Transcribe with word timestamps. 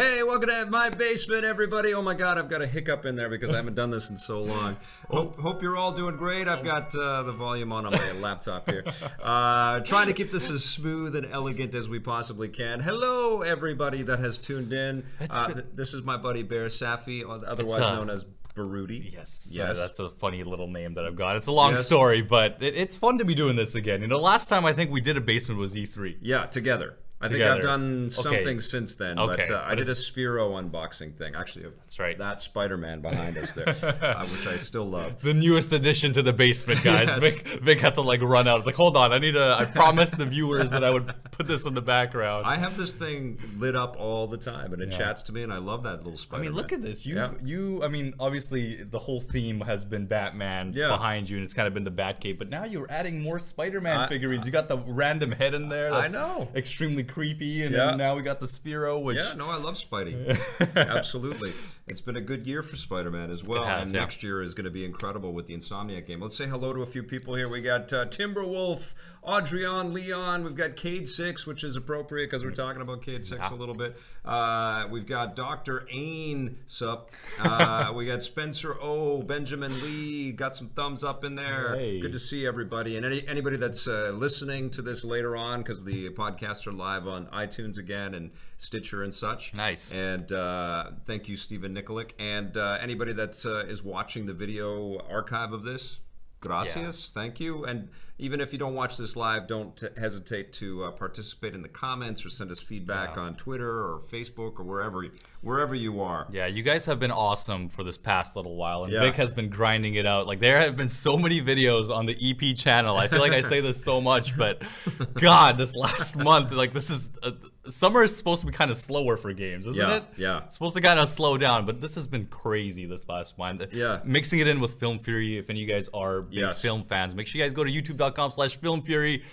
Hey, 0.00 0.22
welcome 0.22 0.48
to 0.48 0.64
my 0.64 0.88
basement, 0.88 1.44
everybody. 1.44 1.92
Oh 1.92 2.00
my 2.00 2.14
God, 2.14 2.38
I've 2.38 2.48
got 2.48 2.62
a 2.62 2.66
hiccup 2.66 3.04
in 3.04 3.16
there 3.16 3.28
because 3.28 3.50
I 3.50 3.56
haven't 3.56 3.74
done 3.74 3.90
this 3.90 4.08
in 4.08 4.16
so 4.16 4.40
long. 4.42 4.78
Hope, 5.10 5.38
hope 5.38 5.60
you're 5.60 5.76
all 5.76 5.92
doing 5.92 6.16
great. 6.16 6.48
I've 6.48 6.64
got 6.64 6.94
uh, 6.94 7.22
the 7.24 7.32
volume 7.32 7.70
on 7.70 7.84
on 7.84 7.92
my 7.92 8.12
laptop 8.12 8.70
here. 8.70 8.82
Uh, 9.22 9.80
trying 9.80 10.06
to 10.06 10.14
keep 10.14 10.30
this 10.30 10.48
as 10.48 10.64
smooth 10.64 11.16
and 11.16 11.26
elegant 11.30 11.74
as 11.74 11.86
we 11.86 11.98
possibly 11.98 12.48
can. 12.48 12.80
Hello, 12.80 13.42
everybody 13.42 14.00
that 14.04 14.20
has 14.20 14.38
tuned 14.38 14.72
in. 14.72 15.04
Uh, 15.28 15.52
th- 15.52 15.66
this 15.74 15.92
is 15.92 16.02
my 16.02 16.16
buddy 16.16 16.42
Bear 16.44 16.68
Safi, 16.68 17.22
otherwise 17.46 17.80
uh, 17.80 17.96
known 17.96 18.08
as 18.08 18.24
Baruti. 18.56 19.12
Yes, 19.12 19.50
Yes. 19.52 19.76
Uh, 19.76 19.80
that's 19.82 19.98
a 19.98 20.08
funny 20.08 20.42
little 20.44 20.68
name 20.68 20.94
that 20.94 21.04
I've 21.04 21.16
got. 21.16 21.36
It's 21.36 21.46
a 21.46 21.52
long 21.52 21.72
Yes. 21.72 21.84
story, 21.84 22.22
but 22.22 22.56
it, 22.62 22.74
it's 22.74 22.96
fun 22.96 23.18
to 23.18 23.26
be 23.26 23.34
doing 23.34 23.54
this 23.54 23.74
again. 23.74 24.00
You 24.00 24.06
know, 24.06 24.18
last 24.18 24.48
time 24.48 24.64
I 24.64 24.72
think 24.72 24.90
we 24.90 25.02
did 25.02 25.18
a 25.18 25.20
basement 25.20 25.60
was 25.60 25.76
E 25.76 25.86
E3. 25.86 26.16
Yeah, 26.22 26.46
together. 26.46 26.96
I 27.22 27.28
think 27.28 27.42
I've 27.42 27.60
done 27.62 28.04
Okay. 28.04 28.08
something 28.08 28.60
since 28.60 28.94
then, 28.94 29.18
Okay, 29.18 29.44
but 29.48 29.54
uh, 29.54 29.62
I 29.66 29.74
did 29.74 29.88
a 29.90 29.92
Sphero 29.92 30.52
unboxing 30.60 31.16
thing. 31.18 31.34
Actually, 31.34 31.66
that's 31.80 31.98
right. 31.98 32.16
That 32.16 32.40
Spider-Man 32.40 33.02
behind 33.02 33.36
us 33.36 33.52
there, 33.52 33.68
uh, 34.02 34.26
which 34.26 34.46
I 34.46 34.56
still 34.56 34.86
love. 34.88 35.20
The 35.20 35.34
newest 35.34 35.72
addition 35.74 36.12
to 36.14 36.22
the 36.22 36.32
basement, 36.32 36.82
guys. 36.82 37.08
Yes. 37.10 37.18
Vic, 37.20 37.46
Vic 37.62 37.80
had 37.80 37.94
to 37.96 38.00
like 38.02 38.22
run 38.22 38.46
out. 38.48 38.58
It's 38.58 38.66
like, 38.66 38.74
hold 38.74 38.96
on, 38.96 39.12
I 39.12 39.18
need 39.18 39.32
to. 39.32 39.56
I 39.58 39.64
promised 39.64 40.16
the 40.16 40.24
viewers 40.26 40.70
that 40.70 40.82
I 40.84 40.90
would 40.90 41.12
put 41.32 41.46
this 41.46 41.66
in 41.66 41.74
the 41.74 41.82
background. 41.82 42.46
I 42.46 42.56
have 42.56 42.76
this 42.76 42.92
thing 42.94 43.38
lit 43.58 43.76
up 43.76 43.96
all 43.98 44.26
the 44.26 44.36
time, 44.38 44.72
and 44.72 44.80
it 44.82 44.90
chats 44.90 45.22
to 45.22 45.32
me, 45.32 45.42
and 45.42 45.52
I 45.52 45.58
love 45.58 45.82
that 45.82 45.98
little 46.04 46.16
Spider-Man. 46.16 46.46
I 46.46 46.50
mean, 46.50 46.56
look 46.56 46.72
at 46.72 46.82
this. 46.82 47.04
You, 47.04 47.16
Yeah. 47.16 47.32
you. 47.42 47.82
I 47.82 47.88
mean, 47.88 48.14
obviously, 48.20 48.82
the 48.84 48.98
whole 48.98 49.20
theme 49.20 49.60
has 49.62 49.84
been 49.84 50.06
Batman 50.06 50.72
Yeah. 50.74 50.88
behind 50.88 51.28
you, 51.28 51.36
and 51.36 51.44
it's 51.44 51.54
kind 51.54 51.68
of 51.68 51.74
been 51.74 51.84
the 51.84 51.90
Batcave. 51.90 52.38
But 52.38 52.48
now 52.48 52.64
you're 52.64 52.90
adding 52.90 53.20
more 53.20 53.38
Spider-Man 53.38 53.96
I- 53.96 54.08
figurines. 54.08 54.46
You 54.46 54.52
got 54.52 54.68
the 54.68 54.78
random 54.78 55.32
head 55.32 55.52
in 55.54 55.68
there. 55.68 55.92
I 55.92 56.08
know. 56.08 56.48
Extremely 56.54 57.02
creepy, 57.12 57.62
and 57.64 57.74
Yeah. 57.74 57.94
now 57.94 58.14
we 58.16 58.22
got 58.22 58.40
the 58.40 58.46
Sphero, 58.46 59.02
which 59.02 59.16
Yeah, 59.18 59.34
no, 59.36 59.48
I 59.50 59.56
love 59.56 59.74
Spidey. 59.76 60.38
Absolutely. 60.76 61.52
It's 61.90 62.00
been 62.00 62.16
a 62.16 62.20
good 62.20 62.46
year 62.46 62.62
for 62.62 62.76
Spider-Man 62.76 63.30
as 63.30 63.42
well, 63.42 63.64
has, 63.64 63.88
and 63.88 63.94
yeah. 63.94 64.00
next 64.00 64.22
year 64.22 64.42
is 64.42 64.54
going 64.54 64.64
to 64.64 64.70
be 64.70 64.84
incredible 64.84 65.32
with 65.32 65.48
the 65.48 65.56
Insomniac 65.56 66.06
game. 66.06 66.20
Let's 66.20 66.36
say 66.36 66.46
hello 66.46 66.72
to 66.72 66.82
a 66.82 66.86
few 66.86 67.02
people 67.02 67.34
here. 67.34 67.48
We 67.48 67.60
got 67.60 67.92
uh, 67.92 68.06
Timberwolf, 68.06 68.92
Adrian, 69.26 69.92
Leon. 69.92 70.44
We've 70.44 70.54
got 70.54 70.76
Cade 70.76 71.08
Six, 71.08 71.46
which 71.46 71.64
is 71.64 71.74
appropriate 71.74 72.30
because 72.30 72.44
we're 72.44 72.52
talking 72.52 72.80
about 72.80 73.02
Cade 73.02 73.26
Six 73.26 73.44
a 73.50 73.54
little 73.54 73.74
bit. 73.74 73.98
Uh, 74.24 74.86
we've 74.88 75.06
got 75.06 75.34
Doctor 75.34 75.88
Ain, 75.90 76.58
sup. 76.66 77.10
Uh, 77.40 77.92
we 77.96 78.06
got 78.06 78.22
Spencer 78.22 78.76
O, 78.80 79.22
Benjamin 79.22 79.72
Lee. 79.82 80.30
Got 80.30 80.54
some 80.54 80.68
thumbs 80.68 81.02
up 81.02 81.24
in 81.24 81.34
there. 81.34 81.74
Hey. 81.74 82.00
Good 82.00 82.12
to 82.12 82.20
see 82.20 82.46
everybody, 82.46 82.96
and 82.96 83.04
any, 83.04 83.26
anybody 83.26 83.56
that's 83.56 83.88
uh, 83.88 84.12
listening 84.14 84.70
to 84.70 84.82
this 84.82 85.04
later 85.04 85.36
on 85.36 85.62
because 85.62 85.84
the 85.84 86.10
podcasts 86.10 86.68
are 86.68 86.72
live 86.72 87.08
on 87.08 87.26
iTunes 87.26 87.78
again 87.78 88.14
and 88.14 88.30
Stitcher 88.60 89.02
and 89.02 89.14
such. 89.14 89.54
Nice. 89.54 89.90
And 89.94 90.30
uh, 90.30 90.90
thank 91.06 91.28
you, 91.30 91.36
Stephen 91.38 91.74
Nikolic. 91.74 92.10
And 92.18 92.54
uh, 92.58 92.76
anybody 92.78 93.14
that 93.14 93.42
uh, 93.46 93.60
is 93.60 93.82
watching 93.82 94.26
the 94.26 94.34
video 94.34 94.98
archive 95.08 95.54
of 95.54 95.64
this, 95.64 95.96
gracias, 96.40 97.10
thank 97.10 97.40
you. 97.40 97.64
And 97.64 97.88
even 98.18 98.38
if 98.38 98.52
you 98.52 98.58
don't 98.58 98.74
watch 98.74 98.98
this 98.98 99.16
live, 99.16 99.46
don't 99.46 99.74
t- 99.78 99.86
hesitate 99.98 100.52
to 100.54 100.84
uh, 100.84 100.90
participate 100.90 101.54
in 101.54 101.62
the 101.62 101.70
comments 101.70 102.22
or 102.26 102.28
send 102.28 102.50
us 102.50 102.60
feedback 102.60 103.16
Yeah. 103.16 103.22
on 103.22 103.34
Twitter 103.36 103.70
or 103.70 104.02
Facebook 104.12 104.58
or 104.60 104.64
wherever 104.64 105.06
wherever 105.42 105.74
you 105.74 106.00
are. 106.02 106.26
Yeah, 106.30 106.46
you 106.46 106.62
guys 106.62 106.84
have 106.86 107.00
been 107.00 107.10
awesome 107.10 107.68
for 107.68 107.82
this 107.82 107.96
past 107.96 108.36
little 108.36 108.56
while, 108.56 108.84
and 108.84 108.92
Yeah. 108.92 109.00
Vic 109.00 109.14
has 109.16 109.32
been 109.32 109.48
grinding 109.48 109.94
it 109.94 110.04
out. 110.06 110.26
Like 110.26 110.38
there 110.40 110.60
have 110.60 110.76
been 110.76 110.88
so 110.88 111.16
many 111.16 111.40
videos 111.40 111.88
on 111.88 112.06
the 112.06 112.16
EP 112.20 112.54
channel. 112.56 112.96
I 112.96 113.08
feel 113.08 113.20
like 113.20 113.32
I 113.32 113.40
say 113.40 113.60
this 113.60 113.82
so 113.82 114.00
much, 114.00 114.36
but 114.36 114.62
God, 115.14 115.56
this 115.58 115.74
last 115.74 116.16
month, 116.16 116.52
like 116.52 116.72
this 116.74 116.90
is 116.90 117.08
uh, 117.22 117.32
summer 117.68 118.02
is 118.02 118.16
supposed 118.16 118.40
to 118.42 118.46
be 118.46 118.52
kind 118.52 118.70
of 118.70 118.76
slower 118.76 119.16
for 119.16 119.32
games, 119.32 119.66
isn't 119.66 119.80
Yeah, 119.80 119.96
it? 119.96 120.04
yeah. 120.16 120.44
It's 120.44 120.54
supposed 120.56 120.74
to 120.76 120.82
kind 120.82 120.98
of 121.00 121.08
slow 121.08 121.38
down, 121.38 121.64
but 121.66 121.80
this 121.80 121.94
has 121.94 122.06
been 122.06 122.26
crazy 122.26 122.84
this 122.86 123.08
last 123.08 123.38
month. 123.38 123.62
Yeah. 123.72 124.00
mixing 124.04 124.40
it 124.40 124.46
in 124.46 124.60
with 124.60 124.78
Film 124.78 124.98
Fury. 124.98 125.38
If 125.38 125.48
any 125.48 125.62
of 125.62 125.68
you 125.68 125.74
guys 125.74 125.88
are 125.94 126.22
big 126.22 126.38
Yes. 126.40 126.60
film 126.60 126.84
fans, 126.84 127.14
make 127.14 127.26
sure 127.26 127.38
you 127.38 127.44
guys 127.44 127.54
go 127.54 127.64
to 127.64 127.70
YouTube.com/slash 127.70 128.56
Film 128.56 128.82
Fury. 128.82 129.24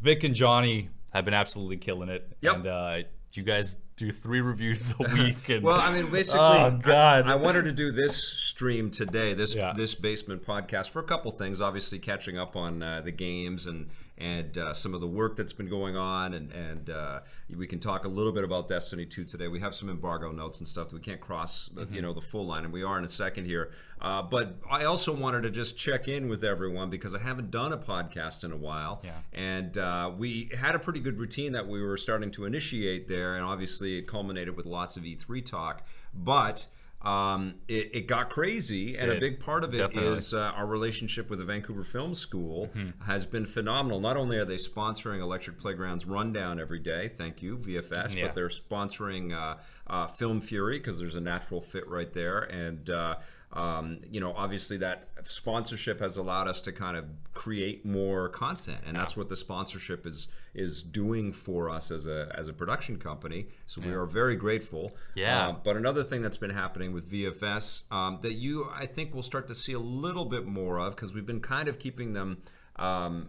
Vic 0.00 0.24
and 0.24 0.34
Johnny 0.34 0.90
have 1.14 1.24
been 1.24 1.32
absolutely 1.34 1.76
killing 1.78 2.08
it. 2.08 2.28
Yep. 2.42 2.54
And 2.56 2.66
uh, 2.66 2.98
you 3.36 3.42
guys 3.42 3.78
do 3.96 4.10
three 4.10 4.40
reviews 4.40 4.92
a 4.98 5.02
week. 5.14 5.48
And 5.48 5.62
Well, 5.62 5.78
I 5.80 5.92
mean, 5.92 6.10
basically, 6.10 6.40
Oh, 6.40 6.78
God. 6.82 7.26
I, 7.26 7.32
I 7.32 7.34
wanted 7.36 7.62
to 7.64 7.72
do 7.72 7.92
this 7.92 8.16
stream 8.16 8.90
today, 8.90 9.34
this 9.34 9.54
Yeah. 9.54 9.72
this 9.74 9.94
basement 9.94 10.44
podcast 10.44 10.90
for 10.90 11.00
a 11.00 11.04
couple 11.04 11.30
things. 11.30 11.60
Obviously, 11.60 11.98
catching 11.98 12.38
up 12.38 12.56
on 12.56 12.82
uh, 12.82 13.00
the 13.02 13.12
games 13.12 13.66
and 13.66 13.88
and 14.16 14.56
uh, 14.58 14.72
some 14.72 14.94
of 14.94 15.00
the 15.00 15.06
work 15.08 15.36
that's 15.36 15.52
been 15.52 15.68
going 15.68 15.96
on, 15.96 16.34
and 16.34 16.52
and 16.52 16.90
uh, 16.90 17.20
we 17.56 17.66
can 17.66 17.80
talk 17.80 18.04
a 18.04 18.08
little 18.08 18.30
bit 18.32 18.44
about 18.44 18.68
Destiny 18.68 19.04
2 19.04 19.24
today. 19.24 19.48
We 19.48 19.58
have 19.60 19.74
some 19.74 19.90
embargo 19.90 20.30
notes 20.30 20.60
and 20.60 20.68
stuff 20.68 20.90
that 20.90 20.94
we 20.94 21.00
can't 21.02 21.20
cross, 21.20 21.68
Mm-hmm. 21.74 21.94
you 21.94 22.02
know, 22.02 22.12
the 22.12 22.20
full 22.20 22.46
line, 22.46 22.64
and 22.64 22.72
we 22.72 22.82
are 22.84 22.96
in 22.98 23.04
a 23.04 23.08
second 23.08 23.46
here. 23.46 23.72
Uh, 24.00 24.22
but 24.22 24.56
I 24.70 24.84
also 24.84 25.12
wanted 25.14 25.42
to 25.44 25.50
just 25.50 25.76
check 25.76 26.06
in 26.08 26.28
with 26.28 26.44
everyone 26.44 26.90
because 26.90 27.14
I 27.14 27.18
haven't 27.18 27.50
done 27.50 27.72
a 27.72 27.78
podcast 27.78 28.44
in 28.44 28.52
a 28.52 28.56
while, 28.56 29.00
Yeah. 29.04 29.12
and 29.32 29.76
uh, 29.78 30.12
we 30.16 30.50
had 30.58 30.74
a 30.74 30.78
pretty 30.78 31.00
good 31.00 31.18
routine 31.18 31.52
that 31.52 31.66
we 31.66 31.82
were 31.82 31.96
starting 31.96 32.30
to 32.32 32.44
initiate 32.44 33.08
there, 33.08 33.34
and 33.36 33.44
obviously 33.44 33.98
it 33.98 34.06
culminated 34.06 34.56
with 34.56 34.66
lots 34.66 34.96
of 34.96 35.02
E3 35.04 35.44
talk. 35.44 35.82
But 36.14 36.66
um, 37.04 37.54
it, 37.68 37.90
it 37.92 38.06
got 38.06 38.30
crazy, 38.30 38.96
and 38.96 39.10
a 39.10 39.20
big 39.20 39.38
part 39.40 39.62
of 39.64 39.74
it 39.74 39.76
is 39.94 40.30
Definitely. 40.30 40.38
uh, 40.38 40.52
our 40.58 40.66
relationship 40.66 41.28
with 41.30 41.38
the 41.38 41.44
Vancouver 41.44 41.84
Film 41.84 42.14
School 42.14 42.68
Mm-hmm. 42.74 43.02
has 43.04 43.26
been 43.26 43.46
phenomenal. 43.46 44.00
Not 44.00 44.16
only 44.16 44.36
are 44.38 44.44
they 44.44 44.56
sponsoring 44.56 45.20
Electric 45.20 45.58
Playground's 45.58 46.06
Rundown 46.06 46.58
every 46.58 46.78
day, 46.78 47.10
thank 47.16 47.42
you 47.42 47.58
VFS, 47.58 48.14
Yeah. 48.16 48.26
but 48.26 48.34
they're 48.34 48.48
sponsoring 48.48 49.32
uh, 49.34 49.56
uh, 49.86 50.06
Film 50.06 50.40
Fury 50.40 50.78
because 50.78 50.98
there's 50.98 51.16
a 51.16 51.20
natural 51.20 51.60
fit 51.60 51.88
right 51.88 52.12
there, 52.12 52.40
and. 52.40 52.88
Uh, 52.90 53.16
um, 53.52 54.00
you 54.10 54.18
know, 54.18 54.32
obviously 54.34 54.78
that 54.78 55.10
sponsorship 55.26 56.00
has 56.00 56.16
allowed 56.16 56.48
us 56.48 56.60
to 56.62 56.72
kind 56.72 56.96
of 56.96 57.04
create 57.32 57.84
more 57.84 58.28
content, 58.28 58.78
and 58.86 58.96
that's 58.96 59.16
what 59.16 59.28
the 59.28 59.36
sponsorship 59.36 60.06
is 60.06 60.28
is 60.54 60.82
doing 60.82 61.32
for 61.32 61.68
us 61.68 61.90
as 61.90 62.06
a 62.06 62.32
as 62.36 62.48
a 62.48 62.52
production 62.52 62.98
company. 62.98 63.48
So 63.66 63.80
we 63.80 63.92
are 63.92 64.06
very 64.06 64.36
grateful. 64.36 64.92
Yeah. 65.14 65.48
Uh, 65.48 65.56
but 65.64 65.76
another 65.76 66.02
thing 66.02 66.22
that's 66.22 66.36
been 66.36 66.50
happening 66.50 66.92
with 66.92 67.10
VFS 67.10 67.82
um, 67.90 68.18
that 68.22 68.34
you, 68.34 68.68
I 68.72 68.86
think, 68.86 69.14
will 69.14 69.22
start 69.22 69.48
to 69.48 69.54
see 69.54 69.72
a 69.72 69.78
little 69.78 70.24
bit 70.24 70.46
more 70.46 70.78
of 70.78 70.94
because 70.94 71.12
we've 71.12 71.26
been 71.26 71.40
kind 71.40 71.68
of 71.68 71.78
keeping 71.78 72.12
them 72.12 72.42
um, 72.76 73.28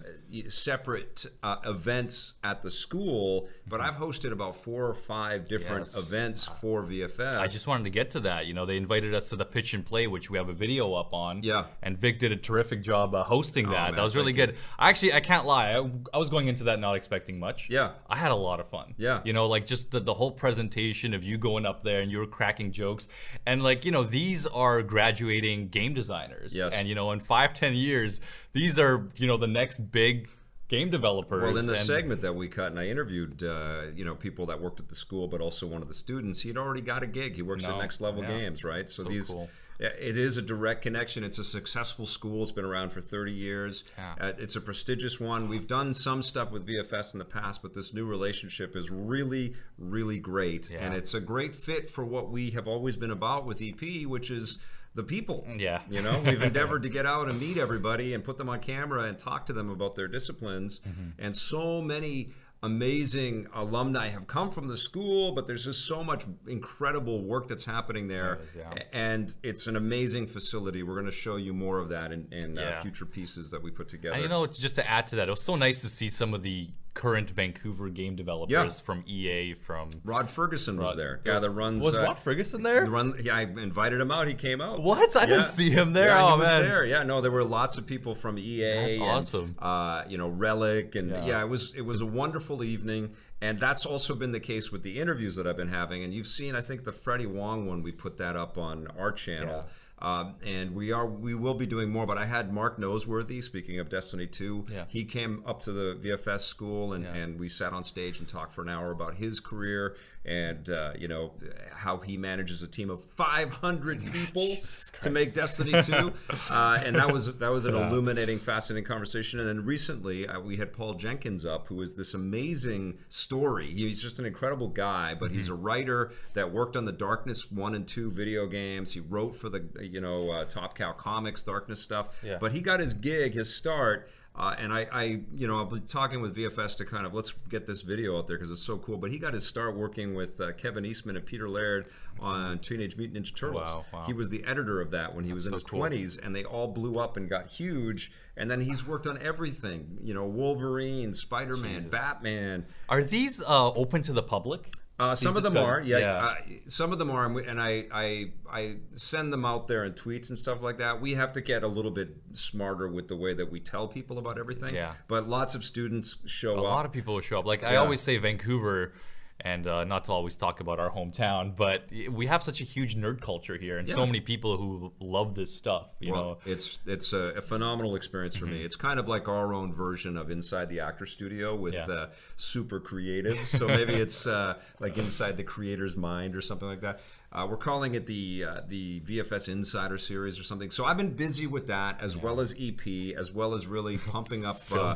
separate 0.50 1.26
uh, 1.44 1.58
events 1.66 2.34
at 2.44 2.62
the 2.64 2.72
school. 2.72 3.48
But 3.68 3.82
I've 3.82 3.96
hosted 3.96 4.32
about 4.32 4.56
four 4.64 4.86
or 4.88 4.94
five 4.94 5.48
different 5.48 5.88
Yes. 5.94 6.12
events 6.12 6.46
for 6.62 6.84
VFS. 6.84 7.36
I 7.36 7.48
just 7.48 7.68
wanted 7.68 7.84
to 7.86 7.90
get 7.90 8.12
to 8.12 8.20
that. 8.22 8.46
You 8.48 8.54
know, 8.54 8.66
they 8.66 8.78
invited 8.78 9.14
us 9.14 9.30
to 9.30 9.36
the 9.36 9.46
pitch 9.46 9.74
and 9.74 9.86
play, 9.86 10.08
which 10.08 10.30
we 10.30 10.38
have 10.38 10.50
a 10.50 10.54
video 10.54 10.94
up 10.94 11.14
on. 11.14 11.44
Yeah. 11.44 11.66
And 11.84 11.98
Vic 11.98 12.20
did 12.20 12.32
a 12.32 12.36
terrific 12.36 12.82
job 12.82 13.14
uh, 13.14 13.24
hosting 13.24 13.66
that. 13.70 13.90
man, 13.90 13.96
that 13.96 14.02
was 14.04 14.16
really 14.16 14.34
good. 14.34 14.56
Actually, 14.80 15.14
I 15.14 15.20
can't 15.20 15.46
lie. 15.46 15.72
I, 15.74 15.90
I 16.14 16.18
was 16.18 16.30
going 16.30 16.48
into 16.48 16.66
that 16.66 16.80
not 16.80 16.96
expecting 16.96 17.40
much. 17.40 17.68
Yeah. 17.70 17.92
I 18.10 18.18
had 18.18 18.32
a 18.32 18.36
lot 18.36 18.60
of 18.60 18.68
fun. 18.70 18.94
Yeah. 18.98 19.22
You 19.24 19.34
know, 19.34 19.48
like 19.48 19.66
just 19.66 19.92
the, 19.92 20.00
the 20.00 20.14
whole 20.14 20.32
presentation 20.32 21.14
of 21.14 21.24
you 21.24 21.38
going 21.38 21.66
up 21.66 21.84
there 21.84 22.02
and 22.02 22.12
you 22.12 22.20
were 22.20 22.28
cracking 22.28 22.72
jokes. 22.72 23.08
And 23.46 23.62
like, 23.64 23.86
you 23.86 23.92
know, 23.92 24.04
these 24.04 24.46
are 24.48 24.82
graduating 24.82 25.70
game 25.70 25.94
designers. 25.94 26.56
Yes. 26.56 26.74
And, 26.74 26.88
you 26.88 26.96
know, 26.96 27.12
in 27.12 27.20
five, 27.20 27.54
ten 27.54 27.74
years, 27.74 28.22
these 28.56 28.80
are, 28.80 29.08
you 29.18 29.28
know, 29.28 29.38
the 29.38 29.48
next 29.48 29.92
big 29.92 30.30
game 30.70 30.90
developers. 30.90 31.44
Well, 31.44 31.58
in 31.58 31.68
the 31.68 31.74
and- 31.74 31.86
segment 31.86 32.22
that 32.22 32.34
we 32.34 32.48
cut, 32.48 32.72
and 32.72 32.80
I 32.80 32.88
interviewed, 32.88 33.44
uh, 33.44 33.84
you 33.96 34.04
know, 34.06 34.16
people 34.16 34.48
that 34.48 34.60
worked 34.60 34.80
at 34.80 34.88
the 34.88 34.96
school, 34.96 35.28
but 35.28 35.42
also 35.42 35.68
one 35.68 35.82
of 35.84 35.88
the 35.88 35.94
students. 35.94 36.40
He'd 36.42 36.58
already 36.58 36.82
got 36.82 37.04
a 37.04 37.08
gig. 37.08 37.36
He 37.36 37.42
works 37.44 37.64
at 37.66 37.70
No, 37.70 37.80
Next 37.80 38.02
Level 38.02 38.24
yeah. 38.24 38.30
Games, 38.30 38.64
right? 38.64 38.90
So, 38.90 39.04
So 39.04 39.10
these, 39.10 39.28
cool. 39.28 39.50
it 39.78 40.18
is 40.18 40.38
a 40.38 40.42
direct 40.42 40.82
connection. 40.82 41.24
It's 41.26 41.38
a 41.38 41.44
successful 41.44 42.06
school. 42.06 42.44
It's 42.44 42.52
been 42.54 42.66
around 42.66 42.92
for 42.94 43.02
30 43.02 43.34
years. 43.34 43.84
Yeah. 43.98 44.16
Uh, 44.20 44.32
it's 44.40 44.56
a 44.56 44.62
prestigious 44.62 45.20
one. 45.20 45.50
We've 45.50 45.68
done 45.68 45.94
some 45.94 46.24
stuff 46.24 46.50
with 46.52 46.66
VFS 46.66 47.14
in 47.14 47.20
the 47.20 47.26
past, 47.26 47.62
but 47.62 47.74
this 47.76 47.94
new 47.94 48.06
relationship 48.06 48.76
is 48.76 48.90
really, 48.90 49.54
really 49.78 50.18
great, 50.18 50.70
Yeah. 50.72 50.78
and 50.80 50.96
it's 50.96 51.14
a 51.14 51.20
great 51.20 51.54
fit 51.54 51.90
for 51.90 52.06
what 52.06 52.32
we 52.32 52.52
have 52.52 52.68
always 52.70 52.96
been 52.96 53.12
about 53.12 53.46
with 53.46 53.62
EP, 53.62 54.06
which 54.08 54.32
is 54.32 54.58
the 54.96 55.04
people. 55.04 55.46
Yeah. 55.58 55.82
You 55.90 56.02
know, 56.02 56.22
we've 56.26 56.42
endeavored 56.52 56.84
to 56.84 56.90
get 56.90 57.06
out 57.06 57.28
and 57.30 57.40
meet 57.40 57.58
everybody 57.58 58.14
and 58.14 58.24
put 58.24 58.38
them 58.38 58.50
on 58.50 58.60
camera 58.60 59.04
and 59.04 59.20
talk 59.20 59.46
to 59.48 59.54
them 59.54 59.70
about 59.70 59.96
their 59.96 60.08
disciplines. 60.08 60.80
Mm-hmm. 60.88 61.10
And 61.20 61.36
so 61.36 61.82
many 61.82 62.32
amazing 62.64 63.48
alumni 63.54 64.10
have 64.10 64.26
come 64.26 64.50
from 64.50 64.68
the 64.68 64.78
school, 64.78 65.34
but 65.34 65.48
there's 65.48 65.66
just 65.66 65.86
so 65.86 66.04
much 66.04 66.26
incredible 66.48 67.22
work 67.22 67.48
that's 67.48 67.66
happening 67.66 68.08
there. 68.08 68.40
Is, 68.42 68.56
yeah. 68.58 68.74
And 68.92 69.36
it's 69.44 69.68
an 69.68 69.76
amazing 69.76 70.28
facility. 70.28 70.82
We're 70.82 70.96
going 70.96 71.06
to 71.06 71.12
show 71.12 71.36
you 71.36 71.54
more 71.54 71.80
of 71.80 71.90
that 71.90 72.12
in, 72.12 72.28
in 72.32 72.58
uh, 72.58 72.80
future 72.82 73.06
pieces 73.06 73.52
that 73.52 73.62
we 73.62 73.72
put 73.72 73.90
together. 73.90 74.16
And 74.16 74.24
you 74.24 74.30
know, 74.30 74.48
just 74.48 74.76
to 74.76 74.90
add 74.90 75.08
to 75.08 75.18
that, 75.18 75.28
it 75.28 75.32
was 75.32 75.44
so 75.44 75.56
nice 75.56 75.82
to 75.82 75.90
see 75.90 76.10
some 76.10 76.34
of 76.34 76.42
the 76.42 76.70
current 76.96 77.30
Vancouver 77.30 77.90
game 77.90 78.16
developers 78.16 78.80
from 78.80 79.04
EA 79.06 79.54
from 79.54 79.92
Rod 80.04 80.28
Fergusson 80.28 80.78
was 80.78 80.96
there. 80.96 81.22
Guy 81.24 81.38
that 81.38 81.50
runs. 81.52 81.84
was 81.84 81.96
uh, 81.96 82.02
Rod 82.02 82.18
Fergusson 82.18 82.64
there? 82.64 82.86
Run. 82.86 83.14
Yeah, 83.22 83.36
I 83.36 83.42
invited 83.42 84.02
him 84.02 84.10
out. 84.10 84.28
He 84.28 84.34
came 84.34 84.62
out. 84.62 84.82
What? 84.82 85.16
I 85.16 85.22
Yeah. 85.22 85.26
didn't 85.28 85.46
see 85.48 85.70
him 85.70 85.94
there. 85.94 86.08
Yeah, 86.08 86.24
oh 86.26 86.38
man. 86.38 86.64
there. 86.64 86.86
Yeah, 86.86 87.04
no, 87.04 87.22
there 87.22 87.32
were 87.32 87.44
lots 87.44 87.78
of 87.78 87.86
people 87.86 88.16
from 88.16 88.40
EA. 88.40 88.62
That's 88.62 88.94
and, 88.96 89.04
awesome. 89.04 89.56
Uh, 89.60 90.04
you 90.08 90.18
know, 90.18 90.30
Relic, 90.30 90.96
and 90.96 91.12
yeah. 91.12 91.26
Yeah. 91.26 91.42
it 91.42 91.50
was 91.50 91.74
it 91.76 91.82
was 91.82 92.02
a 92.02 92.06
wonderful 92.06 92.64
evening. 92.64 93.12
And 93.42 93.60
that's 93.60 93.86
also 93.86 94.16
been 94.16 94.32
the 94.32 94.40
case 94.40 94.72
with 94.72 94.82
the 94.82 95.00
interviews 95.00 95.36
that 95.36 95.46
I've 95.46 95.58
been 95.58 95.68
having. 95.68 96.04
And 96.04 96.14
you've 96.14 96.26
seen, 96.26 96.56
I 96.56 96.62
think, 96.62 96.86
the 96.86 96.94
Freddie 96.94 97.26
Wong 97.26 97.68
one. 97.68 97.84
We 97.84 97.92
put 97.92 98.18
that 98.18 98.38
up 98.38 98.58
on 98.58 98.88
our 98.98 99.12
channel. 99.12 99.66
Um, 100.06 100.36
and 100.46 100.76
we 100.76 100.92
are 100.92 101.08
we 101.08 101.34
will 101.34 101.56
be 101.56 101.66
doing 101.66 101.90
more. 101.90 102.06
But 102.06 102.20
I 102.20 102.26
had 102.26 102.54
Mark 102.54 102.80
Noseworthy, 102.80 103.44
speaking 103.44 103.80
of 103.80 103.90
Destiny 103.90 104.28
2. 104.28 104.68
Yeah. 104.72 104.86
He 104.88 105.04
came 105.04 105.42
up 105.48 105.62
to 105.62 105.72
the 105.72 106.00
VFS 106.00 106.42
school 106.42 106.94
and, 106.94 107.08
and 107.08 107.40
we 107.40 107.50
sat 107.50 107.74
on 107.74 107.84
stage 107.84 108.20
and 108.20 108.28
talked 108.28 108.54
for 108.54 108.62
an 108.62 108.70
hour 108.70 108.92
about 108.92 109.16
his 109.16 109.40
career 109.40 109.96
and 110.26 110.70
uh, 110.70 110.94
you 110.98 111.08
know 111.08 111.32
how 111.72 111.98
he 111.98 112.18
manages 112.18 112.64
a 112.64 112.68
team 112.68 112.90
of 112.90 113.04
500 113.16 114.12
people 114.12 114.56
to 115.02 115.10
make 115.10 115.34
Destiny 115.34 115.82
2. 115.82 115.94
uh, 116.52 116.80
and 116.84 116.96
that 116.96 117.12
was 117.12 117.34
that 117.38 117.50
was 117.50 117.66
an 117.66 117.76
illuminating, 117.76 118.40
fascinating 118.40 118.86
conversation. 118.86 119.40
And 119.40 119.48
then 119.48 119.66
recently 119.66 120.28
uh, 120.28 120.40
we 120.40 120.58
had 120.58 120.74
Paul 120.74 120.96
Jenkins 120.96 121.46
up, 121.46 121.68
who 121.68 121.82
is 121.82 121.94
this 121.94 122.14
amazing 122.14 122.98
story. 123.10 123.74
He's 123.74 124.02
just 124.02 124.20
an 124.20 124.26
incredible 124.26 124.70
guy, 124.70 125.14
but 125.14 125.32
he's 125.32 125.50
a 125.50 125.54
writer 125.54 126.12
that 126.34 126.52
worked 126.52 126.76
on 126.76 126.86
the 126.86 126.92
Darkness 126.92 127.52
one 127.52 127.76
and 127.76 127.88
two 127.88 128.10
video 128.10 128.48
games. 128.48 128.94
He 128.94 129.00
wrote 129.00 129.36
for 129.36 129.50
the 129.50 129.66
you 129.82 130.02
know 130.02 130.32
uh, 130.32 130.46
Top 130.46 130.76
Cow 130.76 130.94
Comics 130.94 131.44
Darkness 131.44 131.82
stuff. 131.82 132.08
Yeah. 132.24 132.38
But 132.40 132.52
he 132.52 132.62
got 132.62 132.80
his 132.80 132.94
gig, 132.94 133.34
his 133.34 133.54
start. 133.54 134.10
Uh, 134.38 134.54
and 134.58 134.74
I, 134.74 134.88
I, 134.92 135.04
you 135.34 135.48
know, 135.48 135.58
I'll 135.58 135.66
be 135.66 135.80
talking 135.80 136.22
with 136.22 136.36
VFS 136.36 136.76
to 136.78 136.86
kind 136.86 137.06
of 137.06 137.14
let's 137.14 137.32
get 137.50 137.66
this 137.66 137.82
video 137.82 138.18
out 138.18 138.28
there 138.28 138.36
because 138.38 138.52
it's 138.52 138.62
so 138.62 138.78
cool. 138.78 138.98
But 138.98 139.12
he 139.12 139.18
got 139.18 139.34
his 139.34 139.48
start 139.48 139.78
working 139.78 140.14
with 140.14 140.42
uh, 140.42 140.52
Kevin 140.54 140.86
Eastman 140.86 141.16
and 141.16 141.26
Peter 141.26 141.48
Laird 141.48 141.86
on 142.20 142.60
Teenage 142.60 142.98
Mutant 142.98 143.26
Ninja 143.26 143.34
Turtles. 143.34 143.64
Wow, 143.64 143.86
wow. 143.94 144.04
He 144.06 144.14
was 144.14 144.30
the 144.30 144.44
editor 144.44 144.82
of 144.82 144.92
that 144.92 145.16
when 145.16 145.24
he 145.24 145.32
was 145.32 145.46
in 145.46 145.52
so 145.52 145.56
his 145.56 145.64
cool. 145.64 145.82
20s, 145.82 146.20
and 146.22 146.36
they 146.36 146.44
all 146.44 146.68
blew 146.68 147.00
up 147.00 147.16
and 147.16 147.30
got 147.30 147.48
huge. 147.48 148.12
And 148.36 148.52
then 148.52 148.60
he's 148.60 148.86
worked 148.86 149.08
on 149.08 149.18
everything, 149.22 150.00
you 150.04 150.14
know, 150.14 150.26
Wolverine, 150.26 151.14
Spider 151.14 151.56
Man, 151.56 151.76
Jesus. 151.76 151.92
Batman. 151.92 152.66
Are 152.90 153.04
these 153.04 153.42
uh, 153.42 153.72
open 153.72 154.02
to 154.04 154.12
the 154.14 154.24
public? 154.24 154.76
Uh, 154.98 155.14
some 155.14 155.36
of 155.36 155.44
them 155.44 155.56
discuss- 155.56 155.68
are, 155.68 155.82
yeah. 155.82 155.98
yeah. 155.98 156.16
Uh, 156.16 156.36
some 156.68 156.94
of 156.94 157.00
them 157.00 157.12
are, 157.12 157.26
and, 157.26 157.62
I, 157.62 157.86
I, 157.92 158.32
I 158.50 158.76
send 158.96 159.34
them 159.34 159.44
out 159.44 159.68
there 159.68 159.84
in 159.84 159.92
tweets 159.92 160.30
and 160.30 160.40
stuff 160.40 160.62
like 160.62 160.78
that. 160.78 161.02
We 161.02 161.16
have 161.16 161.34
to 161.34 161.42
get 161.42 161.64
a 161.64 161.68
little 161.68 161.92
bit 161.92 162.16
smarter 162.32 162.88
with 162.88 163.10
the 163.10 163.18
way 163.18 163.34
that 163.34 163.52
we 163.52 163.60
tell 163.60 163.90
people 163.90 164.20
about 164.20 164.40
everything. 164.40 164.74
Yeah. 164.74 164.94
But 165.10 165.28
lots 165.28 165.54
of 165.54 165.66
students 165.66 166.16
show 166.26 166.52
A 166.52 166.60
up. 166.60 166.60
A 166.60 166.62
lot 166.62 166.86
of 166.86 166.94
people 166.94 167.16
will 167.16 167.22
show 167.22 167.40
up. 167.40 167.46
Like 167.46 167.64
I 167.64 167.76
always 167.76 168.00
say, 168.00 168.18
Vancouver, 168.18 168.94
and 169.42 169.68
uh, 169.68 169.84
not 169.84 170.06
to 170.06 170.12
always 170.12 170.36
talk 170.36 170.62
about 170.62 170.80
our 170.80 170.90
hometown, 170.90 171.56
but 171.56 171.84
we 172.10 172.26
have 172.28 172.42
such 172.42 172.62
a 172.62 172.64
huge 172.64 172.96
nerd 172.96 173.20
culture 173.22 173.58
here, 173.58 173.78
and 173.78 173.88
so 173.90 174.06
many 174.06 174.22
people 174.22 174.58
who 174.58 174.94
love 175.00 175.36
this 175.36 175.54
stuff. 175.54 175.90
You 176.00 176.14
well, 176.14 176.22
know, 176.24 176.30
Mm-hmm. 176.36 176.52
it's 176.52 176.80
it's 176.86 177.14
a, 177.14 177.34
a 177.38 177.42
phenomenal 177.42 177.96
experience 177.96 178.36
for 178.36 178.46
me. 178.46 178.62
It's 178.64 178.76
kind 178.78 179.00
of 179.00 179.08
like 179.08 179.28
our 179.28 179.54
own 179.54 179.74
version 179.74 180.16
of 180.18 180.32
Inside 180.32 180.70
the 180.70 180.80
Actor 180.80 181.06
Studio 181.06 181.56
with 181.56 181.74
Yeah. 181.74 181.86
uh, 181.88 182.08
super 182.38 182.80
creatives. 182.80 183.46
So 183.48 183.68
maybe 183.68 183.94
it's 183.96 184.26
uh, 184.26 184.56
like 184.80 184.98
inside 184.98 185.36
the 185.38 185.44
creator's 185.44 185.96
mind 185.98 186.36
or 186.36 186.42
something 186.42 186.68
like 186.68 186.82
that. 186.82 187.02
Uh, 187.36 187.46
we're 187.46 187.58
calling 187.58 187.96
it 187.96 188.06
the 188.06 188.46
uh, 188.48 188.62
the 188.70 189.02
VFS 189.02 189.50
Insider 189.50 189.98
Series 189.98 190.40
or 190.40 190.44
something. 190.44 190.72
So 190.72 190.86
I've 190.86 190.96
been 190.96 191.12
busy 191.12 191.48
with 191.48 191.68
that 191.68 192.00
as 192.02 192.16
well 192.16 192.40
as 192.40 192.56
EP, 192.58 193.14
as 193.18 193.34
well 193.34 193.54
as 193.54 193.68
really 193.68 193.98
pumping 194.14 194.46
up 194.46 194.62
uh, 194.72 194.96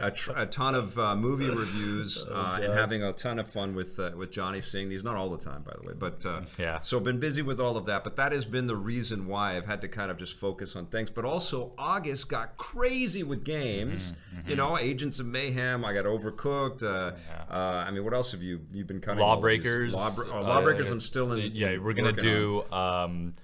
a, 0.00 0.10
tr- 0.10 0.32
a 0.34 0.46
ton 0.46 0.74
of 0.74 0.98
uh, 0.98 1.14
movie 1.14 1.50
reviews 1.50 2.24
Oh, 2.26 2.34
uh, 2.34 2.60
and 2.62 2.72
having 2.72 3.02
a 3.02 3.12
ton 3.12 3.38
of 3.38 3.50
fun 3.50 3.74
with 3.74 4.00
uh, 4.00 4.12
with 4.16 4.30
Johnny 4.30 4.62
Singh. 4.62 4.90
He's 4.90 5.04
not 5.04 5.16
all 5.16 5.28
the 5.28 5.36
time, 5.44 5.62
by 5.62 5.74
the 5.78 5.86
way, 5.86 5.92
but 5.98 6.24
uh, 6.24 6.40
Yeah. 6.58 6.80
So 6.80 6.98
been 7.00 7.20
busy 7.20 7.42
with 7.42 7.60
all 7.60 7.76
of 7.76 7.84
that, 7.86 8.02
but 8.02 8.16
that 8.16 8.32
has 8.32 8.46
been 8.46 8.66
the 8.66 8.76
reason 8.76 9.26
why 9.26 9.56
I've 9.58 9.66
had 9.66 9.82
to 9.82 9.88
kind 9.88 10.10
of 10.10 10.16
just 10.16 10.38
focus 10.38 10.74
on 10.76 10.86
things. 10.86 11.10
But 11.10 11.26
also 11.26 11.72
August 11.76 12.30
got 12.30 12.56
crazy 12.56 13.22
with 13.24 13.44
games. 13.44 14.14
Mm-hmm, 14.34 14.48
You 14.48 14.56
know, 14.56 14.78
Agents 14.78 15.18
of 15.18 15.26
Mayhem. 15.26 15.84
I 15.84 15.92
got 15.92 16.06
Overcooked. 16.06 16.82
Uh, 16.82 17.12
uh, 17.52 17.54
I 17.54 17.90
mean, 17.90 18.04
what 18.04 18.14
else 18.14 18.32
have 18.32 18.42
you 18.42 18.60
you've 18.72 18.86
been 18.86 19.00
cutting? 19.02 19.18
these? 19.18 19.22
Lawbreakers. 19.22 19.94
Oh, 19.94 19.98
uh, 20.32 20.42
Lawbreakers. 20.42 20.90
I'm 20.90 21.00
still 21.00 21.32
in. 21.32 21.50
Yeah, 21.54 21.73
we're 21.78 21.92
gonna 21.94 22.12
do. 22.12 22.64
Um, 22.72 23.34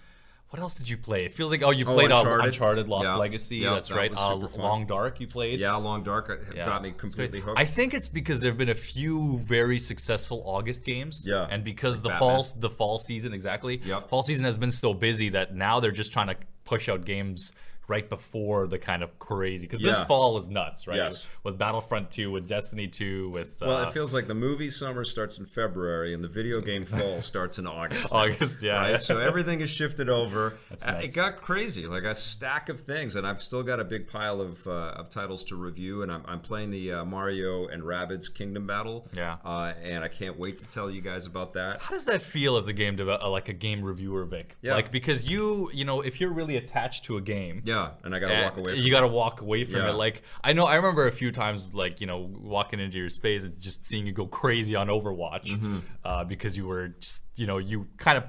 what 0.51 0.61
else 0.61 0.75
did 0.75 0.89
you 0.89 0.97
play? 0.97 1.21
It 1.25 1.33
feels 1.35 1.53
like 1.53 1.63
oh, 1.63 1.71
you 1.71 1.85
Oh, 1.87 1.95
played 1.95 2.11
uh, 2.11 2.19
Uncharted. 2.19 2.47
Uncharted, 2.47 2.89
Lost 2.89 3.05
Yeah. 3.05 3.15
Legacy. 3.15 3.57
Yeah, 3.59 3.75
that's 3.75 3.89
that 3.89 3.95
right. 3.95 4.13
Uh. 4.17 4.35
Long 4.35 4.85
Dark. 4.85 5.21
You 5.21 5.29
played. 5.29 5.61
Yeah, 5.61 5.77
Long 5.77 6.03
Dark 6.03 6.45
Yeah. 6.55 6.67
got 6.67 6.83
me 6.83 6.91
completely 6.91 7.41
hooked. 7.41 7.59
I 7.59 7.65
think 7.65 7.95
it's 7.95 8.09
because 8.09 8.41
there 8.41 8.51
have 8.51 8.59
been 8.59 8.69
a 8.69 8.75
few 8.75 9.39
very 9.39 9.79
successful 9.79 10.43
August 10.45 10.85
games. 10.85 11.25
Yeah. 11.25 11.47
And 11.49 11.63
because 11.63 12.03
the 12.03 12.09
Batman. 12.09 12.19
fall 12.19 12.47
the 12.59 12.71
fall 12.71 12.99
season 12.99 13.33
exactly. 13.33 13.81
Yep. 13.85 14.09
Fall 14.09 14.25
season 14.25 14.45
has 14.45 14.59
been 14.59 14.73
so 14.73 14.93
busy 14.93 15.29
that 15.29 15.55
now 15.55 15.79
they're 15.79 15.93
just 15.93 16.13
trying 16.13 16.29
to 16.29 16.37
push 16.65 16.89
out 16.89 17.05
games 17.05 17.53
right 17.91 18.09
before 18.09 18.67
the 18.69 18.79
kind 18.79 19.03
of 19.03 19.19
crazy 19.19 19.67
because 19.67 19.83
this 19.83 19.99
fall 20.07 20.39
is 20.39 20.49
nuts, 20.49 20.87
right? 20.87 20.97
Yes. 20.97 21.25
With 21.43 21.59
Battlefront 21.59 22.11
2, 22.13 22.31
with 22.31 22.47
Destiny 22.47 22.87
2, 22.87 23.29
with 23.31 23.61
uh, 23.61 23.67
Well, 23.67 23.83
it 23.83 23.93
feels 23.93 24.15
like 24.15 24.29
the 24.29 24.35
movie 24.35 24.71
summer 24.71 25.05
starts 25.05 25.39
in 25.39 25.45
February 25.47 26.15
and 26.15 26.23
the 26.23 26.29
video 26.29 26.61
game 26.61 26.85
fall 26.97 27.21
starts 27.21 27.59
in 27.59 27.67
August. 27.67 28.13
August, 28.13 28.63
yeah. 28.63 28.93
Right? 28.93 29.03
So 29.03 29.19
everything 29.31 29.61
is 29.61 29.69
shifted 29.71 30.09
over. 30.09 30.57
Uh, 30.87 31.01
It 31.03 31.13
got 31.15 31.37
crazy, 31.43 31.87
like 31.87 32.05
a 32.05 32.15
stack 32.15 32.69
of 32.69 32.81
things, 32.81 33.17
and 33.17 33.27
I've 33.27 33.43
still 33.43 33.63
got 33.65 33.81
a 33.81 33.85
big 33.85 34.07
pile 34.07 34.41
of, 34.41 34.65
uh, 34.67 34.71
of 35.01 35.09
titles 35.11 35.43
to 35.45 35.57
review. 35.57 36.03
And 36.03 36.13
I'm, 36.13 36.23
I'm 36.27 36.41
playing 36.41 36.71
the 36.71 36.93
uh, 36.93 37.05
Mario 37.05 37.67
and 37.67 37.83
Rabbids 37.83 38.33
Kingdom 38.33 38.67
Battle. 38.69 39.09
Yeah. 39.13 39.37
Uh, 39.45 39.73
and 39.83 40.05
I 40.05 40.09
can't 40.09 40.39
wait 40.39 40.61
to 40.61 40.67
tell 40.67 40.89
you 40.91 41.01
guys 41.01 41.27
about 41.27 41.55
that. 41.55 41.83
How 41.83 41.91
does 41.95 42.05
that 42.05 42.23
feel 42.23 42.57
as 42.57 42.69
a 42.69 42.73
game 42.73 42.95
dev- 42.95 43.09
uh, 43.09 43.29
like 43.29 43.49
a 43.49 43.53
game 43.53 43.83
reviewer, 43.83 44.25
Vic? 44.25 44.57
Yeah. 44.63 44.75
Like 44.77 44.93
because 44.93 45.29
you, 45.29 45.71
you 45.75 45.85
know, 45.85 46.01
if 46.03 46.21
you're 46.21 46.33
really 46.33 46.57
attached 46.57 47.05
to 47.05 47.17
a 47.17 47.21
game, 47.21 47.63
Yeah, 47.65 47.80
and 48.05 48.15
I 48.15 48.19
gotta 48.19 48.35
and 48.35 48.45
walk 48.45 48.57
away. 48.57 48.75
From 48.75 48.83
you 48.83 48.91
got 48.91 49.01
to 49.01 49.09
walk 49.09 49.41
away 49.41 49.65
from 49.65 49.77
Yeah. 49.77 49.91
it. 49.91 49.95
Like 49.95 50.23
I 50.43 50.53
know, 50.53 50.65
I 50.67 50.77
remember 50.77 51.07
a 51.07 51.13
few 51.13 51.31
times, 51.33 51.67
like 51.73 52.01
you 52.01 52.07
know, 52.07 52.19
walking 52.41 52.81
into 52.81 52.99
your 52.99 53.11
space 53.11 53.43
and 53.45 53.59
just 53.61 53.85
seeing 53.85 54.07
you 54.07 54.13
go 54.13 54.27
crazy 54.27 54.75
on 54.77 54.89
Overwatch 54.89 55.47
Mm-hmm. 55.47 55.79
uh, 56.05 56.25
because 56.25 56.57
you 56.57 56.67
were 56.67 56.89
just, 57.01 57.23
you 57.37 57.47
know, 57.47 57.59
you 57.59 57.87
kind 57.97 58.19
of. 58.19 58.25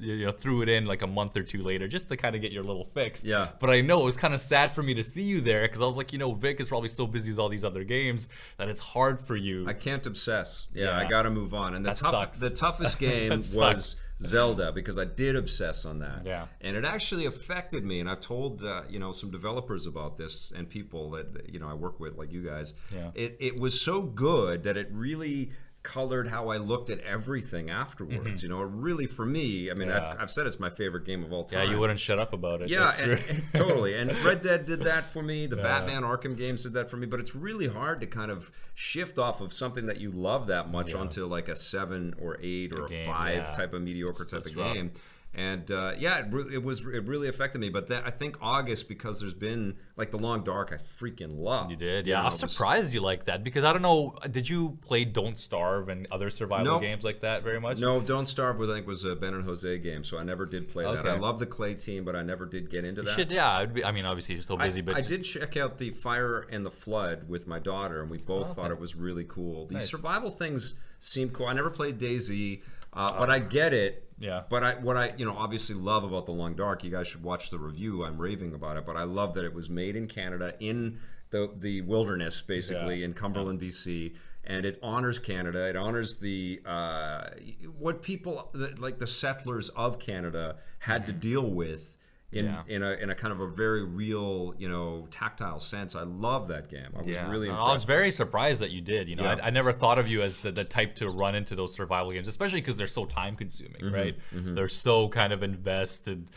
You 0.00 0.24
know, 0.24 0.32
threw 0.32 0.62
it 0.62 0.70
in 0.70 0.86
like 0.86 1.02
a 1.02 1.06
month 1.06 1.36
or 1.36 1.42
two 1.42 1.62
later 1.62 1.86
just 1.86 2.08
to 2.08 2.16
kind 2.16 2.34
of 2.34 2.40
get 2.40 2.50
your 2.50 2.62
little 2.62 2.86
fix. 2.94 3.22
Yeah. 3.22 3.48
But 3.60 3.68
I 3.68 3.82
know 3.82 4.00
it 4.00 4.04
was 4.06 4.16
kind 4.16 4.32
of 4.32 4.40
sad 4.40 4.72
for 4.72 4.82
me 4.82 4.94
to 4.94 5.04
see 5.04 5.22
you 5.22 5.42
there 5.42 5.60
because 5.68 5.82
I 5.82 5.84
was 5.84 5.98
like, 5.98 6.14
you 6.14 6.18
know, 6.18 6.32
Vic 6.32 6.62
is 6.62 6.70
probably 6.70 6.88
so 6.88 7.06
busy 7.06 7.30
with 7.30 7.38
all 7.38 7.50
these 7.50 7.62
other 7.62 7.84
games 7.84 8.28
that 8.56 8.70
it's 8.70 8.80
hard 8.80 9.20
for 9.20 9.36
you. 9.36 9.68
I 9.68 9.74
can't 9.74 10.04
obsess. 10.06 10.66
Yeah, 10.72 10.96
I 10.96 11.04
got 11.04 11.22
to 11.24 11.30
move 11.30 11.52
on. 11.52 11.74
And 11.74 11.84
the 11.84 11.90
That 11.90 11.98
tough, 11.98 12.10
sucks. 12.10 12.40
the 12.40 12.48
toughest 12.48 12.98
game 13.06 13.28
was. 13.54 13.96
Zelda 14.22 14.72
because 14.72 14.98
I 14.98 15.04
did 15.04 15.36
obsess 15.36 15.84
on 15.84 15.98
that. 16.00 16.22
Yeah. 16.24 16.46
and 16.60 16.76
it 16.76 16.84
actually 16.84 17.26
affected 17.26 17.84
me. 17.84 18.00
And 18.00 18.08
I've 18.08 18.20
told 18.20 18.64
uh, 18.64 18.82
you 18.88 18.98
know 18.98 19.12
some 19.12 19.30
developers 19.30 19.86
about 19.86 20.16
this 20.18 20.52
and 20.56 20.68
people 20.68 21.10
that 21.12 21.48
you 21.52 21.58
know 21.58 21.68
I 21.68 21.74
work 21.74 22.00
with, 22.00 22.16
like 22.16 22.32
you 22.32 22.42
guys. 22.42 22.74
Yeah. 22.94 23.10
It 23.14 23.36
it 23.40 23.60
was 23.60 23.80
so 23.80 24.02
good 24.02 24.62
that 24.64 24.76
it 24.76 24.88
really 24.92 25.52
colored 25.82 26.28
how 26.28 26.48
I 26.48 26.58
looked 26.58 26.90
at 26.90 27.00
everything 27.00 27.70
afterwards. 27.70 28.42
Mm-hmm. 28.42 28.46
You 28.46 28.48
know, 28.48 28.60
really 28.60 29.06
for 29.06 29.24
me. 29.26 29.70
I 29.70 29.74
mean. 29.74 29.88
Yeah. 29.88 30.12
I've, 30.12 30.20
I've 30.22 30.30
said 30.30 30.46
it's 30.46 30.60
my 30.60 30.70
favorite 30.70 31.04
game 31.04 31.24
of 31.24 31.32
all 31.32 31.44
time. 31.44 31.64
yeah, 31.64 31.70
you 31.70 31.78
wouldn't 31.78 32.00
shut 32.00 32.18
up 32.18 32.32
about 32.32 32.62
it. 32.62 32.68
Yeah, 32.68 32.92
and, 33.00 33.12
and 33.12 33.44
totally. 33.54 33.98
And 33.98 34.16
Red 34.24 34.42
Dead 34.42 34.66
did 34.66 34.80
that 34.82 35.04
for 35.12 35.22
me. 35.22 35.46
The 35.46 35.56
Yeah. 35.56 35.62
Batman 35.62 36.02
Arkham 36.02 36.36
games 36.36 36.62
did 36.62 36.74
that 36.74 36.88
for 36.90 36.96
me. 36.96 37.06
But 37.06 37.20
it's 37.20 37.34
really 37.34 37.68
hard 37.68 38.00
to 38.00 38.06
kind 38.06 38.30
of 38.30 38.50
shift 38.74 39.18
off 39.18 39.40
of 39.40 39.52
something 39.52 39.86
that 39.86 40.00
you 40.00 40.10
love 40.10 40.46
that 40.46 40.70
much 40.70 40.94
onto 40.94 41.26
like 41.26 41.48
a 41.48 41.56
seven 41.56 42.14
or 42.20 42.38
eight 42.42 42.72
or 42.72 42.86
a 42.86 42.88
game, 42.88 43.06
five 43.06 43.36
yeah. 43.36 43.52
type 43.52 43.74
of 43.74 43.82
mediocre 43.82 44.24
type 44.24 44.46
of 44.46 44.56
rough. 44.56 44.74
game. 44.74 44.92
And 45.34 45.70
uh, 45.70 45.94
yeah, 45.98 46.18
it, 46.18 46.26
re- 46.30 46.54
it 46.56 46.62
was 46.62 46.80
it 46.80 47.04
really 47.06 47.26
affected 47.26 47.58
me. 47.58 47.70
But 47.70 47.88
that, 47.88 48.04
I 48.06 48.10
think 48.10 48.36
August 48.42 48.86
because 48.86 49.18
there's 49.18 49.32
been 49.32 49.76
like 49.96 50.10
the 50.10 50.18
Long 50.18 50.44
Dark, 50.44 50.72
I 50.78 51.02
freaking 51.02 51.38
loved. 51.38 51.70
You 51.70 51.76
did, 51.78 52.06
You 52.06 52.10
yeah. 52.12 52.16
know, 52.18 52.20
I'm 52.24 52.26
it 52.26 52.32
was- 52.32 52.40
surprised 52.52 52.92
you 52.92 53.00
like 53.00 53.24
that 53.24 53.42
because 53.42 53.64
I 53.64 53.72
don't 53.72 53.80
know. 53.80 54.14
Did 54.30 54.46
you 54.46 54.76
play 54.82 55.06
Don't 55.06 55.38
Starve 55.38 55.88
and 55.88 56.06
other 56.10 56.28
survival 56.28 56.66
Nope. 56.74 56.82
games 56.82 57.02
like 57.02 57.22
that 57.22 57.42
very 57.44 57.58
much? 57.58 57.78
No, 57.78 57.98
Don't 58.00 58.26
Starve 58.26 58.58
was 58.58 58.68
I 58.68 58.74
think 58.74 58.86
was 58.86 59.04
a 59.04 59.16
Ben 59.16 59.32
and 59.32 59.44
Jose 59.44 59.78
game, 59.78 60.04
so 60.04 60.18
I 60.18 60.22
never 60.22 60.44
did 60.44 60.68
play 60.68 60.84
that. 60.84 61.08
I 61.08 61.16
love 61.16 61.38
the 61.38 61.46
Klei 61.46 61.82
team, 61.82 62.04
but 62.04 62.14
I 62.14 62.22
never 62.22 62.44
did 62.44 62.68
get 62.70 62.84
into 62.84 63.00
You 63.00 63.06
that. 63.06 63.14
should, 63.18 63.30
yeah. 63.30 63.56
I'd 63.56 63.72
be, 63.72 63.82
I 63.82 63.90
mean, 63.90 64.04
obviously 64.04 64.34
you're 64.34 64.42
still 64.42 64.58
busy, 64.58 64.80
I, 64.80 64.82
but 64.84 64.96
I 64.96 65.00
did 65.00 65.24
check 65.24 65.56
out 65.56 65.78
the 65.78 65.92
Fire 65.92 66.40
and 66.50 66.66
the 66.66 66.70
Flood 66.70 67.26
with 67.26 67.46
my 67.46 67.58
daughter, 67.58 68.02
and 68.02 68.10
we 68.10 68.18
both 68.18 68.54
thought 68.54 68.70
it 68.70 68.78
was 68.78 68.94
really 68.96 69.24
cool. 69.26 69.64
These 69.66 69.78
Nice. 69.78 69.90
survival 69.90 70.30
things 70.30 70.74
seem 70.98 71.30
cool. 71.30 71.46
I 71.46 71.54
never 71.54 71.70
played 71.70 71.98
DayZ, 71.98 72.60
uh, 72.92 73.18
but 73.20 73.30
I 73.30 73.38
get 73.38 73.72
it. 73.74 74.08
Yeah. 74.18 74.42
But 74.48 74.62
I, 74.62 74.74
what 74.74 74.96
I, 74.96 75.12
you 75.16 75.24
know, 75.24 75.36
obviously 75.36 75.74
love 75.74 76.04
about 76.04 76.26
the 76.26 76.32
Long 76.32 76.54
Dark. 76.54 76.84
You 76.84 76.90
guys 76.90 77.08
should 77.08 77.22
watch 77.24 77.50
the 77.50 77.58
review. 77.58 78.04
I'm 78.04 78.18
raving 78.18 78.54
about 78.54 78.76
it, 78.76 78.86
but 78.86 78.96
I 78.96 79.02
love 79.02 79.34
that 79.34 79.44
it 79.44 79.52
was 79.52 79.68
made 79.68 79.96
in 79.96 80.06
Canada 80.06 80.54
in 80.60 80.98
the 81.30 81.50
the 81.58 81.80
wilderness, 81.82 82.40
basically 82.42 83.00
Yeah. 83.00 83.06
in 83.06 83.14
Cumberland, 83.14 83.60
BC. 83.60 84.14
And 84.44 84.64
it 84.66 84.78
honors 84.82 85.18
Canada. 85.20 85.66
It 85.68 85.76
honors 85.76 86.16
the 86.16 86.60
uh, 86.66 87.30
what 87.78 88.02
people 88.02 88.50
the- 88.52 88.74
like 88.78 88.98
the 88.98 89.06
settlers 89.06 89.68
of 89.70 89.98
Canada 89.98 90.56
had 90.80 91.02
Mm-hmm. 91.02 91.06
to 91.12 91.18
deal 91.18 91.50
with 91.50 91.96
in 92.32 92.46
Yeah. 92.46 92.62
in 92.66 92.82
a 92.82 92.92
in 92.92 93.10
a 93.10 93.14
kind 93.14 93.32
of 93.32 93.40
a 93.40 93.48
very 93.48 93.84
real, 93.84 94.54
you 94.58 94.68
know, 94.68 95.06
tactile 95.10 95.60
sense. 95.60 95.94
I 95.94 96.02
love 96.02 96.48
that 96.48 96.70
game. 96.70 96.88
I 96.94 96.98
was 96.98 97.06
really 97.06 97.48
impressed. 97.48 97.68
I 97.68 97.72
was 97.72 97.84
very 97.84 98.10
surprised 98.10 98.60
that 98.62 98.70
you 98.70 98.80
did. 98.80 99.08
You 99.08 99.16
know, 99.16 99.24
Yeah. 99.24 99.38
I, 99.42 99.48
I 99.48 99.50
never 99.50 99.72
thought 99.72 99.98
of 99.98 100.08
you 100.08 100.22
as 100.22 100.36
the, 100.36 100.50
the 100.50 100.64
type 100.64 100.96
to 100.96 101.10
run 101.10 101.34
into 101.34 101.54
those 101.54 101.74
survival 101.74 102.12
games, 102.12 102.28
especially 102.28 102.60
because 102.60 102.76
they're 102.76 102.86
so 102.86 103.04
time 103.04 103.36
consuming, 103.36 103.82
Mm-hmm, 103.82 103.94
right? 103.94 104.16
They're 104.32 104.68
so 104.68 105.08
kind 105.08 105.32
of 105.32 105.42
invested. 105.42 106.28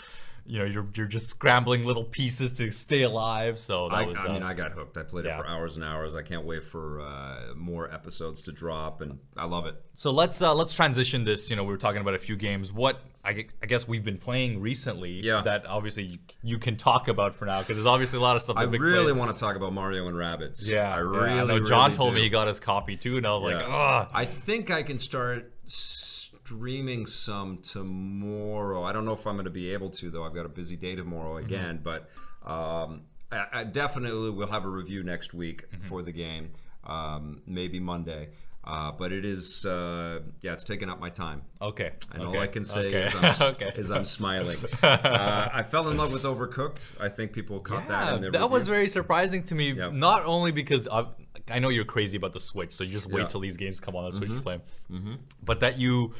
You 0.47 0.59
know, 0.59 0.65
you're 0.65 0.85
you're 0.95 1.07
just 1.07 1.27
scrambling 1.27 1.85
little 1.85 2.03
pieces 2.03 2.53
to 2.53 2.71
stay 2.71 3.01
alive. 3.01 3.57
So 3.57 3.89
that 3.89 3.95
I, 3.95 4.05
was. 4.05 4.17
I 4.19 4.31
mean, 4.31 4.43
uh, 4.43 4.47
I 4.47 4.53
got 4.53 4.73
hooked. 4.73 4.95
I 4.95 5.01
played 5.01 5.25
yeah. 5.25 5.39
it 5.39 5.41
for 5.41 5.47
hours 5.47 5.75
and 5.75 5.83
hours. 5.83 6.15
I 6.15 6.21
can't 6.21 6.45
wait 6.45 6.63
for 6.63 7.01
uh, 7.01 7.55
more 7.55 7.91
episodes 7.91 8.41
to 8.43 8.51
drop, 8.51 9.01
and 9.01 9.17
I 9.35 9.45
love 9.45 9.65
it. 9.65 9.75
So 9.95 10.11
let's 10.11 10.39
uh, 10.43 10.53
let's 10.53 10.75
transition 10.75 11.23
this. 11.23 11.49
You 11.49 11.55
know, 11.55 11.63
we 11.63 11.71
were 11.71 11.79
talking 11.79 11.99
about 11.99 12.13
a 12.13 12.19
few 12.19 12.35
games. 12.35 12.71
What 12.71 13.01
I, 13.25 13.45
I 13.63 13.65
guess 13.65 13.87
we've 13.87 14.03
been 14.05 14.17
playing 14.19 14.61
recently. 14.61 15.21
Yeah. 15.23 15.41
That 15.41 15.65
obviously 15.65 16.03
you, 16.03 16.17
you 16.43 16.57
can 16.59 16.75
talk 16.77 17.07
about 17.07 17.35
for 17.35 17.45
now 17.45 17.59
because 17.59 17.75
there's 17.75 17.85
obviously 17.85 18.19
a 18.19 18.21
lot 18.21 18.35
of 18.35 18.41
stuff. 18.43 18.55
I 18.57 18.63
really 18.63 19.05
played. 19.11 19.17
want 19.17 19.35
to 19.35 19.39
talk 19.39 19.55
about 19.55 19.73
Mario 19.73 20.07
and 20.07 20.15
Rabbids. 20.15 20.67
Yeah, 20.67 20.93
I 20.93 20.97
yeah, 20.97 20.99
really. 20.99 21.29
I 21.31 21.43
know 21.45 21.59
John 21.65 21.85
really 21.89 21.95
told 21.95 22.09
do. 22.11 22.15
me 22.15 22.21
he 22.23 22.29
got 22.29 22.47
his 22.47 22.59
copy 22.59 22.95
too, 22.97 23.17
and 23.17 23.25
I 23.25 23.33
was 23.33 23.43
like, 23.43 23.59
Yeah. 23.59 23.75
ugh. 23.75 24.09
I 24.13 24.25
think 24.25 24.69
I 24.71 24.83
can 24.83 24.99
start 24.99 25.51
streaming 25.65 27.05
some 27.05 27.57
tomorrow. 27.59 28.83
I 28.83 28.93
don't 28.93 29.05
know 29.05 29.13
if 29.13 29.25
I'm 29.25 29.35
going 29.35 29.45
to 29.45 29.49
be 29.51 29.71
able 29.73 29.89
to 29.91 30.09
though. 30.11 30.23
I've 30.23 30.35
got 30.35 30.45
a 30.45 30.49
busy 30.49 30.75
day 30.75 30.95
tomorrow 30.95 31.35
Mm-hmm. 31.35 31.45
again, 31.45 31.79
but 31.83 32.09
um, 32.45 33.01
I, 33.31 33.45
I 33.53 33.63
definitely 33.63 34.29
will 34.29 34.47
have 34.51 34.65
a 34.65 34.69
review 34.69 35.03
next 35.03 35.33
week 35.33 35.69
Mm-hmm. 35.71 35.87
for 35.87 36.01
the 36.01 36.11
game. 36.11 36.51
Um, 36.83 37.41
maybe 37.47 37.79
Monday. 37.79 38.29
Uh, 38.65 38.91
but 38.91 39.11
it 39.11 39.23
is, 39.25 39.63
uh, 39.65 40.21
yeah, 40.41 40.53
it's 40.53 40.63
taking 40.63 40.89
up 40.89 40.99
my 40.99 41.09
time. 41.09 41.43
Okay. 41.61 41.91
And 42.11 42.23
okay. 42.23 42.37
all 42.37 42.43
I 42.43 42.47
can 42.47 42.65
say 42.65 42.87
okay. 42.87 43.01
is, 43.03 43.15
I'm, 43.15 43.41
okay. 43.53 43.71
is 43.75 43.91
I'm 43.91 44.05
smiling. 44.05 44.57
uh, 44.83 45.49
I 45.53 45.61
fell 45.61 45.89
in 45.89 45.97
love 45.97 46.11
with 46.11 46.23
Overcooked. 46.23 46.99
I 46.99 47.09
think 47.09 47.31
people 47.31 47.59
caught 47.59 47.87
that 47.87 48.05
Yeah, 48.05 48.15
in 48.15 48.21
their 48.21 48.31
that 48.31 48.49
was 48.49 48.67
very 48.67 48.87
surprising 48.87 49.43
to 49.43 49.55
me. 49.55 49.73
Yep. 49.73 49.93
Not 49.93 50.25
only 50.25 50.51
because 50.51 50.87
I, 50.87 51.05
I 51.49 51.59
know 51.59 51.69
you're 51.69 51.85
crazy 51.85 52.17
about 52.17 52.33
the 52.33 52.39
Switch, 52.39 52.73
so 52.73 52.83
you 52.83 52.91
just 52.91 53.07
wait 53.07 53.21
Yeah. 53.21 53.27
till 53.27 53.39
these 53.39 53.57
games 53.57 53.79
come 53.79 53.95
on 53.95 54.09
the 54.09 54.17
Switch 54.17 54.31
to 54.31 54.41
play. 54.41 54.59
Mm-hmm. 54.91 55.15
But 55.43 55.59
that 55.59 55.77
you, 55.77 56.15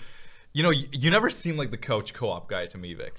you 0.54 0.62
know, 0.62 0.72
you, 0.72 0.88
you 0.92 1.10
never 1.10 1.32
seem 1.32 1.58
like 1.58 1.72
the 1.72 1.78
couch 1.78 2.14
co-op 2.14 2.48
guy 2.48 2.68
to 2.68 2.78
me, 2.78 2.94
Vic. 2.94 3.18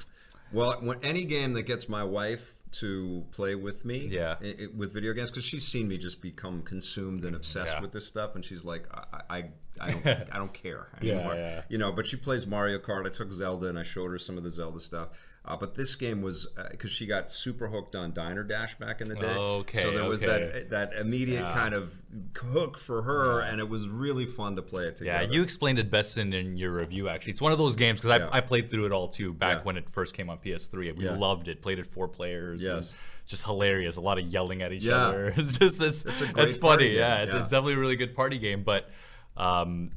Well, 0.53 0.79
when 0.81 1.03
any 1.03 1.25
game 1.25 1.55
that 1.55 1.63
gets 1.63 1.89
my 1.89 2.05
wife 2.05 2.56
to 2.81 3.25
play 3.31 3.55
with 3.55 3.85
me, 3.85 4.07
Yeah. 4.11 4.37
i- 4.43 4.57
i- 4.63 4.69
with 4.75 4.93
video 4.93 5.13
games, 5.13 5.31
because 5.31 5.45
she's 5.45 5.67
seen 5.67 5.89
me 5.89 5.99
just 5.99 6.21
become 6.21 6.63
consumed 6.63 7.25
and 7.25 7.35
obsessed 7.37 7.75
Yeah. 7.75 7.81
with 7.81 7.93
this 7.93 8.07
stuff, 8.07 8.35
and 8.35 8.45
she's 8.45 8.65
like, 8.65 8.87
I, 8.93 9.21
I, 9.39 9.51
I 9.81 9.91
don't, 9.91 10.07
I 10.35 10.39
don't 10.39 10.53
care 10.55 10.89
anymore. 11.01 11.35
yeah. 11.35 11.63
You 11.69 11.79
know, 11.79 11.93
but 11.93 12.07
she 12.07 12.17
plays 12.17 12.47
Mario 12.47 12.79
Kart. 12.79 13.07
I 13.07 13.11
took 13.11 13.33
Zelda 13.33 13.67
and 13.69 13.79
I 13.79 13.83
showed 13.83 14.11
her 14.11 14.19
some 14.19 14.37
of 14.39 14.45
the 14.45 14.51
Zelda 14.51 14.81
stuff. 14.81 15.09
Uh, 15.49 15.57
but 15.57 15.77
this 15.77 15.95
game 15.95 16.23
was 16.23 16.49
because 16.73 16.91
she 16.91 17.07
got 17.07 17.31
super 17.31 17.69
hooked 17.69 17.95
on 17.95 18.13
Diner 18.13 18.43
Dash 18.43 18.77
back 18.79 19.01
in 19.01 19.09
the 19.09 19.15
day. 19.15 19.27
Okay, 19.27 19.81
So 19.81 19.93
there 19.93 20.05
was 20.05 20.21
okay. 20.21 20.67
that 20.67 20.71
that 20.71 20.95
immediate 21.01 21.43
Yeah. 21.43 21.55
kind 21.55 21.73
of 21.73 21.93
hook 22.37 22.77
for 22.79 23.03
her, 23.03 23.41
and 23.43 23.61
it 23.61 23.69
was 23.69 23.89
really 23.89 24.27
fun 24.27 24.57
to 24.57 24.63
play 24.63 24.87
it 24.89 24.97
together. 24.97 25.25
Yeah, 25.25 25.31
you 25.31 25.43
explained 25.43 25.79
it 25.79 25.89
best 25.89 26.19
in, 26.19 26.33
in 26.33 26.57
your 26.57 26.73
review. 26.73 27.09
Actually, 27.09 27.31
it's 27.31 27.41
one 27.41 27.53
of 27.53 27.59
those 27.59 27.77
games 27.77 28.01
because 28.01 28.19
Yeah. 28.19 28.29
I, 28.29 28.39
I 28.39 28.41
played 28.41 28.71
through 28.71 28.87
it 28.87 28.93
all 28.93 29.07
too 29.09 29.33
back 29.33 29.59
Yeah. 29.59 29.63
when 29.65 29.77
it 29.77 29.89
first 29.91 30.15
came 30.15 30.29
on 30.31 30.39
PS3. 30.39 30.89
and 30.89 30.99
We 30.99 31.05
Yeah. 31.05 31.17
loved 31.17 31.47
it. 31.47 31.63
Played 31.63 31.79
it 31.79 31.87
four 31.87 32.09
players. 32.09 32.63
Yes. 32.63 32.95
just 33.29 33.45
hilarious. 33.45 33.97
A 33.97 34.01
lot 34.01 34.19
of 34.19 34.27
yelling 34.29 34.63
at 34.63 34.73
each 34.73 34.83
Yeah. 34.85 35.07
other. 35.09 35.33
It's 35.37 35.59
just 35.59 35.81
it's 35.83 36.05
It's 36.05 36.21
a 36.23 36.33
it's, 36.43 36.57
funny. 36.59 36.95
Yeah, 36.97 37.23
it's, 37.23 37.33
yeah. 37.33 37.41
it's 37.43 37.51
definitely 37.51 37.75
a 37.75 37.79
really 37.79 37.97
good 37.97 38.15
party 38.15 38.39
game. 38.39 38.63
But 38.65 38.89
um, 39.37 39.91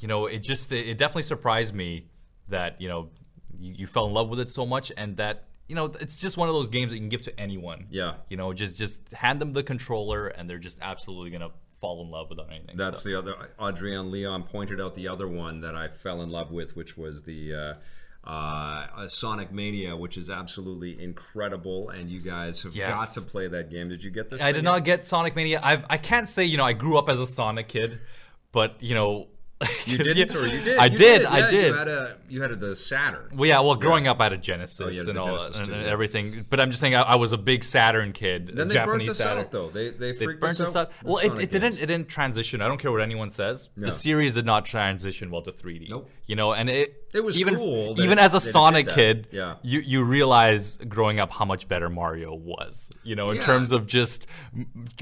you 0.00 0.08
know, 0.08 0.26
it 0.26 0.40
just 0.42 0.70
it, 0.72 0.88
it 0.88 0.98
definitely 0.98 1.22
surprised 1.24 1.74
me 1.74 2.06
that 2.48 2.80
you 2.80 2.88
know 2.88 3.10
you, 3.58 3.74
you 3.78 3.86
fell 3.86 4.06
in 4.06 4.14
love 4.14 4.28
with 4.28 4.40
it 4.40 4.50
so 4.50 4.64
much 4.66 4.92
and 4.96 5.16
that. 5.16 5.44
You 5.70 5.74
know, 5.74 5.84
it's 6.00 6.18
just 6.18 6.38
one 6.38 6.48
of 6.48 6.54
those 6.54 6.70
games 6.70 6.90
that 6.92 6.96
you 6.96 7.02
can 7.02 7.10
give 7.10 7.20
to 7.22 7.38
anyone. 7.38 7.88
Yeah. 7.90 8.14
You 8.30 8.38
know, 8.38 8.54
just 8.54 8.78
just 8.78 9.12
hand 9.12 9.38
them 9.38 9.52
the 9.52 9.62
controller, 9.62 10.28
and 10.28 10.48
they're 10.48 10.56
just 10.58 10.78
absolutely 10.80 11.28
gonna 11.28 11.50
fall 11.82 12.02
in 12.02 12.10
love 12.10 12.30
without 12.30 12.50
anything. 12.50 12.74
That's 12.78 13.02
so. 13.02 13.10
the 13.10 13.18
other. 13.18 13.34
Adrian 13.60 14.10
Leon 14.10 14.44
pointed 14.44 14.80
out 14.80 14.94
the 14.94 15.08
other 15.08 15.28
one 15.28 15.60
that 15.60 15.74
I 15.74 15.88
fell 15.88 16.22
in 16.22 16.30
love 16.30 16.50
with, 16.50 16.74
which 16.74 16.96
was 16.96 17.20
the 17.24 17.54
uh, 18.24 18.28
uh, 18.28 19.08
Sonic 19.08 19.52
Mania, 19.52 19.94
which 19.94 20.16
is 20.16 20.30
absolutely 20.30 21.02
incredible. 21.02 21.90
And 21.90 22.08
you 22.10 22.20
guys 22.20 22.62
have 22.62 22.74
Yes. 22.74 22.94
got 22.96 23.12
to 23.14 23.20
play 23.20 23.48
that 23.48 23.70
game. 23.70 23.88
Did 23.90 24.02
you 24.02 24.10
get 24.10 24.30
this? 24.30 24.40
I 24.40 24.52
did 24.52 24.58
yet? 24.58 24.64
not 24.64 24.84
get 24.84 25.06
Sonic 25.06 25.36
Mania. 25.36 25.60
I 25.62 25.82
I 25.90 25.98
can't 25.98 26.28
say 26.28 26.44
you 26.44 26.56
know 26.56 26.64
I 26.64 26.72
grew 26.72 26.96
up 26.98 27.08
as 27.08 27.18
a 27.18 27.26
Sonic 27.26 27.68
kid, 27.68 28.00
but 28.52 28.76
you 28.82 28.94
know 28.94 29.28
You 29.86 29.96
didn't, 29.98 30.36
or 30.36 30.46
you 30.46 30.62
did? 30.62 30.78
I 30.78 30.86
You 30.86 30.98
did. 30.98 31.22
Yeah, 31.22 31.30
I 31.32 31.48
did. 31.50 31.66
You 31.68 31.74
had 31.74 31.88
a. 31.88 32.16
You 32.28 32.42
had 32.42 32.50
a, 32.50 32.56
the 32.56 32.76
Saturn. 32.76 33.30
well, 33.34 33.48
yeah. 33.48 33.58
Well, 33.60 33.74
growing 33.74 34.06
up, 34.06 34.20
I 34.20 34.24
had 34.24 34.32
a 34.34 34.36
Genesis 34.36 34.78
Oh, 34.80 34.92
had 34.92 35.08
and 35.08 35.18
all 35.18 35.38
Genesis 35.38 35.60
and, 35.60 35.68
yeah. 35.82 35.88
everything. 35.90 36.44
But 36.48 36.60
I'm 36.60 36.70
just 36.70 36.80
saying, 36.80 36.94
I, 36.94 37.00
I 37.02 37.14
was 37.16 37.32
a 37.32 37.38
big 37.38 37.64
Saturn 37.64 38.12
kid. 38.12 38.50
Then 38.54 38.68
they 38.68 38.74
Japanese 38.74 38.98
burnt 38.98 39.08
us 39.08 39.16
Saturn. 39.16 39.38
out, 39.38 39.50
though. 39.50 39.68
They 39.70 39.90
they 39.90 40.12
They 40.12 40.24
freaked 40.26 40.40
burnt 40.42 40.60
us 40.60 40.76
out. 40.76 40.88
out. 40.88 40.92
Well, 41.02 41.18
it, 41.18 41.38
it 41.40 41.50
didn't. 41.50 41.78
It 41.78 41.86
didn't 41.86 42.08
transition. 42.08 42.60
I 42.60 42.68
don't 42.68 42.78
care 42.78 42.92
what 42.92 43.00
anyone 43.00 43.30
says. 43.30 43.70
No. 43.76 43.86
The 43.86 43.92
series 43.92 44.34
did 44.34 44.44
not 44.46 44.64
transition 44.66 45.30
well 45.30 45.42
to 45.42 45.50
3D. 45.50 45.90
Nope. 45.90 46.10
You 46.26 46.36
know, 46.36 46.52
and 46.52 46.68
it 46.68 47.08
It 47.14 47.24
was 47.24 47.38
even 47.40 47.56
cool 47.56 47.98
even 48.00 48.18
as 48.18 48.34
a 48.34 48.40
did 48.40 48.52
Sonic 48.52 48.88
kid. 48.90 49.28
Yeah. 49.32 49.56
You 49.62 49.80
you 49.80 50.04
realize 50.04 50.76
growing 50.76 51.18
up 51.18 51.32
how 51.32 51.46
much 51.46 51.66
better 51.66 51.88
Mario 51.88 52.34
was. 52.34 52.92
You 53.02 53.16
know, 53.16 53.30
in 53.30 53.36
Yeah. 53.38 53.44
terms 53.46 53.72
of 53.72 53.86
just 53.86 54.26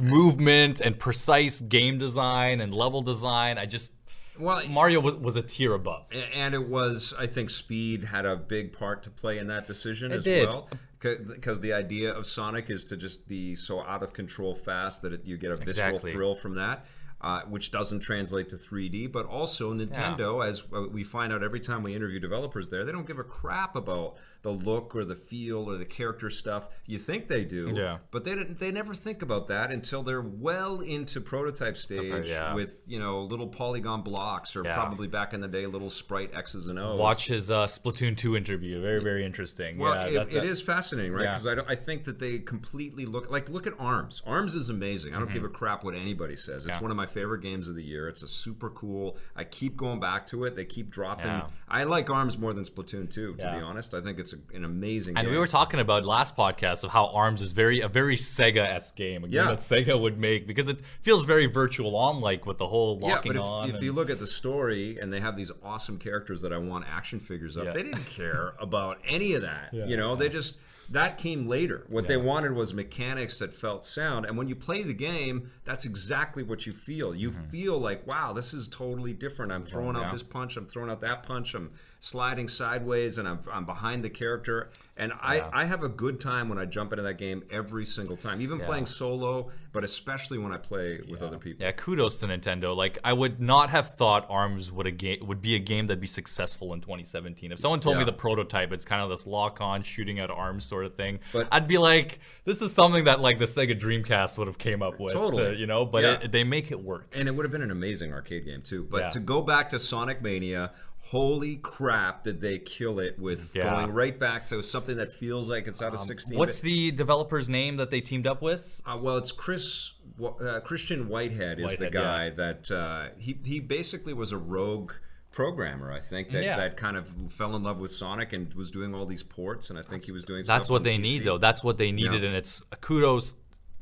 movement 0.00 0.80
and 0.80 0.98
precise 0.98 1.60
game 1.60 1.98
design 1.98 2.60
and 2.60 2.74
level 2.74 3.02
design. 3.02 3.58
I 3.58 3.66
just 3.66 3.92
Well, 4.38 4.66
Mario 4.68 5.00
was, 5.00 5.14
was 5.16 5.36
a 5.36 5.42
tier 5.42 5.74
above. 5.74 6.04
And 6.34 6.54
it 6.54 6.68
was, 6.68 7.14
I 7.18 7.26
think, 7.26 7.50
speed 7.50 8.04
had 8.04 8.26
a 8.26 8.36
big 8.36 8.72
part 8.72 9.02
to 9.04 9.10
play 9.10 9.38
in 9.38 9.46
that 9.48 9.66
decision 9.66 10.12
It 10.12 10.16
as 10.16 10.24
did. 10.24 10.48
well. 10.48 10.68
Because 11.00 11.60
the 11.60 11.72
idea 11.72 12.12
of 12.12 12.26
Sonic 12.26 12.68
is 12.70 12.82
to 12.84 12.96
just 12.96 13.28
be 13.28 13.54
so 13.54 13.82
out 13.82 14.02
of 14.02 14.12
control 14.12 14.54
fast 14.54 15.02
that 15.02 15.12
it, 15.12 15.24
you 15.24 15.36
get 15.36 15.50
a 15.52 15.56
visceral 15.56 15.88
Exactly. 15.96 16.12
thrill 16.12 16.34
from 16.34 16.54
that, 16.56 16.86
uh, 17.20 17.42
which 17.42 17.70
doesn't 17.70 18.00
translate 18.00 18.48
to 18.48 18.56
3D. 18.56 19.12
But 19.12 19.26
also, 19.26 19.72
Nintendo, 19.72 20.44
as 20.46 20.62
uh, 20.74 20.82
we 20.90 21.04
find 21.04 21.32
out 21.32 21.42
every 21.44 21.60
time 21.60 21.82
we 21.82 21.94
interview 21.94 22.18
developers 22.18 22.70
there, 22.70 22.84
they 22.84 22.92
don't 22.92 23.06
give 23.06 23.18
a 23.18 23.24
crap 23.24 23.76
about 23.76 24.16
the 24.46 24.52
look 24.52 24.94
or 24.94 25.04
the 25.04 25.16
feel 25.16 25.68
or 25.68 25.76
the 25.76 25.84
character 25.84 26.30
stuff. 26.30 26.68
You 26.86 26.98
think 26.98 27.26
they 27.26 27.44
do, 27.44 27.72
Yeah. 27.74 27.98
but 28.12 28.22
they 28.22 28.36
didn't, 28.36 28.60
they 28.60 28.70
never 28.70 28.94
think 28.94 29.20
about 29.20 29.48
that 29.48 29.72
until 29.72 30.04
they're 30.04 30.20
well 30.20 30.78
into 30.78 31.20
prototype 31.20 31.76
stage 31.76 32.28
yeah. 32.28 32.54
with 32.54 32.80
you 32.86 33.00
know 33.00 33.22
little 33.22 33.48
polygon 33.48 34.02
blocks 34.02 34.54
or 34.54 34.62
Yeah. 34.64 34.74
probably 34.74 35.08
back 35.08 35.34
in 35.34 35.40
the 35.40 35.48
day 35.48 35.66
little 35.66 35.90
sprite 35.90 36.30
X's 36.32 36.68
and 36.68 36.78
O's. 36.78 37.00
Watch 37.00 37.26
his 37.26 37.50
uh, 37.50 37.66
Splatoon 37.66 38.16
2 38.16 38.36
interview. 38.36 38.80
Very, 38.80 39.02
very 39.02 39.26
interesting. 39.26 39.78
Well, 39.78 39.94
yeah, 39.94 40.06
it, 40.06 40.14
that- 40.14 40.28
it 40.28 40.34
that- 40.34 40.44
is 40.44 40.62
fascinating, 40.62 41.12
right? 41.12 41.22
Because 41.22 41.48
I, 41.48 41.72
I, 41.72 41.74
think 41.74 42.04
that 42.04 42.20
they 42.20 42.38
completely 42.38 43.04
look 43.04 43.28
like 43.28 43.48
look 43.48 43.66
at 43.66 43.72
Arms. 43.80 44.22
Arms 44.24 44.54
is 44.54 44.68
amazing. 44.68 45.12
I 45.12 45.18
don't 45.18 45.32
give 45.32 45.42
a 45.42 45.48
crap 45.48 45.82
what 45.82 45.96
anybody 45.96 46.36
says. 46.36 46.66
It's 46.66 46.80
one 46.80 46.92
of 46.92 46.96
my 46.96 47.06
favorite 47.06 47.42
games 47.42 47.66
of 47.68 47.74
the 47.74 47.82
year. 47.82 48.08
It's 48.08 48.22
a 48.22 48.28
super 48.28 48.70
cool. 48.70 49.18
I 49.34 49.42
keep 49.42 49.76
going 49.76 49.98
back 49.98 50.24
to 50.28 50.44
it. 50.44 50.54
They 50.54 50.64
keep 50.64 50.88
dropping. 50.88 51.42
I 51.68 51.82
like 51.82 52.08
Arms 52.10 52.38
more 52.38 52.52
than 52.52 52.62
Splatoon 52.62 53.10
2, 53.10 53.34
to 53.34 53.34
be 53.34 53.42
honest. 53.42 53.92
I 53.92 54.00
think 54.00 54.20
it's 54.20 54.32
a, 54.32 54.35
an 54.54 54.64
amazing 54.64 55.16
And 55.16 55.26
game. 55.26 55.32
we 55.32 55.38
were 55.38 55.46
talking 55.46 55.80
about 55.80 56.04
last 56.04 56.36
podcast 56.36 56.84
of 56.84 56.90
how 56.90 57.06
Arms 57.06 57.40
is 57.42 57.50
very 57.52 57.80
a 57.80 57.88
very 57.88 58.16
Sega-esque 58.16 58.94
game, 58.96 59.24
a 59.24 59.28
game 59.28 59.34
Yeah. 59.34 59.44
that 59.50 59.58
Sega 59.58 60.00
would 60.00 60.18
make 60.18 60.46
because 60.46 60.68
it 60.68 60.78
feels 61.02 61.24
very 61.24 61.46
virtual 61.46 61.96
on, 61.96 62.20
like 62.20 62.46
with 62.46 62.58
the 62.58 62.66
whole 62.68 62.98
yeah, 63.00 63.08
locking 63.14 63.32
but 63.32 63.36
if, 63.36 63.42
on. 63.42 63.68
if 63.68 63.74
and- 63.76 63.84
you 63.84 63.92
look 63.92 64.10
at 64.10 64.18
the 64.18 64.26
story 64.26 64.98
and 65.00 65.12
they 65.12 65.20
have 65.20 65.36
these 65.36 65.50
awesome 65.62 65.98
characters 65.98 66.42
that 66.42 66.52
I 66.52 66.58
want 66.58 66.84
action 66.88 67.20
figures 67.20 67.56
of, 67.56 67.64
Yeah. 67.66 67.72
they 67.72 67.82
didn't 67.82 68.06
care 68.06 68.54
about 68.58 68.98
any 69.06 69.34
of 69.34 69.42
that. 69.42 69.68
Yeah, 69.72 69.86
you 69.86 69.96
know, 69.96 70.16
they 70.16 70.28
just 70.28 70.56
that 70.90 71.18
came 71.18 71.48
later. 71.48 71.84
What 71.88 72.06
they 72.06 72.16
wanted 72.16 72.52
was 72.52 72.72
mechanics 72.72 73.38
that 73.40 73.52
felt 73.52 73.84
sound. 73.84 74.24
And 74.26 74.36
when 74.36 74.46
you 74.48 74.54
play 74.54 74.82
the 74.82 74.94
game, 74.94 75.50
that's 75.64 75.84
exactly 75.84 76.42
what 76.42 76.66
you 76.66 76.72
feel. 76.72 77.14
You 77.14 77.32
feel 77.50 77.78
like, 77.78 78.06
wow, 78.06 78.32
this 78.32 78.54
is 78.54 78.68
totally 78.68 79.12
different. 79.12 79.52
I'm 79.52 79.64
throwing 79.64 79.86
Mm-hmm. 79.94 79.98
yeah. 80.02 80.06
out 80.08 80.12
this 80.12 80.22
punch, 80.22 80.56
I'm 80.56 80.66
throwing 80.66 80.90
out 80.90 81.00
that 81.00 81.22
punch, 81.22 81.54
I'm 81.54 81.70
sliding 82.00 82.48
sideways, 82.48 83.18
and 83.18 83.26
I'm, 83.28 83.40
I'm 83.52 83.64
behind 83.66 84.04
the 84.04 84.10
character. 84.10 84.70
And 84.98 85.12
I, 85.12 85.42
I 85.52 85.64
have 85.66 85.82
a 85.82 85.88
good 85.90 86.20
time 86.20 86.48
when 86.48 86.58
I 86.58 86.64
jump 86.64 86.92
into 86.92 87.02
that 87.02 87.18
game 87.18 87.44
every 87.50 87.84
single 87.84 88.16
time, 88.16 88.40
even 88.40 88.58
playing 88.58 88.86
solo, 88.86 89.50
but 89.72 89.84
especially 89.84 90.38
when 90.38 90.52
I 90.52 90.56
play 90.56 91.00
with 91.10 91.20
other 91.20 91.36
people. 91.38 91.64
yeah, 91.66 91.72
kudos 91.72 92.16
to 92.20 92.26
Nintendo. 92.26 92.74
Like 92.74 92.98
I 93.04 93.12
would 93.12 93.38
not 93.38 93.68
have 93.68 93.94
thought 93.96 94.24
Arms 94.30 94.72
would 94.72 94.86
a 94.86 94.90
game 94.90 95.18
would 95.26 95.42
be 95.42 95.54
a 95.54 95.58
game 95.58 95.86
that'd 95.86 96.00
be 96.00 96.06
successful 96.06 96.72
in 96.72 96.80
2017. 96.80 97.52
If 97.52 97.58
someone 97.60 97.80
told 97.80 97.98
me 97.98 98.04
the 98.04 98.12
prototype, 98.12 98.72
it's 98.72 98.86
kind 98.86 99.02
of 99.02 99.10
this 99.10 99.26
lock-on 99.26 99.82
shooting 99.82 100.18
at 100.18 100.30
arms 100.30 100.64
sort 100.64 100.86
of 100.86 100.94
thing, 100.94 101.18
But- 101.32 101.48
I'd 101.52 101.68
be 101.68 101.76
like, 101.76 102.20
this 102.44 102.62
is 102.62 102.72
something 102.72 103.04
that 103.04 103.20
like 103.20 103.38
the 103.38 103.44
Sega 103.44 103.78
Dreamcast 103.78 104.38
would 104.38 104.46
have 104.46 104.56
came 104.58 104.82
up 104.82 104.98
with, 104.98 105.12
Totally. 105.12 105.46
uh, 105.46 105.50
you 105.50 105.66
know. 105.66 105.84
But 105.84 106.02
Yeah. 106.04 106.12
it, 106.22 106.32
they 106.32 106.42
make 106.44 106.70
it 106.70 106.82
work. 106.82 107.08
And 107.12 107.28
it 107.28 107.34
would 107.34 107.44
have 107.44 107.52
been 107.52 107.60
an 107.62 107.70
amazing 107.70 108.14
arcade 108.14 108.46
game 108.46 108.62
too. 108.62 108.86
But 108.90 109.00
Yeah. 109.02 109.08
to 109.10 109.20
go 109.20 109.42
back 109.42 109.68
to 109.70 109.78
Sonic 109.78 110.22
Mania, 110.22 110.72
holy 111.10 111.56
crap, 111.56 112.24
did 112.24 112.40
they 112.40 112.58
kill 112.58 112.98
it 112.98 113.16
with 113.18 113.52
Yeah. 113.54 113.70
going 113.70 113.92
right 113.92 114.18
back 114.18 114.44
to 114.46 114.62
something 114.62 114.96
that 114.96 115.12
feels 115.12 115.48
like 115.48 115.66
it's 115.68 115.80
out 115.80 115.94
of 115.94 116.00
16. 116.00 116.36
What's 116.36 116.58
the 116.60 116.90
developer's 116.90 117.48
name 117.48 117.76
that 117.76 117.90
they 117.90 118.00
teamed 118.00 118.26
up 118.26 118.42
with? 118.42 118.80
uh, 118.84 118.98
well, 119.00 119.16
it's 119.16 119.30
Chris 119.32 119.92
uh, 120.20 120.60
Christian 120.60 121.08
Whitehead 121.08 121.60
is 121.60 121.76
the 121.76 121.84
Whitehead, 121.86 121.92
guy 121.92 122.30
that 122.30 122.70
uh, 122.70 123.08
he 123.18 123.38
he 123.44 123.60
basically 123.60 124.14
was 124.14 124.32
a 124.32 124.36
rogue 124.38 124.92
programmer. 125.30 125.92
I 125.92 126.00
think 126.00 126.30
that, 126.30 126.42
Yeah. 126.42 126.56
that 126.56 126.76
kind 126.78 126.96
of 126.96 127.12
fell 127.30 127.54
in 127.54 127.62
love 127.62 127.78
with 127.78 127.90
Sonic 127.90 128.32
and 128.32 128.52
was 128.54 128.70
doing 128.70 128.94
all 128.94 129.04
these 129.06 129.22
ports. 129.22 129.68
And 129.70 129.78
I 129.78 129.82
think 129.82 130.04
he 130.06 130.12
was 130.12 130.24
doing. 130.24 130.44
That's 130.46 130.70
what 130.70 130.82
they 130.82 130.96
PC. 130.96 131.02
need, 131.02 131.24
though. 131.24 131.38
That's 131.38 131.62
what 131.62 131.76
they 131.78 131.92
needed, 131.92 132.22
Yeah. 132.22 132.28
and 132.28 132.36
it's 132.36 132.64
kudos 132.80 133.34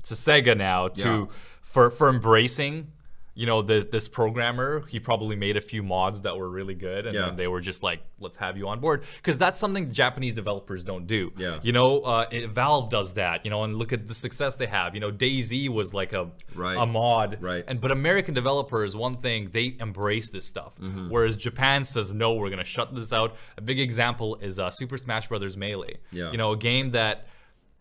to 0.02 0.14
Sega 0.14 0.56
now 0.56 0.88
to 0.88 1.02
Yeah. 1.04 1.26
for 1.62 1.90
for 1.90 2.08
embracing. 2.10 2.90
You 3.36 3.46
know, 3.46 3.62
the, 3.62 3.86
this 3.90 4.06
programmer, 4.06 4.84
he 4.88 5.00
probably 5.00 5.34
made 5.36 5.56
a 5.56 5.60
few 5.60 5.82
mods 5.82 6.22
that 6.22 6.36
were 6.36 6.48
really 6.48 6.74
good, 6.74 7.06
and 7.06 7.14
Yeah. 7.14 7.26
then 7.26 7.36
they 7.36 7.48
were 7.48 7.60
just 7.60 7.82
like, 7.82 8.00
"Let's 8.20 8.36
have 8.36 8.56
you 8.56 8.68
on 8.68 8.80
board," 8.80 9.02
because 9.16 9.38
that's 9.38 9.58
something 9.58 9.92
Japanese 9.92 10.34
developers 10.34 10.84
don't 10.84 11.06
do. 11.06 11.32
Yeah. 11.36 11.58
You 11.62 11.72
know, 11.72 12.00
uh, 12.00 12.26
it- 12.30 12.50
Valve 12.50 12.90
does 12.90 13.14
that. 13.14 13.44
You 13.44 13.50
know, 13.50 13.64
and 13.64 13.76
look 13.76 13.92
at 13.92 14.06
the 14.06 14.14
success 14.14 14.54
they 14.54 14.66
have. 14.66 14.94
You 14.94 15.00
know, 15.00 15.10
DayZ 15.10 15.68
was 15.68 15.92
like 15.92 16.12
a 16.12 16.30
Right. 16.54 16.76
a 16.76 16.86
mod, 16.86 17.38
Right. 17.40 17.64
And 17.66 17.80
but 17.80 17.90
American 17.90 18.34
developers, 18.34 18.94
one 18.94 19.14
thing 19.14 19.50
they 19.52 19.76
embrace 19.80 20.30
this 20.30 20.46
stuff, 20.46 20.74
Mm-hmm. 20.80 21.08
whereas 21.10 21.36
Japan 21.36 21.84
says 21.84 22.14
no, 22.14 22.34
we're 22.34 22.50
gonna 22.50 22.62
shut 22.64 22.94
this 22.94 23.12
out. 23.12 23.34
A 23.58 23.60
big 23.62 23.80
example 23.80 24.36
is 24.40 24.58
uh, 24.58 24.70
Super 24.70 24.96
Smash 24.96 25.26
Brothers 25.28 25.56
Melee. 25.56 25.98
Yeah. 26.12 26.30
You 26.30 26.38
know, 26.38 26.52
a 26.52 26.56
game 26.56 26.90
that 26.90 27.26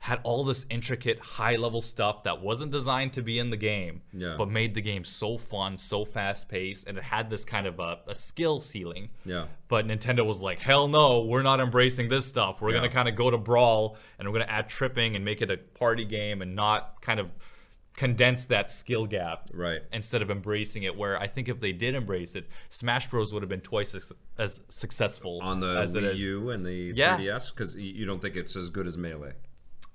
had 0.04 0.20
all 0.24 0.44
this 0.44 0.66
intricate 0.70 1.18
high 1.20 1.56
level 1.56 1.82
stuff 1.82 2.24
that 2.24 2.42
wasn't 2.42 2.70
designed 2.74 3.14
to 3.14 3.22
be 3.22 3.40
in 3.40 3.50
the 3.50 3.56
game 3.58 4.02
Yeah. 4.12 4.36
but 4.38 4.50
made 4.50 4.76
the 4.76 4.82
game 4.82 5.06
so 5.06 5.38
fun 5.38 5.78
so 5.78 6.04
fast 6.04 6.50
paced 6.50 6.88
and 6.90 6.98
it 6.98 7.06
had 7.06 7.30
this 7.30 7.46
kind 7.46 7.66
of 7.66 7.80
a, 7.80 8.00
a 8.08 8.14
skill 8.14 8.60
ceiling 8.60 9.10
Yeah. 9.26 9.46
but 9.70 9.88
nintendo 9.88 10.26
was 10.26 10.42
like 10.42 10.60
hell 10.60 10.90
no 10.90 11.22
we're 11.22 11.42
not 11.42 11.62
embracing 11.62 12.10
this 12.10 12.26
stuff 12.26 12.62
we're 12.62 12.72
Yeah. 12.72 12.80
gonna 12.80 12.90
kind 12.90 13.08
of 13.08 13.16
go 13.16 13.32
to 13.32 13.38
brawl 13.38 13.96
and 14.20 14.28
we're 14.28 14.34
gonna 14.40 14.52
add 14.52 14.68
tripping 14.68 15.16
and 15.16 15.24
make 15.24 15.42
it 15.42 15.50
a 15.50 15.56
party 15.58 16.04
game 16.04 16.42
and 16.42 16.54
not 16.54 17.02
kind 17.02 17.22
of 17.22 17.30
condense 17.96 18.48
that 18.48 18.72
skill 18.72 19.06
gap 19.06 19.50
Right. 19.54 19.82
instead 19.94 20.22
of 20.22 20.30
embracing 20.32 20.84
it 20.84 20.98
where 20.98 21.18
i 21.18 21.28
think 21.28 21.48
if 21.48 21.60
they 21.62 21.72
did 21.72 21.94
embrace 21.96 22.34
it 22.36 22.48
smash 22.70 23.08
bros 23.10 23.32
would 23.34 23.44
have 23.44 23.50
been 23.50 23.62
twice 23.62 23.94
as, 23.96 24.12
as 24.38 24.62
successful 24.68 25.40
on 25.44 25.60
the 25.60 25.78
as 25.80 25.94
Wii. 25.94 26.18
U 26.18 26.50
and 26.50 26.66
the 26.66 26.92
Yeah. 26.96 27.18
3DS 27.18 27.52
because 27.56 27.76
you 27.76 28.06
don't 28.06 28.20
think 28.22 28.36
it's 28.36 28.56
as 28.56 28.70
good 28.70 28.88
as 28.88 28.98
Melee. 28.98 29.34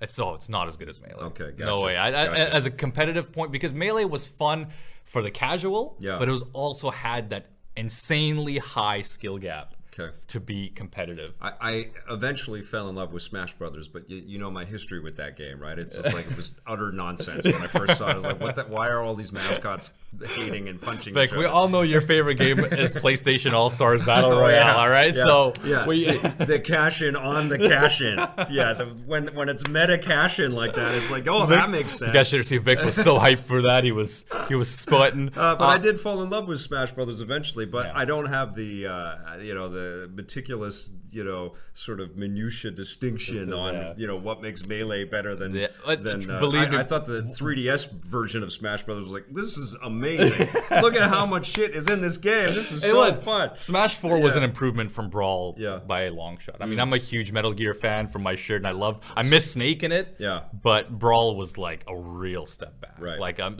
It's 0.01 0.17
no, 0.17 0.33
it's 0.33 0.47
not 0.49 0.67
as 0.67 0.77
good 0.77 0.87
as 0.89 1.01
melee. 1.01 1.23
Okay, 1.25 1.51
No 1.57 1.81
way. 1.81 1.97
I, 1.97 2.07
I, 2.07 2.11
gotcha. 2.27 2.55
as 2.55 2.65
a 2.65 2.71
competitive 2.71 3.31
point, 3.33 3.51
because 3.51 3.73
melee 3.73 4.05
was 4.05 4.25
fun 4.27 4.67
for 5.05 5.21
the 5.21 5.31
casual, 5.31 5.97
Yeah. 5.99 6.17
but 6.17 6.27
it 6.27 6.31
was 6.31 6.43
also 6.53 6.89
had 6.89 7.31
that 7.31 7.47
insanely 7.75 8.57
high 8.59 9.01
skill 9.01 9.37
gap 9.37 9.73
Okay. 9.97 10.15
to 10.27 10.39
be 10.39 10.69
competitive. 10.69 11.33
I, 11.41 11.51
I 11.59 11.87
eventually 12.09 12.61
fell 12.61 12.87
in 12.87 12.95
love 12.95 13.11
with 13.11 13.23
Smash 13.23 13.53
Brothers, 13.53 13.87
but 13.89 14.09
you, 14.09 14.17
you 14.25 14.37
know 14.37 14.49
my 14.49 14.63
history 14.63 14.99
with 15.01 15.17
that 15.17 15.35
game, 15.35 15.59
right? 15.59 15.77
It's 15.77 15.95
just 15.95 16.13
like 16.13 16.27
it 16.29 16.37
was 16.37 16.53
utter 16.65 16.91
nonsense 16.93 17.43
when 17.45 17.55
I 17.61 17.67
first 17.67 17.97
saw 17.97 18.07
it. 18.09 18.11
I 18.11 18.15
was 18.15 18.23
like, 18.23 18.39
"What? 18.39 18.55
The, 18.55 18.63
why 18.63 18.87
are 18.87 19.01
all 19.01 19.15
these 19.15 19.31
mascots 19.33 19.91
hating 20.25 20.67
and 20.67 20.81
punching 20.81 21.13
Like 21.13 21.31
we 21.31 21.45
all 21.45 21.69
know 21.69 21.81
your 21.81 22.01
favorite 22.01 22.35
game 22.35 22.59
is 22.59 22.91
PlayStation 22.91 23.53
All 23.53 23.69
Stars 23.69 24.01
Battle 24.05 24.31
Oh, 24.33 24.39
Royale, 24.41 24.53
yeah. 24.59 24.75
all 24.75 24.89
right? 24.89 25.15
Yeah. 25.15 25.23
So 25.25 25.53
yeah, 25.63 25.85
we, 25.85 26.05
the, 26.05 26.45
the 26.47 26.59
cash 26.59 27.01
in 27.01 27.15
on 27.15 27.47
the 27.49 27.57
cash 27.57 28.01
in. 28.01 28.17
Yeah, 28.49 28.73
the, 28.73 28.85
when 29.05 29.27
when 29.35 29.49
it's 29.49 29.67
meta 29.67 29.97
cash 29.97 30.39
in 30.39 30.51
like 30.53 30.75
that, 30.75 30.93
it's 30.95 31.09
like, 31.11 31.27
oh, 31.27 31.45
that 31.45 31.69
makes 31.69 31.89
sense. 31.91 32.07
you 32.07 32.13
guys 32.13 32.27
should 32.27 32.39
have 32.39 32.47
seen 32.47 32.61
Vic 32.63 32.79
was 32.81 32.95
so 32.95 33.17
hyped 33.19 33.43
for 33.43 33.61
that. 33.61 33.83
He 33.83 33.91
was 33.91 34.25
he 34.47 34.55
was 34.55 34.73
sweating. 34.73 35.29
Uh, 35.35 35.55
but 35.55 35.65
I 35.65 35.77
did 35.77 35.99
fall 35.99 36.21
in 36.23 36.29
love 36.29 36.47
with 36.47 36.59
Smash 36.59 36.91
Brothers 36.91 37.21
eventually, 37.21 37.65
but. 37.65 37.87
I 37.99 38.05
don't 38.05 38.27
have 38.27 38.55
the 38.55 38.87
uh, 38.87 39.35
you 39.37 39.53
know 39.53 39.67
the 39.69 40.09
meticulous 40.13 40.89
you 41.11 41.23
know 41.23 41.55
sort 41.73 41.99
of 41.99 42.15
minutia 42.15 42.71
distinction 42.71 43.51
on 43.53 43.95
you 43.97 44.07
know 44.07 44.15
what 44.15 44.41
makes 44.41 44.65
melee 44.67 45.03
better 45.03 45.35
than 45.35 45.57
uh, 45.85 45.95
than 45.95 46.29
uh, 46.29 46.39
believe 46.39 46.67
I, 46.67 46.69
me- 46.69 46.77
I 46.77 46.83
thought 46.83 47.05
the 47.07 47.23
3DS 47.23 47.91
version 47.91 48.41
of 48.43 48.51
Smash 48.53 48.83
Brothers 48.83 49.03
was 49.05 49.11
like 49.11 49.25
this 49.33 49.57
is 49.57 49.75
amazing. 49.83 49.98
Look 50.81 50.95
at 50.95 51.09
how 51.09 51.25
much 51.25 51.47
shit 51.47 51.71
is 51.75 51.89
in 51.89 52.01
this 52.01 52.17
game. 52.17 52.53
This 52.53 52.71
is 52.71 52.83
It 52.83 52.91
so 52.91 52.97
was 52.97 53.17
fun. 53.19 53.51
Smash 53.59 53.95
4 53.95 54.21
was 54.21 54.35
an 54.35 54.43
improvement 54.43 54.91
from 54.91 55.09
Brawl 55.09 55.55
Yeah. 55.57 55.79
Mm. 55.79 55.87
by 55.87 56.01
a 56.03 56.11
long 56.11 56.37
shot. 56.39 56.57
I 56.59 56.65
mean, 56.65 56.79
I'm 56.79 56.93
a 56.93 56.97
huge 56.97 57.31
Metal 57.31 57.53
Gear 57.53 57.73
fan 57.73 58.07
from 58.07 58.23
my 58.23 58.35
shirt, 58.35 58.57
and 58.57 58.67
I 58.67 58.71
love. 58.71 58.99
I 59.15 59.23
miss 59.23 59.51
Snake 59.51 59.83
in 59.83 59.91
it. 59.91 60.15
Yeah. 60.19 60.43
But 60.61 60.89
Brawl 60.97 61.35
was 61.35 61.57
like 61.57 61.83
a 61.87 61.95
real 61.95 62.45
step 62.45 62.79
back. 62.81 62.95
Right. 62.99 63.19
Like 63.19 63.39
um, 63.39 63.57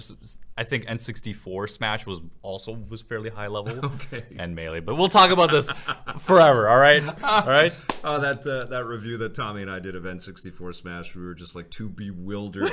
I 0.57 0.63
think 0.63 0.85
N64 0.85 1.69
Smash 1.69 2.05
was 2.05 2.19
also 2.41 2.73
was 2.89 3.01
fairly 3.01 3.29
high 3.29 3.47
level. 3.47 3.91
Okay. 4.11 4.23
And 4.37 4.55
melee, 4.55 4.79
but 4.79 4.95
we'll 4.95 5.09
talk 5.09 5.29
about 5.29 5.51
this 5.51 5.69
forever. 6.19 6.67
All 6.69 6.77
right. 6.77 7.03
All 7.23 7.45
right. 7.47 7.73
Oh, 8.03 8.19
that 8.19 8.45
uh, 8.47 8.65
that 8.65 8.85
review 8.85 9.17
that 9.17 9.35
Tommy 9.35 9.61
and 9.61 9.69
I 9.69 9.79
did 9.79 9.95
of 9.95 10.03
N64 10.03 10.73
Smash, 10.75 11.15
we 11.15 11.23
were 11.23 11.33
just 11.35 11.55
like 11.55 11.69
two 11.69 11.89
bewildered 11.89 12.71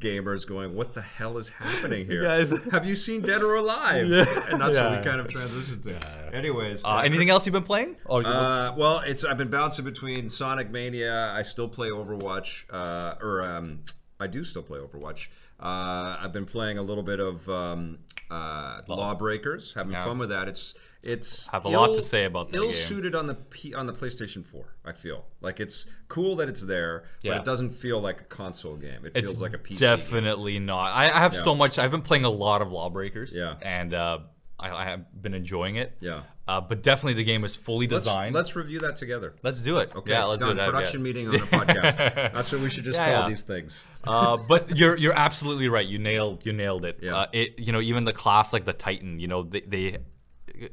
gamers 0.00 0.46
going, 0.46 0.74
"What 0.74 0.92
the 0.94 1.02
hell 1.02 1.38
is 1.38 1.48
happening 1.48 2.06
here? 2.06 2.22
guys- 2.22 2.52
Have 2.72 2.84
you 2.86 2.95
seen 2.96 3.20
Dead 3.22 3.42
or 3.42 3.54
Alive?" 3.56 4.10
And 4.50 4.60
that's 4.60 4.76
what 4.76 4.90
we 4.98 5.04
kind 5.04 5.20
of 5.20 5.28
transitioned 5.28 5.82
to. 5.84 6.34
Anyways, 6.36 6.84
Uh, 6.84 6.98
anything 6.98 7.30
else 7.30 7.46
you've 7.46 7.52
been 7.52 7.62
playing? 7.62 7.96
Oh, 8.06 8.22
Uh, 8.22 8.74
well, 8.76 9.00
it's 9.00 9.24
I've 9.24 9.38
been 9.38 9.50
bouncing 9.50 9.84
between 9.84 10.28
Sonic 10.28 10.70
Mania. 10.70 11.30
I 11.32 11.42
still 11.42 11.68
play 11.68 11.88
Overwatch, 11.90 12.64
uh, 12.72 13.14
or 13.20 13.42
um, 13.42 13.80
I 14.18 14.26
do 14.26 14.42
still 14.44 14.62
play 14.62 14.78
Overwatch. 14.80 15.28
Uh, 15.60 16.16
I've 16.20 16.32
been 16.32 16.44
playing 16.46 16.76
a 16.78 16.82
little 16.82 17.02
bit 17.02 17.18
of 17.20 17.48
um, 17.48 17.98
uh, 18.30 18.82
Lawbreakers, 18.88 19.72
having 19.74 19.92
Yeah. 19.92 20.04
fun 20.04 20.18
with 20.18 20.28
that. 20.30 20.48
It's 20.48 20.74
it's 21.02 21.46
Have 21.48 21.64
a 21.64 21.68
lot 21.68 21.88
to 21.94 22.00
say 22.02 22.24
about 22.24 22.50
that 22.50 22.56
ill 22.56 22.64
game. 22.64 22.72
suited 22.72 23.14
on 23.14 23.26
the 23.26 23.34
P, 23.34 23.74
on 23.74 23.86
the 23.86 23.92
PlayStation 23.92 24.44
4. 24.44 24.64
I 24.84 24.92
feel 24.92 25.24
like 25.40 25.60
it's 25.60 25.86
cool 26.08 26.36
that 26.36 26.48
it's 26.48 26.62
there, 26.62 27.04
but 27.22 27.36
it 27.36 27.44
doesn't 27.44 27.70
feel 27.70 28.00
like 28.00 28.20
a 28.20 28.24
console 28.24 28.76
game. 28.76 29.04
It 29.04 29.12
it's 29.14 29.30
feels 29.32 29.42
like 29.42 29.54
a 29.54 29.58
PC. 29.58 29.68
game. 29.68 29.78
definitely 29.78 30.58
not. 30.58 30.92
I, 30.92 31.04
I 31.06 31.18
have 31.20 31.34
so 31.34 31.54
much. 31.54 31.78
I've 31.78 31.90
been 31.90 32.02
playing 32.02 32.24
a 32.24 32.30
lot 32.30 32.62
of 32.62 32.72
Lawbreakers. 32.72 33.34
Yeah. 33.36 33.54
And 33.62 33.94
uh, 33.94 34.18
I, 34.58 34.70
I 34.70 34.84
have 34.86 35.22
been 35.22 35.34
enjoying 35.34 35.76
it. 35.76 35.96
Yeah. 36.00 36.22
Uh, 36.48 36.60
but 36.60 36.80
definitely 36.80 37.14
the 37.14 37.24
game 37.24 37.42
is 37.44 37.56
fully 37.56 37.88
Let's, 37.88 38.04
designed. 38.04 38.32
let's 38.32 38.54
review 38.54 38.78
that 38.78 38.94
together. 38.94 39.34
Let's 39.42 39.62
do 39.62 39.78
it. 39.78 39.92
Okay, 39.96 40.12
yeah, 40.12 40.22
let's 40.24 40.40
done. 40.40 40.54
do 40.54 40.62
it. 40.62 40.66
Production 40.66 41.02
meeting 41.02 41.26
on 41.26 41.34
a 41.34 41.38
podcast. 41.38 41.96
That's 42.32 42.52
what 42.52 42.60
we 42.60 42.70
should 42.70 42.84
just 42.84 42.96
Yeah, 42.96 43.10
call 43.10 43.22
yeah. 43.22 43.28
these 43.28 43.42
things. 43.42 43.84
uh, 44.06 44.36
but 44.36 44.76
you're 44.76 44.96
you're 44.96 45.12
absolutely 45.18 45.68
right. 45.68 45.84
You 45.84 45.98
nailed 45.98 46.46
you 46.46 46.52
nailed 46.52 46.84
it. 46.84 47.00
Yeah. 47.02 47.16
Uh, 47.16 47.26
it 47.32 47.58
you 47.58 47.72
know 47.72 47.80
even 47.80 48.04
the 48.04 48.12
class 48.12 48.52
like 48.52 48.64
the 48.64 48.72
Titan. 48.72 49.18
You 49.18 49.26
know 49.26 49.42
they 49.42 49.62
they 49.62 49.98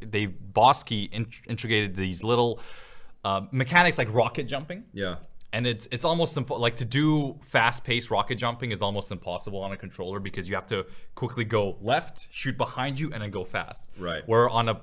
they 0.02 0.26
boss 0.26 0.84
key 0.84 1.10
integrated 1.48 1.96
these 1.96 2.24
little 2.24 2.60
uh, 3.24 3.42
mechanics 3.52 3.98
like 3.98 4.14
rocket 4.14 4.44
jumping. 4.44 4.84
Yeah. 4.94 5.16
And 5.52 5.68
it's 5.68 5.88
it's 5.92 6.04
almost 6.04 6.36
impo- 6.36 6.60
like 6.60 6.78
to 6.78 6.86
do 6.86 7.40
fast 7.44 7.84
paced 7.84 8.10
rocket 8.10 8.36
jumping 8.36 8.72
is 8.72 8.82
almost 8.82 9.12
impossible 9.12 9.60
on 9.60 9.72
a 9.72 9.78
controller 9.78 10.20
because 10.20 10.50
you 10.50 10.56
have 10.56 10.66
to 10.68 10.86
quickly 11.14 11.46
go 11.46 11.78
left, 11.80 12.28
shoot 12.32 12.58
behind 12.58 13.00
you, 13.00 13.14
and 13.14 13.22
then 13.22 13.30
go 13.30 13.46
fast. 13.46 13.88
Right. 14.00 14.28
Where 14.28 14.50
on 14.50 14.68
a 14.70 14.82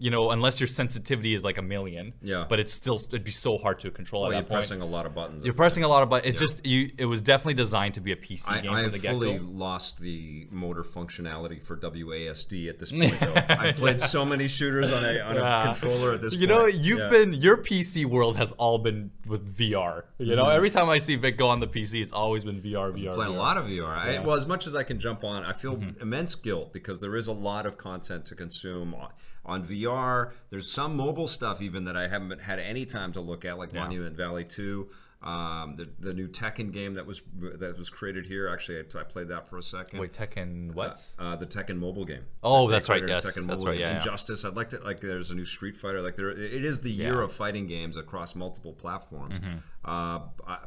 you 0.00 0.10
know, 0.10 0.30
unless 0.30 0.58
your 0.58 0.66
sensitivity 0.66 1.34
is 1.34 1.44
like 1.44 1.58
a 1.58 1.62
million. 1.62 2.14
Yeah. 2.22 2.46
But 2.48 2.58
it's 2.58 2.72
still 2.72 2.96
it'd 2.96 3.22
be 3.22 3.30
so 3.30 3.58
hard 3.58 3.78
to 3.80 3.90
control 3.90 4.22
Well, 4.22 4.30
at 4.32 4.34
you're 4.34 4.42
that 4.42 4.48
point. 4.48 4.60
pressing 4.60 4.80
a 4.80 4.86
lot 4.86 5.04
of 5.06 5.14
buttons. 5.14 5.44
You're 5.44 5.54
pressing 5.54 5.84
a 5.84 5.88
lot 5.88 6.02
of 6.02 6.08
buttons. 6.08 6.30
It's 6.30 6.40
just 6.40 6.66
you. 6.66 6.90
It 6.98 7.04
was 7.04 7.20
definitely 7.20 7.54
designed 7.54 7.94
to 7.94 8.00
be 8.00 8.12
a 8.12 8.16
PC 8.16 8.42
I, 8.48 8.60
game 8.60 8.72
I 8.72 8.82
have 8.82 8.96
fully 9.00 9.38
lost 9.38 10.00
the 10.00 10.48
motor 10.50 10.82
functionality 10.82 11.62
for 11.62 11.76
WASD 11.76 12.68
at 12.68 12.78
this 12.78 12.90
point. 12.92 13.14
I've 13.50 13.76
played 13.76 14.00
so 14.00 14.24
many 14.24 14.48
shooters 14.48 14.92
on 14.92 15.04
a, 15.04 15.20
on 15.20 15.36
a 15.36 15.64
controller 15.66 16.14
at 16.14 16.22
this 16.22 16.34
point. 16.34 16.40
You 16.42 16.48
point. 16.48 16.58
know, 16.60 16.66
you've 16.66 16.98
Yeah. 16.98 17.08
been 17.10 17.32
your 17.34 17.56
PC 17.58 18.04
world 18.06 18.36
has 18.36 18.52
all 18.52 18.78
been 18.78 19.10
with 19.26 19.56
VR. 19.56 20.04
You 20.18 20.34
know, 20.36 20.48
every 20.48 20.70
time 20.70 20.88
I 20.88 20.98
see 20.98 21.16
Vic 21.16 21.36
go 21.36 21.48
on 21.48 21.60
the 21.60 21.68
PC, 21.68 22.00
it's 22.02 22.12
always 22.12 22.44
been 22.44 22.60
VR, 22.60 22.90
VR. 22.92 23.14
playing 23.14 23.32
VR. 23.32 23.36
a 23.36 23.38
lot 23.38 23.56
of 23.58 23.66
VR. 23.66 23.86
I, 23.88 24.10
Yeah. 24.12 24.16
Mm-hmm. 24.18 24.26
well, 24.26 24.36
as 24.36 24.46
much 24.46 24.66
as 24.66 24.74
I 24.74 24.82
can 24.82 24.98
jump 24.98 25.24
on, 25.24 25.44
I 25.44 25.52
feel 25.52 25.78
immense 26.00 26.34
guilt 26.34 26.72
because 26.72 27.00
there 27.00 27.16
is 27.16 27.26
a 27.26 27.32
lot 27.32 27.66
of 27.66 27.76
content 27.78 28.24
to 28.26 28.34
consume 28.34 28.94
on, 29.44 29.64
VR. 29.64 30.32
There's 30.50 30.70
some 30.70 30.96
mobile 30.96 31.26
stuff 31.28 31.60
even 31.60 31.84
that 31.84 31.96
I 31.96 32.08
haven't 32.08 32.40
had 32.40 32.58
any 32.58 32.86
time 32.86 33.12
to 33.12 33.20
look 33.20 33.44
at, 33.44 33.58
like 33.58 33.72
Monument 33.72 34.16
Valley 34.16 34.44
2. 34.44 34.88
Um, 35.22 35.76
the, 35.76 35.86
the 35.98 36.14
new 36.14 36.28
Tekken 36.28 36.72
game 36.72 36.94
that 36.94 37.04
was 37.04 37.20
that 37.58 37.76
was 37.76 37.90
created 37.90 38.24
here. 38.24 38.48
Actually, 38.48 38.78
I, 38.78 39.00
I 39.00 39.02
played 39.02 39.28
that 39.28 39.48
for 39.50 39.58
a 39.58 39.62
second. 39.62 39.98
Wait, 40.00 40.14
Tekken 40.14 40.72
what? 40.72 40.98
Uh, 41.18 41.36
the 41.36 41.44
Tekken 41.44 41.76
mobile 41.76 42.06
game. 42.06 42.24
Oh, 42.42 42.68
that's 42.68 42.88
right, 42.88 43.06
yes, 43.06 43.26
Tekken 43.26 43.46
that's 43.46 43.62
right, 43.62 43.78
yeah, 43.78 44.02
yeah. 44.02 44.48
I'd 44.48 44.56
like 44.56 44.70
to 44.70 44.78
like. 44.78 45.00
There's 45.00 45.30
a 45.30 45.34
new 45.34 45.44
Street 45.44 45.76
Fighter. 45.76 46.00
Like 46.00 46.16
there, 46.16 46.30
it 46.30 46.64
is 46.64 46.80
the 46.80 46.90
year 46.90 47.18
Yeah. 47.18 47.24
of 47.24 47.32
fighting 47.32 47.66
games 47.66 47.98
across 47.98 48.34
multiple 48.34 48.72
platforms. 48.72 49.34
Mm-hmm. 49.34 49.58
Uh, 49.84 50.20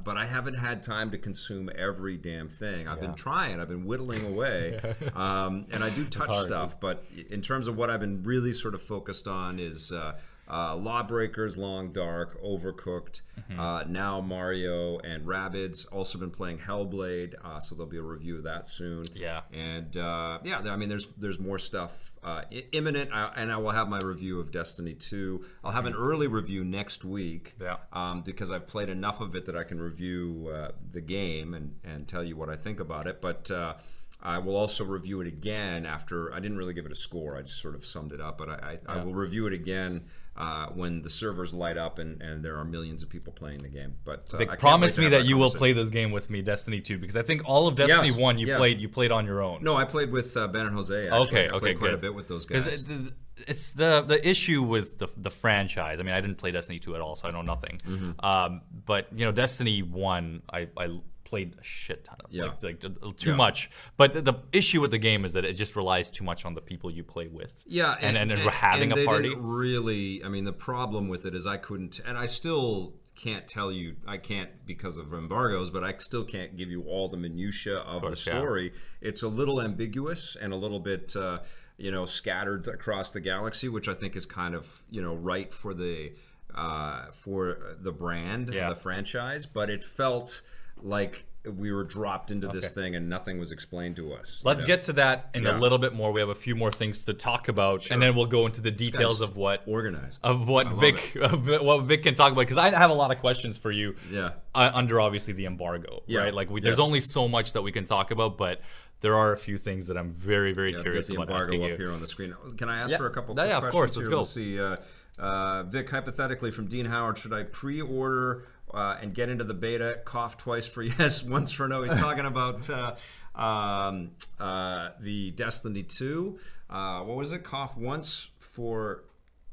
but 0.04 0.18
I 0.18 0.28
haven't 0.28 0.56
had 0.56 0.84
time 0.84 1.10
to 1.12 1.18
consume 1.18 1.72
every 1.76 2.18
damn 2.18 2.48
thing. 2.48 2.88
I've 2.88 3.02
been 3.02 3.16
trying. 3.16 3.60
I've 3.60 3.70
been 3.70 3.86
whittling 3.86 4.24
away, 4.24 4.80
um, 5.16 5.66
and 5.72 5.84
I 5.84 5.90
do 5.90 6.06
touch 6.06 6.46
stuff. 6.46 6.80
But 6.80 7.04
in 7.32 7.42
terms 7.42 7.66
of 7.66 7.76
what 7.76 7.90
I've 7.90 8.02
been 8.02 8.22
really 8.22 8.54
sort 8.54 8.76
of 8.76 8.84
focused 8.84 9.28
on 9.28 9.58
is. 9.60 9.92
Uh, 9.92 10.14
uh, 10.54 10.76
Lawbreakers, 10.76 11.58
Long 11.58 11.92
Dark, 11.92 12.42
Overcooked, 12.44 13.22
Mm-hmm. 13.40 13.60
uh, 13.60 13.84
now 13.86 14.22
Mario 14.22 15.00
and 15.00 15.26
Rabbids. 15.26 15.86
Also 15.92 16.18
been 16.20 16.30
playing 16.32 16.60
Hellblade, 16.60 17.34
uh, 17.44 17.60
so 17.60 17.74
there'll 17.76 17.90
be 17.90 17.98
a 17.98 18.02
review 18.02 18.38
of 18.38 18.44
that 18.44 18.68
soon. 18.68 19.06
Yeah. 19.16 19.42
And 19.52 19.98
uh, 19.98 20.38
yeah, 20.44 20.60
I 20.60 20.76
mean, 20.76 20.88
there's 20.88 21.08
there's 21.18 21.40
more 21.40 21.58
stuff 21.60 22.12
uh, 22.24 22.44
imminent, 22.72 23.12
I, 23.12 23.32
and 23.36 23.52
I 23.52 23.58
will 23.58 23.72
have 23.72 23.90
my 23.90 24.00
review 24.00 24.40
of 24.40 24.52
Destiny 24.52 24.94
2. 24.94 25.44
I'll 25.64 25.72
have 25.74 25.86
an 25.86 25.94
early 25.94 26.28
review 26.28 26.64
next 26.64 27.04
week. 27.04 27.56
Yeah. 27.60 27.78
Um, 27.92 28.22
because 28.22 28.52
I've 28.52 28.68
played 28.68 28.88
enough 28.90 29.20
of 29.20 29.36
it 29.36 29.46
that 29.48 29.58
I 29.58 29.64
can 29.64 29.82
review 29.82 30.50
uh, 30.54 30.70
the 30.92 31.02
game 31.02 31.54
and 31.56 31.76
and 31.84 32.08
tell 32.08 32.24
you 32.24 32.38
what 32.38 32.50
I 32.50 32.56
think 32.56 32.80
about 32.80 33.08
it. 33.08 33.20
But 33.20 33.50
uh, 33.52 33.74
I 34.22 34.38
will 34.38 34.56
also 34.56 34.86
review 34.86 35.20
it 35.22 35.28
again 35.28 35.86
after. 35.86 36.32
I 36.34 36.40
didn't 36.40 36.58
really 36.58 36.74
give 36.76 36.86
it 36.86 36.92
a 36.92 36.96
score. 36.96 37.36
I 37.36 37.42
just 37.42 37.60
sort 37.62 37.76
of 37.76 37.84
summed 37.86 38.14
it 38.14 38.22
up, 38.22 38.38
but 38.38 38.48
I, 38.50 38.78
I, 38.88 39.00
I 39.00 39.04
will 39.04 39.16
review 39.16 39.48
it 39.48 39.54
again 39.54 40.04
uh, 40.36 40.68
when 40.68 41.02
the 41.04 41.10
servers 41.10 41.54
light 41.54 41.78
up 41.78 42.00
and, 42.00 42.22
and 42.22 42.44
there 42.44 42.58
are 42.58 42.66
millions 42.66 43.04
of 43.04 43.10
people 43.10 43.32
playing 43.34 43.60
the 43.60 43.70
game. 43.70 43.96
But 44.04 44.34
uh, 44.34 44.56
promise 44.58 44.98
me 44.98 45.10
that 45.10 45.26
you 45.26 45.38
will 45.38 45.52
play 45.52 45.74
this 45.74 45.90
game 45.90 46.12
with 46.12 46.30
me, 46.30 46.42
Destiny 46.42 46.82
2, 46.82 46.98
because 46.98 47.16
I 47.16 47.22
think 47.22 47.44
all 47.46 47.68
of 47.68 47.76
Destiny 47.76 48.10
Yes, 48.10 48.18
1 48.18 48.40
you 48.40 48.48
yeah. 48.48 48.58
played 48.58 48.80
you 48.80 48.90
played 48.90 49.12
on 49.12 49.26
your 49.26 49.42
own. 49.42 49.64
No, 49.64 49.76
I 49.76 49.86
played 49.86 50.12
with 50.12 50.36
uh, 50.36 50.48
Ben 50.48 50.66
and 50.66 50.76
Jose. 50.76 50.98
Actually. 51.02 51.18
Okay, 51.28 51.46
I 51.48 51.50
played 51.50 51.62
okay, 51.64 51.74
quite 51.76 51.88
good. 51.90 51.94
a 51.94 51.98
bit 51.98 52.16
with 52.16 52.28
those 52.28 52.46
guys. 52.46 52.66
it- 52.68 52.88
the- 52.88 53.14
it's 53.48 53.74
the 53.74 54.02
the 54.02 54.26
issue 54.30 54.62
with 54.62 55.00
the 55.00 55.08
the 55.18 55.32
franchise. 55.32 56.00
I 56.00 56.04
mean, 56.04 56.14
I 56.14 56.22
didn't 56.22 56.38
play 56.38 56.52
Destiny 56.52 56.78
2 56.78 56.94
at 56.96 57.02
all, 57.02 57.16
so 57.16 57.28
I 57.28 57.32
know 57.32 57.42
nothing. 57.42 57.80
Mm-hmm. 57.80 58.24
Um, 58.26 58.62
but 58.86 59.08
you 59.12 59.26
know, 59.26 59.32
Destiny 59.32 59.82
1, 59.82 60.44
I, 60.54 60.68
I 60.78 61.00
played 61.34 61.56
a 61.60 61.64
shit 61.64 62.04
ton 62.04 62.18
of, 62.24 62.32
Yeah. 62.32 62.44
like, 62.62 62.84
like 62.84 63.18
too 63.18 63.32
Yeah. 63.32 63.36
much. 63.36 63.72
But 63.98 64.14
the, 64.14 64.22
the 64.22 64.36
issue 64.52 64.82
with 64.82 64.92
the 64.92 65.00
game 65.00 65.26
is 65.26 65.34
that 65.34 65.44
it 65.46 65.54
just 65.54 65.76
relies 65.76 66.12
too 66.12 66.24
much 66.24 66.46
on 66.46 66.54
the 66.54 66.62
people 66.62 66.92
you 66.92 67.04
play 67.04 67.28
with. 67.28 67.60
Yeah, 67.66 67.98
and 68.00 68.16
and, 68.16 68.32
and, 68.32 68.42
having 68.52 68.92
and 68.92 69.02
a 69.02 69.06
party. 69.06 69.34
really, 69.36 70.24
I 70.24 70.30
mean, 70.30 70.44
the 70.44 70.54
problem 70.54 71.08
with 71.08 71.26
it 71.26 71.34
is 71.34 71.48
I 71.48 71.58
couldn't, 71.58 72.00
and 72.06 72.20
I 72.20 72.28
still 72.28 72.94
can't 73.16 73.48
tell 73.48 73.72
you. 73.72 73.96
I 74.06 74.18
can't 74.18 74.52
because 74.68 74.98
of 75.00 75.12
embargoes, 75.12 75.72
but 75.72 75.84
I 75.84 75.96
still 75.98 76.24
can't 76.24 76.56
give 76.56 76.70
you 76.70 76.84
all 76.84 77.10
the 77.10 77.18
minutia 77.18 77.78
of, 77.78 78.02
course, 78.04 78.26
the 78.26 78.32
yeah. 78.32 78.38
story. 78.40 78.74
It's 79.02 79.24
a 79.24 79.28
little 79.28 79.60
ambiguous 79.60 80.38
and 80.40 80.54
a 80.54 80.56
little 80.56 80.80
bit, 80.80 81.16
uh, 81.16 81.40
you 81.78 81.90
know, 81.90 82.06
scattered 82.06 82.68
across 82.68 83.10
the 83.10 83.22
galaxy, 83.22 83.70
which 83.70 83.88
I 83.88 83.96
think 83.96 84.16
is 84.16 84.28
kind 84.28 84.54
of, 84.54 84.84
you 84.92 85.02
know, 85.02 85.16
right 85.16 85.52
for 85.52 85.74
the 85.74 86.14
uh, 86.54 87.06
for 87.12 87.76
the 87.82 87.92
brand 87.92 88.52
Yeah. 88.54 88.68
and 88.68 88.76
the 88.78 88.80
franchise. 88.80 89.48
But 89.48 89.72
it 89.72 89.84
felt 89.84 90.44
like 90.84 91.24
we 91.58 91.74
were 91.74 91.84
dropped 91.84 92.32
into 92.32 92.48
this 92.48 92.66
Okay. 92.66 92.74
thing 92.74 92.96
and 92.96 93.10
nothing 93.10 93.38
was 93.38 93.52
explained 93.52 93.98
to 93.98 94.14
us. 94.14 94.40
Let's 94.46 94.64
know? 94.64 94.68
get 94.68 94.82
to 94.84 94.94
that 94.94 95.30
in 95.34 95.44
Yeah. 95.44 95.58
a 95.58 95.60
little 95.60 95.78
bit 95.78 95.94
more. 95.94 96.14
We 96.14 96.22
have 96.22 96.30
a 96.30 96.36
few 96.36 96.56
more 96.56 96.72
things 96.72 97.04
to 97.06 97.14
talk 97.14 97.50
about, 97.50 97.92
and 97.92 98.02
then 98.02 98.16
we'll 98.16 98.28
go 98.28 98.46
into 98.46 98.62
the 98.62 98.72
details 98.72 99.20
of 99.20 99.36
what 99.36 99.62
organized. 99.68 100.20
of 100.24 100.48
what 100.48 100.70
Vic 100.80 101.16
of 101.16 101.46
what 101.48 101.82
Vic 101.84 102.04
can 102.04 102.16
talk 102.16 102.32
about 102.32 102.42
because 102.42 102.56
I 102.58 102.70
have 102.70 102.92
a 102.92 102.94
lot 102.94 103.12
of 103.12 103.20
questions 103.20 103.58
for 103.58 103.72
you. 103.72 103.96
Yeah. 104.10 104.32
Uh, 104.56 104.72
under 104.74 105.02
obviously 105.02 105.34
the 105.34 105.46
embargo, 105.46 106.04
Yeah. 106.08 106.22
right? 106.22 106.34
Like 106.34 106.50
we, 106.50 106.62
there's 106.62 106.78
Yes. 106.78 106.86
only 106.86 107.02
so 107.02 107.28
much 107.28 107.52
that 107.54 107.62
we 107.62 107.74
can 107.74 107.84
talk 107.84 108.12
about, 108.12 108.38
but 108.38 108.62
there 109.02 109.16
are 109.16 109.34
a 109.34 109.38
few 109.38 109.58
things 109.58 109.88
that 109.88 109.98
I'm 109.98 110.14
very 110.14 110.54
very 110.54 110.72
Yeah, 110.72 110.82
curious 110.82 111.08
the 111.08 111.16
about 111.16 111.24
embargo 111.24 111.44
asking 111.46 111.64
up 111.66 111.70
you. 111.72 111.76
here 111.76 111.92
on 111.92 112.00
the 112.00 112.08
screen. 112.08 112.34
Can 112.58 112.70
I 112.70 112.78
ask 112.80 112.92
Yeah. 112.92 112.98
for 112.98 113.08
a 113.08 113.12
couple? 113.12 113.36
Yeah, 113.36 113.46
yeah, 113.46 113.58
of 113.58 113.64
questions 113.70 113.74
course, 113.74 113.96
here? 114.08 114.18
let's 114.18 114.18
Let's 114.18 114.32
see. 114.32 114.60
Uh, 114.62 114.78
uh, 115.20 115.64
Vic, 115.64 115.90
hypothetically, 115.90 116.52
from 116.52 116.68
Dean 116.68 116.86
Howard, 116.86 117.18
should 117.20 117.34
I 117.34 117.44
pre-order 117.44 118.46
uh, 118.74 118.98
and 119.02 119.14
get 119.14 119.30
into 119.30 119.44
the 119.44 119.54
beta? 119.54 120.00
Cough 120.06 120.38
twice 120.38 120.66
for 120.66 120.82
yes, 121.00 121.24
once 121.24 121.52
for 121.52 121.68
no. 121.68 121.84
He's 121.84 122.00
talking 122.00 122.26
about 122.26 122.70
uh, 122.70 122.96
um, 123.40 124.12
uh, 124.40 124.90
the 125.00 125.32
Destiny 125.32 125.84
Two. 125.84 126.40
Uh, 126.70 127.02
what 127.02 127.18
was 127.18 127.32
it? 127.32 127.44
Cough 127.44 127.78
once 127.78 128.30
for 128.40 129.04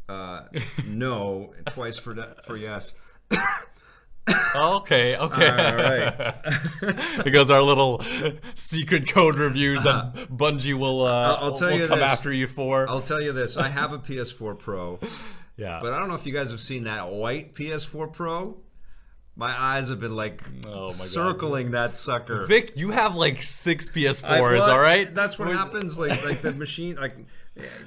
uh, 0.09 0.43
no, 0.87 1.53
twice 1.67 1.97
for 1.99 2.15
de- 2.15 2.35
for 2.47 2.57
yes. 2.57 2.95
okay, 4.55 5.17
okay. 5.17 5.49
All 5.49 5.77
right. 5.77 6.35
because 7.25 7.51
our 7.51 7.63
little 7.63 8.03
secret 8.55 9.09
code 9.09 9.37
reviews 9.37 9.83
that 9.83 10.15
Bungie 10.31 10.75
will 10.75 11.07
uh, 11.07 11.11
I'll- 11.11 11.45
I'll 11.45 11.53
tell 11.53 11.71
will 11.71 11.79
you 11.79 11.89
come 11.89 12.01
this. 12.01 12.09
after 12.09 12.33
you 12.33 12.47
for. 12.47 12.89
I'll 12.89 13.01
tell 13.01 13.21
you 13.21 13.33
this: 13.33 13.57
I 13.57 13.69
have 13.69 13.93
a 13.93 13.99
PS4 13.99 14.59
Pro. 14.59 14.99
yeah. 15.57 15.79
But 15.81 15.93
I 15.93 15.99
don't 15.99 16.09
know 16.09 16.15
if 16.15 16.27
you 16.27 16.33
guys 16.33 16.51
have 16.51 16.61
seen 16.61 16.85
that 16.85 17.11
white 17.11 17.55
PS4 17.55 18.13
Pro. 18.13 18.59
My 19.41 19.59
eyes 19.59 19.89
have 19.89 20.01
been 20.01 20.15
like 20.17 20.43
Oh 20.67 20.93
my 20.93 20.99
God. 20.99 21.07
circling 21.07 21.71
that 21.71 21.97
sucker. 21.97 22.45
Vic, 22.45 22.73
you 22.77 22.91
have 22.91 23.15
like 23.17 23.43
six 23.43 23.89
PS4s, 23.89 24.23
well, 24.41 24.71
all 24.71 24.79
right? 24.79 25.13
That's 25.15 25.39
what 25.39 25.49
We're- 25.49 25.57
happens. 25.59 25.99
Like 25.99 26.23
like 26.25 26.43
the 26.43 26.53
machine, 26.53 26.97
like 26.97 27.17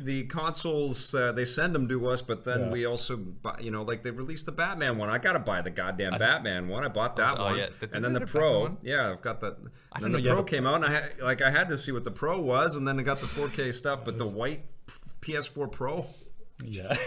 the 0.01 0.23
consoles, 0.23 1.13
uh, 1.13 1.31
they 1.31 1.45
send 1.45 1.75
them 1.75 1.87
to 1.89 2.09
us, 2.09 2.21
but 2.23 2.43
then 2.43 2.59
Yeah. 2.61 2.69
we 2.71 2.85
also, 2.85 3.15
buy, 3.17 3.59
you 3.61 3.69
know, 3.69 3.83
like 3.83 4.01
they 4.03 4.09
released 4.09 4.47
the 4.47 4.51
Batman 4.51 4.97
one. 4.97 5.09
I 5.11 5.19
gotta 5.19 5.39
buy 5.39 5.61
the 5.61 5.69
goddamn 5.69 6.17
Batman 6.17 6.67
one. 6.69 6.83
I 6.83 6.87
bought 6.87 7.15
that 7.17 7.35
Oh, 7.39 7.43
one, 7.45 7.57
yeah. 7.57 7.67
Did- 7.79 7.93
and 7.93 8.03
then 8.03 8.13
the 8.13 8.19
have 8.21 8.29
a 8.29 8.33
Batman 8.33 8.77
Pro. 8.77 8.77
Yeah, 8.81 9.11
I've 9.11 9.21
got 9.21 9.39
that. 9.41 9.57
I 9.93 9.99
Then 9.99 10.11
the 10.11 10.21
Pro 10.23 10.43
came 10.43 10.65
out, 10.65 10.75
and 10.81 10.85
I 10.85 10.91
had, 10.91 11.19
like 11.21 11.41
I 11.43 11.51
had 11.51 11.69
to 11.69 11.77
see 11.77 11.91
what 11.91 12.03
the 12.03 12.11
Pro 12.11 12.41
was, 12.41 12.75
and 12.75 12.87
then 12.87 12.99
I 12.99 13.03
got 13.03 13.19
the 13.19 13.27
4K 13.27 13.71
stuff. 13.75 13.99
But 14.05 14.17
the 14.17 14.27
white 14.27 14.63
PS4 15.21 15.67
Pro, 15.71 16.07
yeah. 16.63 16.97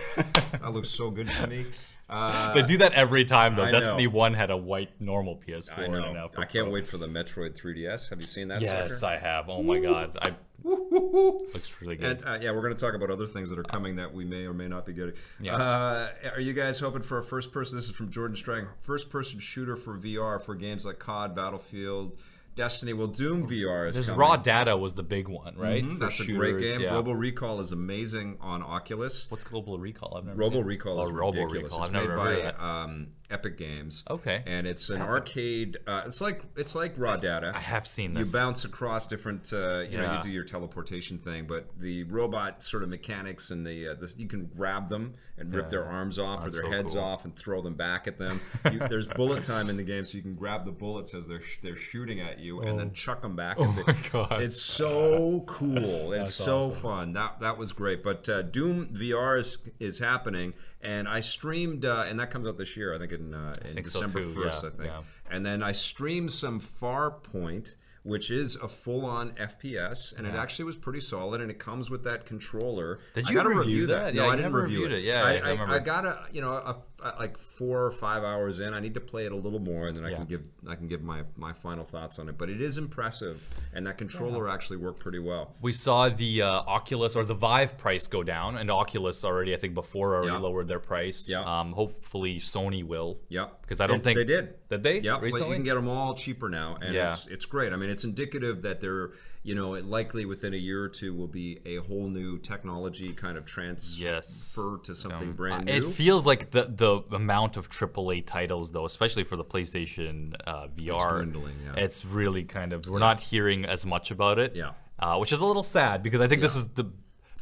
that 0.52 0.72
looks 0.72 0.88
so 0.90 1.10
good 1.10 1.26
to 1.28 1.46
me. 1.48 1.66
Uh, 2.08 2.54
they 2.54 2.62
do 2.62 2.76
that 2.78 2.92
every 2.92 3.24
time 3.24 3.56
though. 3.56 3.62
I 3.64 3.72
know. 3.72 3.80
Destiny 3.80 4.06
1 4.06 4.34
had 4.34 4.50
a 4.50 4.56
white 4.56 5.00
normal 5.00 5.36
PS4 5.46 5.78
I 5.78 5.86
know. 5.88 6.12
now 6.12 6.30
I 6.36 6.44
can't 6.44 6.66
Pro. 6.66 6.70
wait 6.70 6.86
for 6.86 6.98
the 6.98 7.08
Metroid 7.08 7.58
3DS. 7.60 8.10
Have 8.10 8.20
you 8.20 8.26
seen 8.26 8.48
that? 8.48 8.60
Yes, 8.60 9.00
sucker? 9.00 9.14
I 9.14 9.18
have. 9.18 9.48
Oh 9.48 9.62
my 9.62 9.80
god. 9.80 10.16
I 10.22 10.32
looks 10.66 11.72
really 11.80 11.96
good. 11.96 12.18
And 12.18 12.26
uh, 12.26 12.38
yeah, 12.40 12.50
we're 12.50 12.62
going 12.62 12.74
to 12.74 12.80
talk 12.80 12.94
about 12.94 13.10
other 13.10 13.26
things 13.26 13.50
that 13.50 13.58
are 13.58 13.64
coming 13.64 13.96
that 13.96 14.12
we 14.12 14.24
may 14.24 14.46
or 14.46 14.52
may 14.52 14.68
not 14.68 14.86
be 14.86 14.92
getting. 14.92 15.14
Yeah. 15.40 15.56
Uh, 15.56 16.08
are 16.34 16.40
you 16.40 16.52
guys 16.52 16.80
hoping 16.80 17.02
for 17.02 17.18
a 17.18 17.24
first 17.24 17.52
person? 17.52 17.76
This 17.76 17.86
is 17.88 17.94
from 17.94 18.10
Jordan 18.10 18.36
Strang. 18.36 18.66
First 18.82 19.10
person 19.10 19.38
shooter 19.40 19.76
for 19.76 19.96
VR 19.98 20.42
for 20.42 20.54
games 20.54 20.84
like 20.84 20.98
COD, 20.98 21.34
Battlefield, 21.34 22.16
Destiny. 22.56 22.94
Well, 22.94 23.06
Doom 23.08 23.46
VR 23.46 23.86
is 23.90 23.96
This 23.96 24.06
coming. 24.06 24.18
raw 24.18 24.36
data 24.36 24.76
was 24.76 24.94
the 24.94 25.02
big 25.02 25.28
one, 25.28 25.54
right? 25.56 25.84
Mhm, 25.84 25.98
For 26.00 26.06
That's 26.06 26.20
a 26.20 26.24
great 26.26 26.58
game. 26.58 26.80
yeah. 26.80 26.94
Robo 26.94 27.12
Recall 27.12 27.60
is 27.60 27.70
amazing 27.70 28.38
on 28.40 28.62
Oculus. 28.62 29.26
What's 29.28 29.44
Global 29.44 29.78
Recall? 29.78 30.16
I've 30.16 30.24
never 30.24 30.38
Robo 30.38 30.56
seen. 30.56 30.64
Recall 30.64 30.98
Oh, 31.00 31.04
is 31.06 31.10
Robo 31.12 31.38
ridiculous. 31.42 31.64
Recall. 31.64 31.78
It's 31.80 31.86
I've 31.88 31.92
made 31.92 32.16
by 32.16 32.24
heard 32.24 32.38
of 32.38 32.42
that. 32.44 32.60
um, 32.64 33.06
Epic 33.30 33.58
Games. 33.58 34.04
Okay. 34.08 34.42
And 34.46 34.66
it's 34.66 34.90
an 34.90 35.00
arcade. 35.02 35.78
Uh, 35.86 36.02
it's 36.06 36.20
like 36.20 36.42
it's 36.56 36.74
like 36.74 36.94
raw 36.96 37.16
data. 37.16 37.52
I 37.54 37.60
have 37.60 37.86
seen 37.86 38.14
this. 38.14 38.28
You 38.28 38.32
bounce 38.32 38.64
across 38.64 39.06
different. 39.06 39.52
Uh, 39.52 39.80
you 39.80 39.98
know, 39.98 40.16
you 40.16 40.22
do 40.22 40.30
your 40.30 40.44
teleportation 40.44 41.18
thing, 41.18 41.46
but 41.46 41.68
the 41.78 42.04
robot 42.04 42.62
sort 42.62 42.82
of 42.82 42.88
mechanics 42.88 43.50
and 43.50 43.66
the, 43.66 43.88
uh, 43.88 43.94
the 43.94 44.12
you 44.16 44.26
can 44.28 44.46
grab 44.56 44.88
them 44.88 45.14
and 45.38 45.52
rip 45.52 45.68
their 45.68 45.84
arms 45.84 46.18
off 46.18 46.42
That's 46.42 46.56
or 46.56 46.62
their 46.62 46.70
so 46.70 46.76
heads 46.76 46.94
cool. 46.94 47.02
off 47.02 47.24
and 47.24 47.36
throw 47.36 47.60
them 47.60 47.74
back 47.74 48.06
at 48.06 48.18
them. 48.18 48.40
You, 48.72 48.80
there's 48.88 49.06
bullet 49.06 49.44
time 49.44 49.70
in 49.70 49.76
the 49.76 49.84
game, 49.84 50.04
so 50.04 50.16
you 50.16 50.22
can 50.22 50.34
grab 50.34 50.64
the 50.64 50.72
bullets 50.72 51.14
as 51.14 51.28
they're 51.28 51.40
sh- 51.40 51.58
they're 51.62 51.76
shooting 51.76 52.20
at 52.20 52.40
you 52.40 52.60
and 52.62 52.76
then 52.78 52.92
chuck 52.92 53.22
them 53.22 53.36
back. 53.36 53.56
Oh 53.60 53.66
my 53.86 53.94
God. 54.10 54.42
It's 54.42 54.60
so 54.60 55.44
cool. 55.46 56.12
It's 56.16 56.34
so 56.34 56.70
awesome. 56.70 56.80
fun. 56.80 57.12
That 57.12 57.40
that 57.40 57.58
was 57.58 57.72
great. 57.72 58.02
But 58.02 58.28
uh, 58.28 58.42
Doom 58.42 58.88
VR 58.88 59.38
is 59.38 59.58
is 59.78 59.98
happening, 59.98 60.54
and 60.86 61.08
I 61.08 61.20
streamed, 61.20 61.84
uh, 61.84 62.04
and 62.06 62.20
that 62.20 62.30
comes 62.30 62.46
out 62.46 62.56
this 62.56 62.76
year. 62.76 62.94
I 62.94 62.98
think 62.98 63.10
in 63.10 63.34
uh, 63.34 63.54
in 63.64 63.74
think 63.74 63.86
December 63.86 64.20
too, 64.20 64.34
first. 64.34 64.62
yeah, 64.62 64.68
I 64.68 64.72
think. 64.72 64.84
yeah. 64.84 65.02
And 65.28 65.44
then 65.44 65.62
I 65.62 65.72
streamed 65.72 66.30
some 66.30 66.60
Farpoint, 66.60 67.74
which 68.04 68.30
is 68.30 68.54
a 68.54 68.68
full-on 68.68 69.32
FPS, 69.32 70.16
and 70.16 70.28
it 70.28 70.34
actually 70.34 70.66
was 70.66 70.76
pretty 70.76 71.00
solid. 71.00 71.40
And 71.40 71.50
it 71.50 71.58
comes 71.58 71.90
with 71.90 72.04
that 72.04 72.24
controller. 72.24 73.00
Did 73.14 73.26
I 73.26 73.30
you 73.30 73.34
gotta 73.34 73.48
review 73.48 73.88
that? 73.88 74.14
Yeah, 74.14 74.22
no, 74.22 74.30
I 74.30 74.36
didn't 74.36 74.52
review 74.52 74.86
it. 74.86 74.92
it. 74.92 75.02
Yeah, 75.02 75.24
I, 75.24 75.32
I 75.32 75.54
I. 75.54 75.74
I 75.74 75.78
got 75.80 76.04
a 76.06 76.20
you 76.30 76.40
know 76.40 76.52
a, 76.52 76.76
like 77.20 77.38
four 77.38 77.84
or 77.84 77.90
five 77.90 78.24
hours 78.24 78.58
in. 78.60 78.72
I 78.74 78.80
need 78.80 78.94
to 78.94 79.00
play 79.00 79.26
it 79.26 79.32
a 79.32 79.36
little 79.36 79.58
more, 79.60 79.88
and 79.88 79.96
then 79.96 80.04
I 80.04 80.10
Yeah. 80.10 80.16
can 80.16 80.26
give 80.26 80.48
I 80.66 80.74
can 80.74 80.88
give 80.88 81.02
my 81.02 81.22
my 81.36 81.52
final 81.52 81.84
thoughts 81.84 82.18
on 82.18 82.28
it. 82.28 82.36
But 82.38 82.48
it 82.48 82.60
is 82.60 82.78
impressive, 82.78 83.46
and 83.74 83.86
that 83.86 83.98
controller 83.98 84.48
actually 84.48 84.78
worked 84.78 85.00
pretty 85.00 85.18
well. 85.18 85.54
We 85.60 85.72
saw 85.72 86.08
the 86.08 86.42
uh, 86.42 86.48
Oculus 86.66 87.14
or 87.14 87.24
the 87.24 87.34
Vive 87.34 87.76
price 87.78 88.06
go 88.06 88.22
down, 88.22 88.56
and 88.56 88.70
Oculus 88.70 89.24
already, 89.24 89.52
I 89.54 89.56
think, 89.58 89.74
before 89.74 90.14
already 90.14 90.32
Yeah. 90.32 90.38
lowered 90.38 90.68
their 90.68 90.80
price. 90.80 91.28
Yeah. 91.28 91.42
Um, 91.42 91.72
hopefully 91.72 92.36
Sony 92.40 92.82
will. 92.82 93.18
Yeah. 93.28 93.48
Because 93.60 93.80
I 93.80 93.86
don't 93.86 94.02
They- 94.02 94.14
think 94.14 94.18
they 94.28 94.34
did. 94.34 94.54
Did 94.68 94.82
they? 94.82 95.00
Yeah, 95.00 95.18
but 95.20 95.26
you 95.26 95.32
can 95.38 95.62
get 95.64 95.74
them 95.74 95.88
all 95.88 96.14
cheaper 96.14 96.48
now, 96.48 96.76
and 96.80 96.94
Yeah. 96.94 97.08
it's 97.08 97.26
it's 97.26 97.44
great. 97.44 97.72
I 97.72 97.76
mean, 97.76 97.90
it's 97.90 98.04
indicative 98.04 98.62
that 98.62 98.80
they're 98.80 99.10
you 99.46 99.54
know 99.54 99.74
it 99.74 99.84
likely 99.84 100.24
within 100.24 100.52
a 100.54 100.56
year 100.68 100.82
or 100.82 100.88
two 100.88 101.14
will 101.14 101.28
be 101.42 101.48
a 101.64 101.76
whole 101.86 102.08
new 102.08 102.36
technology 102.38 103.12
kind 103.12 103.38
of 103.38 103.44
transfer 103.46 104.02
Yes. 104.02 104.52
to 104.84 104.94
something 104.94 105.28
Um, 105.30 105.36
brand 105.36 105.64
new. 105.66 105.72
It 105.72 105.84
feels 105.94 106.26
like 106.26 106.50
the 106.50 106.64
the 106.84 107.02
amount 107.14 107.56
of 107.56 107.70
AAA 107.70 108.26
titles, 108.26 108.72
though, 108.72 108.84
especially 108.84 109.24
for 109.24 109.36
the 109.36 109.44
PlayStation 109.44 110.34
uh, 110.46 110.66
VR, 110.76 111.12
dwindling, 111.22 111.54
yeah. 111.64 111.84
it's 111.84 112.04
really 112.04 112.42
kind 112.44 112.72
of 112.72 112.86
we're 112.88 112.98
not 112.98 113.20
hearing 113.20 113.64
as 113.64 113.86
much 113.86 114.10
about 114.10 114.38
it. 114.38 114.54
Yeah. 114.56 114.72
uh, 114.98 115.16
which 115.18 115.32
is 115.32 115.40
a 115.40 115.44
little 115.46 115.62
sad 115.78 116.02
because 116.02 116.20
I 116.20 116.26
think 116.28 116.40
this 116.42 116.56
is 116.56 116.66
the 116.80 116.86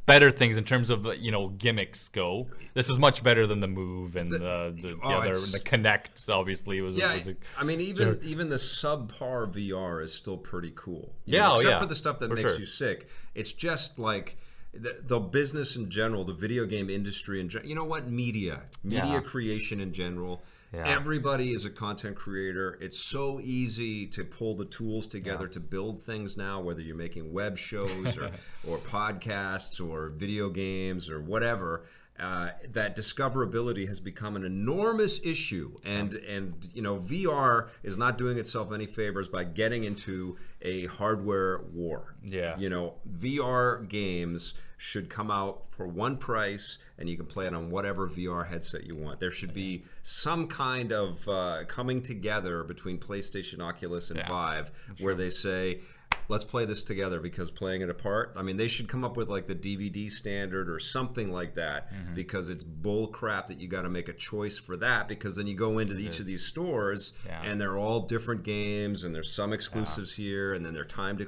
better 0.06 0.30
things 0.30 0.56
in 0.56 0.64
terms 0.64 0.90
of 0.90 1.06
uh, 1.06 1.12
you 1.12 1.30
know 1.30 1.48
gimmicks 1.48 2.08
go. 2.08 2.46
This 2.74 2.90
is 2.90 2.98
much 2.98 3.22
better 3.22 3.46
than 3.46 3.60
the 3.60 3.68
Move 3.68 4.16
and 4.16 4.30
the 4.30 4.38
the, 4.38 4.74
the, 4.82 4.98
oh, 5.02 5.22
the 5.22 5.60
Kinect. 5.60 6.28
Obviously, 6.28 6.80
was, 6.80 6.96
yeah, 6.96 7.14
was 7.14 7.28
a, 7.28 7.36
I 7.58 7.64
mean, 7.64 7.80
even 7.80 8.18
even 8.22 8.48
the 8.48 8.56
subpar 8.56 9.50
VR 9.52 10.02
is 10.02 10.12
still 10.12 10.36
pretty 10.36 10.72
cool. 10.74 11.14
You 11.24 11.38
Yeah, 11.38 11.42
know, 11.42 11.50
oh, 11.50 11.54
except 11.56 11.70
yeah, 11.70 11.78
for 11.80 11.86
the 11.86 11.94
stuff 11.94 12.18
that 12.20 12.28
for 12.28 12.34
makes 12.34 12.50
sure. 12.52 12.60
you 12.60 12.66
sick. 12.66 13.08
It's 13.34 13.52
just 13.52 13.98
like 13.98 14.36
the, 14.72 14.98
the 15.02 15.20
business 15.20 15.76
in 15.76 15.90
general, 15.90 16.24
the 16.24 16.32
video 16.32 16.66
game 16.66 16.90
industry 16.90 17.40
in 17.40 17.48
general. 17.48 17.68
You 17.68 17.74
know 17.76 17.84
what? 17.84 18.10
Media, 18.10 18.62
media 18.82 19.04
Yeah. 19.14 19.20
creation 19.20 19.80
in 19.80 19.92
general. 19.92 20.42
Yeah. 20.74 20.86
Everybody 20.88 21.52
is 21.52 21.64
a 21.64 21.70
content 21.70 22.16
creator. 22.16 22.78
It's 22.80 22.98
so 22.98 23.40
easy 23.40 24.06
to 24.08 24.24
pull 24.24 24.56
the 24.56 24.64
tools 24.64 25.06
together 25.06 25.46
to 25.48 25.60
build 25.60 26.02
things 26.02 26.36
now, 26.36 26.60
whether 26.60 26.80
you're 26.80 26.96
making 26.96 27.32
web 27.32 27.56
shows 27.58 28.16
or, 28.18 28.30
or 28.68 28.78
podcasts 28.78 29.80
or 29.86 30.08
video 30.08 30.48
games 30.50 31.08
or 31.08 31.20
whatever. 31.20 31.84
uh, 32.18 32.50
that 32.72 32.94
discoverability 32.96 33.88
has 33.88 33.98
become 33.98 34.36
an 34.36 34.44
enormous 34.44 35.18
issue, 35.24 35.74
and 35.84 36.12
and 36.14 36.68
you 36.72 36.80
know 36.80 36.96
VR 36.96 37.68
is 37.82 37.96
not 37.96 38.16
doing 38.18 38.38
itself 38.38 38.72
any 38.72 38.86
favors 38.86 39.26
by 39.28 39.42
getting 39.42 39.82
into 39.82 40.36
a 40.62 40.86
hardware 40.86 41.62
war. 41.72 42.14
Yeah. 42.22 42.56
you 42.56 42.70
know 42.70 42.94
VR 43.18 43.88
games 43.88 44.54
should 44.84 45.08
come 45.08 45.30
out 45.30 45.62
for 45.70 45.86
one 45.88 46.18
price, 46.18 46.76
and 46.98 47.08
you 47.08 47.16
can 47.16 47.24
play 47.24 47.46
it 47.46 47.54
on 47.54 47.70
whatever 47.70 48.06
VR 48.06 48.46
headset 48.46 48.84
you 48.84 48.94
want. 48.94 49.18
There 49.18 49.30
should 49.30 49.54
be 49.54 49.84
some 50.02 50.46
kind 50.46 50.92
of 50.92 51.26
uh, 51.26 51.64
coming 51.68 52.02
together 52.02 52.62
between 52.64 52.98
PlayStation, 52.98 53.60
Oculus, 53.60 54.10
and 54.10 54.18
Yeah. 54.18 54.28
Vive, 54.28 54.70
where 55.00 55.14
they 55.14 55.30
say. 55.30 55.80
Let's 56.28 56.44
play 56.44 56.64
this 56.64 56.82
together 56.84 57.18
because 57.20 57.50
playing 57.50 57.82
it 57.82 57.90
apart. 57.90 58.32
I 58.36 58.42
mean, 58.42 58.56
they 58.56 58.68
should 58.68 58.88
come 58.88 59.04
up 59.04 59.14
with 59.16 59.28
like 59.28 59.46
the 59.46 59.54
DVD 59.54 60.10
standard 60.10 60.70
or 60.70 60.78
something 60.78 61.30
like 61.32 61.54
that 61.56 61.92
Mm-hmm. 61.92 62.14
because 62.14 62.48
it's 62.50 62.62
bull 62.64 63.08
crap 63.08 63.48
that 63.48 63.58
you 63.58 63.68
got 63.68 63.82
to 63.82 63.90
make 63.90 64.08
a 64.08 64.12
choice 64.12 64.56
for 64.58 64.76
that 64.78 65.06
because 65.08 65.36
then 65.36 65.46
you 65.46 65.54
go 65.56 65.78
into 65.80 65.98
each 65.98 66.20
of 66.20 66.26
these 66.26 66.46
stores 66.46 67.12
Yeah. 67.26 67.42
and 67.42 67.60
they're 67.60 67.76
all 67.76 68.00
different 68.06 68.42
games 68.44 69.02
and 69.04 69.14
there's 69.14 69.32
some 69.32 69.52
exclusives 69.52 70.14
here 70.14 70.54
and 70.54 70.64
then 70.64 70.72
they're 70.72 70.84
timed. 70.84 71.20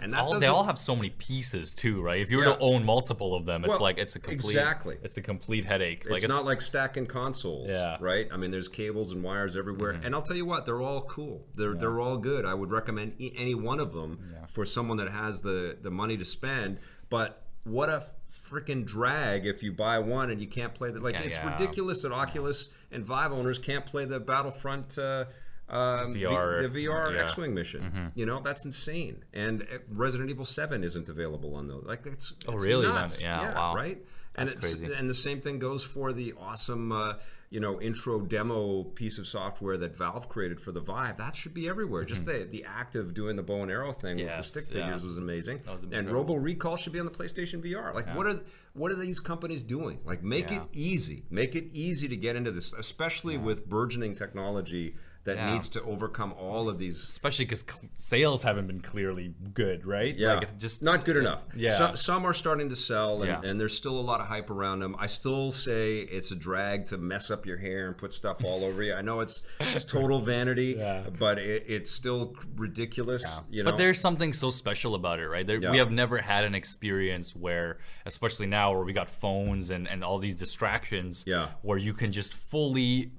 And 0.00 0.12
that 0.12 0.20
all, 0.20 0.38
they 0.38 0.46
all 0.48 0.64
have 0.64 0.78
so 0.78 0.94
many 0.96 1.10
pieces 1.10 1.74
too, 1.74 2.02
right? 2.02 2.20
If 2.20 2.30
you 2.30 2.38
were 2.38 2.44
Yeah. 2.44 2.54
to 2.54 2.58
own 2.58 2.84
multiple 2.84 3.34
of 3.34 3.46
them, 3.46 3.64
it's 3.64 3.70
Well, 3.70 3.80
like 3.80 3.96
it's 3.98 4.16
a 4.16 4.18
complete 4.18 4.50
exactly. 4.56 4.98
It's 5.02 5.16
a 5.16 5.22
complete 5.22 5.64
headache. 5.64 6.08
like 6.08 6.22
it's, 6.22 6.28
not 6.28 6.44
like 6.44 6.60
stacking 6.60 7.06
consoles, 7.06 7.70
Yeah. 7.70 7.96
Right? 8.00 8.28
I 8.32 8.36
mean, 8.36 8.50
there's 8.50 8.68
cables 8.68 9.12
and 9.12 9.22
wires 9.22 9.56
everywhere, 9.56 9.92
and 10.02 10.14
I'll 10.14 10.22
tell 10.22 10.36
you 10.36 10.44
what, 10.46 10.66
they're 10.66 10.82
all 10.82 11.02
cool. 11.02 11.46
They're 11.54 11.74
they're 11.74 12.00
all 12.00 12.18
good. 12.18 12.44
I 12.44 12.54
would 12.54 12.70
recommend 12.70 13.14
any 13.18 13.54
one 13.54 13.80
of 13.80 13.92
them 13.92 14.18
for 14.48 14.64
someone 14.64 14.96
that 14.98 15.10
has 15.10 15.40
the 15.40 15.76
the 15.80 15.90
money 15.90 16.16
to 16.16 16.24
spend. 16.24 16.78
But 17.08 17.42
what 17.64 17.88
a 17.88 18.04
freaking 18.50 18.84
drag 18.84 19.46
if 19.46 19.62
you 19.62 19.72
buy 19.72 19.98
one 19.98 20.30
and 20.30 20.40
you 20.40 20.46
can't 20.46 20.74
play 20.74 20.90
the 20.90 21.00
like. 21.00 21.14
Yeah, 21.14 21.22
it's 21.22 21.36
yeah. 21.36 21.52
ridiculous 21.52 22.02
that 22.02 22.12
Oculus 22.12 22.68
and 22.92 23.04
Vive 23.04 23.32
owners 23.32 23.58
can't 23.58 23.86
play 23.86 24.04
the 24.04 24.20
Battlefront. 24.20 24.98
Uh, 24.98 25.24
um, 25.68 26.14
VR, 26.14 26.70
the 26.72 26.86
VR 26.86 26.86
yeah. 26.86 27.16
Mm-hmm. 27.16 27.24
X-wing 27.24 27.54
mission, 27.54 28.12
you 28.14 28.26
know 28.26 28.40
that's 28.42 28.64
insane, 28.64 29.24
and 29.32 29.62
uh, 29.62 29.78
Resident 29.88 30.30
Evil 30.30 30.44
Seven 30.44 30.84
isn't 30.84 31.08
available 31.08 31.54
on 31.56 31.68
those. 31.68 31.84
Like 31.86 32.02
that's 32.04 32.34
Oh, 32.46 32.52
really? 32.54 32.86
nuts. 32.86 33.20
Yeah, 33.20 33.54
wow. 33.54 33.74
right. 33.74 33.98
And 34.36 34.48
That's 34.48 34.64
it's 34.64 34.74
crazy. 34.74 34.92
and 34.92 35.08
the 35.08 35.14
same 35.14 35.40
thing 35.40 35.60
goes 35.60 35.84
for 35.84 36.12
the 36.12 36.32
awesome, 36.36 36.90
uh, 36.90 37.12
you 37.50 37.60
know, 37.60 37.80
intro 37.80 38.20
demo 38.20 38.82
piece 38.82 39.18
of 39.18 39.28
software 39.28 39.76
that 39.78 39.96
Valve 39.96 40.28
created 40.28 40.60
for 40.60 40.72
the 40.72 40.80
Vive. 40.80 41.18
That 41.18 41.36
should 41.36 41.54
be 41.54 41.68
everywhere. 41.68 42.04
Just 42.04 42.26
the 42.26 42.44
the 42.50 42.64
act 42.64 42.96
of 42.96 43.14
doing 43.14 43.36
the 43.36 43.44
bow 43.44 43.62
and 43.62 43.70
arrow 43.70 43.92
thing 43.92 44.16
Mm-hmm. 44.18 44.26
Yes, 44.26 44.52
with 44.52 44.54
the 44.54 44.60
stick 44.62 44.76
yeah. 44.76 44.86
figures 44.86 45.04
was 45.04 45.18
amazing. 45.18 45.60
was 45.70 45.84
and. 45.92 46.10
Robo 46.10 46.34
Recall 46.34 46.76
should 46.76 46.92
be 46.92 46.98
on 46.98 47.04
the 47.06 47.12
PlayStation 47.12 47.62
VR. 47.64 47.94
Like, 47.94 48.12
what 48.16 48.26
are 48.26 48.40
what 48.72 48.90
are 48.90 48.96
these 48.96 49.20
companies 49.20 49.62
doing? 49.62 50.00
Like, 50.04 50.24
make 50.24 50.50
Yeah. 50.50 50.62
it 50.62 50.68
easy. 50.72 51.22
Make 51.30 51.54
it 51.54 51.66
easy 51.72 52.08
to 52.08 52.16
get 52.16 52.34
into 52.34 52.50
this, 52.50 52.72
especially 52.72 53.38
with 53.38 53.66
burgeoning 53.68 54.16
technology 54.16 54.96
that 55.24 55.36
Yeah. 55.36 55.52
needs 55.54 55.68
to 55.70 55.82
overcome 55.82 56.32
all 56.34 56.68
of 56.68 56.76
these 56.78 57.02
especially 57.02 57.46
because 57.46 57.64
sales 57.94 58.42
haven't 58.42 58.66
been 58.66 58.80
clearly 58.80 59.34
good, 59.54 59.86
right? 59.86 60.14
Yeah, 60.16 60.34
like 60.34 60.58
just 60.58 60.82
not 60.82 61.04
good 61.04 61.16
enough. 61.16 61.40
Yeah. 61.56 61.72
some, 61.72 61.96
some 61.96 62.24
are 62.26 62.34
starting 62.34 62.68
to 62.68 62.76
sell, 62.76 63.22
and, 63.22 63.26
Yeah. 63.42 63.48
and 63.50 63.58
there's 63.58 63.74
still 63.76 63.98
a 63.98 64.02
lot 64.02 64.20
of 64.20 64.26
hype 64.26 64.50
around 64.50 64.80
them. 64.80 64.94
I 64.98 65.06
still 65.06 65.50
say 65.50 65.98
it's 66.00 66.30
a 66.30 66.36
drag 66.36 66.86
to 66.86 66.98
mess 66.98 67.30
up 67.30 67.46
your 67.46 67.56
hair 67.56 67.86
and 67.88 67.96
put 67.96 68.12
stuff 68.12 68.44
all 68.44 68.64
over 68.64 68.82
you. 68.82 68.94
I 68.94 69.00
know 69.02 69.20
it's 69.20 69.42
it's 69.60 69.84
total 69.84 70.20
vanity, 70.20 70.74
Yeah. 70.78 71.04
but 71.18 71.38
it, 71.38 71.64
it's 71.66 71.90
still 71.90 72.34
ridiculous. 72.56 73.24
You 73.50 73.62
know, 73.62 73.70
But 73.70 73.78
there's 73.78 74.00
something 74.00 74.32
so 74.32 74.50
special 74.50 74.94
about 74.94 75.20
it, 75.20 75.26
right? 75.28 75.46
There. 75.46 75.58
We 75.70 75.78
have 75.78 75.90
never 75.90 76.18
had 76.18 76.44
an 76.44 76.54
experience 76.54 77.34
where, 77.34 77.78
especially 78.04 78.46
now 78.46 78.72
where 78.74 78.84
we 78.84 78.92
got 78.92 79.08
phones 79.08 79.70
and, 79.70 79.88
and 79.88 80.04
all 80.04 80.18
these 80.18 80.34
distractions, 80.34 81.24
Yeah. 81.26 81.48
where 81.62 81.78
you 81.78 81.94
can 81.94 82.12
just 82.12 82.34
fully, 82.34 83.12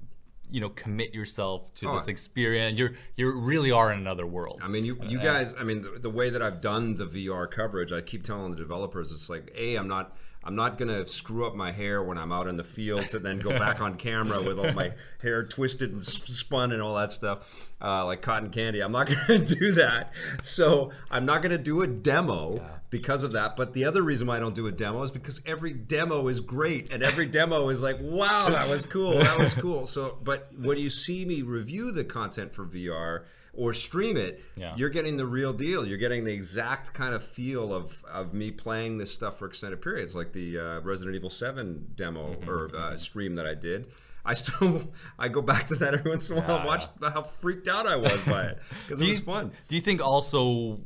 you 0.50 0.60
know, 0.60 0.68
commit 0.70 1.14
yourself 1.14 1.72
to 1.76 1.88
Oh, 1.88 1.98
this 1.98 2.08
experience. 2.08 2.78
You're 2.78 2.92
you 3.16 3.30
really 3.32 3.70
are 3.70 3.92
in 3.92 3.98
another 3.98 4.26
world. 4.26 4.60
I 4.62 4.68
mean, 4.68 4.84
you 4.84 4.98
you 5.06 5.18
guys. 5.18 5.54
I 5.58 5.64
mean, 5.64 5.82
the, 5.82 5.98
the 6.00 6.10
way 6.10 6.30
that 6.30 6.42
I've 6.42 6.60
done 6.60 6.94
the 6.94 7.06
VR 7.06 7.50
coverage, 7.50 7.92
I 7.92 8.00
keep 8.00 8.22
telling 8.22 8.50
the 8.50 8.56
developers, 8.56 9.12
it's 9.12 9.28
like, 9.28 9.52
a, 9.56 9.76
I'm 9.76 9.88
not. 9.88 10.16
I'm 10.44 10.54
not 10.54 10.78
gonna 10.78 11.04
screw 11.08 11.44
up 11.44 11.56
my 11.56 11.72
hair 11.72 12.00
when 12.04 12.16
I'm 12.18 12.30
out 12.30 12.46
in 12.46 12.56
the 12.56 12.62
field 12.62 13.08
to 13.08 13.18
then 13.18 13.40
go 13.40 13.50
back 13.58 13.80
on 13.80 13.96
camera 13.96 14.40
with 14.40 14.60
all 14.60 14.72
my 14.74 14.92
hair 15.20 15.42
twisted 15.42 15.90
and 15.90 16.04
spun 16.06 16.70
and 16.70 16.80
all 16.80 16.94
that 16.94 17.10
stuff, 17.10 17.66
uh, 17.82 18.04
like 18.04 18.22
cotton 18.22 18.50
candy. 18.50 18.80
I'm 18.80 18.92
not 18.92 19.08
gonna 19.26 19.40
do 19.40 19.72
that. 19.72 20.12
So 20.42 20.92
I'm 21.10 21.26
not 21.26 21.42
gonna 21.42 21.58
do 21.58 21.82
a 21.82 21.88
demo 21.88 22.64
because 22.98 23.22
of 23.24 23.32
that. 23.32 23.56
But 23.56 23.72
the 23.72 23.84
other 23.84 24.02
reason 24.02 24.26
why 24.26 24.36
I 24.36 24.40
don't 24.40 24.54
do 24.54 24.66
a 24.66 24.72
demo 24.72 25.02
is 25.02 25.10
because 25.10 25.40
every 25.46 25.72
demo 25.72 26.28
is 26.28 26.40
great 26.40 26.90
and 26.90 27.02
every 27.02 27.26
demo 27.26 27.68
is 27.68 27.82
like, 27.82 27.98
wow, 28.00 28.48
that 28.50 28.68
was 28.68 28.86
cool, 28.86 29.18
that 29.18 29.38
was 29.38 29.54
cool. 29.54 29.86
So, 29.86 30.18
but 30.22 30.50
when 30.58 30.78
you 30.78 30.90
see 30.90 31.24
me 31.24 31.42
review 31.42 31.92
the 31.92 32.04
content 32.04 32.54
for 32.54 32.64
VR 32.66 33.24
or 33.52 33.72
stream 33.72 34.16
it, 34.18 34.42
Yeah. 34.56 34.74
you're 34.76 34.90
getting 34.90 35.16
the 35.16 35.24
real 35.26 35.52
deal. 35.54 35.86
You're 35.86 35.96
getting 35.98 36.24
the 36.24 36.32
exact 36.32 36.92
kind 36.92 37.14
of 37.14 37.22
feel 37.24 37.72
of, 37.74 38.04
of 38.04 38.34
me 38.34 38.50
playing 38.50 38.98
this 38.98 39.10
stuff 39.12 39.38
for 39.38 39.46
extended 39.46 39.80
periods, 39.80 40.14
like 40.14 40.32
the 40.32 40.58
uh, 40.58 40.80
Resident 40.80 41.16
Evil 41.16 41.30
7 41.30 41.86
demo 41.94 42.34
Mm-hmm, 42.34 42.50
or 42.50 42.76
uh, 42.76 42.96
stream 42.98 43.34
that 43.36 43.46
I 43.46 43.54
did. 43.54 43.86
I 44.26 44.34
still 44.34 44.90
I 45.18 45.28
go 45.28 45.40
back 45.40 45.68
to 45.68 45.76
that 45.76 45.94
every 45.94 46.10
once 46.10 46.28
in 46.28 46.36
a 46.36 46.40
while 46.40 46.56
and 46.56 46.64
Yeah, 46.64 46.66
watch 46.66 46.86
how 47.00 47.22
freaked 47.22 47.68
out 47.68 47.86
I 47.86 47.96
was 47.96 48.20
by 48.24 48.42
it 48.46 48.58
because 48.86 49.00
it 49.00 49.08
was 49.08 49.18
you, 49.20 49.24
fun. 49.24 49.52
Do 49.68 49.74
you 49.76 49.80
think 49.80 50.00
also 50.04 50.80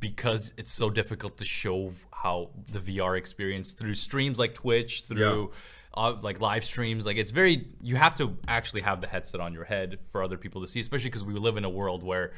because 0.00 0.52
it's 0.56 0.72
so 0.72 0.90
difficult 0.90 1.38
to 1.38 1.44
show 1.44 1.92
how 2.12 2.50
the 2.72 2.80
VR 2.80 3.16
experience 3.16 3.72
through 3.72 3.94
streams 3.94 4.38
like 4.38 4.54
Twitch, 4.54 5.02
through 5.04 5.52
uh, 5.94 6.14
like 6.20 6.40
live 6.40 6.64
streams, 6.64 7.06
like 7.06 7.16
it's 7.16 7.30
very 7.30 7.68
you 7.80 7.96
have 7.96 8.14
to 8.16 8.36
actually 8.46 8.82
have 8.82 9.00
the 9.00 9.06
headset 9.06 9.40
on 9.40 9.52
your 9.54 9.64
head 9.64 9.98
for 10.12 10.22
other 10.22 10.36
people 10.36 10.60
to 10.62 10.68
see, 10.68 10.80
especially 10.80 11.08
because 11.10 11.24
we 11.24 11.34
live 11.34 11.56
in 11.56 11.64
a 11.64 11.70
world 11.70 12.02
where 12.02 12.32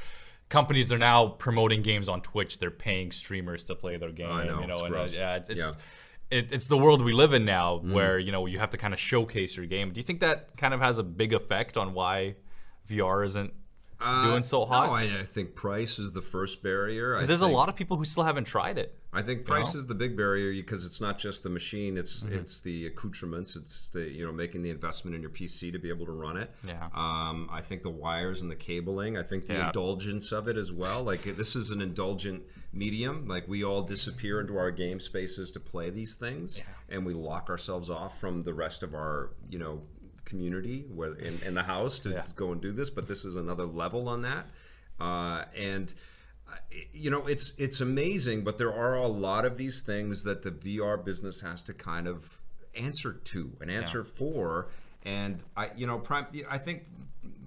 companies 0.48 0.92
are 0.92 0.98
now 0.98 1.26
promoting 1.28 1.82
games 1.82 2.08
on 2.08 2.20
Twitch. 2.22 2.58
They're 2.58 2.70
paying 2.70 3.10
streamers 3.12 3.64
to 3.64 3.74
play 3.74 3.96
their 3.96 4.12
game. 4.12 4.30
I 4.30 4.44
know, 4.46 4.60
you 4.60 4.66
know, 4.66 4.74
it's 4.74 4.82
and 4.82 4.94
uh, 4.94 5.06
yeah, 5.12 5.36
it's. 5.36 5.50
it's 5.50 5.60
Yeah. 5.60 5.72
It, 6.30 6.52
it's 6.52 6.68
the 6.68 6.78
world 6.78 7.02
we 7.04 7.12
live 7.12 7.32
in 7.32 7.44
now, 7.44 7.78
Mm-hmm. 7.78 7.92
where 7.92 8.16
you 8.16 8.30
know 8.30 8.46
you 8.46 8.60
have 8.60 8.70
to 8.70 8.76
kind 8.78 8.94
of 8.94 9.00
showcase 9.00 9.56
your 9.56 9.66
game. 9.66 9.90
Do 9.92 9.98
you 9.98 10.04
think 10.04 10.20
that 10.20 10.56
kind 10.56 10.72
of 10.72 10.80
has 10.80 10.98
a 10.98 11.02
big 11.02 11.32
effect 11.32 11.76
on 11.76 11.92
why 11.92 12.36
VR 12.88 13.26
isn't 13.26 13.52
doing 14.00 14.42
so 14.42 14.64
hot? 14.64 14.84
Uh, 14.84 14.86
No, 14.88 14.92
I, 14.94 15.20
I 15.20 15.24
think 15.24 15.54
price 15.54 15.98
is 15.98 16.12
the 16.12 16.22
first 16.22 16.62
barrier. 16.62 17.14
Because 17.14 17.28
there's 17.28 17.42
a 17.42 17.46
lot 17.48 17.68
of 17.68 17.76
people 17.76 17.96
who 17.96 18.04
still 18.04 18.24
haven't 18.24 18.44
tried 18.44 18.78
it. 18.78 18.96
I 19.12 19.22
think 19.22 19.44
price 19.44 19.74
know? 19.74 19.80
is 19.80 19.86
the 19.86 19.94
big 19.94 20.16
barrier 20.16 20.52
because 20.52 20.86
it's 20.86 21.00
not 21.00 21.18
just 21.18 21.42
the 21.42 21.48
machine; 21.50 21.98
it's 21.98 22.22
Mm-hmm. 22.22 22.34
it's 22.36 22.60
the 22.60 22.86
accoutrements, 22.86 23.56
it's 23.56 23.88
the 23.90 24.08
you 24.08 24.24
know 24.24 24.30
making 24.32 24.62
the 24.62 24.70
investment 24.70 25.14
in 25.16 25.20
your 25.20 25.30
PC 25.30 25.72
to 25.72 25.78
be 25.80 25.88
able 25.88 26.06
to 26.06 26.12
run 26.12 26.36
it. 26.36 26.50
Yeah. 26.66 26.88
Um, 26.94 27.48
I 27.52 27.60
think 27.60 27.82
the 27.82 27.90
wires 27.90 28.40
and 28.42 28.50
the 28.50 28.54
cabling. 28.56 29.18
I 29.18 29.22
think 29.24 29.46
the 29.46 29.54
Yeah. 29.54 29.66
indulgence 29.66 30.30
of 30.32 30.46
it 30.48 30.56
as 30.56 30.70
well. 30.72 31.02
Like 31.02 31.22
this 31.36 31.56
is 31.56 31.70
an 31.70 31.82
indulgent 31.82 32.42
medium. 32.72 33.26
Like 33.26 33.48
we 33.48 33.64
all 33.64 33.82
disappear 33.82 34.40
into 34.40 34.56
our 34.56 34.70
game 34.70 35.00
spaces 35.00 35.50
to 35.52 35.60
play 35.60 35.90
these 35.90 36.14
things, 36.14 36.60
and 36.88 37.04
we 37.04 37.12
lock 37.12 37.50
ourselves 37.50 37.90
off 37.90 38.20
from 38.20 38.44
the 38.44 38.54
rest 38.54 38.82
of 38.84 38.94
our 38.94 39.30
you 39.50 39.58
know 39.58 39.82
community 40.30 40.86
where 40.94 41.14
in, 41.14 41.38
in 41.44 41.54
the 41.54 41.62
house 41.64 41.98
to, 42.00 42.10
Yeah. 42.10 42.22
to 42.22 42.32
go 42.32 42.52
and 42.52 42.60
do 42.60 42.72
this. 42.72 42.88
But 42.90 43.06
this 43.08 43.24
is 43.24 43.36
another 43.36 43.66
level 43.66 44.08
on 44.08 44.22
that, 44.22 44.46
uh, 45.00 45.44
and 45.56 45.92
uh, 46.48 46.52
you 46.92 47.10
know 47.10 47.26
it's 47.26 47.52
it's 47.58 47.80
amazing 47.80 48.42
but 48.42 48.58
there 48.58 48.72
are 48.72 48.94
a 48.96 49.06
lot 49.06 49.44
of 49.44 49.56
these 49.56 49.80
things 49.82 50.24
that 50.24 50.42
the 50.42 50.50
vr 50.50 51.04
business 51.04 51.40
has 51.42 51.62
to 51.62 51.72
kind 51.72 52.08
of 52.08 52.40
answer 52.74 53.12
to 53.12 53.52
and 53.60 53.70
answer 53.70 54.02
for 54.02 54.66
and 55.04 55.44
i 55.56 55.70
you 55.76 55.86
know 55.86 55.98
prim- 56.00 56.26
i 56.50 56.58
think 56.58 56.82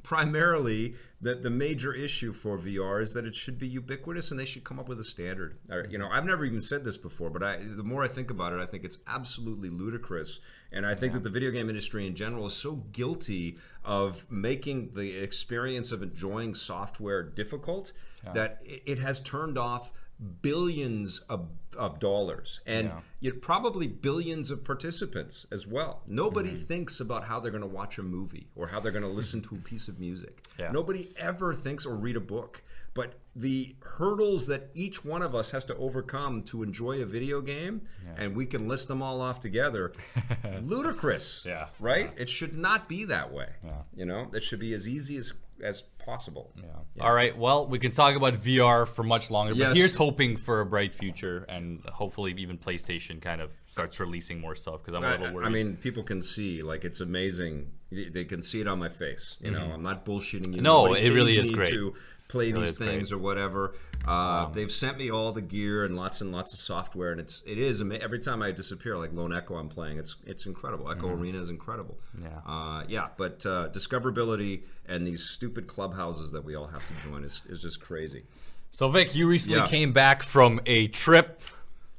primarily 0.03 0.95
the, 1.21 1.35
the 1.35 1.49
major 1.49 1.93
issue 1.93 2.33
for 2.33 2.57
vr 2.57 3.01
is 3.01 3.13
that 3.13 3.25
it 3.25 3.33
should 3.33 3.57
be 3.57 3.67
ubiquitous 3.67 4.29
and 4.29 4.39
they 4.39 4.45
should 4.45 4.63
come 4.63 4.77
up 4.77 4.89
with 4.89 4.99
a 4.99 5.03
standard. 5.03 5.57
Or, 5.71 5.87
you 5.89 5.97
know 5.97 6.09
i've 6.11 6.25
never 6.25 6.45
even 6.45 6.61
said 6.61 6.83
this 6.83 6.97
before 6.97 7.29
but 7.29 7.41
i 7.41 7.57
the 7.57 7.83
more 7.83 8.03
i 8.03 8.07
think 8.07 8.29
about 8.29 8.53
it 8.53 8.59
i 8.59 8.65
think 8.65 8.83
it's 8.83 8.97
absolutely 9.07 9.69
ludicrous. 9.69 10.39
And 10.71 10.85
i 10.85 10.93
think 10.93 11.13
that 11.13 11.23
the 11.23 11.29
video 11.29 11.51
game 11.51 11.69
industry 11.69 12.05
in 12.05 12.15
general 12.15 12.45
is 12.45 12.53
so 12.53 12.73
guilty 12.91 13.57
of 13.85 14.25
making 14.29 14.91
the 14.95 15.17
experience 15.17 15.91
of 15.91 16.03
enjoying 16.03 16.53
software 16.53 17.23
difficult 17.23 17.93
that 18.33 18.61
it, 18.63 18.83
it 18.85 18.99
has 18.99 19.19
turned 19.19 19.57
off 19.57 19.91
billions 20.41 21.19
of, 21.29 21.47
of 21.77 21.99
dollars 21.99 22.61
and 22.65 22.87
Yeah. 22.87 22.99
you 23.19 23.33
probably 23.33 23.87
billions 23.87 24.51
of 24.51 24.63
participants 24.63 25.45
as 25.51 25.67
well. 25.67 26.01
Nobody 26.07 26.51
mm-hmm. 26.51 26.63
thinks 26.63 26.99
about 26.99 27.25
how 27.25 27.39
they're 27.39 27.51
going 27.51 27.61
to 27.61 27.67
watch 27.67 27.97
a 27.97 28.03
movie 28.03 28.47
or 28.55 28.67
how 28.67 28.79
they're 28.79 28.91
going 28.91 29.03
to 29.03 29.09
listen 29.09 29.41
to 29.41 29.55
a 29.55 29.57
piece 29.69 29.87
of 29.87 29.99
music. 29.99 30.45
Yeah. 30.57 30.71
Nobody 30.71 31.11
ever 31.17 31.53
thinks 31.53 31.85
or 31.85 31.95
read 31.95 32.15
a 32.15 32.21
book. 32.21 32.61
But 32.93 33.15
the 33.35 33.75
hurdles 33.81 34.45
that 34.47 34.69
each 34.75 35.03
one 35.03 35.23
of 35.23 35.33
us 35.33 35.49
has 35.49 35.65
to 35.65 35.75
overcome 35.77 36.43
to 36.43 36.61
enjoy 36.61 37.01
a 37.01 37.05
video 37.05 37.41
game, 37.41 37.81
and 38.17 38.35
we 38.35 38.45
can 38.45 38.67
list 38.67 38.87
them 38.87 39.01
all 39.01 39.19
off 39.19 39.39
together, 39.39 39.93
ludicrous. 40.61 41.43
Yeah. 41.43 41.69
Right? 41.79 42.11
It 42.17 42.29
should 42.29 42.55
not 42.55 42.87
be 42.87 43.05
that 43.05 43.33
way. 43.33 43.49
You 43.95 44.05
know, 44.05 44.29
it 44.33 44.43
should 44.43 44.59
be 44.59 44.73
as 44.75 44.87
easy 44.87 45.17
as 45.17 45.33
as 45.63 45.81
possible. 46.03 46.51
Yeah. 46.55 47.03
All 47.03 47.13
right. 47.13 47.35
Well, 47.37 47.67
we 47.67 47.79
can 47.79 47.91
talk 47.91 48.15
about 48.15 48.35
VR 48.43 48.87
for 48.87 49.03
much 49.03 49.31
longer, 49.31 49.55
but 49.55 49.75
here's 49.75 49.95
hoping 49.95 50.37
for 50.37 50.59
a 50.59 50.65
bright 50.65 50.93
future 50.93 51.45
and 51.49 51.81
hopefully 51.85 52.33
even 52.37 52.57
PlayStation 52.57 53.21
kind 53.21 53.41
of 53.41 53.51
starts 53.67 53.99
releasing 53.99 54.39
more 54.39 54.55
stuff 54.55 54.81
because 54.83 54.93
I'm 54.93 55.03
a 55.03 55.11
little 55.11 55.33
worried. 55.33 55.47
I 55.47 55.49
mean, 55.49 55.77
people 55.77 56.03
can 56.03 56.21
see 56.21 56.61
like 56.61 56.83
it's 56.83 57.01
amazing. 57.01 57.71
They 57.91 58.09
they 58.09 58.25
can 58.25 58.43
see 58.43 58.61
it 58.61 58.67
on 58.67 58.79
my 58.79 58.89
face. 58.89 59.37
You 59.39 59.51
know, 59.51 59.71
I'm 59.73 59.83
not 59.83 60.05
bullshitting 60.05 60.47
you. 60.47 60.53
Mm-hmm. 60.53 60.63
No, 60.63 60.93
it 60.93 61.09
really 61.09 61.37
is 61.37 61.49
great. 61.49 61.69
To 61.69 61.93
play 62.27 62.51
really 62.51 62.61
these 62.61 62.71
is 62.71 62.77
great. 62.77 62.89
Things 62.89 63.11
or 63.11 63.17
whatever. 63.17 63.75
Uh, 64.07 64.49
they've 64.49 64.71
sent 64.71 64.97
me 64.97 65.09
all 65.11 65.31
the 65.31 65.41
gear 65.41 65.85
and 65.85 65.95
lots 65.95 66.21
and 66.21 66.31
lots 66.31 66.53
of 66.53 66.59
software, 66.59 67.11
and 67.11 67.19
it's 67.21 67.41
it 67.45 67.57
is 67.57 67.81
every 67.81 68.19
time 68.19 68.41
I 68.41 68.51
disappear, 68.51 68.97
like 68.97 69.13
Lone 69.13 69.33
Echo, 69.33 69.55
I'm 69.55 69.69
playing. 69.69 69.97
It's 69.99 70.15
it's 70.25 70.45
incredible. 70.45 70.89
Echo 70.91 71.09
Arena 71.09 71.41
is 71.41 71.49
incredible. 71.49 71.97
Yeah. 72.21 72.29
uh, 72.45 72.83
yeah. 72.87 73.07
But 73.17 73.45
uh, 73.45 73.69
discoverability 73.69 74.63
and 74.87 75.07
these 75.07 75.23
stupid 75.29 75.67
clubhouses 75.67 76.31
that 76.33 76.43
we 76.43 76.55
all 76.55 76.67
have 76.67 76.81
to 76.87 77.07
join 77.09 77.23
is, 77.23 77.41
is 77.47 77.61
just 77.61 77.79
crazy. 77.79 78.23
so 78.71 78.89
Vic, 78.89 79.15
you 79.15 79.27
recently 79.27 79.59
Yeah. 79.59 79.67
came 79.67 79.93
back 79.93 80.23
from 80.23 80.59
a 80.65 80.87
trip 80.89 81.41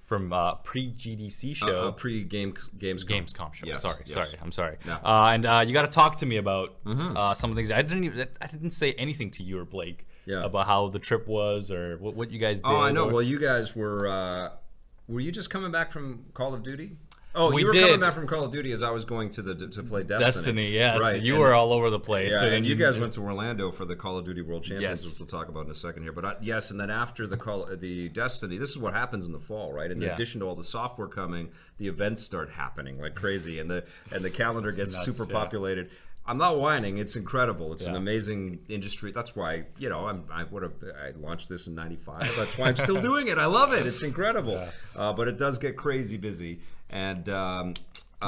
from 0.05 0.33
uh, 0.35 0.57
pre-GDC 0.57 1.53
Uh, 1.53 1.55
show. 1.55 1.89
uh, 1.89 1.91
pre 1.93 2.23
game 2.25 2.55
games 2.79 3.05
Gamescom 3.05 3.55
show. 3.55 3.67
Yes, 3.67 3.81
sorry, 3.81 4.03
yes. 4.05 4.13
sorry. 4.13 4.29
I'm 4.43 4.53
sorry. 4.53 4.77
Mm-hmm. 4.85 5.07
Uh, 5.07 5.31
and 5.33 5.47
uh, 5.47 5.65
you 5.67 5.73
got 5.73 5.83
to 5.83 5.89
talk 5.91 6.17
to 6.19 6.27
me 6.27 6.37
about 6.37 6.75
uh, 6.87 7.33
some 7.33 7.49
of 7.51 7.57
the 7.57 7.61
things. 7.61 7.71
I 7.71 7.81
didn't 7.81 8.05
even. 8.05 8.29
I 8.43 8.47
didn't 8.47 8.73
say 8.73 8.93
anything 8.95 9.31
to 9.33 9.43
you 9.43 9.59
or 9.59 9.65
Blake 9.65 10.07
Yeah. 10.27 10.45
about 10.45 10.67
how 10.67 10.89
the 10.89 10.99
trip 10.99 11.27
was 11.27 11.71
or 11.71 11.97
what, 11.99 12.15
what 12.15 12.31
you 12.31 12.39
guys 12.39 12.61
did. 12.61 12.71
Oh, 12.71 12.77
I 12.81 12.93
know. 12.93 13.05
or- 13.09 13.13
Well, 13.15 13.23
you 13.23 13.39
guys 13.39 13.75
were. 13.77 14.09
Uh, 14.09 14.51
were 15.09 15.21
you 15.21 15.31
just 15.33 15.51
coming 15.51 15.71
back 15.71 15.93
from 15.93 16.25
Call 16.33 16.55
of 16.55 16.63
Duty? 16.63 16.97
Oh, 17.37 17.53
We 17.53 17.63
you 17.63 17.67
were 17.67 17.73
did. 17.73 17.83
coming 17.87 17.99
back 18.01 18.15
from 18.15 18.29
Call 18.29 18.45
of 18.45 18.53
Duty 18.53 18.71
as 18.71 18.81
I 18.81 18.91
was 18.91 19.05
going 19.05 19.29
to 19.31 19.43
the 19.43 19.67
to 19.67 19.83
play 19.83 20.05
Destiny. 20.05 20.25
Destiny. 20.25 20.71
Yes, 20.71 21.01
right. 21.01 21.21
you 21.21 21.35
and- 21.35 21.43
were 21.43 21.53
all 21.53 21.73
over 21.73 21.91
the 21.91 21.99
place. 21.99 22.31
Yeah, 22.33 22.45
and 22.45 22.65
you 22.65 22.77
guys 22.77 22.97
went 22.97 23.13
to 23.15 23.21
Orlando 23.23 23.73
for 23.73 23.85
the 23.85 23.97
Call 23.97 24.17
of 24.17 24.25
Duty 24.25 24.41
World 24.41 24.63
Champions, 24.63 25.01
Yes. 25.03 25.05
which 25.05 25.19
we'll 25.19 25.27
talk 25.41 25.49
about 25.49 25.65
in 25.67 25.71
a 25.73 25.75
second 25.75 26.05
here. 26.05 26.13
But 26.13 26.25
I, 26.25 26.37
yes, 26.41 26.71
and 26.71 26.79
then 26.79 26.91
after 26.91 27.27
the 27.27 27.37
Call, 27.37 27.67
the 27.75 28.09
Destiny, 28.11 28.57
this 28.57 28.71
is 28.71 28.79
what 28.79 28.95
happens 28.95 29.27
in 29.27 29.33
the 29.33 29.41
fall, 29.41 29.73
right? 29.73 29.91
In 29.91 30.01
Yeah. 30.01 30.15
addition 30.15 30.41
to 30.43 30.47
all 30.47 30.55
the 30.55 30.63
software 30.65 31.09
coming, 31.09 31.49
the 31.79 31.89
events 31.89 32.23
start 32.23 32.51
happening 32.51 33.01
like 33.01 33.17
crazy, 33.17 33.59
and 33.59 33.69
the 33.69 33.85
and 34.13 34.25
the 34.25 34.31
calendar 34.31 34.71
gets 34.71 34.93
nuts, 34.95 35.05
super 35.05 35.29
yeah. 35.29 35.37
I'm 36.27 36.39
not 36.39 36.59
whining; 36.59 36.99
it's 36.99 37.17
incredible. 37.17 37.73
It's 37.73 37.85
an 37.85 37.97
amazing 37.97 38.61
industry. 38.69 39.13
That's 39.13 39.37
why 39.37 39.65
you 39.79 39.89
know 39.89 40.07
I'm 40.07 40.25
I 40.33 40.45
would 40.45 40.63
have 40.63 40.73
I 40.83 41.11
launched 41.19 41.49
this 41.49 41.67
in 41.67 41.75
'95. 41.75 42.35
That's 42.37 42.57
why 42.57 42.69
I'm 42.69 42.77
still 42.77 42.97
doing 43.01 43.29
it. 43.29 43.37
I 43.37 43.47
love 43.47 43.73
it. 43.73 43.87
It's 43.87 44.03
incredible. 44.03 44.67
Uh, 44.97 45.13
but 45.13 45.29
it 45.29 45.37
does 45.39 45.59
get 45.59 45.77
crazy 45.77 46.17
busy, 46.17 46.61
and. 46.91 47.29
Um, 47.29 47.75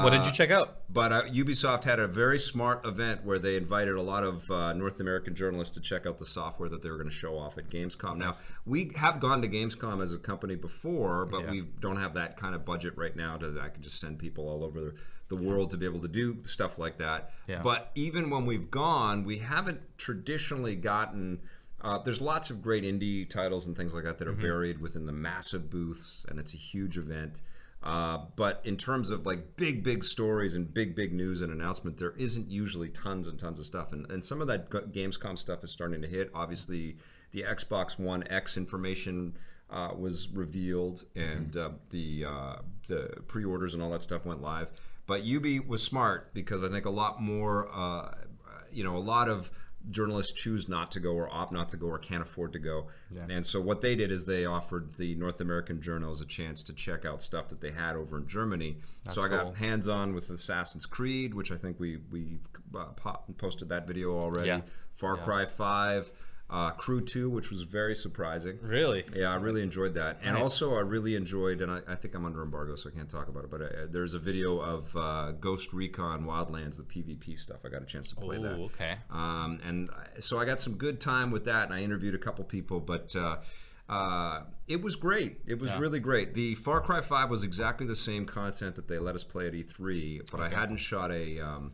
What 0.02 0.10
did 0.10 0.22
uh, 0.22 0.26
you 0.26 0.32
check 0.32 0.50
out? 0.50 0.78
but 0.88 1.12
uh, 1.12 1.22
Ubisoft 1.24 1.84
had 1.84 1.98
a 1.98 2.06
very 2.06 2.38
smart 2.38 2.86
event 2.86 3.24
where 3.24 3.38
they 3.38 3.56
invited 3.56 3.94
a 3.94 4.02
lot 4.02 4.24
of 4.24 4.50
uh, 4.50 4.72
North 4.72 5.00
American 5.00 5.34
journalists 5.34 5.74
to 5.74 5.80
check 5.80 6.06
out 6.06 6.18
the 6.18 6.24
software 6.24 6.68
that 6.68 6.82
they 6.82 6.90
were 6.90 6.96
going 6.96 7.08
to 7.08 7.14
show 7.14 7.36
off 7.38 7.58
at 7.58 7.68
Gamescom. 7.68 8.16
Now, 8.16 8.36
we 8.64 8.92
have 8.96 9.20
gone 9.20 9.42
to 9.42 9.48
Gamescom 9.48 10.02
as 10.02 10.12
a 10.12 10.18
company 10.18 10.54
before, 10.56 11.26
but 11.26 11.42
Yeah. 11.44 11.50
we 11.50 11.60
don't 11.80 11.96
have 11.98 12.14
that 12.14 12.36
kind 12.36 12.54
of 12.54 12.64
budget 12.64 12.94
right 12.96 13.14
now. 13.16 13.36
To 13.36 13.58
I 13.62 13.68
can 13.68 13.82
just 13.82 14.00
send 14.00 14.18
people 14.18 14.48
all 14.48 14.64
over 14.64 14.80
the, 14.80 14.94
the 15.28 15.36
world 15.36 15.70
to 15.72 15.76
be 15.76 15.84
able 15.86 16.00
to 16.00 16.08
do 16.08 16.38
stuff 16.44 16.78
like 16.78 16.98
that. 16.98 17.30
Yeah. 17.48 17.62
But 17.62 17.90
even 17.94 18.30
when 18.30 18.46
we've 18.46 18.70
gone, 18.70 19.24
we 19.24 19.38
haven't 19.38 19.80
traditionally 19.98 20.76
gotten. 20.76 21.40
Uh, 21.82 21.98
there's 21.98 22.20
lots 22.20 22.48
of 22.50 22.62
great 22.62 22.84
indie 22.84 23.28
titles 23.28 23.66
and 23.66 23.76
things 23.76 23.92
like 23.94 24.04
that 24.04 24.18
that 24.18 24.26
are 24.26 24.32
Mm-hmm. 24.32 24.40
buried 24.42 24.80
within 24.80 25.06
the 25.06 25.12
massive 25.12 25.68
booths, 25.70 26.24
and 26.28 26.38
it's 26.38 26.54
a 26.54 26.56
huge 26.56 26.96
event. 26.96 27.42
Uh, 27.86 28.18
but 28.34 28.60
in 28.64 28.76
terms 28.76 29.10
of 29.10 29.24
like 29.24 29.56
big, 29.56 29.84
big 29.84 30.04
stories 30.04 30.56
and 30.56 30.74
big, 30.74 30.96
big 30.96 31.12
news 31.12 31.40
and 31.40 31.52
announcement, 31.52 31.96
there 31.98 32.14
isn't 32.18 32.50
usually 32.50 32.88
tons 32.88 33.28
and 33.28 33.38
tons 33.38 33.60
of 33.60 33.64
stuff. 33.64 33.92
And, 33.92 34.10
and 34.10 34.24
some 34.24 34.40
of 34.40 34.48
that 34.48 34.68
Gamescom 34.70 35.38
stuff 35.38 35.62
is 35.62 35.70
starting 35.70 36.02
to 36.02 36.08
hit. 36.08 36.28
Obviously, 36.34 36.96
the 37.30 37.42
Xbox 37.42 37.96
One 37.96 38.24
X 38.28 38.56
information 38.56 39.38
uh, 39.70 39.90
was 39.96 40.28
revealed, 40.30 41.04
and 41.14 41.56
uh, 41.56 41.70
the 41.90 42.24
uh, 42.24 42.56
the 42.88 43.22
pre-orders 43.28 43.74
and 43.74 43.82
all 43.82 43.90
that 43.90 44.02
stuff 44.02 44.26
went 44.26 44.42
live. 44.42 44.66
But 45.06 45.22
Ubi 45.22 45.60
was 45.60 45.80
smart 45.80 46.34
because 46.34 46.64
I 46.64 46.68
think 46.68 46.86
a 46.86 46.90
lot 46.90 47.22
more, 47.22 47.70
uh, 47.72 48.16
you 48.72 48.82
know, 48.82 48.96
a 48.96 48.98
lot 48.98 49.28
of 49.28 49.52
journalists 49.90 50.32
choose 50.32 50.68
not 50.68 50.90
to 50.92 51.00
go 51.00 51.12
or 51.12 51.32
opt 51.32 51.52
not 51.52 51.68
to 51.70 51.76
go 51.76 51.86
or 51.86 51.98
can't 51.98 52.22
afford 52.22 52.52
to 52.52 52.58
go. 52.58 52.86
And 53.28 53.44
so 53.44 53.60
what 53.60 53.80
they 53.80 53.94
did 53.94 54.10
is 54.10 54.24
they 54.24 54.44
offered 54.44 54.94
the 54.94 55.14
North 55.14 55.40
American 55.40 55.80
journals 55.80 56.20
a 56.20 56.26
chance 56.26 56.62
to 56.64 56.72
check 56.72 57.04
out 57.04 57.22
stuff 57.22 57.48
that 57.48 57.60
they 57.60 57.70
had 57.70 57.96
over 57.96 58.18
in 58.18 58.26
Germany. 58.26 58.78
so 59.10 59.22
I 59.22 59.28
cool. 59.28 59.38
got 59.38 59.56
hands 59.56 59.88
on 59.88 60.14
with 60.14 60.30
Assassin's 60.30 60.86
Creed, 60.86 61.34
which 61.34 61.52
I 61.52 61.56
think 61.56 61.78
we 61.78 61.98
we 62.10 62.38
uh, 62.74 62.86
posted 63.38 63.68
that 63.68 63.86
video 63.86 64.18
already. 64.18 64.48
Yeah. 64.48 64.60
Far 64.94 65.18
Cry 65.18 65.44
5, 65.44 66.10
uh, 66.48 66.70
Crew 66.70 67.00
2, 67.00 67.28
which 67.28 67.50
was 67.50 67.62
very 67.62 67.94
surprising. 67.94 68.58
Really? 68.62 69.04
Yeah, 69.14 69.32
I 69.32 69.34
really 69.34 69.62
enjoyed 69.62 69.94
that, 69.94 70.18
and 70.22 70.36
also 70.36 70.74
I 70.74 70.80
really 70.80 71.16
enjoyed, 71.16 71.60
and 71.60 71.72
I, 71.72 71.80
I 71.88 71.96
think 71.96 72.14
I'm 72.14 72.24
under 72.24 72.42
embargo, 72.42 72.76
so 72.76 72.88
I 72.88 72.96
can't 72.96 73.08
talk 73.08 73.28
about 73.28 73.44
it. 73.44 73.50
But 73.50 73.62
uh, 73.62 73.68
there's 73.90 74.14
a 74.14 74.18
video 74.18 74.58
of 74.60 74.96
uh, 74.96 75.32
Ghost 75.32 75.72
Recon 75.72 76.24
Wildlands, 76.24 76.76
the 76.76 76.84
PvP 76.84 77.36
stuff. 77.38 77.58
I 77.64 77.68
got 77.68 77.82
a 77.82 77.86
chance 77.86 78.10
to 78.10 78.16
play 78.16 78.38
that. 78.38 78.58
Ooh, 78.58 78.64
okay. 78.66 78.96
Um, 79.10 79.60
and 79.64 79.90
so 80.20 80.38
I 80.38 80.44
got 80.44 80.60
some 80.60 80.74
good 80.74 81.00
time 81.00 81.32
with 81.32 81.44
that, 81.46 81.64
and 81.64 81.74
I 81.74 81.82
interviewed 81.82 82.14
a 82.14 82.18
couple 82.18 82.44
people, 82.44 82.78
but 82.78 83.16
uh, 83.16 83.38
uh, 83.88 84.42
it 84.68 84.82
was 84.82 84.94
great. 84.94 85.40
It 85.46 85.58
was 85.58 85.74
really 85.74 86.00
great. 86.00 86.34
The 86.34 86.54
Far 86.56 86.80
Cry 86.80 87.00
5 87.00 87.30
was 87.30 87.44
exactly 87.44 87.86
the 87.86 87.96
same 87.96 88.24
content 88.24 88.76
that 88.76 88.86
they 88.86 88.98
let 88.98 89.14
us 89.14 89.24
play 89.24 89.46
at 89.46 89.52
E3, 89.52 90.30
but 90.30 90.40
I 90.40 90.48
hadn't 90.48 90.78
shot 90.78 91.10
a 91.10 91.40
um, 91.40 91.72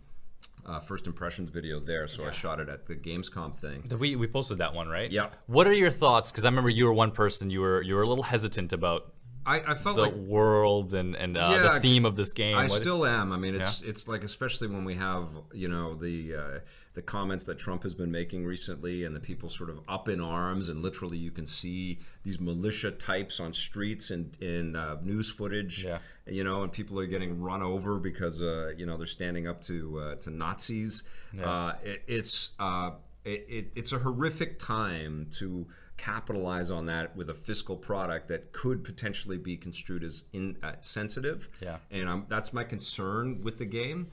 uh, 0.67 0.81
first 0.81 1.07
impressions 1.07 1.51
video 1.51 1.81
there, 1.81 2.07
so 2.07 2.27
I 2.27 2.31
shot 2.31 2.61
it 2.61 2.69
at 2.69 2.87
the 2.87 2.95
Gamescom 2.95 3.55
thing. 3.55 3.91
We, 3.99 4.17
we 4.17 4.27
posted 4.27 4.59
that 4.59 4.75
one, 4.75 4.89
right? 4.89 5.11
Yeah. 5.11 5.31
What 5.47 5.67
are 5.67 5.73
your 5.73 5.91
thoughts? 5.91 6.31
Because 6.31 6.45
I 6.45 6.49
remember 6.49 6.71
you 6.71 6.85
were 6.87 6.93
one 6.93 7.11
person. 7.11 7.51
You 7.51 7.61
were 7.61 7.83
you 7.83 7.95
were 7.95 8.03
a 8.03 8.09
little 8.09 8.25
hesitant 8.25 8.73
about 8.73 9.13
I, 9.45 9.61
I 9.61 9.75
felt 9.75 9.97
the 9.97 10.03
like 10.03 10.15
world 10.15 10.95
and 10.95 11.17
and 11.17 11.37
uh, 11.37 11.49
Yeah, 11.53 11.73
the 11.75 11.81
theme 11.81 12.05
of 12.05 12.15
this 12.17 12.33
game. 12.33 12.57
I 12.57 12.63
What- 12.67 12.81
still 12.81 13.05
am. 13.05 13.33
I 13.33 13.37
mean, 13.37 13.55
it's 13.55 13.83
it's 13.83 14.07
like 14.07 14.23
especially 14.23 14.69
when 14.69 14.85
we 14.85 14.95
have 14.95 15.29
you 15.53 15.69
know 15.69 15.95
the 15.95 16.35
uh, 16.35 16.59
the 16.95 17.03
comments 17.03 17.47
that 17.47 17.59
Trump 17.59 17.83
has 17.83 17.95
been 17.95 18.13
making 18.13 18.45
recently, 18.45 19.05
and 19.05 19.17
the 19.17 19.21
people 19.21 19.49
sort 19.49 19.71
of 19.71 19.81
up 19.89 20.09
in 20.09 20.21
arms, 20.21 20.69
and 20.69 20.83
literally 20.83 21.19
you 21.19 21.31
can 21.33 21.47
see 21.47 21.99
these 22.23 22.39
militia 22.39 22.91
types 22.93 23.41
on 23.41 23.53
streets 23.53 24.11
and 24.11 24.37
in 24.41 24.77
uh, 24.77 24.99
news 25.03 25.29
footage. 25.31 25.85
Yeah. 26.27 26.33
You 26.33 26.45
know, 26.45 26.63
and 26.63 26.73
people 26.73 26.99
are 27.01 27.07
getting 27.07 27.41
run 27.41 27.63
over 27.63 27.99
because 27.99 28.41
uh, 28.43 28.73
you 28.77 28.87
know 28.87 28.97
they're 28.97 29.07
standing 29.07 29.49
up 29.49 29.61
to 29.63 29.99
uh, 29.99 30.15
to 30.17 30.31
Nazis. 30.31 31.03
Uh, 31.43 31.73
it, 31.83 32.03
it's 32.07 32.51
uh, 32.59 32.93
it, 33.25 33.47
it, 33.49 33.73
it's 33.75 33.93
a 33.93 33.99
horrific 33.99 34.59
time 34.59 35.27
to 35.39 35.67
capitalize 35.97 36.71
on 36.71 36.87
that 36.87 37.17
with 37.17 37.31
a 37.31 37.35
fiscal 37.35 37.77
product 37.77 38.29
that 38.29 38.53
could 38.53 38.83
potentially 38.83 39.39
be 39.39 39.57
construed 39.57 40.03
as 40.03 40.25
insensitive. 40.33 41.49
Yeah. 41.61 41.77
And 41.91 42.09
I'm, 42.09 42.27
that's 42.29 42.53
my 42.53 42.65
concern 42.65 43.43
with 43.43 43.59
the 43.59 43.65
game. 43.65 44.11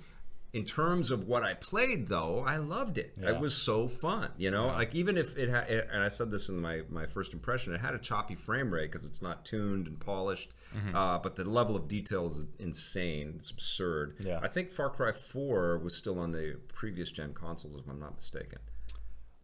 In 0.52 0.66
terms 0.66 1.12
of 1.12 1.28
what 1.28 1.44
I 1.44 1.54
played, 1.54 2.08
though, 2.08 2.44
I 2.46 2.58
loved 2.58 2.98
it. 2.98 3.14
Yeah. 3.22 3.32
It 3.32 3.40
was 3.40 3.56
so 3.56 3.88
fun. 3.88 4.32
You 4.38 4.50
know, 4.50 4.68
like 4.68 4.96
even 4.96 5.16
if 5.16 5.38
it 5.38 5.48
had, 5.50 5.70
and 5.70 6.02
I 6.02 6.08
said 6.08 6.32
this 6.32 6.50
in 6.50 6.60
my, 6.60 6.82
my 6.90 7.06
first 7.06 7.34
impression, 7.34 7.74
it 7.74 7.82
had 7.82 7.94
a 7.94 8.00
choppy 8.00 8.34
frame 8.34 8.74
rate 8.74 8.92
because 8.92 9.06
it's 9.06 9.22
not 9.22 9.46
tuned 9.46 9.88
and 9.88 10.00
polished. 10.00 10.56
Mm-hmm. 10.76 10.96
Uh, 10.96 11.20
but 11.20 11.36
the 11.36 11.44
level 11.44 11.76
of 11.76 11.88
detail 11.88 12.26
is 12.26 12.48
insane. 12.58 13.36
It's 13.38 13.52
absurd. 13.52 14.16
Yeah. 14.20 14.40
I 14.42 14.48
think 14.48 14.72
Far 14.72 14.90
Cry 14.90 15.12
4 15.12 15.78
was 15.78 15.96
still 15.96 16.18
on 16.20 16.32
the 16.32 16.58
previous 16.74 17.12
gen 17.12 17.34
consoles, 17.34 17.78
if 17.78 17.88
I'm 17.88 18.00
not 18.00 18.16
mistaken. 18.16 18.60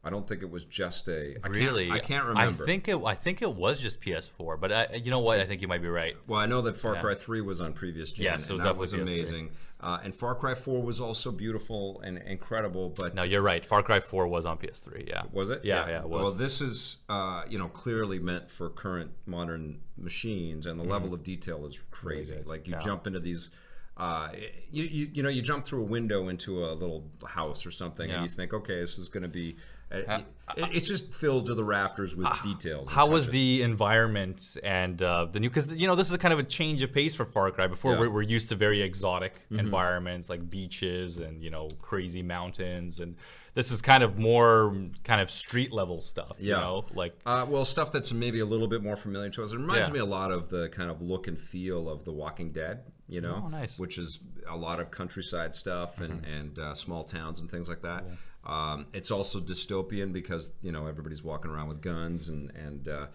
I 0.06 0.12
don't 0.12 0.28
think 0.28 0.44
it 0.44 0.50
was 0.52 0.64
just 0.66 1.08
a. 1.08 1.36
I 1.44 1.48
really, 1.48 1.88
Can't, 1.88 2.00
I 2.02 2.04
can't 2.06 2.26
remember. 2.26 2.64
I 2.64 2.66
think 2.68 2.88
it 2.88 2.98
I 3.04 3.16
think 3.16 3.42
it 3.42 3.54
was 3.54 3.82
just 3.82 4.00
PS4, 4.02 4.60
but 4.60 4.72
I, 4.72 5.02
you 5.04 5.10
know 5.10 5.20
what? 5.20 5.40
I 5.40 5.46
think 5.48 5.62
you 5.64 5.68
might 5.68 5.82
be 5.82 5.88
right. 5.90 6.16
Well, 6.28 6.40
I 6.40 6.46
know 6.46 6.62
that 6.62 6.78
Far 6.78 6.96
Cry 7.02 7.16
3 7.16 7.42
was 7.42 7.60
on 7.60 7.74
previous 7.74 8.12
gen. 8.12 8.26
Yes, 8.26 8.50
it 8.50 8.54
was 8.54 8.62
and 8.62 8.70
that 8.70 8.78
was 8.78 8.94
amazing. 8.94 9.50
Uh, 9.82 10.00
and 10.04 10.16
Far 10.16 10.34
Cry 10.36 10.56
4 10.56 10.82
was 10.82 11.00
also 11.02 11.32
beautiful 11.32 12.02
and 12.02 12.18
incredible, 12.20 12.90
but 12.98 13.14
No, 13.14 13.24
you're 13.24 13.42
right. 13.42 13.64
Far 13.66 13.84
Cry 13.84 14.00
4 14.00 14.28
was 14.28 14.46
on 14.46 14.58
PS3. 14.58 15.08
Yeah. 15.08 15.24
was 15.34 15.50
it? 15.50 15.62
Yeah, 15.66 15.88
yeah, 15.90 16.00
it 16.02 16.08
was. 16.10 16.24
Well, 16.24 16.32
this 16.36 16.62
is 16.62 16.98
uh, 17.10 17.44
you 17.50 17.58
know 17.58 17.68
clearly 17.68 18.20
meant 18.20 18.50
for 18.52 18.70
current 18.70 19.12
modern 19.26 19.82
machines, 19.98 20.66
and 20.68 20.80
the 20.80 20.84
level 20.84 21.14
of 21.14 21.24
detail 21.24 21.66
is 21.66 21.80
crazy. 21.92 22.38
Like 22.46 22.68
you 22.68 22.74
Mm-hmm. 22.76 22.82
Yeah. 22.82 22.86
jump 22.86 23.08
into 23.08 23.20
these. 23.20 23.50
Uh, 23.98 24.30
you, 24.72 24.84
you 24.84 25.10
you 25.14 25.24
know 25.24 25.30
you 25.30 25.42
jump 25.42 25.64
through 25.64 25.82
a 25.82 25.86
window 25.86 26.28
into 26.28 26.66
a 26.66 26.74
little 26.74 27.06
house 27.26 27.66
or 27.66 27.72
something, 27.72 28.10
Yeah. 28.10 28.16
and 28.16 28.24
you 28.24 28.30
think, 28.30 28.54
okay, 28.54 28.80
this 28.80 28.98
is 29.00 29.10
going 29.10 29.24
to 29.24 29.30
be. 29.30 29.58
Uh, 29.92 30.20
it, 30.58 30.68
it's 30.74 30.88
just 30.88 31.14
filled 31.14 31.46
to 31.48 31.54
the 31.56 31.64
rafters 31.64 32.16
with 32.16 32.28
details. 32.44 32.88
and 32.88 32.96
How 32.96 33.08
was 33.08 33.28
the 33.30 33.62
environment 33.62 34.58
and 34.64 35.02
uh, 35.02 35.26
the 35.32 35.40
new? 35.40 35.50
Because 35.50 35.74
you 35.74 35.88
know 35.88 35.96
this 35.96 36.12
is 36.12 36.18
kind 36.18 36.34
of 36.34 36.40
a 36.40 36.44
change 36.44 36.82
of 36.82 36.92
pace 36.94 37.16
for 37.16 37.26
Far 37.26 37.50
Cry. 37.52 37.68
Before 37.68 37.92
Yeah. 37.92 37.98
Mm-hmm. 37.98 38.08
we're, 38.08 38.14
we're 38.16 38.22
used 38.24 38.50
to 38.50 38.56
very 38.56 38.82
exotic 38.82 39.34
environments 39.52 40.30
like 40.30 40.50
beaches 40.50 41.18
and 41.20 41.42
you 41.44 41.50
know 41.50 41.70
crazy 41.82 42.22
mountains, 42.24 43.00
and 43.00 43.16
this 43.54 43.72
is 43.72 43.82
kind 43.82 44.04
of 44.04 44.18
more 44.18 44.76
kind 45.04 45.22
of 45.22 45.32
street 45.32 45.72
level 45.72 46.02
stuff. 46.02 46.34
You 46.40 46.52
Yeah. 46.52 46.60
know, 46.62 46.86
like 46.94 47.16
Uh, 47.26 47.46
well, 47.48 47.64
stuff 47.66 47.92
that's 47.92 48.12
maybe 48.12 48.40
a 48.40 48.46
little 48.46 48.68
bit 48.68 48.84
more 48.84 48.96
familiar 48.96 49.30
to 49.32 49.44
us. 49.44 49.54
It 49.54 49.58
reminds 49.58 49.88
Yeah. 49.88 49.94
me 49.94 50.00
a 50.00 50.06
lot 50.06 50.32
of 50.32 50.50
the 50.50 50.70
kind 50.70 50.90
of 50.92 51.02
look 51.02 51.28
and 51.28 51.40
feel 51.40 51.90
of 51.90 52.04
The 52.06 52.12
Walking 52.12 52.52
Dead, 52.52 52.84
you 53.08 53.22
know, 53.22 53.44
Oh, 53.46 53.48
nice. 53.50 53.74
Mm-hmm. 53.74 53.82
which 53.84 53.98
is 53.98 54.20
a 54.50 54.56
lot 54.58 54.80
of 54.80 54.92
countryside 54.92 55.56
stuff 55.56 56.02
and, 56.02 56.24
and 56.26 56.60
uh, 56.60 56.74
small 56.76 57.04
towns 57.04 57.40
and 57.40 57.50
things 57.50 57.70
like 57.70 57.82
that. 57.84 58.04
Um, 58.46 58.88
it's 58.94 59.12
also 59.12 59.40
dystopian 59.40 60.14
because 60.14 60.52
you 60.62 60.72
know 60.72 60.88
everybody's 60.88 61.24
walking 61.24 61.52
around 61.52 61.68
with 61.70 61.82
guns 61.82 62.30
and 62.30 62.52
and. 62.52 62.88
Uh, 62.88 63.08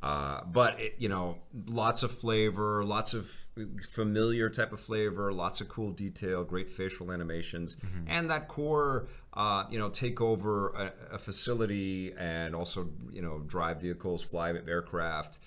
uh, 0.00 0.42
but 0.44 0.80
it, 0.80 0.94
you 0.98 1.08
know, 1.08 1.38
lots 1.66 2.04
of 2.04 2.12
flavor, 2.12 2.84
lots 2.84 3.14
of 3.14 3.28
familiar 3.90 4.48
type 4.48 4.72
of 4.72 4.78
flavor, 4.78 5.32
lots 5.32 5.60
of 5.60 5.68
cool 5.68 5.90
detail, 5.90 6.44
great 6.44 6.70
facial 6.70 7.10
animations, 7.10 7.76
and 8.06 8.30
that 8.30 8.46
core, 8.46 9.08
uh, 9.34 9.64
you 9.68 9.76
know, 9.76 9.88
take 9.88 10.20
over 10.20 10.68
a, 10.68 10.92
a 11.14 11.18
facility 11.18 12.14
and 12.16 12.54
also 12.54 12.88
you 13.10 13.22
know 13.22 13.40
drive 13.40 13.80
vehicles, 13.80 14.22
fly 14.22 14.52
aircraft. 14.68 15.40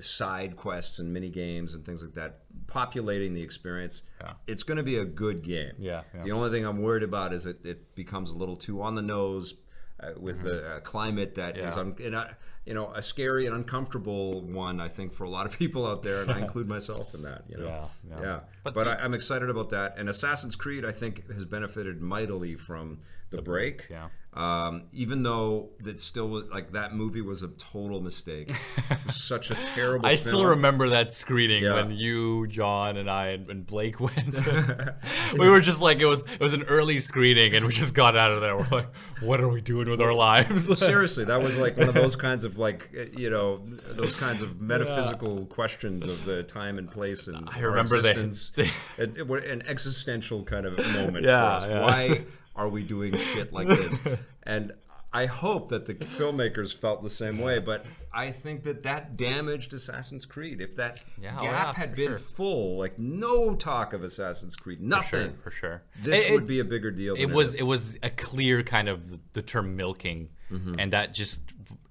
Side 0.00 0.56
quests 0.56 0.98
and 0.98 1.12
mini 1.12 1.28
games 1.28 1.74
and 1.74 1.84
things 1.84 2.02
like 2.02 2.14
that, 2.14 2.40
populating 2.66 3.34
the 3.34 3.42
experience. 3.42 4.02
Yeah. 4.20 4.32
It's 4.46 4.62
going 4.62 4.76
to 4.78 4.82
be 4.82 4.96
a 4.96 5.04
good 5.04 5.42
game. 5.42 5.72
Yeah, 5.78 6.02
yeah. 6.14 6.22
The 6.22 6.32
only 6.32 6.50
thing 6.50 6.64
I'm 6.64 6.82
worried 6.82 7.02
about 7.02 7.32
is 7.32 7.46
it, 7.46 7.58
it 7.64 7.94
becomes 7.94 8.30
a 8.30 8.34
little 8.36 8.56
too 8.56 8.82
on 8.82 8.94
the 8.94 9.02
nose 9.02 9.54
uh, 10.00 10.12
with 10.18 10.42
the 10.42 10.66
uh, 10.76 10.80
climate 10.80 11.34
that 11.34 11.56
is, 11.58 11.76
Mm-hmm. 11.76 12.12
Yeah. 12.12 12.18
uh, 12.20 12.28
you 12.66 12.74
know, 12.74 12.90
a 12.94 13.00
scary 13.02 13.46
and 13.46 13.54
uncomfortable 13.56 14.42
one. 14.42 14.80
I 14.80 14.88
think 14.88 15.12
for 15.14 15.24
a 15.24 15.30
lot 15.30 15.46
of 15.46 15.52
people 15.58 15.86
out 15.86 16.02
there, 16.02 16.22
and 16.22 16.30
I 16.30 16.40
include 16.40 16.68
myself 16.76 17.14
in 17.14 17.22
that. 17.22 17.44
You 17.48 17.56
know, 17.58 17.88
Yeah, 18.08 18.20
yeah. 18.20 18.40
But, 18.64 18.74
But 18.74 18.86
I, 18.88 18.94
I'm 18.96 19.14
excited 19.14 19.48
about 19.50 19.70
that. 19.70 19.96
And 19.98 20.08
Assassin's 20.08 20.56
Creed, 20.56 20.84
I 20.84 20.92
think, 20.92 21.30
has 21.32 21.44
benefited 21.44 22.00
mightily 22.02 22.56
from 22.56 22.98
the, 23.30 23.42
break. 23.42 23.86
yeah. 23.90 24.08
Um, 24.32 24.84
even 24.92 25.24
though 25.24 25.70
that 25.80 25.98
still 25.98 26.28
was 26.28 26.44
like 26.52 26.70
that 26.72 26.94
movie 26.94 27.20
was 27.20 27.42
a 27.42 27.48
total 27.48 28.00
mistake. 28.00 28.48
Such 29.10 29.50
a 29.50 29.56
terrible. 29.74 30.06
I 30.06 30.14
still 30.14 30.44
remember 30.46 30.90
that 30.90 31.12
screening 31.12 31.64
Yeah. 31.64 31.74
when 31.74 31.90
you, 31.90 32.46
John, 32.46 32.96
and 32.96 33.10
I 33.10 33.30
and, 33.30 33.66
Blake 33.66 33.98
went. 34.00 34.38
we 35.36 35.48
were 35.50 35.60
just 35.60 35.80
like 35.82 35.98
it 35.98 36.04
was 36.06 36.20
it 36.20 36.38
was 36.40 36.52
an 36.52 36.62
early 36.64 37.00
screening, 37.00 37.56
and 37.56 37.66
we 37.66 37.72
just 37.72 37.92
got 37.92 38.16
out 38.16 38.30
of 38.30 38.40
there. 38.40 38.56
We're 38.56 38.68
like, 38.70 38.94
what 39.20 39.40
are 39.40 39.48
we 39.48 39.60
doing 39.62 39.90
with 39.90 40.00
our 40.00 40.14
lives? 40.14 40.78
Seriously, 40.78 41.24
that 41.24 41.42
was 41.42 41.58
like 41.58 41.76
one 41.76 41.88
of 41.88 41.94
those 41.94 42.14
kinds 42.14 42.44
of 42.44 42.56
like 42.56 42.88
uh, 42.96 43.06
you 43.18 43.30
know 43.30 43.60
those 43.90 44.18
kinds 44.20 44.42
of 44.42 44.60
metaphysical 44.60 45.46
questions 45.46 46.04
of 46.04 46.24
the 46.24 46.44
time 46.44 46.78
and 46.78 46.88
place 46.88 47.26
and 47.26 47.48
I 47.50 47.58
remember 47.60 47.96
existence. 47.96 48.52
they- 48.54 48.70
it 48.96 49.28
an 49.28 49.62
existential 49.66 50.44
kind 50.44 50.66
of 50.66 50.78
moment 50.94 51.26
Yeah, 51.26 51.58
for 51.58 51.66
us. 51.66 51.68
yeah. 51.68 51.80
Why 51.80 52.24
are 52.56 52.68
we 52.68 52.82
doing 52.82 53.16
shit 53.16 53.52
like 53.52 53.68
this? 53.68 53.98
And 54.42 54.72
I 55.12 55.26
hope 55.26 55.70
that 55.70 55.86
the 55.86 55.94
filmmakers 55.94 56.72
felt 56.72 57.02
the 57.02 57.10
same 57.10 57.38
way, 57.38 57.58
but 57.58 57.84
I 58.12 58.30
think 58.30 58.62
that 58.64 58.84
that 58.84 59.16
damaged 59.16 59.74
Assassin's 59.74 60.24
Creed. 60.24 60.60
If 60.60 60.76
that 60.76 61.02
Yeah, 61.20 61.36
oh 61.38 61.42
gap 61.42 61.74
yeah, 61.74 61.80
had 61.80 61.94
been 61.96 62.12
sure. 62.12 62.18
full, 62.18 62.78
like 62.78 62.96
no 62.98 63.56
talk 63.56 63.92
of 63.92 64.04
Assassin's 64.04 64.54
Creed, 64.54 64.78
for 64.78 64.84
nothing. 64.84 65.08
sure, 65.30 65.32
for 65.42 65.50
sure. 65.50 65.82
This 66.02 66.26
It- 66.26 66.32
would 66.32 66.44
it- 66.44 66.48
be 66.48 66.60
a 66.60 66.64
bigger 66.64 66.92
deal. 66.92 67.16
It 67.16 67.26
was 67.26 67.54
it 67.54 67.64
was 67.64 67.96
a 68.04 68.10
clear 68.10 68.62
kind 68.62 68.88
of 68.88 69.18
the 69.32 69.42
term 69.42 69.74
milking 69.74 70.28
mm-hmm. 70.50 70.78
and 70.78 70.92
that 70.92 71.12
just 71.12 71.42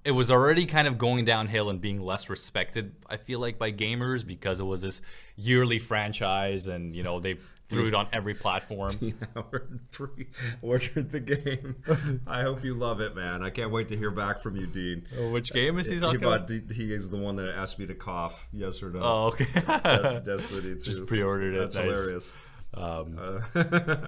it 0.02 0.12
was 0.12 0.30
already 0.30 0.64
kind 0.64 0.88
of 0.88 0.96
going 0.96 1.26
downhill 1.26 1.68
and 1.68 1.78
being 1.78 2.00
less 2.00 2.30
respected 2.30 2.94
i 3.10 3.18
feel 3.18 3.38
like 3.38 3.58
by 3.58 3.70
gamers 3.70 4.26
because 4.26 4.58
it 4.58 4.64
was 4.64 4.80
this 4.80 5.02
yearly 5.36 5.78
franchise 5.78 6.66
and 6.66 6.96
you 6.96 7.02
know 7.02 7.20
they 7.20 7.36
threw 7.70 7.86
it 7.88 7.94
on 7.94 8.08
every 8.12 8.34
platform 8.34 8.90
Dean 9.00 9.16
Howard 9.34 9.80
pre 9.92 10.26
ordered 10.60 11.10
the 11.12 11.20
game. 11.20 11.76
I 12.26 12.42
hope 12.42 12.64
you 12.64 12.74
love 12.74 13.00
it, 13.00 13.14
man. 13.16 13.42
I 13.42 13.50
can't 13.50 13.70
wait 13.70 13.88
to 13.88 13.96
hear 13.96 14.10
back 14.10 14.42
from 14.42 14.56
you, 14.56 14.66
Dean. 14.66 15.06
which 15.32 15.52
game 15.52 15.78
is 15.78 15.86
he 15.86 15.98
talking 16.00 16.22
about 16.22 16.50
he 16.50 16.92
is 16.92 17.08
the 17.08 17.16
one 17.16 17.36
that 17.36 17.48
asked 17.48 17.78
me 17.78 17.86
to 17.86 17.94
cough. 17.94 18.46
Yes 18.52 18.82
or 18.82 18.90
no? 18.90 19.00
oh 19.02 19.26
okay 19.28 19.46
De- 19.54 20.20
Destiny 20.24 20.74
2. 20.74 20.76
Just 20.78 21.06
pre-ordered 21.06 21.54
it, 21.54 21.60
That's 21.60 21.76
nice. 21.76 21.84
hilarious. 21.86 22.32
um, 22.74 23.18
Uh, 23.54 24.06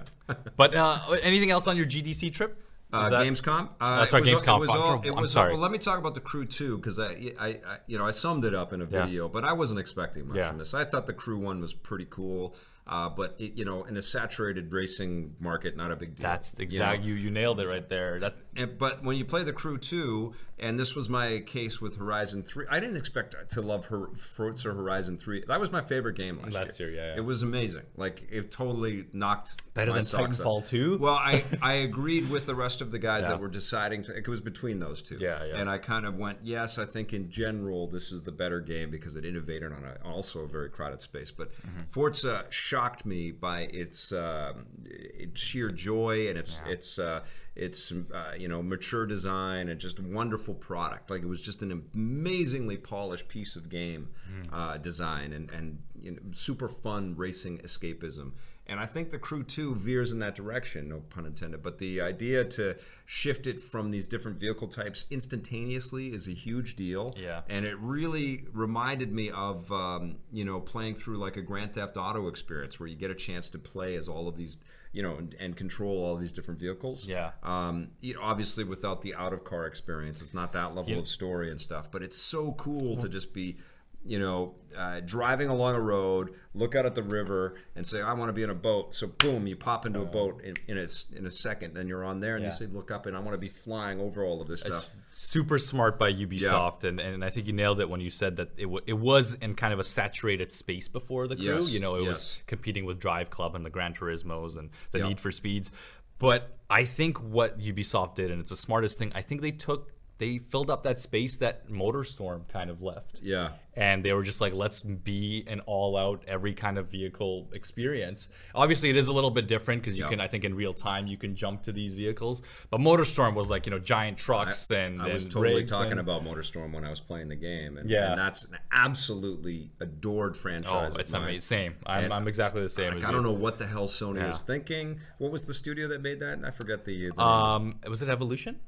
but 0.55 0.75
uh, 0.75 0.99
anything 1.21 1.51
else 1.51 1.67
on 1.67 1.75
your 1.77 1.85
gdc 1.85 2.31
trip 2.33 2.61
Uh, 2.93 3.09
that- 3.09 3.19
Gamescom. 3.25 3.69
Uh, 3.81 3.99
Oh, 4.01 4.05
sorry, 4.05 4.29
it 4.29 4.33
was, 4.33 4.43
Gamescom. 4.43 4.57
It 4.57 4.59
was 4.59 4.69
all, 4.69 5.01
it 5.03 5.15
was 5.15 5.31
sorry. 5.31 5.53
Well, 5.53 5.61
let 5.61 5.71
me 5.71 5.77
talk 5.79 5.97
about 5.99 6.13
the 6.15 6.21
crew 6.21 6.45
too, 6.45 6.77
because 6.77 6.99
I, 6.99 7.33
I, 7.39 7.47
I, 7.47 7.57
you 7.87 7.97
know, 7.97 8.05
I 8.05 8.11
summed 8.11 8.45
it 8.45 8.53
up 8.53 8.71
in 8.73 8.81
a 8.81 8.85
Yeah. 8.85 9.05
video, 9.05 9.27
but 9.27 9.43
I 9.43 9.53
wasn't 9.53 9.79
expecting 9.79 10.27
much 10.27 10.37
Yeah. 10.37 10.49
from 10.49 10.59
this. 10.59 10.73
I 10.73 10.85
thought 10.85 11.07
the 11.07 11.13
crew 11.13 11.39
one 11.39 11.59
was 11.59 11.73
pretty 11.73 12.05
cool, 12.09 12.55
uh, 12.87 13.09
but 13.09 13.35
it, 13.39 13.53
you 13.53 13.63
know, 13.65 13.83
in 13.85 13.95
a 13.97 14.01
saturated 14.01 14.71
racing 14.71 15.35
market, 15.39 15.77
not 15.77 15.91
a 15.91 15.95
big 15.95 16.15
deal. 16.15 16.23
that's 16.23 16.53
you 16.57 16.59
know? 16.59 16.63
exact 16.63 17.03
you, 17.03 17.13
you 17.13 17.29
nailed 17.31 17.59
it 17.59 17.67
right 17.67 17.87
there 17.89 18.19
that 18.19 18.35
And, 18.55 18.77
but 18.77 19.03
when 19.03 19.15
you 19.17 19.25
play 19.25 19.43
the 19.43 19.53
crew 19.53 19.77
two, 19.77 20.33
and 20.59 20.79
this 20.79 20.93
was 20.95 21.09
my 21.09 21.39
case 21.45 21.81
with 21.81 21.97
Horizon 21.97 22.43
three, 22.43 22.65
I 22.69 22.79
didn't 22.79 22.97
expect 22.97 23.35
to 23.51 23.61
love 23.61 23.85
her 23.87 24.07
Forza 24.15 24.73
Horizon 24.73 25.17
three. 25.17 25.43
That 25.47 25.59
was 25.59 25.71
my 25.71 25.81
favorite 25.81 26.15
game 26.17 26.39
last, 26.41 26.53
Last 26.53 26.79
year, 26.79 26.91
yeah, 26.91 27.07
yeah. 27.11 27.17
It 27.17 27.25
was 27.25 27.41
amazing. 27.41 27.83
Like 27.95 28.27
it 28.29 28.51
totally 28.51 29.05
knocked 29.13 29.61
Better 29.73 29.93
than. 29.93 30.03
Titanfall 30.03 30.67
2? 30.67 30.97
Well, 30.99 31.15
I 31.15 31.43
I 31.61 31.73
agreed 31.73 32.29
with 32.29 32.45
the 32.45 32.53
rest 32.55 32.81
of 32.81 32.91
the 32.91 32.99
guys 32.99 33.23
Yeah. 33.23 33.29
that 33.29 33.39
were 33.39 33.47
deciding 33.47 34.03
to. 34.03 34.15
It 34.15 34.27
was 34.27 34.41
between 34.41 34.79
those 34.79 35.01
two. 35.01 35.17
Yeah, 35.19 35.43
yeah. 35.45 35.55
And 35.55 35.69
I 35.69 35.77
kind 35.79 36.05
of 36.05 36.15
went, 36.17 36.39
yes, 36.43 36.77
I 36.77 36.85
think 36.85 37.13
in 37.13 37.29
general 37.31 37.87
this 37.87 38.11
is 38.11 38.21
the 38.23 38.31
better 38.31 38.59
game 38.59 38.91
because 38.91 39.15
it 39.15 39.25
innovated 39.25 39.71
on 39.71 39.83
a, 39.83 40.07
also 40.07 40.41
a 40.41 40.47
very 40.47 40.69
crowded 40.69 41.01
space. 41.01 41.31
But 41.31 41.51
Mm-hmm. 41.53 41.81
Forza 41.91 42.45
shocked 42.73 43.05
me 43.05 43.31
by 43.31 43.61
its 43.83 44.11
um, 44.11 44.65
its 44.85 45.39
sheer 45.39 45.69
joy 45.69 46.27
and 46.29 46.37
its 46.37 46.61
its 46.67 46.97
uh, 46.99 47.19
its 47.55 47.91
uh, 47.91 48.33
you 48.37 48.47
know 48.47 48.61
mature 48.63 49.05
design 49.05 49.69
and 49.69 49.79
just 49.79 49.99
wonderful 49.99 50.55
product. 50.55 51.09
Like 51.11 51.21
it 51.21 51.27
was 51.27 51.41
just 51.41 51.61
an 51.61 51.71
amazingly 51.93 52.77
polished 52.77 53.27
piece 53.27 53.55
of 53.55 53.69
game 53.69 54.09
Mm. 54.33 54.47
uh, 54.53 54.77
design 54.77 55.33
and 55.33 55.49
and 55.51 55.67
you 56.01 56.11
know, 56.11 56.17
super 56.31 56.67
fun 56.67 57.13
racing 57.15 57.59
escapism. 57.59 58.31
And 58.65 58.79
I 58.79 58.85
think 58.85 59.11
the 59.11 59.19
Crew 59.19 59.43
2 59.43 59.75
veers 59.75 60.13
in 60.13 60.19
that 60.19 60.35
direction, 60.35 60.87
no 60.87 61.01
pun 61.09 61.25
intended. 61.25 61.61
But 61.61 61.79
the 61.79 61.99
idea 61.99 62.45
to 62.45 62.77
shift 63.05 63.45
it 63.45 63.61
from 63.61 63.91
these 63.91 64.07
different 64.07 64.39
vehicle 64.39 64.69
types 64.69 65.05
instantaneously 65.11 66.13
is 66.13 66.27
a 66.27 66.31
huge 66.31 66.75
deal. 66.75 67.13
Yeah. 67.17 67.41
And 67.49 67.65
it 67.65 67.77
really 67.79 68.45
reminded 68.53 69.11
me 69.11 69.29
of, 69.31 69.69
um, 69.71 70.15
you 70.31 70.45
know, 70.45 70.59
playing 70.61 70.95
through 70.95 71.17
like 71.17 71.35
a 71.35 71.41
Grand 71.41 71.73
Theft 71.73 71.97
Auto 71.97 72.27
experience 72.27 72.79
where 72.79 72.87
you 72.87 72.95
get 72.95 73.11
a 73.11 73.15
chance 73.15 73.49
to 73.49 73.59
play 73.59 73.95
as 73.95 74.07
all 74.07 74.29
of 74.29 74.37
these, 74.37 74.57
you 74.93 75.03
know, 75.03 75.17
and, 75.17 75.35
and 75.41 75.57
control 75.57 75.97
all 76.05 76.15
these 76.15 76.31
different 76.31 76.59
vehicles. 76.59 77.05
Yeah. 77.05 77.31
Um, 77.43 77.89
you 77.99 78.13
know, 78.13 78.21
obviously, 78.21 78.63
without 78.63 79.01
the 79.01 79.13
out 79.15 79.33
of 79.33 79.43
car 79.43 79.65
experience, 79.65 80.21
it's 80.21 80.33
not 80.33 80.53
that 80.53 80.73
level 80.73 80.93
Yeah. 80.93 80.99
of 80.99 81.09
story 81.09 81.51
and 81.51 81.59
stuff. 81.59 81.91
But 81.91 82.01
it's 82.01 82.17
so 82.17 82.53
cool 82.53 82.95
to 82.97 83.09
just 83.09 83.33
be, 83.33 83.57
you 84.05 84.19
know, 84.19 84.55
uh, 84.77 84.99
driving 85.05 85.47
along 85.49 85.75
a 85.75 85.79
road, 85.79 86.33
look 86.53 86.75
out 86.75 86.85
at 86.85 86.93
the 86.95 87.03
river, 87.03 87.55
and 87.75 87.85
say, 87.87 88.01
"I 88.01 88.11
want 88.13 88.29
to 88.29 88.33
be 88.33 88.43
in 88.43 88.49
a 88.49 88.55
boat." 88.55 88.93
So, 88.95 89.07
boom, 89.07 89.47
you 89.47 89.55
pop 89.55 89.85
into 89.85 90.01
a 90.01 90.05
boat 90.05 90.41
in, 90.43 90.55
in 90.67 90.77
a 90.77 90.87
in 91.17 91.25
a 91.25 91.31
second. 91.31 91.73
Then 91.73 91.87
you're 91.87 92.03
on 92.03 92.19
there, 92.19 92.35
and 92.35 92.43
Yeah. 92.43 92.49
you 92.51 92.55
say, 92.57 92.65
"Look 92.65 92.91
up," 92.91 93.05
and 93.05 93.15
I 93.15 93.19
want 93.19 93.33
to 93.33 93.37
be 93.37 93.49
flying 93.49 93.99
over 93.99 94.23
all 94.25 94.41
of 94.41 94.47
this 94.47 94.65
It's 94.65 94.75
stuff. 94.75 94.93
super 95.11 95.57
smart 95.59 95.97
by 95.99 96.11
Ubisoft, 96.11 96.83
and, 96.83 96.99
and 96.99 97.23
I 97.23 97.29
think 97.29 97.47
you 97.47 97.53
nailed 97.53 97.79
it 97.79 97.89
when 97.89 98.01
you 98.01 98.09
said 98.09 98.35
that 98.37 98.49
it, 98.57 98.63
w- 98.63 98.81
it 98.87 98.93
was 98.93 99.35
in 99.35 99.55
kind 99.55 99.73
of 99.73 99.79
a 99.79 99.83
saturated 99.83 100.51
space 100.51 100.87
before 100.87 101.27
the 101.27 101.35
crew. 101.35 101.45
Yes, 101.45 101.69
You 101.69 101.79
know, 101.79 101.95
it 101.95 102.01
was 102.05 102.35
competing 102.47 102.85
with 102.85 102.99
Driveclub 102.99 103.55
and 103.55 103.65
the 103.65 103.69
Gran 103.69 103.93
Turismos 103.93 104.57
and 104.57 104.69
the 104.91 104.99
Yeah. 104.99 105.07
Need 105.09 105.21
for 105.21 105.31
Speeds. 105.31 105.71
But 106.19 106.57
I 106.69 106.83
think 106.85 107.17
what 107.21 107.59
Ubisoft 107.59 108.15
did, 108.15 108.31
and 108.31 108.39
it's 108.41 108.49
the 108.49 108.55
smartest 108.57 108.97
thing, 108.97 109.11
I 109.15 109.21
think 109.21 109.41
they 109.41 109.51
took 109.51 109.91
they 110.19 110.37
filled 110.37 110.69
up 110.69 110.83
that 110.83 110.99
space 110.99 111.35
that 111.37 111.67
MotorStorm 111.69 112.47
kind 112.47 112.69
of 112.69 112.81
left. 112.81 113.19
Yeah. 113.21 113.53
And 113.75 114.05
they 114.05 114.13
were 114.13 114.21
just 114.21 114.39
like, 114.39 114.53
let's 114.53 114.81
be 114.83 115.43
an 115.47 115.59
all-out 115.61 116.23
every 116.27 116.53
kind 116.53 116.77
of 116.77 116.89
vehicle 116.91 117.49
experience. 117.53 118.29
Obviously, 118.53 118.91
it 118.91 118.95
is 118.95 119.07
a 119.07 119.11
little 119.11 119.31
bit 119.31 119.47
different 119.47 119.81
because 119.81 119.97
you 119.97 120.03
Yeah. 120.03 120.09
can, 120.11 120.19
I 120.21 120.27
think, 120.27 120.43
in 120.43 120.53
real 120.53 120.73
time 120.75 121.07
you 121.07 121.17
can 121.17 121.33
jump 121.35 121.63
to 121.63 121.71
these 121.71 121.95
vehicles. 121.95 122.43
But 122.69 122.81
MotorStorm 122.81 123.33
was 123.33 123.49
like, 123.49 123.65
you 123.65 123.71
know, 123.71 123.79
giant 123.79 124.19
trucks 124.19 124.69
and 124.69 125.01
I 125.01 125.11
was 125.11 125.23
and 125.23 125.31
totally 125.31 125.65
talking 125.65 125.91
and- 125.91 125.99
about 125.99 126.23
MotorStorm 126.23 126.71
when 126.71 126.85
I 126.85 126.91
was 126.91 126.99
playing 126.99 127.29
the 127.29 127.35
game, 127.35 127.77
and, 127.77 127.89
Yeah. 127.89 128.11
and 128.11 128.19
that's 128.19 128.43
an 128.43 128.57
absolutely 128.71 129.71
adored 129.79 130.33
Oh, 130.35 130.39
franchise. 130.39 130.93
of 130.93 130.99
it's 131.01 131.13
amazing. 131.13 131.41
Same. 131.41 131.75
I'm, 131.85 132.11
I'm 132.11 132.27
exactly 132.27 132.61
the 132.61 132.69
same 132.69 132.93
Like, 132.95 133.05
I 133.05 133.11
don't 133.11 133.23
know 133.23 133.33
what 133.33 133.57
the 133.57 133.65
hell 133.65 133.87
Sony 133.87 134.17
Yeah. 134.17 134.27
was 134.27 134.41
thinking. 134.43 134.99
What 135.17 135.31
was 135.31 135.45
the 135.45 135.53
studio 135.53 135.87
that 135.87 136.01
made 136.01 136.19
that? 136.19 136.39
I 136.45 136.51
forget 136.51 136.85
the. 136.85 137.09
the 137.09 137.15
name. 137.15 137.19
Um, 137.19 137.79
was 137.89 138.01
it 138.03 138.09
Evolution? 138.09 138.59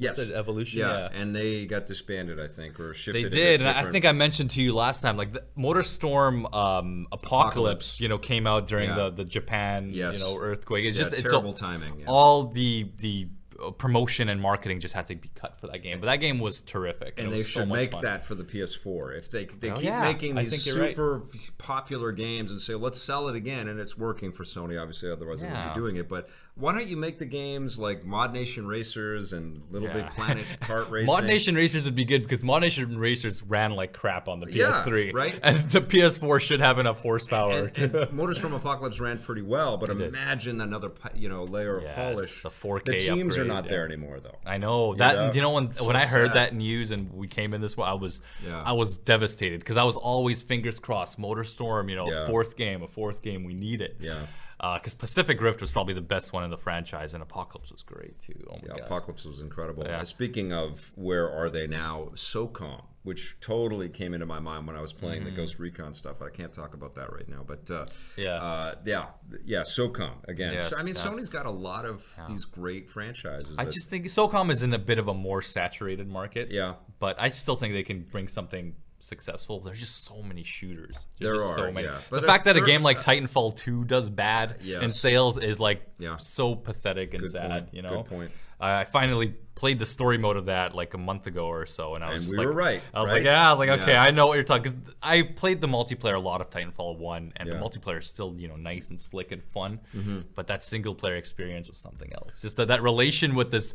Yes, 0.00 0.18
Evolution? 0.18 0.80
Yeah. 0.80 0.98
Yeah. 0.98 1.08
and 1.20 1.34
they 1.34 1.66
got 1.66 1.86
disbanded, 1.86 2.40
I 2.40 2.48
think, 2.48 2.80
or 2.80 2.92
shifted. 2.94 3.26
They 3.26 3.28
did, 3.28 3.60
and 3.60 3.68
I- 3.70 3.82
I 3.82 3.90
think 3.90 4.04
I 4.04 4.12
mentioned 4.12 4.50
to 4.50 4.62
you 4.62 4.74
last 4.74 5.00
time, 5.02 5.16
like 5.16 5.32
the 5.32 5.44
MotorStorm 5.56 6.52
um, 6.54 7.06
Apocalypse, 7.12 8.00
you 8.00 8.08
know, 8.08 8.18
came 8.18 8.46
out 8.46 8.68
during 8.68 8.88
Yeah. 8.90 8.96
the 8.96 9.10
the 9.10 9.24
Japan, 9.24 9.90
Yes. 9.92 10.18
you 10.18 10.24
know, 10.24 10.38
earthquake. 10.38 10.84
It's 10.86 10.96
Yeah, 10.96 11.04
just 11.04 11.12
it's 11.14 11.30
terrible 11.30 11.50
all, 11.50 11.54
timing. 11.54 12.00
Yeah. 12.00 12.06
all 12.08 12.44
the 12.48 12.90
the 12.98 13.28
uh, 13.62 13.70
promotion 13.72 14.30
and 14.30 14.40
marketing 14.40 14.80
just 14.80 14.94
had 14.94 15.06
to 15.06 15.14
be 15.14 15.30
cut 15.34 15.58
for 15.60 15.66
that 15.66 15.78
game. 15.82 16.00
But 16.00 16.06
that 16.06 16.16
game 16.16 16.38
was 16.38 16.62
terrific, 16.62 17.14
and 17.18 17.26
it 17.26 17.30
they 17.30 17.36
was 17.36 17.52
so 17.52 17.60
should 17.60 17.68
make 17.68 17.92
fun. 17.92 18.02
that 18.04 18.24
for 18.24 18.34
the 18.34 18.42
PS4. 18.44 19.18
If 19.18 19.30
they 19.30 19.44
they 19.44 19.70
Oh, 19.70 19.76
keep 19.78 19.92
making 19.92 20.34
these 20.36 20.66
you're 20.66 20.78
right. 20.80 20.92
super 20.96 21.24
popular 21.58 22.10
games 22.12 22.50
and 22.50 22.60
say 22.60 22.74
let's 22.74 23.00
sell 23.00 23.28
it 23.28 23.36
again, 23.36 23.68
and 23.68 23.78
it's 23.78 23.98
working 23.98 24.32
for 24.32 24.44
Sony, 24.44 24.80
obviously, 24.80 25.10
otherwise 25.10 25.40
they 25.40 25.46
wouldn't 25.48 25.74
be 25.74 25.78
doing 25.80 25.96
it. 25.96 26.08
But 26.08 26.30
why 26.60 26.72
don't 26.74 26.86
you 26.86 26.96
make 26.96 27.18
the 27.18 27.24
games 27.26 27.78
like 27.78 28.04
ModNation 28.04 28.66
Racers 28.66 29.32
and 29.32 29.62
LittleBigPlanet 29.72 30.44
Kart 30.60 30.90
Racing? 30.90 31.12
ModNation 31.14 31.56
Racers 31.56 31.84
would 31.86 31.94
be 31.94 32.04
good 32.04 32.22
because 32.22 32.42
ModNation 32.42 32.98
Racers 32.98 33.42
ran 33.42 33.72
like 33.72 33.92
crap 33.92 34.28
on 34.28 34.38
the 34.40 34.46
PS3, 34.46 35.06
Yeah, 35.06 35.10
right? 35.14 35.38
And 35.42 35.58
the 35.70 35.80
PS4 35.80 36.40
should 36.40 36.60
have 36.60 36.78
enough 36.78 37.00
horsepower. 37.00 37.58
and, 37.58 37.74
to- 37.74 37.84
and 38.08 38.18
Motorstorm 38.18 38.54
Apocalypse 38.54 39.00
ran 39.00 39.18
pretty 39.18 39.42
well, 39.42 39.76
but 39.76 39.88
imagine 39.90 40.60
another 40.60 40.92
you 41.14 41.28
know 41.28 41.44
layer 41.44 41.78
of 41.78 41.82
Yes, 41.84 41.94
polish. 41.96 42.44
a 42.44 42.48
4K 42.50 42.84
The 42.84 42.98
teams 42.98 43.36
are 43.38 43.44
not 43.44 43.64
yeah. 43.64 43.70
there 43.70 43.84
anymore, 43.86 44.20
though. 44.20 44.36
I 44.46 44.58
know 44.58 44.94
that. 44.96 45.16
know? 45.16 45.32
You 45.32 45.40
know 45.40 45.50
when 45.50 45.72
So 45.72 45.86
when 45.86 45.96
I 45.96 46.06
heard 46.06 46.28
sad. 46.28 46.36
that 46.36 46.54
news 46.54 46.90
and 46.90 47.12
we 47.12 47.26
came 47.28 47.54
in 47.54 47.60
this 47.60 47.76
one, 47.76 47.88
I 47.88 47.94
was 47.94 48.20
Yeah. 48.46 48.62
I 48.64 48.72
was 48.72 48.96
devastated 48.96 49.60
because 49.60 49.76
I 49.76 49.84
was 49.84 49.96
always 49.96 50.42
fingers 50.42 50.78
crossed. 50.78 51.18
Motorstorm, 51.18 51.88
you 51.88 51.96
know, 51.96 52.10
Yeah. 52.10 52.26
fourth 52.26 52.56
game, 52.56 52.82
a 52.82 52.88
fourth 52.88 53.22
game, 53.22 53.44
we 53.44 53.54
need 53.54 53.80
it. 53.80 53.96
Yeah. 54.00 54.16
Because 54.60 54.94
Pacific 54.94 55.40
Rift 55.40 55.60
was 55.60 55.72
probably 55.72 55.94
the 55.94 56.00
best 56.00 56.32
one 56.32 56.44
in 56.44 56.50
the 56.50 56.58
franchise, 56.58 57.14
and 57.14 57.22
Apocalypse 57.22 57.72
was 57.72 57.82
great 57.82 58.18
too. 58.20 58.34
Oh 58.50 58.54
my 58.56 58.60
Yeah, 58.62 58.68
god. 58.76 58.80
Apocalypse 58.86 59.24
was 59.24 59.40
incredible. 59.40 59.84
Yeah. 59.84 60.00
Uh, 60.00 60.04
Speaking 60.04 60.52
of 60.52 60.92
where 60.96 61.30
are 61.30 61.48
they 61.48 61.66
now, 61.66 62.10
SOCOM, 62.14 62.82
which 63.02 63.36
totally 63.40 63.88
came 63.88 64.12
into 64.12 64.26
my 64.26 64.38
mind 64.38 64.66
when 64.66 64.76
I 64.76 64.82
was 64.82 64.92
playing 64.92 65.24
the 65.24 65.30
Ghost 65.30 65.58
Recon 65.58 65.94
stuff. 65.94 66.20
I 66.20 66.28
can't 66.28 66.52
talk 66.52 66.74
about 66.74 66.94
that 66.96 67.10
right 67.12 67.26
now, 67.28 67.42
but 67.46 67.70
uh, 67.70 67.86
Mm-hmm. 67.86 68.20
Yeah. 68.20 68.34
uh, 68.34 68.74
yeah, 68.84 69.06
yeah, 69.44 69.60
SOCOM 69.62 70.28
again. 70.28 70.52
Yes, 70.52 70.68
So, 70.70 70.76
I 70.76 70.82
mean, 70.82 70.94
yeah. 70.94 71.00
Sony's 71.06 71.30
got 71.30 71.46
a 71.46 71.50
lot 71.50 71.86
of 71.86 72.04
these 72.28 72.44
great 72.44 72.90
franchises. 72.90 73.56
I 73.58 73.64
that- 73.64 73.72
just 73.72 73.88
think 73.88 74.04
SOCOM 74.06 74.50
is 74.50 74.62
in 74.62 74.74
a 74.74 74.78
bit 74.78 74.98
of 74.98 75.08
a 75.08 75.14
more 75.14 75.40
saturated 75.40 76.06
market. 76.08 76.50
Yeah. 76.50 76.74
But 76.98 77.18
I 77.18 77.30
still 77.30 77.56
think 77.56 77.72
they 77.72 77.82
can 77.82 78.02
bring 78.02 78.28
something 78.28 78.74
successful. 79.00 79.60
There's 79.60 79.80
just 79.80 80.04
so 80.04 80.22
many 80.22 80.42
shooters. 80.44 80.94
There's 81.18 81.38
There 81.38 81.46
are, 81.48 81.56
so 81.56 81.72
many. 81.72 81.86
yeah. 81.86 81.98
The 82.10 82.22
fact 82.22 82.44
that 82.44 82.56
a 82.56 82.60
game 82.60 82.82
like 82.82 83.00
Titanfall 83.00 83.56
2 83.56 83.84
does 83.84 84.08
bad 84.10 84.56
in 84.62 84.90
sales 84.90 85.38
is 85.38 85.58
like 85.58 85.82
Yeah. 85.98 86.16
so 86.18 86.54
pathetic 86.54 87.14
and 87.14 87.22
Good 87.22 87.32
sad, 87.32 87.50
point, 87.50 87.68
you 87.74 87.82
good 87.82 87.90
know? 87.90 88.02
point. 88.04 88.30
I 88.60 88.80
I 88.80 88.84
finally 88.84 89.34
played 89.54 89.78
the 89.78 89.86
story 89.86 90.18
mode 90.18 90.36
of 90.36 90.46
that 90.46 90.74
like 90.74 90.92
a 90.92 90.98
month 90.98 91.26
ago 91.26 91.46
or 91.46 91.64
so, 91.64 91.94
and 91.94 92.04
I 92.04 92.10
was 92.10 92.20
And 92.20 92.22
just 92.24 92.32
we 92.32 92.38
like, 92.38 92.46
were 92.46 92.52
right, 92.52 92.82
I 92.92 93.00
was 93.00 93.08
right? 93.10 93.16
like, 93.16 93.24
yeah, 93.24 93.48
I 93.48 93.52
was 93.52 93.58
like, 93.58 93.80
okay, 93.80 93.92
Yeah. 93.92 94.02
I 94.02 94.10
know 94.10 94.26
what 94.26 94.34
you're 94.34 94.44
talking. 94.44 94.64
Because 94.72 94.94
I've 95.02 95.34
played 95.34 95.62
the 95.62 95.66
multiplayer 95.66 96.14
a 96.14 96.18
lot 96.20 96.42
of 96.42 96.50
Titanfall 96.50 96.98
one, 96.98 97.32
and 97.36 97.48
the 97.50 97.54
multiplayer 97.54 98.00
is 98.00 98.06
still 98.06 98.34
you 98.38 98.48
know 98.48 98.56
nice 98.56 98.90
and 98.90 99.00
slick 99.00 99.32
and 99.32 99.42
fun. 99.42 99.80
Mm-hmm. 99.96 100.20
But 100.34 100.46
that 100.48 100.62
single 100.62 100.94
player 100.94 101.16
experience 101.16 101.68
was 101.70 101.78
something 101.78 102.12
else. 102.12 102.40
Just 102.42 102.56
that 102.56 102.68
that 102.68 102.82
relation 102.82 103.34
with 103.34 103.50
this 103.50 103.72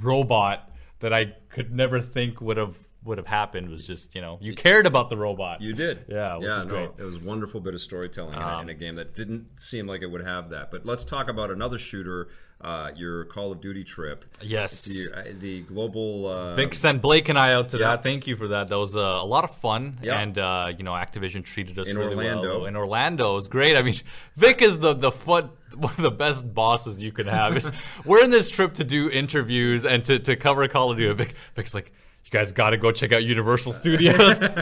robot 0.00 0.70
that 1.00 1.12
I 1.12 1.34
could 1.48 1.72
never 1.72 2.00
think 2.00 2.40
would 2.40 2.56
have 2.56 2.76
would 3.02 3.16
have 3.18 3.26
happened 3.26 3.70
was 3.70 3.86
just 3.86 4.14
you 4.14 4.20
know 4.20 4.38
you 4.42 4.54
cared 4.54 4.86
about 4.86 5.08
the 5.10 5.16
robot. 5.16 5.60
You 5.62 5.72
did. 5.72 6.04
Yeah, 6.08 6.36
which 6.36 6.48
yeah, 6.48 6.58
is 6.58 6.66
no, 6.66 6.70
great. 6.70 6.88
Um, 6.88 6.94
It 6.98 7.04
was 7.04 7.16
a 7.16 7.20
wonderful 7.20 7.60
bit 7.60 7.72
of 7.74 7.80
storytelling 7.80 8.34
in, 8.34 8.42
a, 8.42 8.60
in 8.60 8.68
a 8.68 8.74
game 8.74 8.96
that 8.96 9.14
didn't 9.14 9.46
seem 9.58 9.86
like 9.86 10.02
it 10.02 10.06
would 10.06 10.24
have 10.26 10.50
that. 10.50 10.70
But 10.70 10.84
let's 10.84 11.04
talk 11.04 11.28
about 11.30 11.50
another 11.50 11.78
shooter, 11.78 12.28
uh, 12.60 12.90
your 12.94 13.24
Call 13.24 13.52
of 13.52 13.60
Duty 13.62 13.84
trip. 13.84 14.24
Yes. 14.42 14.82
The, 14.82 15.18
uh, 15.18 15.24
the 15.38 15.62
global. 15.62 16.26
Uh, 16.26 16.54
Vic 16.56 16.74
sent 16.74 17.00
Blake 17.00 17.28
and 17.30 17.38
I 17.38 17.54
out 17.54 17.70
to 17.70 17.78
Yeah. 17.78 17.88
that. 17.90 18.02
Thank 18.02 18.26
you 18.26 18.36
for 18.36 18.48
that. 18.48 18.68
That 18.68 18.78
was 18.78 18.94
uh, 18.94 19.00
a 19.00 19.24
lot 19.24 19.44
of 19.44 19.56
fun, 19.56 19.98
Yeah. 20.02 20.18
and 20.20 20.36
uh, 20.36 20.72
you 20.76 20.84
know, 20.84 20.92
Activision 20.92 21.42
treated 21.44 21.78
us 21.78 21.88
In 21.88 21.96
really 21.96 22.14
Orlando. 22.16 22.58
well. 22.58 22.66
In 22.66 22.76
Orlando, 22.76 23.32
it 23.32 23.34
was 23.36 23.48
great. 23.48 23.76
I 23.78 23.82
mean, 23.82 23.94
Vic 24.36 24.60
is 24.60 24.78
the 24.78 24.92
the 24.94 25.10
foot 25.12 25.48
one 25.76 25.92
of 25.94 26.02
the 26.02 26.10
best 26.10 26.52
bosses 26.52 27.00
you 27.00 27.12
can 27.12 27.28
have. 27.28 27.56
It's- 27.56 27.72
we're 28.04 28.22
in 28.22 28.30
this 28.30 28.50
trip 28.50 28.74
to 28.74 28.84
do 28.84 29.08
interviews 29.08 29.84
and 29.86 30.04
to, 30.04 30.18
to 30.18 30.36
cover 30.36 30.66
Call 30.68 30.90
of 30.90 30.98
Duty. 30.98 31.14
Vic, 31.14 31.34
Vic's 31.54 31.72
like. 31.74 31.92
You 32.32 32.38
guys 32.38 32.52
got 32.52 32.70
to 32.70 32.76
go 32.76 32.92
check 32.92 33.10
out 33.12 33.24
Universal 33.24 33.72
Studios. 33.72 34.40
and 34.42 34.54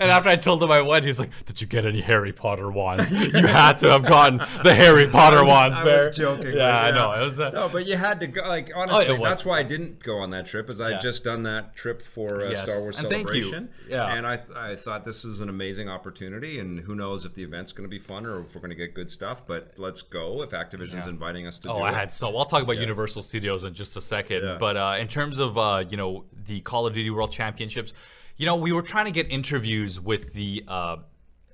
after 0.00 0.30
I 0.30 0.36
told 0.36 0.62
him 0.62 0.70
I 0.70 0.80
went, 0.80 1.04
he's 1.04 1.18
like, 1.18 1.28
"Did 1.44 1.60
you 1.60 1.66
get 1.66 1.84
any 1.84 2.00
Harry 2.00 2.32
Potter 2.32 2.70
wands? 2.70 3.10
You 3.10 3.46
had 3.46 3.78
to 3.80 3.90
have 3.90 4.06
gotten 4.06 4.38
the 4.62 4.74
Harry 4.74 5.06
Potter 5.06 5.44
wands, 5.44 5.76
I 5.76 5.84
Bear." 5.84 6.06
was 6.08 6.16
joking. 6.16 6.54
Yeah, 6.54 6.80
I 6.80 6.90
know. 6.92 7.12
It 7.12 7.20
was. 7.24 7.38
Uh, 7.38 7.50
no, 7.50 7.68
but 7.68 7.84
you 7.84 7.96
had 7.96 8.20
to 8.20 8.26
go. 8.26 8.40
Like 8.48 8.70
honestly, 8.74 9.18
was. 9.18 9.28
that's 9.28 9.44
why 9.44 9.58
I 9.58 9.62
didn't 9.62 10.02
go 10.02 10.16
on 10.18 10.30
that 10.30 10.46
trip. 10.46 10.70
Is 10.70 10.80
I 10.80 10.90
Yeah. 10.92 10.98
just 10.98 11.24
done 11.24 11.42
that 11.42 11.76
trip 11.76 12.00
for 12.02 12.46
uh, 12.46 12.50
Yes, 12.50 12.60
Star 12.62 12.80
Wars 12.80 12.98
and 12.98 13.10
thank 13.10 13.28
you. 13.34 13.42
Celebration. 13.42 13.68
Yeah. 13.88 14.14
And 14.14 14.26
I, 14.26 14.40
I 14.56 14.76
thought 14.76 15.04
this 15.04 15.26
is 15.26 15.42
an 15.42 15.50
amazing 15.50 15.90
opportunity, 15.90 16.58
and 16.58 16.80
who 16.80 16.94
knows 16.94 17.26
if 17.26 17.34
the 17.34 17.42
event's 17.42 17.72
going 17.72 17.84
to 17.88 17.90
be 17.90 17.98
fun 17.98 18.24
or 18.24 18.40
if 18.40 18.54
we're 18.54 18.62
going 18.62 18.70
to 18.70 18.76
get 18.76 18.94
good 18.94 19.10
stuff. 19.10 19.46
But 19.46 19.74
let's 19.76 20.00
go 20.00 20.42
if 20.42 20.50
Activision's 20.50 21.06
inviting 21.06 21.46
us 21.46 21.58
to 21.60 21.70
Oh, 21.70 21.78
do 21.78 21.84
I 21.84 21.90
it. 21.90 21.94
had 21.96 22.14
so. 22.14 22.34
I'll 22.34 22.46
talk 22.46 22.62
about 22.62 22.78
Universal 22.78 23.22
Studios 23.24 23.64
in 23.64 23.74
just 23.74 23.94
a 23.98 24.00
second. 24.00 24.58
But 24.58 24.78
uh, 24.78 24.96
in 24.98 25.06
terms 25.08 25.38
of 25.38 25.58
uh, 25.58 25.84
you 25.88 25.98
know 25.98 26.24
the 26.46 26.60
Call 26.60 26.86
of 26.86 26.94
Duty 26.94 27.10
World 27.10 27.32
Championships, 27.32 27.92
you 28.36 28.46
know 28.46 28.56
we 28.56 28.72
were 28.72 28.82
trying 28.82 29.06
to 29.06 29.10
get 29.10 29.30
interviews 29.30 30.00
with 30.00 30.32
the 30.34 30.64
uh, 30.68 30.96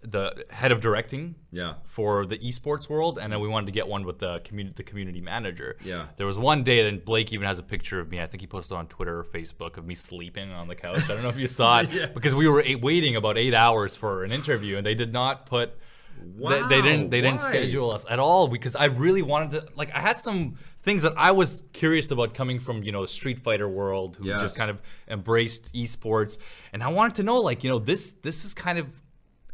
the 0.02 0.44
head 0.50 0.70
of 0.70 0.80
directing. 0.80 1.34
Yeah. 1.50 1.74
For 1.84 2.26
the 2.26 2.38
esports 2.38 2.88
world, 2.88 3.18
and 3.18 3.32
then 3.32 3.40
we 3.40 3.48
wanted 3.48 3.66
to 3.66 3.72
get 3.72 3.88
one 3.88 4.04
with 4.04 4.18
the 4.20 4.40
community, 4.44 4.74
the 4.76 4.82
community 4.84 5.20
manager. 5.20 5.76
Yeah. 5.82 6.06
There 6.16 6.26
was 6.26 6.38
one 6.38 6.62
day, 6.62 6.86
and 6.86 7.04
Blake 7.04 7.32
even 7.32 7.46
has 7.46 7.58
a 7.58 7.62
picture 7.62 7.98
of 7.98 8.08
me. 8.10 8.20
I 8.20 8.26
think 8.26 8.40
he 8.42 8.46
posted 8.46 8.76
on 8.76 8.86
Twitter 8.86 9.18
or 9.18 9.24
Facebook 9.24 9.78
of 9.78 9.86
me 9.86 9.94
sleeping 9.96 10.52
on 10.52 10.68
the 10.68 10.76
couch. 10.76 11.02
I 11.04 11.08
don't 11.08 11.22
know 11.22 11.28
if 11.30 11.38
you 11.38 11.46
saw 11.48 11.80
it 11.80 11.90
Yeah. 11.92 12.06
because 12.06 12.34
we 12.34 12.46
were 12.48 12.60
eight, 12.62 12.80
waiting 12.82 13.16
about 13.16 13.36
eight 13.38 13.54
hours 13.54 13.96
for 13.96 14.22
an 14.22 14.30
interview, 14.32 14.76
and 14.76 14.86
they 14.86 14.94
did 14.94 15.12
not 15.12 15.46
put. 15.46 15.72
they, 16.38 16.62
they 16.68 16.82
didn't. 16.82 17.10
They 17.10 17.20
didn't 17.22 17.40
schedule 17.40 17.90
us 17.90 18.04
at 18.08 18.18
all 18.20 18.46
because 18.48 18.76
I 18.76 18.84
really 18.86 19.22
wanted 19.22 19.50
to. 19.52 19.66
Like, 19.74 19.92
I 19.94 20.00
had 20.00 20.20
some 20.20 20.56
things 20.86 21.02
that 21.02 21.12
I 21.16 21.32
was 21.32 21.64
curious 21.72 22.10
about 22.12 22.32
coming 22.32 22.60
from, 22.60 22.82
you 22.84 22.92
know, 22.92 23.02
the 23.02 23.08
Street 23.08 23.40
Fighter 23.40 23.68
world, 23.68 24.16
who 24.16 24.26
Yes. 24.28 24.40
just 24.40 24.56
kind 24.56 24.70
of 24.70 24.80
embraced 25.08 25.74
esports, 25.74 26.38
and 26.72 26.82
I 26.82 26.88
wanted 26.88 27.16
to 27.16 27.24
know, 27.24 27.38
like, 27.40 27.64
you 27.64 27.68
know, 27.70 27.80
this 27.80 28.12
this 28.22 28.44
is 28.46 28.54
kind 28.54 28.78
of 28.78 28.86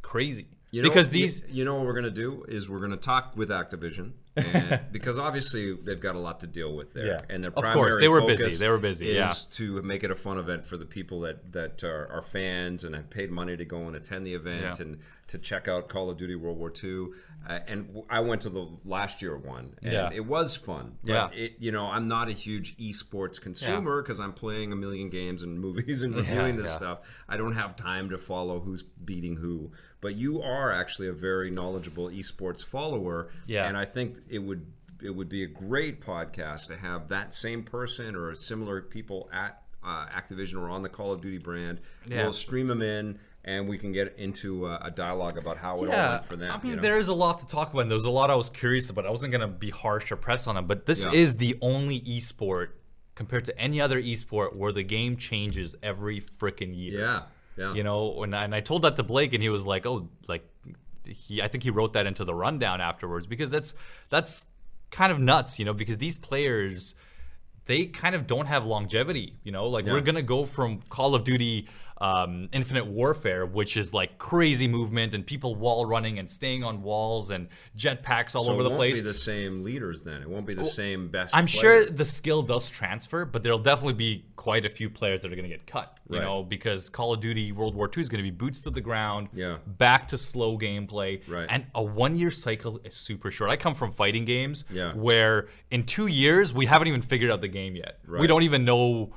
crazy 0.02 0.46
You 0.70 0.82
know, 0.82 0.88
because 0.88 1.08
these. 1.08 1.42
You, 1.48 1.64
know 1.64 1.76
what 1.76 1.86
we're 1.86 1.94
gonna 1.94 2.10
do 2.26 2.44
is 2.48 2.68
we're 2.68 2.80
gonna 2.80 2.96
talk 3.12 3.32
with 3.34 3.48
Activision, 3.48 4.12
because 4.92 5.18
obviously 5.18 5.74
they've 5.76 6.00
got 6.00 6.14
a 6.14 6.18
lot 6.18 6.40
to 6.40 6.46
deal 6.46 6.74
with 6.74 6.92
there, 6.94 7.06
Yeah. 7.06 7.20
and 7.28 7.44
their 7.44 7.50
Of 7.50 7.56
course, 7.56 7.72
primary 7.96 8.00
they 8.00 8.08
were 8.08 8.22
busy. 8.26 8.44
focus 8.44 8.58
They 8.58 8.68
were 8.68 8.78
busy, 8.78 9.10
Is 9.10 9.16
yeah. 9.16 9.34
to 9.50 9.82
make 9.82 10.04
it 10.04 10.10
a 10.10 10.14
fun 10.14 10.38
event 10.38 10.64
for 10.66 10.76
the 10.76 10.86
people 10.86 11.20
that 11.20 11.52
that 11.52 11.84
are, 11.84 12.08
are 12.10 12.22
fans 12.22 12.84
and 12.84 12.94
have 12.94 13.10
paid 13.10 13.30
money 13.30 13.56
to 13.56 13.64
go 13.64 13.86
and 13.86 13.94
attend 13.96 14.26
the 14.26 14.34
event 14.34 14.78
Yeah. 14.78 14.86
and 14.86 14.98
to 15.28 15.38
check 15.38 15.68
out 15.68 15.88
Call 15.88 16.10
of 16.10 16.16
Duty 16.18 16.34
World 16.34 16.58
War 16.58 16.72
II. 16.82 17.08
Uh, 17.48 17.58
and 17.66 17.86
w- 17.88 18.06
I 18.10 18.20
went 18.20 18.42
to 18.42 18.50
the 18.50 18.68
last 18.84 19.20
year 19.22 19.36
one, 19.36 19.74
and 19.82 19.92
Yeah. 19.92 20.10
it 20.12 20.24
was 20.26 20.56
fun. 20.56 20.98
But 21.02 21.12
Yeah. 21.12 21.28
it, 21.32 21.52
you 21.58 21.72
know, 21.72 21.86
I'm 21.86 22.06
not 22.08 22.28
a 22.28 22.32
huge 22.32 22.76
esports 22.76 23.40
consumer 23.40 24.02
because 24.02 24.20
I'm 24.20 24.32
playing 24.32 24.72
a 24.72 24.76
million 24.76 25.10
games 25.10 25.42
and 25.42 25.58
movies 25.66 26.02
and 26.02 26.14
reviewing 26.14 26.56
this 26.56 26.66
yeah. 26.68 26.76
stuff. 26.76 26.98
I 27.28 27.36
don't 27.36 27.54
have 27.54 27.76
time 27.76 28.10
to 28.10 28.18
follow 28.18 28.60
who's 28.60 28.82
beating 28.82 29.36
who. 29.36 29.72
But 30.02 30.16
you 30.16 30.42
are 30.42 30.70
actually 30.70 31.08
a 31.08 31.12
very 31.14 31.50
knowledgeable 31.50 32.08
esports 32.10 32.62
follower, 32.62 33.30
Yeah. 33.46 33.66
and 33.66 33.76
I 33.78 33.86
think 33.86 34.18
it 34.28 34.40
would 34.40 34.66
it 35.00 35.10
would 35.10 35.28
be 35.28 35.42
a 35.42 35.48
great 35.48 36.00
podcast 36.00 36.66
to 36.68 36.76
have 36.76 37.08
that 37.08 37.34
same 37.34 37.64
person 37.64 38.14
or 38.14 38.34
similar 38.36 38.80
people 38.82 39.28
at 39.32 39.60
uh, 39.82 40.06
Activision 40.06 40.54
or 40.60 40.68
on 40.68 40.82
the 40.82 40.88
Call 40.88 41.10
of 41.12 41.20
Duty 41.20 41.38
brand. 41.38 41.80
Yeah. 42.06 42.22
We'll 42.22 42.32
stream 42.32 42.68
them 42.68 42.82
in, 42.82 43.18
and 43.44 43.68
we 43.68 43.78
can 43.78 43.90
get 43.90 44.14
into 44.16 44.66
a 44.68 44.92
dialogue 44.94 45.36
about 45.38 45.56
how 45.56 45.74
it 45.78 45.78
all 45.80 45.86
Yeah, 45.88 46.10
went 46.12 46.24
for 46.26 46.36
them. 46.36 46.52
I 46.52 46.56
mean, 46.62 46.70
you 46.70 46.76
know? 46.76 46.82
there's 46.82 47.08
a 47.08 47.14
lot 47.14 47.40
to 47.40 47.46
talk 47.48 47.72
about. 47.72 47.80
And 47.82 47.90
there 47.90 47.98
a 47.98 48.10
lot 48.10 48.30
I 48.30 48.36
was 48.36 48.48
curious 48.48 48.90
about. 48.90 49.04
I 49.06 49.10
wasn't 49.10 49.32
gonna 49.32 49.48
be 49.48 49.70
harsh 49.70 50.12
or 50.12 50.16
press 50.16 50.46
on 50.46 50.54
them, 50.54 50.66
but 50.68 50.86
this 50.86 51.04
Yeah. 51.04 51.12
is 51.12 51.36
the 51.38 51.58
only 51.60 52.00
esport 52.02 52.68
compared 53.16 53.44
to 53.46 53.58
any 53.58 53.80
other 53.80 54.00
esport 54.00 54.54
where 54.54 54.70
the 54.70 54.84
game 54.84 55.16
changes 55.16 55.74
every 55.82 56.20
freaking 56.40 56.76
year. 56.76 57.00
yeah, 57.00 57.22
yeah. 57.56 57.74
You 57.74 57.82
know, 57.82 58.08
when 58.08 58.34
I, 58.34 58.44
and 58.44 58.54
I 58.54 58.60
told 58.60 58.82
that 58.82 58.96
to 58.96 59.02
Blake, 59.02 59.34
and 59.34 59.42
he 59.42 59.48
was 59.48 59.66
like, 59.66 59.84
"Oh, 59.86 60.08
like 60.28 60.44
he." 61.06 61.42
I 61.42 61.48
think 61.48 61.64
he 61.64 61.70
wrote 61.70 61.92
that 61.94 62.06
into 62.06 62.24
the 62.24 62.34
rundown 62.34 62.80
afterwards 62.80 63.26
because 63.26 63.50
that's 63.50 63.74
that's 64.08 64.46
kind 64.90 65.12
of 65.12 65.18
nuts, 65.20 65.58
you 65.58 65.64
know, 65.64 65.74
because 65.74 65.98
these 65.98 66.18
players 66.18 66.94
they 67.66 67.86
kind 67.86 68.14
of 68.14 68.26
don't 68.26 68.46
have 68.46 68.64
longevity. 68.66 69.36
You 69.44 69.52
know, 69.52 69.66
like 69.68 69.86
Yeah. 69.86 69.92
we're 69.92 70.00
gonna 70.00 70.22
go 70.22 70.44
from 70.44 70.80
Call 70.88 71.14
of 71.14 71.24
Duty. 71.24 71.68
Um, 72.00 72.48
Infinite 72.52 72.86
Warfare, 72.86 73.46
which 73.46 73.76
is 73.76 73.94
like 73.94 74.18
crazy 74.18 74.66
movement 74.66 75.14
and 75.14 75.24
people 75.24 75.54
wall 75.54 75.86
running 75.86 76.18
and 76.18 76.28
staying 76.28 76.64
on 76.64 76.82
walls 76.82 77.30
and 77.30 77.46
jetpacks 77.78 78.34
all 78.34 78.44
so 78.44 78.52
over 78.52 78.62
the 78.64 78.70
place. 78.70 78.94
it 78.94 78.96
won't 78.96 79.04
be 79.04 79.08
the 79.10 79.14
same 79.14 79.62
leaders 79.62 80.02
then. 80.02 80.20
It 80.22 80.28
won't 80.28 80.46
be 80.46 80.54
the 80.54 80.64
same 80.64 81.08
best. 81.08 81.36
I'm 81.36 81.46
player. 81.46 81.84
sure 81.84 81.90
the 81.90 82.04
skill 82.04 82.42
does 82.42 82.70
transfer, 82.70 83.24
but 83.24 83.42
there'll 83.44 83.58
definitely 83.58 83.94
be 83.94 84.24
quite 84.34 84.66
a 84.66 84.70
few 84.70 84.90
players 84.90 85.20
that 85.20 85.32
are 85.32 85.36
going 85.36 85.48
to 85.48 85.54
get 85.56 85.66
cut. 85.66 86.00
You 86.08 86.16
Right. 86.18 86.24
know, 86.24 86.42
because 86.42 86.88
Call 86.88 87.12
of 87.12 87.20
Duty 87.20 87.52
World 87.52 87.74
War 87.76 87.88
II 87.94 88.00
is 88.02 88.08
going 88.08 88.18
to 88.24 88.28
be 88.28 88.34
boots 88.36 88.60
to 88.62 88.70
the 88.70 88.80
ground, 88.80 89.28
Yeah. 89.32 89.58
back 89.66 90.08
to 90.08 90.18
slow 90.18 90.58
gameplay, 90.58 91.20
Right. 91.28 91.46
and 91.48 91.66
a 91.74 91.82
one-year 91.82 92.32
cycle 92.32 92.80
is 92.84 92.94
super 92.94 93.30
short. 93.30 93.50
I 93.50 93.56
come 93.56 93.74
from 93.76 93.92
fighting 93.92 94.24
games, 94.24 94.64
Yeah. 94.70 94.92
where 94.94 95.48
in 95.70 95.84
two 95.84 96.06
years 96.08 96.52
we 96.52 96.66
haven't 96.66 96.88
even 96.88 97.02
figured 97.02 97.30
out 97.30 97.40
the 97.42 97.48
game 97.48 97.76
yet. 97.76 98.00
Right. 98.06 98.20
We 98.20 98.26
don't 98.26 98.42
even 98.42 98.64
know 98.64 99.14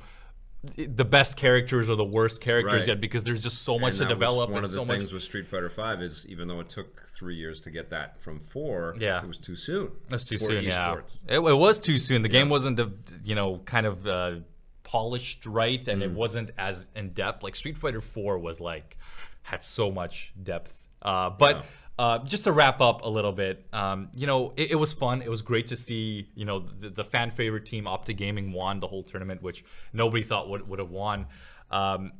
the 0.76 1.04
best 1.04 1.36
characters 1.36 1.88
or 1.90 1.96
the 1.96 2.04
worst 2.04 2.40
characters 2.40 2.72
Right. 2.80 2.88
yet 2.88 3.00
because 3.00 3.24
there's 3.24 3.42
just 3.42 3.62
so 3.62 3.78
much 3.78 3.98
And 4.00 4.08
to 4.08 4.14
develop 4.14 4.50
One 4.50 4.58
and 4.58 4.64
of 4.64 4.70
the 4.72 4.78
so 4.78 4.84
things 4.84 5.04
much. 5.04 5.12
with 5.12 5.22
Street 5.22 5.46
Fighter 5.48 5.70
Five 5.70 6.02
is 6.02 6.26
even 6.28 6.48
though 6.48 6.60
it 6.60 6.68
took 6.68 7.06
three 7.06 7.36
years 7.36 7.60
to 7.62 7.70
get 7.70 7.90
that 7.90 8.20
from 8.20 8.40
four, 8.40 8.96
Yeah. 8.98 9.22
it 9.22 9.26
was 9.28 9.38
too 9.38 9.56
soon. 9.56 9.90
That's 10.08 10.24
too 10.24 10.36
soon. 10.36 10.64
esports. 10.64 11.20
Yeah, 11.28 11.36
it, 11.36 11.40
it 11.40 11.54
was 11.56 11.78
too 11.78 11.98
soon. 11.98 12.22
The 12.22 12.28
game 12.28 12.48
wasn't, 12.48 12.76
the, 12.76 12.92
you 13.24 13.34
know, 13.34 13.58
kind 13.64 13.86
of 13.86 14.06
uh, 14.06 14.36
polished 14.82 15.46
right, 15.46 15.86
and 15.88 16.02
it 16.02 16.12
Mm. 16.12 16.14
wasn't 16.14 16.50
as 16.58 16.88
in 16.94 17.10
depth. 17.10 17.42
Like 17.42 17.56
Street 17.56 17.76
Fighter 17.76 18.00
Four 18.00 18.38
was 18.38 18.60
like 18.60 18.96
had 19.42 19.62
so 19.64 19.90
much 19.90 20.32
depth. 20.42 20.76
Uh, 21.02 21.30
but 21.30 21.64
uh, 21.98 22.18
just 22.18 22.44
to 22.44 22.52
wrap 22.52 22.80
up 22.80 23.04
a 23.04 23.08
little 23.08 23.32
bit, 23.32 23.66
um, 23.72 24.08
you 24.14 24.26
know, 24.26 24.52
it, 24.56 24.72
it, 24.72 24.74
was 24.74 24.92
fun. 24.92 25.22
It 25.22 25.30
was 25.30 25.40
great 25.40 25.68
to 25.68 25.76
see, 25.76 26.28
you 26.34 26.44
know, 26.44 26.60
the, 26.60 26.90
the, 26.90 27.04
fan 27.04 27.30
favorite 27.30 27.64
team, 27.64 27.86
Optic 27.86 28.18
Gaming, 28.18 28.52
won 28.52 28.80
the 28.80 28.86
whole 28.86 29.02
tournament, 29.02 29.42
which 29.42 29.64
nobody 29.94 30.22
thought 30.22 30.48
would, 30.50 30.68
would 30.68 30.78
have 30.78 30.90
won. 30.90 31.26
Um, 31.70 32.12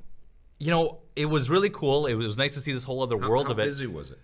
you 0.59 0.71
know, 0.71 1.01
it 1.15 1.27
was 1.27 1.51
really 1.51 1.69
cool. 1.69 2.07
It 2.07 2.15
was 2.15 2.39
nice 2.39 2.55
to 2.55 2.61
see 2.61 2.73
this 2.73 2.85
whole 2.85 3.03
other 3.03 3.19
how, 3.19 3.29
world 3.29 3.47
how 3.47 3.53
of 3.53 3.59
it. 3.59 3.63
How 3.63 3.69
busy 3.69 3.87
was 3.87 4.11
it? 4.13 4.19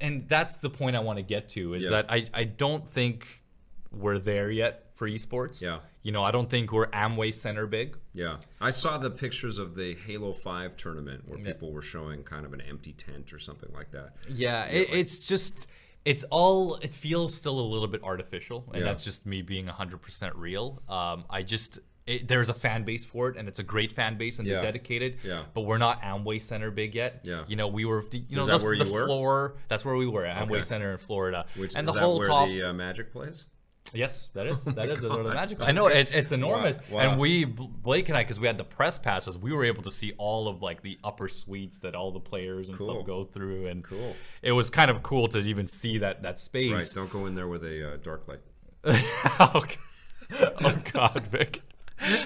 And 0.00 0.28
that's 0.28 0.56
the 0.56 0.68
point 0.68 0.96
I 0.96 1.00
want 1.00 1.18
to 1.18 1.22
get 1.22 1.48
to 1.50 1.74
is 1.74 1.84
Yeah. 1.84 1.90
that 1.90 2.06
I, 2.10 2.26
I 2.34 2.44
don't 2.44 2.86
think 2.86 3.26
we're 3.92 4.18
there 4.18 4.50
yet 4.50 4.90
for 4.96 5.08
esports. 5.08 5.62
Yeah. 5.62 5.78
You 6.08 6.12
know, 6.12 6.24
I 6.24 6.30
don't 6.30 6.48
think 6.48 6.72
we're 6.72 6.86
Amway 6.86 7.34
Center 7.34 7.66
big. 7.66 7.94
Yeah, 8.14 8.38
I 8.62 8.70
saw 8.70 8.96
the 8.96 9.10
pictures 9.10 9.58
of 9.58 9.74
the 9.74 9.94
Halo 10.06 10.32
Five 10.32 10.74
tournament 10.78 11.28
where 11.28 11.38
people 11.38 11.70
were 11.70 11.82
showing 11.82 12.22
kind 12.22 12.46
of 12.46 12.54
an 12.54 12.62
empty 12.62 12.94
tent 12.94 13.30
or 13.34 13.38
something 13.38 13.70
like 13.74 13.90
that. 13.90 14.14
Yeah, 14.26 14.64
it, 14.64 14.88
it's 14.90 15.28
just 15.28 15.66
it's 16.06 16.24
all 16.30 16.76
it 16.76 16.94
feels 16.94 17.34
still 17.34 17.60
a 17.60 17.68
little 17.74 17.88
bit 17.88 18.02
artificial, 18.02 18.64
and 18.72 18.78
Yeah. 18.80 18.84
that's 18.86 19.04
just 19.04 19.26
me 19.26 19.42
being 19.42 19.66
100% 19.66 20.32
real. 20.34 20.82
Um, 20.88 21.26
I 21.28 21.42
just 21.42 21.78
it, 22.06 22.26
there's 22.26 22.48
a 22.48 22.54
fan 22.54 22.84
base 22.84 23.04
for 23.04 23.28
it, 23.28 23.36
and 23.36 23.46
it's 23.46 23.58
a 23.58 23.62
great 23.62 23.92
fan 23.92 24.16
base, 24.16 24.38
and 24.38 24.48
Yeah. 24.48 24.54
they're 24.54 24.62
dedicated. 24.62 25.18
Yeah. 25.22 25.42
But 25.52 25.62
we're 25.66 25.76
not 25.76 26.00
Amway 26.00 26.40
Center 26.40 26.70
big 26.70 26.94
yet. 26.94 27.20
Yeah. 27.22 27.44
You 27.48 27.56
know, 27.56 27.68
we 27.68 27.84
were. 27.84 28.02
You 28.12 28.24
know, 28.34 28.46
that 28.46 28.52
that's 28.52 28.64
where 28.64 28.78
the 28.78 28.86
you 28.86 28.92
were? 28.94 29.04
floor. 29.04 29.56
That's 29.68 29.84
where 29.84 29.94
we 29.94 30.06
were 30.06 30.24
at 30.24 30.38
Amway 30.42 30.52
Okay. 30.54 30.62
Center 30.62 30.90
in 30.92 30.98
Florida. 31.00 31.44
Which 31.58 31.74
and 31.76 31.86
is 31.86 31.92
the 31.92 32.00
that 32.00 32.02
whole 32.06 32.16
where 32.18 32.28
top. 32.28 32.48
the 32.48 32.62
uh, 32.62 32.72
Magic 32.72 33.12
plays? 33.12 33.44
Yes, 33.94 34.28
that 34.34 34.46
is 34.46 34.64
that 34.64 34.88
is 34.88 35.00
the 35.00 35.08
God. 35.08 35.26
magic. 35.32 35.58
I 35.60 35.72
know 35.72 35.86
it, 35.86 36.14
it's 36.14 36.30
enormous, 36.32 36.78
Wow. 36.90 37.00
and 37.00 37.18
we 37.20 37.44
Blake 37.44 38.08
and 38.08 38.18
I, 38.18 38.22
because 38.22 38.38
we 38.38 38.46
had 38.46 38.58
the 38.58 38.64
press 38.64 38.98
passes, 38.98 39.38
we 39.38 39.52
were 39.52 39.64
able 39.64 39.82
to 39.84 39.90
see 39.90 40.12
all 40.18 40.46
of 40.48 40.60
like 40.60 40.82
the 40.82 40.98
upper 41.02 41.28
suites 41.28 41.78
that 41.78 41.94
all 41.94 42.12
the 42.12 42.20
players 42.20 42.68
and 42.68 42.76
Cool. 42.76 42.94
stuff 42.96 43.06
go 43.06 43.24
through, 43.24 43.66
and 43.68 43.82
Cool. 43.82 44.14
it 44.42 44.52
was 44.52 44.68
kind 44.70 44.90
of 44.90 45.02
cool 45.02 45.26
to 45.28 45.38
even 45.38 45.66
see 45.66 45.98
that 45.98 46.22
that 46.22 46.38
space. 46.38 46.70
Right. 46.72 46.92
Don't 46.94 47.10
go 47.10 47.26
in 47.26 47.34
there 47.34 47.48
with 47.48 47.64
a 47.64 47.94
uh, 47.94 47.96
dark 48.02 48.28
light. 48.28 48.40
oh, 48.84 49.64
oh 50.40 50.74
God, 50.92 51.26
Vic. 51.30 51.62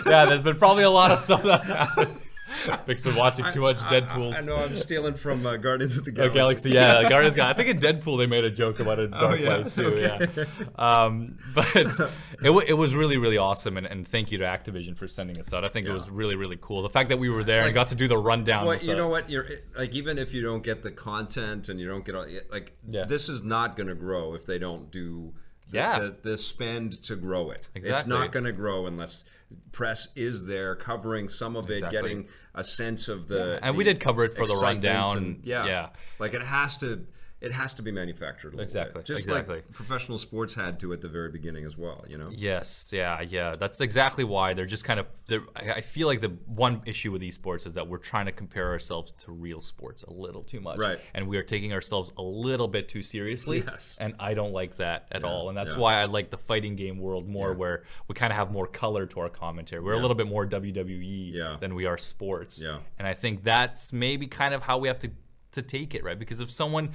Yeah, 0.07 0.27
there's 0.27 0.43
been 0.43 0.57
probably 0.57 0.85
a 0.85 0.91
lot 0.91 1.11
of 1.13 1.19
stuff 1.19 1.43
that's 1.43 1.69
happened. 1.69 2.17
Vic's 2.87 3.03
been 3.03 3.15
watching 3.17 3.45
too 3.53 3.61
much 3.61 3.79
Deadpool. 3.79 4.35
I, 4.35 4.39
I 4.39 4.41
know 4.41 4.57
I'm 4.57 4.75
stealing 4.75 5.15
from 5.15 5.45
uh, 5.47 5.57
Guardians 5.57 5.97
of 5.99 6.05
the 6.05 6.11
Oh, 6.13 6.29
Galaxy. 6.31 6.71
Galaxy, 6.71 6.71
yeah, 6.71 7.09
Guardians. 7.09 7.37
Gal- 7.37 7.49
I 7.49 7.53
think 7.55 7.69
in 7.69 7.79
Deadpool 7.79 8.19
they 8.19 8.27
made 8.27 8.45
a 8.45 8.51
joke 8.51 8.81
about 8.81 8.99
a 8.99 9.09
dark 9.09 9.23
Oh, 9.23 9.35
yeah, 9.35 9.57
light 9.57 9.73
too. 9.73 9.87
okay. 9.87 10.29
Yeah, 10.37 10.45
um, 10.77 11.39
but 11.55 11.67
it, 11.75 12.69
it 12.69 12.75
was 12.77 12.95
really 12.95 13.17
really 13.17 13.39
awesome, 13.39 13.77
and, 13.77 13.87
and 13.87 14.07
thank 14.07 14.31
you 14.33 14.39
to 14.39 14.45
Activision 14.45 14.97
for 14.97 15.09
sending 15.09 15.39
us 15.39 15.53
out. 15.53 15.65
I 15.65 15.69
think 15.69 15.87
it 15.87 15.93
was 15.93 16.11
really 16.11 16.37
really 16.37 16.59
cool. 16.61 16.83
The 16.83 16.91
fact 16.91 17.09
that 17.11 17.19
we 17.19 17.29
were 17.31 17.45
there 17.45 17.65
and 17.65 17.75
got 17.75 17.89
to 17.89 17.95
do 17.95 18.09
the 18.09 18.19
rundown. 18.19 18.67
Well, 18.67 18.77
you 18.79 18.89
the- 18.89 18.97
know 18.97 19.09
what? 19.09 19.31
You're 19.31 19.47
like 19.77 19.95
even 19.95 20.19
if 20.19 20.33
you 20.35 20.43
don't 20.43 20.63
get 20.63 20.83
the 20.83 20.91
content 20.91 21.69
and 21.69 21.81
you 21.81 21.87
don't 21.89 22.05
get 22.05 22.15
all 22.15 22.27
like 22.51 22.73
Yeah. 22.89 23.05
this 23.05 23.29
is 23.29 23.43
not 23.43 23.77
going 23.77 23.89
to 23.89 23.95
grow 23.95 24.35
if 24.35 24.47
they 24.47 24.59
don't 24.59 24.91
do 24.91 25.33
the, 25.71 25.77
Yeah. 25.79 25.99
the, 26.01 26.17
the 26.23 26.39
spend 26.39 27.03
to 27.05 27.17
grow 27.17 27.51
it. 27.51 27.69
Exactly. 27.75 28.01
It's 28.01 28.07
not 28.09 28.33
going 28.33 28.45
to 28.45 28.53
grow 28.53 28.87
unless 28.87 29.25
press 29.73 30.09
is 30.17 30.47
there 30.47 30.75
covering 30.77 31.29
some 31.29 31.57
of 31.57 31.71
it, 31.71 31.79
Exactly. 31.79 32.01
getting 32.01 32.29
a 32.55 32.63
sense 32.65 33.09
of 33.09 33.29
the. 33.29 33.59
And 33.63 33.77
we 33.77 33.85
did 33.85 34.01
cover 34.01 34.25
it 34.25 34.35
for 34.37 34.47
the 34.47 34.55
rundown, 34.57 35.17
and- 35.19 35.41
yeah, 35.45 35.67
yeah. 35.67 35.89
Like 36.19 36.35
it 36.35 36.43
has 36.43 36.79
to. 36.79 37.07
It 37.43 37.53
has 37.53 37.75
to 37.75 37.83
be 37.83 37.91
manufactured. 37.91 38.49
A 38.49 38.57
little 38.57 38.65
Exactly, 38.65 39.01
Bit. 39.01 39.07
Just 39.07 39.21
exactly. 39.21 39.57
like 39.57 39.73
professional 39.73 40.17
sports 40.17 40.55
had 40.55 40.79
to 40.81 40.93
at 40.93 41.01
the 41.01 41.09
very 41.09 41.29
beginning 41.31 41.65
as 41.65 41.77
well. 41.77 42.05
You 42.09 42.19
know. 42.19 42.31
Yes, 42.33 42.91
yeah, 42.93 43.21
yeah. 43.21 43.57
That's 43.57 43.81
exactly 43.81 44.25
why 44.25 44.55
they're 44.55 44.65
just 44.67 44.85
kind 44.85 45.01
of. 45.01 45.07
They're, 45.27 45.43
I 45.57 45.81
feel 45.81 46.07
like 46.07 46.21
the 46.21 46.29
one 46.47 46.83
issue 46.87 47.11
with 47.13 47.23
esports 47.23 47.67
is 47.67 47.75
that 47.75 47.89
we're 47.89 47.99
trying 47.99 48.27
to 48.27 48.33
compare 48.33 48.71
ourselves 48.71 49.15
to 49.25 49.33
real 49.33 49.61
sports 49.61 50.05
a 50.05 50.13
little 50.13 50.43
too 50.43 50.61
much, 50.61 50.79
Right. 50.79 51.01
And 51.15 51.27
we 51.29 51.37
are 51.37 51.43
taking 51.43 51.73
ourselves 51.73 52.13
a 52.17 52.23
little 52.23 52.69
bit 52.69 52.89
too 52.89 53.03
seriously. 53.03 53.65
Yes. 53.67 53.97
And 54.01 54.15
I 54.21 54.35
don't 54.35 54.53
like 54.53 54.77
that 54.77 55.09
at 55.11 55.25
all. 55.25 55.49
And 55.49 55.57
that's 55.59 55.75
yeah. 55.75 55.81
why 55.81 56.01
I 56.01 56.05
like 56.05 56.31
the 56.31 56.39
fighting 56.39 56.77
game 56.77 56.99
world 56.99 57.29
more, 57.29 57.51
Yeah. 57.51 57.57
where 57.57 57.83
we 58.09 58.15
kind 58.15 58.33
of 58.33 58.37
have 58.37 58.53
more 58.53 58.67
color 58.67 59.07
to 59.07 59.21
our 59.21 59.29
commentary. 59.29 59.83
We're 59.83 59.95
a 59.95 60.01
little 60.01 60.15
bit 60.17 60.27
more 60.29 60.47
WWE 60.47 61.33
Yeah. 61.35 61.57
than 61.61 61.75
we 61.75 61.87
are 61.87 61.99
sports. 61.99 62.61
Yeah. 62.63 62.79
And 62.99 63.07
I 63.09 63.15
think 63.15 63.43
that's 63.43 63.93
maybe 63.93 64.27
kind 64.27 64.55
of 64.55 64.63
how 64.63 64.79
we 64.79 64.89
have 64.89 65.01
to 65.01 65.11
to 65.53 65.61
take 65.61 65.95
it, 65.95 66.03
right? 66.03 66.19
Because 66.19 66.41
if 66.41 66.51
someone 66.51 66.93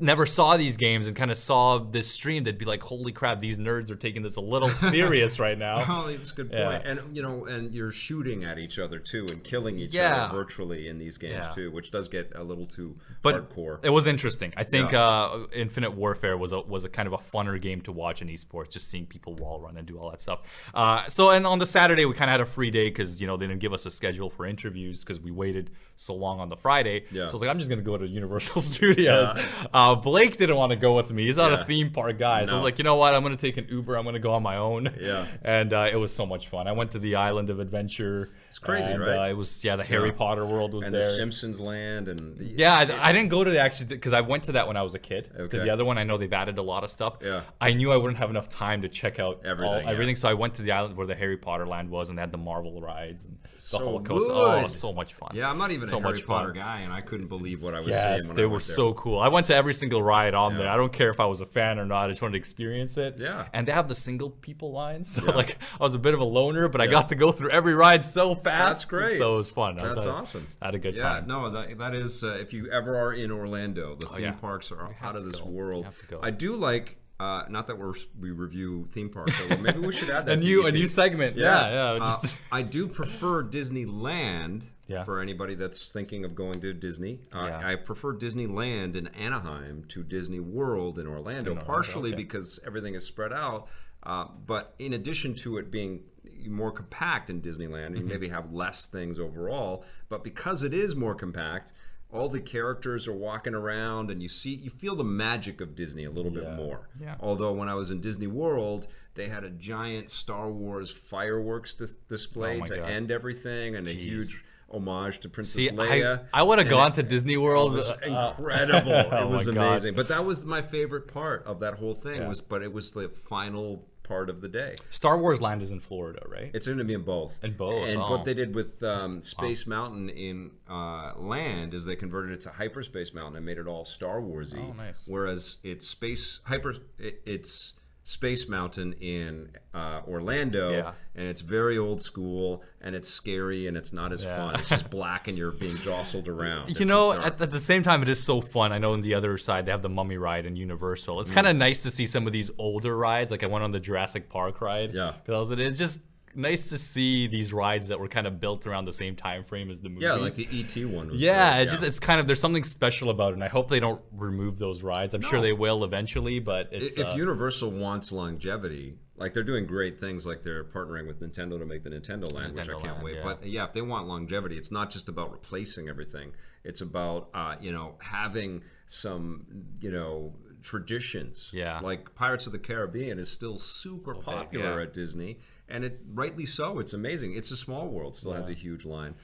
never 0.00 0.26
saw 0.26 0.56
these 0.56 0.76
games 0.76 1.06
and 1.06 1.14
kind 1.14 1.30
of 1.30 1.36
saw 1.36 1.78
this 1.78 2.10
stream, 2.10 2.44
they'd 2.44 2.58
be 2.58 2.64
like, 2.64 2.82
"Holy 2.82 3.12
crap, 3.12 3.40
these 3.40 3.58
nerds 3.58 3.90
are 3.90 3.96
taking 3.96 4.22
this 4.22 4.36
a 4.36 4.40
little 4.40 4.68
serious 4.90 5.38
right 5.38 5.58
now." 5.58 5.84
Oh, 6.02 6.08
it's 6.08 6.30
a 6.30 6.34
good 6.34 6.50
point. 6.50 6.82
Yeah. 6.84 6.90
And 6.90 7.00
you 7.16 7.22
know, 7.22 7.44
and 7.46 7.72
you're 7.74 7.90
shooting 7.92 8.44
at 8.44 8.58
each 8.58 8.78
other 8.78 8.98
too, 8.98 9.26
and 9.30 9.42
killing 9.44 9.78
each 9.78 9.94
Yeah. 9.94 10.24
other 10.24 10.34
virtually 10.36 10.88
in 10.88 10.98
these 10.98 11.18
games 11.18 11.46
Yeah. 11.46 11.48
too, 11.50 11.70
which 11.70 11.90
does 11.90 12.08
get 12.08 12.32
a 12.34 12.42
little 12.44 12.66
too 12.66 12.96
but 13.22 13.50
hardcore. 13.50 13.78
it 13.82 13.90
was 13.90 14.06
interesting. 14.06 14.52
I 14.56 14.64
think 14.64 14.94
uh, 14.94 15.40
Infinite 15.52 15.92
Warfare 15.94 16.36
was 16.38 16.52
a 16.52 16.60
was 16.60 16.84
a 16.84 16.88
kind 16.88 17.06
of 17.06 17.12
a 17.12 17.18
funner 17.18 17.60
game 17.60 17.80
to 17.82 17.92
watch 17.92 18.22
in 18.22 18.28
esports, 18.28 18.70
just 18.70 18.88
seeing 18.88 19.06
people 19.06 19.34
wall 19.34 19.60
run 19.60 19.76
and 19.76 19.86
do 19.86 19.98
all 19.98 20.10
that 20.10 20.20
stuff. 20.20 20.40
Uh, 20.74 21.06
so, 21.08 21.30
and 21.30 21.46
on 21.46 21.58
the 21.58 21.66
Saturday 21.66 22.04
we 22.06 22.14
kind 22.14 22.30
of 22.30 22.32
had 22.32 22.40
a 22.40 22.46
free 22.46 22.70
day 22.70 22.88
because 22.88 23.20
you 23.20 23.26
know 23.26 23.36
they 23.36 23.46
didn't 23.46 23.60
give 23.60 23.72
us 23.72 23.84
a 23.86 23.90
schedule 23.90 24.30
for 24.30 24.46
interviews 24.46 25.00
because 25.00 25.20
we 25.20 25.30
waited 25.30 25.70
so 25.96 26.14
long 26.14 26.40
on 26.40 26.48
the 26.48 26.56
Friday. 26.56 27.04
Yeah. 27.10 27.26
So 27.26 27.30
I 27.30 27.32
was 27.32 27.40
like, 27.42 27.50
I'm 27.50 27.58
just 27.58 27.68
gonna 27.68 27.82
go 27.82 27.96
to 27.98 28.06
Universal 28.06 28.60
Studios. 28.74 29.28
Uh, 29.72 29.89
Blake 29.96 30.36
didn't 30.36 30.56
want 30.56 30.70
to 30.70 30.76
go 30.76 30.94
with 30.96 31.10
me. 31.10 31.26
He's 31.26 31.36
not 31.36 31.50
Yeah. 31.52 31.60
a 31.60 31.64
theme 31.64 31.90
park 31.90 32.18
guy. 32.18 32.44
So 32.44 32.52
I 32.52 32.54
was 32.54 32.62
like, 32.62 32.78
you 32.78 32.84
know 32.84 32.96
what? 32.96 33.14
I'm 33.14 33.22
gonna 33.22 33.36
take 33.36 33.56
an 33.56 33.66
Uber. 33.70 33.96
I'm 33.96 34.04
gonna 34.04 34.18
go 34.18 34.32
on 34.32 34.42
my 34.42 34.56
own. 34.56 34.88
Yeah. 35.00 35.26
And 35.42 35.72
uh, 35.72 35.88
it 35.90 35.96
was 35.96 36.12
so 36.14 36.26
much 36.26 36.48
fun. 36.48 36.68
I 36.68 36.72
went 36.72 36.90
to 36.92 36.98
the 36.98 37.16
Island 37.16 37.50
of 37.50 37.60
Adventure. 37.60 38.30
It's 38.50 38.58
crazy, 38.58 38.90
and, 38.90 39.00
right? 39.00 39.28
Uh, 39.28 39.30
it 39.30 39.36
was 39.36 39.64
yeah. 39.64 39.76
The 39.76 39.84
Harry 39.84 40.08
Yeah. 40.08 40.14
Potter 40.16 40.44
world 40.44 40.74
was 40.74 40.84
and 40.84 40.92
there. 40.94 41.02
the 41.02 41.08
Simpsons 41.14 41.60
land 41.60 42.08
and 42.08 42.38
Yeah, 42.40 42.74
I, 42.74 43.08
I 43.08 43.12
didn't 43.12 43.28
go 43.30 43.44
to 43.44 43.50
the 43.50 43.60
actually 43.60 43.86
because 43.86 44.12
I 44.12 44.20
went 44.22 44.42
to 44.44 44.52
that 44.52 44.66
when 44.66 44.76
I 44.76 44.82
was 44.82 44.94
a 44.94 44.98
kid. 44.98 45.30
Okay. 45.38 45.60
the 45.60 45.70
other 45.70 45.84
one, 45.84 45.98
I 45.98 46.02
know 46.04 46.16
they've 46.16 46.32
added 46.32 46.58
a 46.58 46.62
lot 46.62 46.82
of 46.82 46.90
stuff. 46.90 47.18
Yeah. 47.22 47.42
I 47.60 47.72
knew 47.72 47.92
I 47.92 47.96
wouldn't 47.96 48.18
have 48.18 48.28
enough 48.28 48.48
time 48.48 48.82
to 48.82 48.88
check 48.88 49.20
out 49.20 49.42
Everything, 49.44 49.72
all, 49.72 49.80
yeah. 49.82 49.90
everything. 49.90 50.16
So 50.16 50.28
I 50.28 50.34
went 50.34 50.54
to 50.56 50.62
the 50.62 50.72
island 50.72 50.96
where 50.96 51.06
the 51.06 51.14
Harry 51.14 51.36
Potter 51.36 51.64
land 51.66 51.90
was, 51.90 52.08
and 52.08 52.18
they 52.18 52.22
had 52.22 52.32
the 52.32 52.38
Marvel 52.38 52.80
rides 52.80 53.22
and 53.24 53.38
the 53.42 53.48
So 53.62 53.78
Holocaust. 53.78 54.26
Oh, 54.28 54.66
so 54.66 54.92
much 54.92 55.14
fun. 55.14 55.30
Yeah, 55.34 55.48
I'm 55.48 55.56
not 55.58 55.70
even 55.70 55.86
so 55.88 55.98
a 55.98 56.00
Harry 56.00 56.14
much 56.14 56.26
Potter 56.26 56.52
fun. 56.52 56.56
guy, 56.62 56.80
and 56.80 56.92
I 56.92 57.00
couldn't 57.02 57.28
believe 57.28 57.62
what 57.62 57.74
I 57.76 57.78
was 57.78 57.88
Yes, 57.90 58.24
seeing. 58.24 58.34
They 58.34 58.42
I 58.42 58.46
were 58.46 58.58
there. 58.58 58.60
so 58.60 58.94
cool. 58.94 59.20
I 59.20 59.28
went 59.28 59.46
to 59.46 59.54
every 59.54 59.74
single 59.74 60.02
ride 60.02 60.34
on 60.34 60.52
Yeah. 60.52 60.58
there. 60.58 60.68
I 60.70 60.76
don't 60.76 60.92
care 60.92 61.10
if 61.10 61.20
I 61.20 61.26
was 61.26 61.40
a 61.40 61.46
fan 61.46 61.78
or 61.78 61.86
not. 61.86 62.06
I 62.06 62.08
just 62.08 62.20
wanted 62.20 62.32
to 62.32 62.38
experience 62.38 62.96
it. 62.96 63.14
Yeah. 63.16 63.46
And 63.52 63.68
they 63.68 63.70
have 63.72 63.86
the 63.86 63.94
single 63.94 64.30
people 64.30 64.72
lines. 64.72 65.08
So 65.20 65.24
Yeah. 65.24 65.32
like 65.36 65.58
I 65.80 65.84
was 65.84 65.94
a 65.94 65.98
bit 66.00 66.14
of 66.14 66.20
a 66.20 66.24
loner, 66.24 66.68
but 66.68 66.80
I 66.80 66.88
got 66.88 67.10
to 67.10 67.14
go 67.14 67.30
through 67.30 67.50
every 67.50 67.74
ride 67.74 68.04
so 68.04 68.34
fast. 68.42 68.68
That's 68.80 68.84
great. 68.86 69.18
So 69.18 69.34
it 69.34 69.36
was 69.36 69.50
fun. 69.50 69.78
I 69.78 69.84
was 69.86 69.94
That's 69.94 70.06
awesome. 70.06 70.46
I 70.60 70.66
had 70.66 70.74
a 70.74 70.78
good 70.78 70.96
yeah, 70.96 71.02
time. 71.02 71.26
no, 71.26 71.50
that, 71.50 71.78
that 71.78 71.94
is 71.94 72.22
uh, 72.24 72.34
if 72.40 72.52
you 72.52 72.70
ever 72.70 72.96
are 72.98 73.12
in 73.12 73.30
Orlando, 73.30 73.96
the 73.96 74.06
theme 74.06 74.14
Oh, 74.16 74.18
yeah. 74.18 74.32
parks 74.32 74.70
are 74.72 74.96
out 75.02 75.16
of 75.16 75.24
this 75.24 75.38
go. 75.40 75.46
World. 75.48 75.84
have 75.86 75.98
to 75.98 76.06
go. 76.06 76.20
I 76.22 76.30
do 76.30 76.56
like. 76.56 76.96
Uh, 77.18 77.44
not 77.50 77.66
that 77.66 77.76
we're 77.78 77.92
we 78.18 78.30
review 78.30 78.88
theme 78.92 79.10
parks, 79.10 79.36
so 79.36 79.54
maybe 79.58 79.78
we 79.78 79.92
should 79.92 80.08
add 80.08 80.24
that. 80.26 80.38
A 80.38 80.40
new 80.40 80.66
a 80.66 80.72
new 80.72 80.88
segment. 80.88 81.36
Yeah, 81.36 81.70
yeah. 81.70 82.02
Uh, 82.02 82.20
just 82.22 82.34
I 82.52 82.62
do 82.62 82.88
prefer 82.88 83.44
Disneyland 83.44 84.62
Yeah. 84.88 85.04
for 85.04 85.20
anybody 85.20 85.54
that's 85.54 85.92
thinking 85.92 86.24
of 86.24 86.34
going 86.34 86.60
to 86.60 86.72
Disney. 86.72 87.20
Uh, 87.34 87.44
Yeah. 87.46 87.68
I 87.68 87.76
prefer 87.76 88.14
Disneyland 88.14 88.96
in 88.96 89.08
Anaheim 89.08 89.84
to 89.88 90.02
Disney 90.02 90.40
World 90.40 90.98
in 90.98 91.06
Orlando, 91.06 91.52
In 91.52 91.58
Orlando, 91.58 91.64
partially 91.66 92.10
okay. 92.14 92.16
because 92.22 92.58
everything 92.66 92.94
is 92.94 93.04
spread 93.06 93.32
out. 93.32 93.68
Uh, 94.02 94.24
but 94.46 94.74
in 94.78 94.94
addition 94.94 95.34
to 95.34 95.58
it 95.58 95.70
being 95.70 96.00
more 96.48 96.70
compact 96.72 97.28
in 97.30 97.40
Disneyland, 97.40 97.88
Mm-hmm. 97.90 97.96
you 97.96 98.04
maybe 98.04 98.28
have 98.28 98.52
less 98.52 98.86
things 98.86 99.18
overall. 99.18 99.84
But 100.08 100.24
because 100.24 100.62
it 100.62 100.72
is 100.72 100.94
more 100.96 101.14
compact, 101.14 101.72
all 102.12 102.28
the 102.28 102.40
characters 102.40 103.06
are 103.06 103.12
walking 103.12 103.54
around, 103.54 104.10
and 104.10 104.22
you 104.22 104.28
see, 104.28 104.50
you 104.54 104.70
feel 104.70 104.96
the 104.96 105.04
magic 105.04 105.60
of 105.60 105.76
Disney 105.76 106.04
a 106.04 106.10
little 106.10 106.32
Yeah. 106.32 106.40
bit 106.40 106.52
more. 106.56 106.88
Yeah. 107.00 107.14
Although 107.20 107.52
when 107.52 107.68
I 107.68 107.74
was 107.74 107.90
in 107.90 108.00
Disney 108.00 108.26
World, 108.26 108.86
they 109.14 109.28
had 109.28 109.44
a 109.44 109.50
giant 109.50 110.10
Star 110.10 110.50
Wars 110.50 110.90
fireworks 110.90 111.74
dis- 111.74 111.94
display 112.08 112.60
Oh 112.62 112.66
to 112.66 112.76
God. 112.76 112.90
end 112.90 113.10
everything, 113.10 113.76
and 113.76 113.86
a 113.86 113.92
huge 113.92 114.42
homage 114.72 115.18
to 115.20 115.28
Princess 115.28 115.54
See, 115.54 115.68
Leia. 115.68 116.24
I, 116.32 116.40
I 116.40 116.42
would 116.44 116.58
have 116.60 116.68
gone 116.68 116.92
it- 116.92 116.94
to 116.96 117.02
Disney 117.02 117.36
World. 117.36 117.72
It 117.72 117.76
was 117.76 117.90
uh, 117.90 118.34
incredible. 118.38 118.92
oh 119.12 119.28
it 119.28 119.30
was 119.30 119.46
my 119.48 119.54
God. 119.54 119.66
amazing. 119.68 119.94
But 119.94 120.08
that 120.08 120.24
was 120.24 120.44
my 120.44 120.62
favorite 120.62 121.06
part 121.12 121.44
of 121.44 121.60
that 121.60 121.74
whole 121.74 121.94
thing. 121.94 122.22
Yeah. 122.22 122.28
Was 122.28 122.40
but 122.40 122.62
it 122.62 122.72
was 122.72 122.90
the 122.92 123.08
final 123.28 123.84
part 124.10 124.28
of 124.28 124.40
the 124.40 124.48
day. 124.48 124.74
Star 124.90 125.16
Wars 125.16 125.40
Land 125.40 125.62
is 125.62 125.70
in 125.70 125.78
Florida, 125.78 126.20
right? 126.28 126.50
It's 126.52 126.66
going 126.66 126.78
to 126.78 126.84
be 126.84 126.94
in 126.94 127.02
both. 127.02 127.42
In 127.44 127.52
both, 127.52 127.88
And 127.88 128.02
oh. 128.02 128.10
what 128.10 128.24
they 128.24 128.34
did 128.34 128.54
with 128.54 128.82
um, 128.82 129.22
Space 129.22 129.68
Mountain 129.68 130.10
in 130.10 130.50
uh, 130.68 131.12
Land 131.16 131.74
is 131.74 131.84
they 131.84 131.94
converted 131.94 132.32
it 132.32 132.40
to 132.42 132.50
Hyperspace 132.50 133.14
Mountain 133.14 133.36
and 133.36 133.46
made 133.46 133.56
it 133.56 133.68
all 133.68 133.84
Star 133.84 134.20
Warsy. 134.20 134.68
Oh, 134.68 134.72
nice. 134.72 135.04
Whereas 135.06 135.58
it's 135.62 135.86
space 135.86 136.40
hyper, 136.42 136.74
it, 136.98 137.22
it's 137.24 137.74
Space 138.10 138.48
Mountain 138.48 138.94
in 138.94 139.50
uh, 139.72 140.00
Orlando, 140.08 140.72
Yeah. 140.72 140.92
and 141.14 141.28
it's 141.28 141.42
very 141.42 141.78
old 141.78 142.00
school 142.00 142.64
and 142.80 142.96
it's 142.96 143.08
scary 143.08 143.68
and 143.68 143.76
it's 143.76 143.92
not 143.92 144.12
as 144.12 144.24
Yeah. 144.24 144.36
fun. 144.36 144.58
It's 144.58 144.68
just 144.68 144.90
black 144.90 145.28
and 145.28 145.38
you're 145.38 145.52
being 145.52 145.76
jostled 145.76 146.26
around. 146.34 146.70
It's 146.70 146.80
you 146.80 146.86
know, 146.86 147.12
at, 147.12 147.40
at 147.40 147.50
the 147.52 147.60
same 147.60 147.84
time, 147.84 148.02
it 148.02 148.08
is 148.08 148.20
so 148.20 148.40
fun. 148.40 148.72
I 148.72 148.78
know 148.78 148.94
on 148.94 149.02
the 149.02 149.14
other 149.14 149.38
side 149.38 149.64
they 149.66 149.70
have 149.70 149.82
the 149.82 149.88
Mummy 149.88 150.16
ride 150.16 150.44
in 150.44 150.56
Universal. 150.56 151.18
Mm. 151.18 151.20
It's 151.22 151.30
kind 151.30 151.46
of 151.46 151.54
nice 151.54 151.84
to 151.84 151.90
see 151.92 152.04
some 152.04 152.26
of 152.26 152.32
these 152.32 152.50
older 152.58 152.96
rides. 152.96 153.30
Like 153.30 153.44
I 153.44 153.46
went 153.46 153.62
on 153.62 153.70
the 153.70 153.78
Jurassic 153.80 154.28
Park 154.28 154.60
ride. 154.60 154.92
Yeah. 154.92 155.12
because 155.24 155.52
it's 155.52 155.78
just 155.78 156.00
nice 156.34 156.68
to 156.70 156.78
see 156.78 157.26
these 157.26 157.52
rides 157.52 157.88
that 157.88 157.98
were 157.98 158.08
kind 158.08 158.26
of 158.26 158.40
built 158.40 158.66
around 158.66 158.84
the 158.84 158.92
same 158.92 159.16
time 159.16 159.44
frame 159.44 159.70
as 159.70 159.80
the 159.80 159.88
movies. 159.88 160.02
Yeah, 160.02 160.14
like 160.14 160.34
the 160.34 160.48
ET 160.52 160.86
one. 160.86 161.10
Was 161.10 161.20
yeah, 161.20 161.54
great, 161.54 161.62
it's 161.62 161.72
just 161.72 161.84
it's 161.84 162.00
kind 162.00 162.20
of 162.20 162.26
there's 162.26 162.40
something 162.40 162.64
special 162.64 163.10
about 163.10 163.30
it, 163.30 163.34
and 163.34 163.44
I 163.44 163.48
hope 163.48 163.68
they 163.68 163.80
don't 163.80 164.00
remove 164.12 164.58
those 164.58 164.82
rides. 164.82 165.14
I'm 165.14 165.22
sure 165.22 165.40
they 165.40 165.52
will 165.52 165.84
eventually, 165.84 166.38
but 166.38 166.68
it's 166.72 166.96
if 166.96 167.08
uh, 167.08 167.14
Universal 167.14 167.72
wants 167.72 168.12
longevity, 168.12 168.96
like 169.16 169.34
they're 169.34 169.42
doing 169.42 169.66
great 169.66 169.98
things, 169.98 170.26
like 170.26 170.42
they're 170.42 170.64
partnering 170.64 171.06
with 171.06 171.20
Nintendo 171.20 171.58
to 171.58 171.66
make 171.66 171.84
the 171.84 171.90
Nintendo 171.90 172.32
Land, 172.32 172.54
which 172.54 172.68
I 172.68 172.72
can't 172.72 172.84
Land, 172.84 173.02
wait. 173.02 173.16
yeah. 173.16 173.22
But 173.22 173.46
yeah, 173.46 173.64
if 173.64 173.72
they 173.72 173.82
want 173.82 174.06
longevity, 174.06 174.56
it's 174.56 174.70
not 174.70 174.90
just 174.90 175.08
about 175.08 175.30
replacing 175.32 175.88
everything. 175.88 176.32
It's 176.64 176.80
about 176.80 177.28
uh, 177.34 177.56
you 177.60 177.72
know 177.72 177.96
having 178.00 178.62
some 178.86 179.46
you 179.80 179.90
know 179.90 180.34
traditions. 180.62 181.50
Yeah. 181.52 181.80
like 181.80 182.14
Pirates 182.14 182.46
of 182.46 182.52
the 182.52 182.58
Caribbean 182.58 183.18
is 183.18 183.30
still 183.30 183.58
super 183.58 184.14
popular 184.14 184.78
yeah. 184.78 184.86
at 184.86 184.92
Disney, 184.92 185.38
and 185.70 185.84
it 185.84 186.00
rightly 186.12 186.46
so. 186.46 186.78
It's 186.78 186.92
amazing. 186.92 187.34
It's 187.34 187.50
a 187.50 187.56
small 187.56 187.88
world, 187.88 188.16
still 188.16 188.32
has 188.32 188.48
a 188.48 188.54
huge 188.54 188.84
line. 188.84 189.14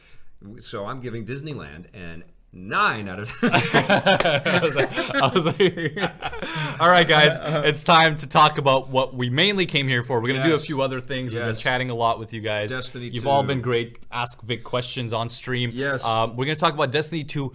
So 0.61 0.87
I'm 0.87 1.01
giving 1.01 1.25
Disneyland 1.25 1.87
and 1.95 2.25
nine 2.53 3.09
out 3.09 3.21
of 3.21 3.31
I 3.43 4.61
was 4.63 4.75
like, 4.75 4.99
I 4.99 5.31
was 5.35 5.45
like 5.45 6.81
all 6.81 6.89
right, 6.89 7.07
guys, 7.07 7.39
it's 7.67 7.85
time 7.85 8.17
to 8.19 8.27
talk 8.27 8.59
about 8.59 8.89
what 8.89 9.15
we 9.15 9.29
mainly 9.31 9.67
came 9.67 9.89
here 9.89 10.03
for. 10.03 10.21
We're 10.21 10.35
gonna 10.35 10.47
do 10.47 10.55
a 10.55 10.59
few 10.59 10.83
other 10.83 11.01
things. 11.01 11.35
We've 11.35 11.43
been 11.43 11.55
chatting 11.57 11.91
a 11.91 11.95
lot 11.95 12.19
with 12.19 12.33
you 12.33 12.41
guys. 12.41 12.73
Destiny 12.73 13.09
You've 13.09 13.27
all 13.27 13.43
been 13.43 13.61
great. 13.61 13.99
Ask 14.11 14.43
Vic 14.43 14.65
questions 14.65 15.13
on 15.13 15.29
stream. 15.29 15.71
Yes. 15.73 16.05
Um, 16.05 16.37
we're 16.37 16.47
gonna 16.47 16.57
talk 16.57 16.75
about 16.75 16.91
Destiny 16.93 17.25
2. 17.25 17.53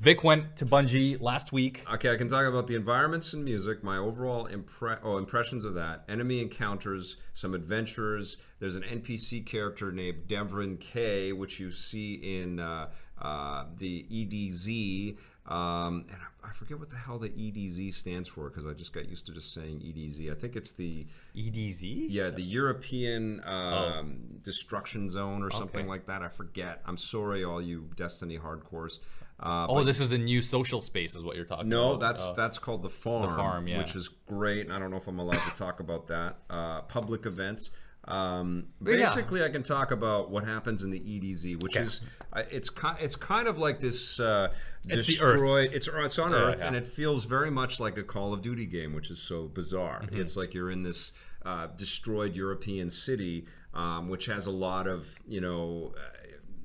Vic 0.00 0.24
went 0.24 0.56
to 0.56 0.64
Bungie 0.64 1.20
last 1.20 1.52
week. 1.52 1.84
Okay, 1.92 2.10
I 2.10 2.16
can 2.16 2.26
talk 2.26 2.46
about 2.46 2.66
the 2.66 2.74
environments 2.74 3.34
and 3.34 3.44
music, 3.44 3.84
my 3.84 3.98
overall 3.98 4.48
impre- 4.48 4.98
oh, 5.02 5.18
impressions 5.18 5.66
of 5.66 5.74
that, 5.74 6.04
enemy 6.08 6.40
encounters, 6.40 7.16
some 7.34 7.52
adventures. 7.52 8.38
There's 8.60 8.76
an 8.76 8.82
NPC 8.84 9.44
character 9.44 9.92
named 9.92 10.26
Devrim 10.26 10.80
Kay, 10.80 11.32
which 11.32 11.60
you 11.60 11.70
see 11.70 12.14
in 12.14 12.60
uh, 12.60 12.88
uh, 13.20 13.66
the 13.76 14.06
EDZ. 14.10 15.18
Um, 15.46 16.06
and 16.08 16.16
I, 16.44 16.52
forget 16.54 16.78
what 16.78 16.90
the 16.90 16.96
hell 16.96 17.18
the 17.18 17.28
EDZ 17.30 17.92
stands 17.92 18.28
for 18.28 18.48
because 18.48 18.66
I 18.66 18.72
just 18.72 18.92
got 18.92 19.08
used 19.08 19.26
to 19.26 19.32
just 19.32 19.52
saying 19.52 19.80
EDZ. 19.80 20.30
I 20.30 20.34
think 20.34 20.56
it's 20.56 20.70
the 20.70 21.06
EDZ. 21.36 22.06
yeah 22.08 22.30
the 22.30 22.42
European 22.42 23.42
um, 23.44 24.18
Destruction 24.42 25.08
Zone 25.10 25.42
or 25.42 25.50
something 25.50 25.80
Oh. 25.80 25.82
Okay. 25.82 25.88
like 25.88 26.06
that. 26.06 26.22
I 26.22 26.28
forget. 26.28 26.80
I'm 26.86 26.96
sorry, 26.96 27.44
all 27.44 27.60
you 27.60 27.88
Destiny 27.96 28.38
hardcores. 28.38 28.98
Uh, 29.42 29.66
Oh, 29.68 29.84
this 29.84 30.00
is 30.00 30.08
the 30.10 30.18
new 30.18 30.42
social 30.42 30.80
space, 30.80 31.14
is 31.14 31.24
what 31.24 31.34
you're 31.36 31.44
talking 31.46 31.68
no, 31.68 31.92
about. 31.92 32.00
that's 32.00 32.22
Oh. 32.22 32.34
that's 32.36 32.58
called 32.58 32.82
the 32.82 32.90
farm, 32.90 33.34
farm, 33.36 33.66
yeah. 33.68 33.78
which 33.78 33.96
is 33.96 34.08
great. 34.26 34.66
And 34.66 34.72
I 34.72 34.78
don't 34.78 34.90
know 34.90 34.98
if 34.98 35.06
I'm 35.06 35.18
allowed 35.18 35.42
to 35.42 35.54
talk 35.54 35.80
about 35.80 36.08
that. 36.08 36.36
Uh, 36.50 36.82
public 36.82 37.24
events. 37.26 37.70
Um, 38.06 38.66
Yeah. 38.84 38.96
basically, 38.96 39.44
I 39.44 39.48
can 39.50 39.62
talk 39.62 39.90
about 39.92 40.30
what 40.30 40.44
happens 40.44 40.82
in 40.82 40.90
the 40.90 41.00
EDZ, 41.00 41.62
which 41.62 41.76
is 41.76 42.00
uh, 42.32 42.42
it's 42.50 42.70
it's 42.98 43.16
kind 43.16 43.46
of 43.48 43.58
like 43.58 43.80
this 43.80 44.18
uh, 44.20 44.48
It's 44.88 45.06
the 45.06 45.20
Earth. 45.22 45.32
destroyed. 45.34 45.70
It's 45.72 45.88
it's 45.88 46.18
on 46.18 46.34
Earth, 46.34 46.58
yeah. 46.58 46.66
and 46.66 46.76
it 46.76 46.86
feels 46.86 47.24
very 47.24 47.50
much 47.50 47.78
like 47.80 47.96
a 47.98 48.02
Call 48.02 48.32
of 48.32 48.42
Duty 48.42 48.66
game, 48.66 48.94
which 48.94 49.10
is 49.10 49.20
so 49.20 49.48
bizarre. 49.48 50.00
Mm-hmm. 50.02 50.20
It's 50.20 50.36
like 50.36 50.54
you're 50.54 50.70
in 50.70 50.82
this 50.82 51.12
uh, 51.44 51.68
destroyed 51.76 52.34
European 52.36 52.90
city, 52.90 53.46
um, 53.74 54.08
which 54.08 54.26
has 54.26 54.46
a 54.46 54.50
lot 54.50 54.86
of 54.86 55.06
you 55.26 55.40
know. 55.40 55.94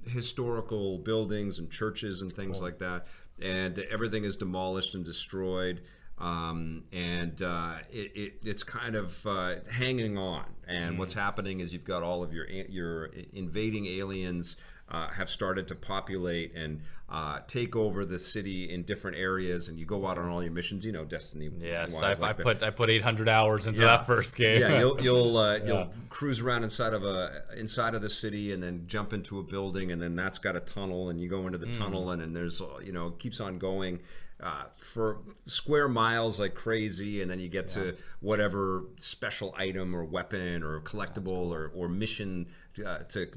Historical 0.07 0.99
buildings 0.99 1.59
and 1.59 1.69
churches 1.69 2.21
and 2.21 2.31
things 2.31 2.61
like 2.61 2.79
that, 2.79 3.07
and 3.41 3.79
everything 3.91 4.23
is 4.23 4.37
demolished 4.37 4.95
and 4.95 5.03
destroyed. 5.03 5.81
Um, 6.17 6.83
and 6.93 7.41
uh, 7.41 7.75
it, 7.91 8.11
it, 8.15 8.33
it's 8.43 8.63
kind 8.63 8.95
of 8.95 9.25
uh, 9.27 9.55
hanging 9.69 10.17
on. 10.17 10.45
And 10.67 10.97
what's 10.97 11.13
happening 11.13 11.59
is 11.59 11.73
you've 11.73 11.83
got 11.83 12.03
all 12.03 12.23
of 12.23 12.33
your 12.33 12.47
your 12.47 13.09
invading 13.33 13.85
aliens 13.87 14.55
uh, 14.89 15.07
have 15.09 15.29
started 15.29 15.67
to 15.67 15.75
populate 15.75 16.53
and 16.55 16.81
uh, 17.09 17.39
take 17.47 17.75
over 17.75 18.03
the 18.05 18.17
city 18.19 18.69
in 18.71 18.83
different 18.83 19.17
areas, 19.17 19.67
and 19.67 19.79
you 19.79 19.85
go 19.85 20.07
out 20.07 20.17
on 20.17 20.27
all 20.27 20.41
your 20.43 20.51
missions. 20.51 20.85
You 20.85 20.91
know, 20.91 21.05
Destiny. 21.05 21.49
Yes, 21.59 21.95
I, 22.01 22.13
like 22.13 22.21
I 22.21 22.33
put 22.33 22.63
I 22.63 22.69
put 22.71 22.89
800 22.89 23.29
hours 23.29 23.67
into 23.67 23.81
Yeah. 23.81 23.87
that 23.97 24.05
first 24.07 24.35
game. 24.35 24.61
yeah, 24.61 24.79
you'll 24.79 25.01
you'll 25.01 25.37
uh, 25.37 25.55
Yeah. 25.57 25.65
you'll 25.65 25.89
cruise 26.09 26.39
around 26.39 26.63
inside 26.63 26.93
of 26.93 27.03
a 27.03 27.43
inside 27.55 27.93
of 27.95 28.01
the 28.01 28.09
city, 28.09 28.53
and 28.53 28.61
then 28.61 28.83
jump 28.87 29.13
into 29.13 29.39
a 29.39 29.43
building, 29.43 29.91
and 29.91 30.01
then 30.01 30.15
that's 30.15 30.37
got 30.39 30.55
a 30.55 30.59
tunnel, 30.59 31.09
and 31.09 31.19
you 31.21 31.29
go 31.29 31.45
into 31.45 31.57
the 31.57 31.67
Hmm. 31.67 31.73
tunnel, 31.73 32.11
and 32.11 32.21
then 32.21 32.33
there's 32.33 32.61
uh, 32.61 32.77
you 32.83 32.91
know 32.91 33.07
it 33.07 33.19
keeps 33.19 33.39
on 33.39 33.57
going 33.59 33.99
uh, 34.43 34.63
for 34.75 35.19
square 35.47 35.87
miles 35.87 36.39
like 36.39 36.53
crazy, 36.55 37.21
and 37.21 37.29
then 37.31 37.39
you 37.39 37.47
get 37.49 37.67
to 37.69 37.95
whatever 38.19 38.83
special 38.97 39.53
item 39.57 39.95
or 39.95 40.03
weapon 40.03 40.61
or 40.63 40.81
collectible 40.81 41.49
or, 41.51 41.71
or 41.75 41.87
mission 41.87 42.47
uh, 42.85 42.99
to 43.09 43.27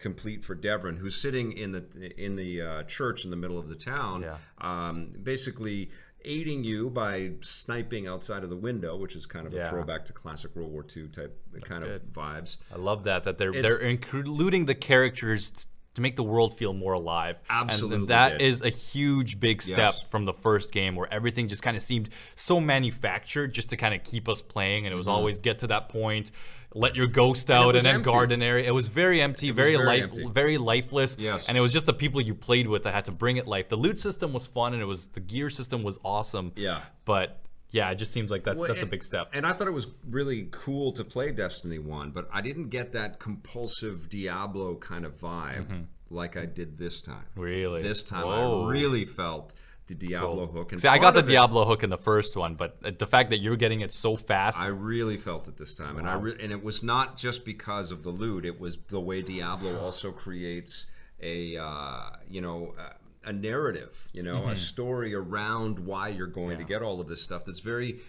complete 0.00 0.44
for 0.44 0.54
Devon, 0.54 0.96
who's 0.96 1.14
sitting 1.20 1.52
in 1.52 1.72
the 1.72 1.84
in 2.22 2.36
the 2.36 2.62
uh, 2.62 2.82
church 2.84 3.24
in 3.24 3.30
the 3.30 3.36
middle 3.36 3.58
of 3.58 3.68
the 3.68 3.74
town, 3.74 4.22
Yeah. 4.22 4.36
um, 4.60 5.10
basically 5.22 5.90
aiding 6.24 6.64
you 6.64 6.90
by 6.90 7.30
sniping 7.40 8.06
outside 8.06 8.44
of 8.44 8.50
the 8.50 8.56
window, 8.56 8.96
which 8.96 9.16
is 9.16 9.24
kind 9.26 9.46
of 9.46 9.54
a 9.54 9.68
throwback 9.70 10.04
to 10.04 10.12
classic 10.12 10.54
World 10.54 10.70
War 10.70 10.84
II 10.96 11.08
type 11.08 11.34
kind 11.62 11.82
of 11.82 12.02
vibes. 12.12 12.56
I 12.72 12.76
love 12.76 13.04
that 13.04 13.24
that 13.24 13.38
they're 13.38 13.50
It's- 13.54 13.62
they're 13.62 13.78
including 13.88 14.66
the 14.66 14.74
characters 14.74 15.50
t- 15.50 15.64
to 15.94 16.02
make 16.02 16.14
the 16.16 16.22
world 16.22 16.56
feel 16.56 16.72
more 16.72 16.92
alive. 16.92 17.36
Absolutely 17.48 17.96
and, 17.96 18.08
that 18.08 18.38
did. 18.38 18.42
is 18.42 18.62
a 18.62 18.68
huge 18.68 19.40
big 19.40 19.60
step 19.62 19.94
Yes. 19.94 20.02
from 20.10 20.24
the 20.24 20.32
first 20.34 20.72
game 20.72 20.94
where 20.94 21.12
everything 21.12 21.48
just 21.48 21.62
kind 21.62 21.76
of 21.76 21.82
seemed 21.82 22.10
so 22.36 22.60
manufactured 22.60 23.52
just 23.54 23.70
to 23.70 23.76
kind 23.76 23.94
of 23.94 24.04
keep 24.04 24.28
us 24.28 24.40
playing, 24.42 24.86
and 24.86 24.92
it 24.92 24.96
was 24.96 25.08
always 25.08 25.40
get 25.40 25.58
to 25.60 25.66
that 25.68 25.88
point. 25.88 26.30
Let 26.74 26.94
your 26.94 27.08
ghost 27.08 27.50
out 27.50 27.74
was 27.74 27.76
and 27.78 27.86
then 27.86 27.94
empty. 27.96 28.10
guard 28.10 28.32
area. 28.32 28.68
It 28.68 28.70
was 28.70 28.86
very 28.86 29.20
empty, 29.20 29.50
very, 29.50 29.74
very 29.74 29.86
life, 29.86 30.02
empty. 30.04 30.26
very 30.26 30.56
lifeless. 30.56 31.16
Yes. 31.18 31.48
And 31.48 31.58
it 31.58 31.60
was 31.60 31.72
just 31.72 31.86
the 31.86 31.92
people 31.92 32.20
you 32.20 32.34
played 32.34 32.68
with 32.68 32.84
that 32.84 32.94
had 32.94 33.06
to 33.06 33.12
bring 33.12 33.38
it 33.38 33.46
life. 33.48 33.68
The 33.68 33.76
loot 33.76 33.98
system 33.98 34.32
was 34.32 34.46
fun, 34.46 34.72
and 34.72 34.80
it 34.80 34.86
was 34.86 35.08
the 35.08 35.20
gear 35.20 35.50
system 35.50 35.82
was 35.82 35.98
awesome. 36.04 36.52
Yeah. 36.54 36.82
But 37.04 37.40
yeah, 37.70 37.90
it 37.90 37.96
just 37.96 38.12
seems 38.12 38.30
like 38.30 38.44
that's 38.44 38.58
Well, 38.58 38.68
that's 38.68 38.82
a 38.82 38.86
big 38.86 39.04
step. 39.04 39.30
And 39.32 39.46
I 39.46 39.52
thought 39.52 39.68
it 39.68 39.72
was 39.72 39.86
really 40.08 40.48
cool 40.50 40.92
to 40.92 41.04
play 41.04 41.30
Destiny 41.32 41.78
1, 41.78 42.10
but 42.10 42.28
I 42.32 42.40
didn't 42.40 42.68
get 42.68 42.92
that 42.92 43.18
compulsive 43.18 44.08
Diablo 44.08 44.76
kind 44.76 45.04
of 45.04 45.16
vibe 45.16 45.66
mm-hmm. 45.66 45.80
like 46.10 46.36
I 46.36 46.46
did 46.46 46.78
this 46.78 47.00
time. 47.00 47.26
Really? 47.36 47.82
This 47.82 48.02
time 48.02 48.26
Whoa. 48.26 48.66
I 48.66 48.70
really 48.70 49.04
felt 49.04 49.54
the 49.90 50.06
Diablo 50.06 50.46
hook. 50.46 50.72
And 50.72 50.80
See, 50.80 50.88
I 50.88 50.98
got 50.98 51.14
the 51.14 51.20
it- 51.20 51.26
Diablo 51.26 51.64
hook 51.64 51.82
in 51.82 51.90
the 51.90 51.98
first 51.98 52.36
one, 52.36 52.54
but 52.54 52.98
the 52.98 53.06
fact 53.06 53.30
that 53.30 53.38
you're 53.38 53.56
getting 53.56 53.80
it 53.80 53.92
so 53.92 54.16
fast, 54.16 54.58
I 54.58 54.68
really 54.68 55.16
felt 55.16 55.48
it 55.48 55.56
this 55.56 55.74
time, 55.74 55.98
and 55.98 56.08
I 56.08 56.14
re- 56.14 56.36
and 56.40 56.52
it 56.52 56.62
was 56.62 56.82
not 56.82 57.16
just 57.16 57.44
because 57.44 57.90
of 57.90 58.02
the 58.02 58.10
loot. 58.10 58.44
It 58.44 58.58
was 58.60 58.78
the 58.88 59.00
way 59.00 59.20
Diablo 59.22 59.78
also 59.80 60.12
creates 60.12 60.86
a 61.20 61.56
uh, 61.56 62.10
you 62.28 62.40
know 62.40 62.74
uh, 62.78 62.90
a 63.24 63.32
narrative, 63.32 64.08
you 64.12 64.22
know, 64.22 64.40
Mm-hmm. 64.40 64.50
a 64.50 64.56
story 64.56 65.14
around 65.14 65.78
why 65.78 66.08
you're 66.08 66.26
going 66.26 66.58
to 66.58 66.64
get 66.64 66.82
all 66.82 67.00
of 67.00 67.08
this 67.08 67.22
stuff. 67.22 67.44
That's 67.44 67.60
very 67.60 68.00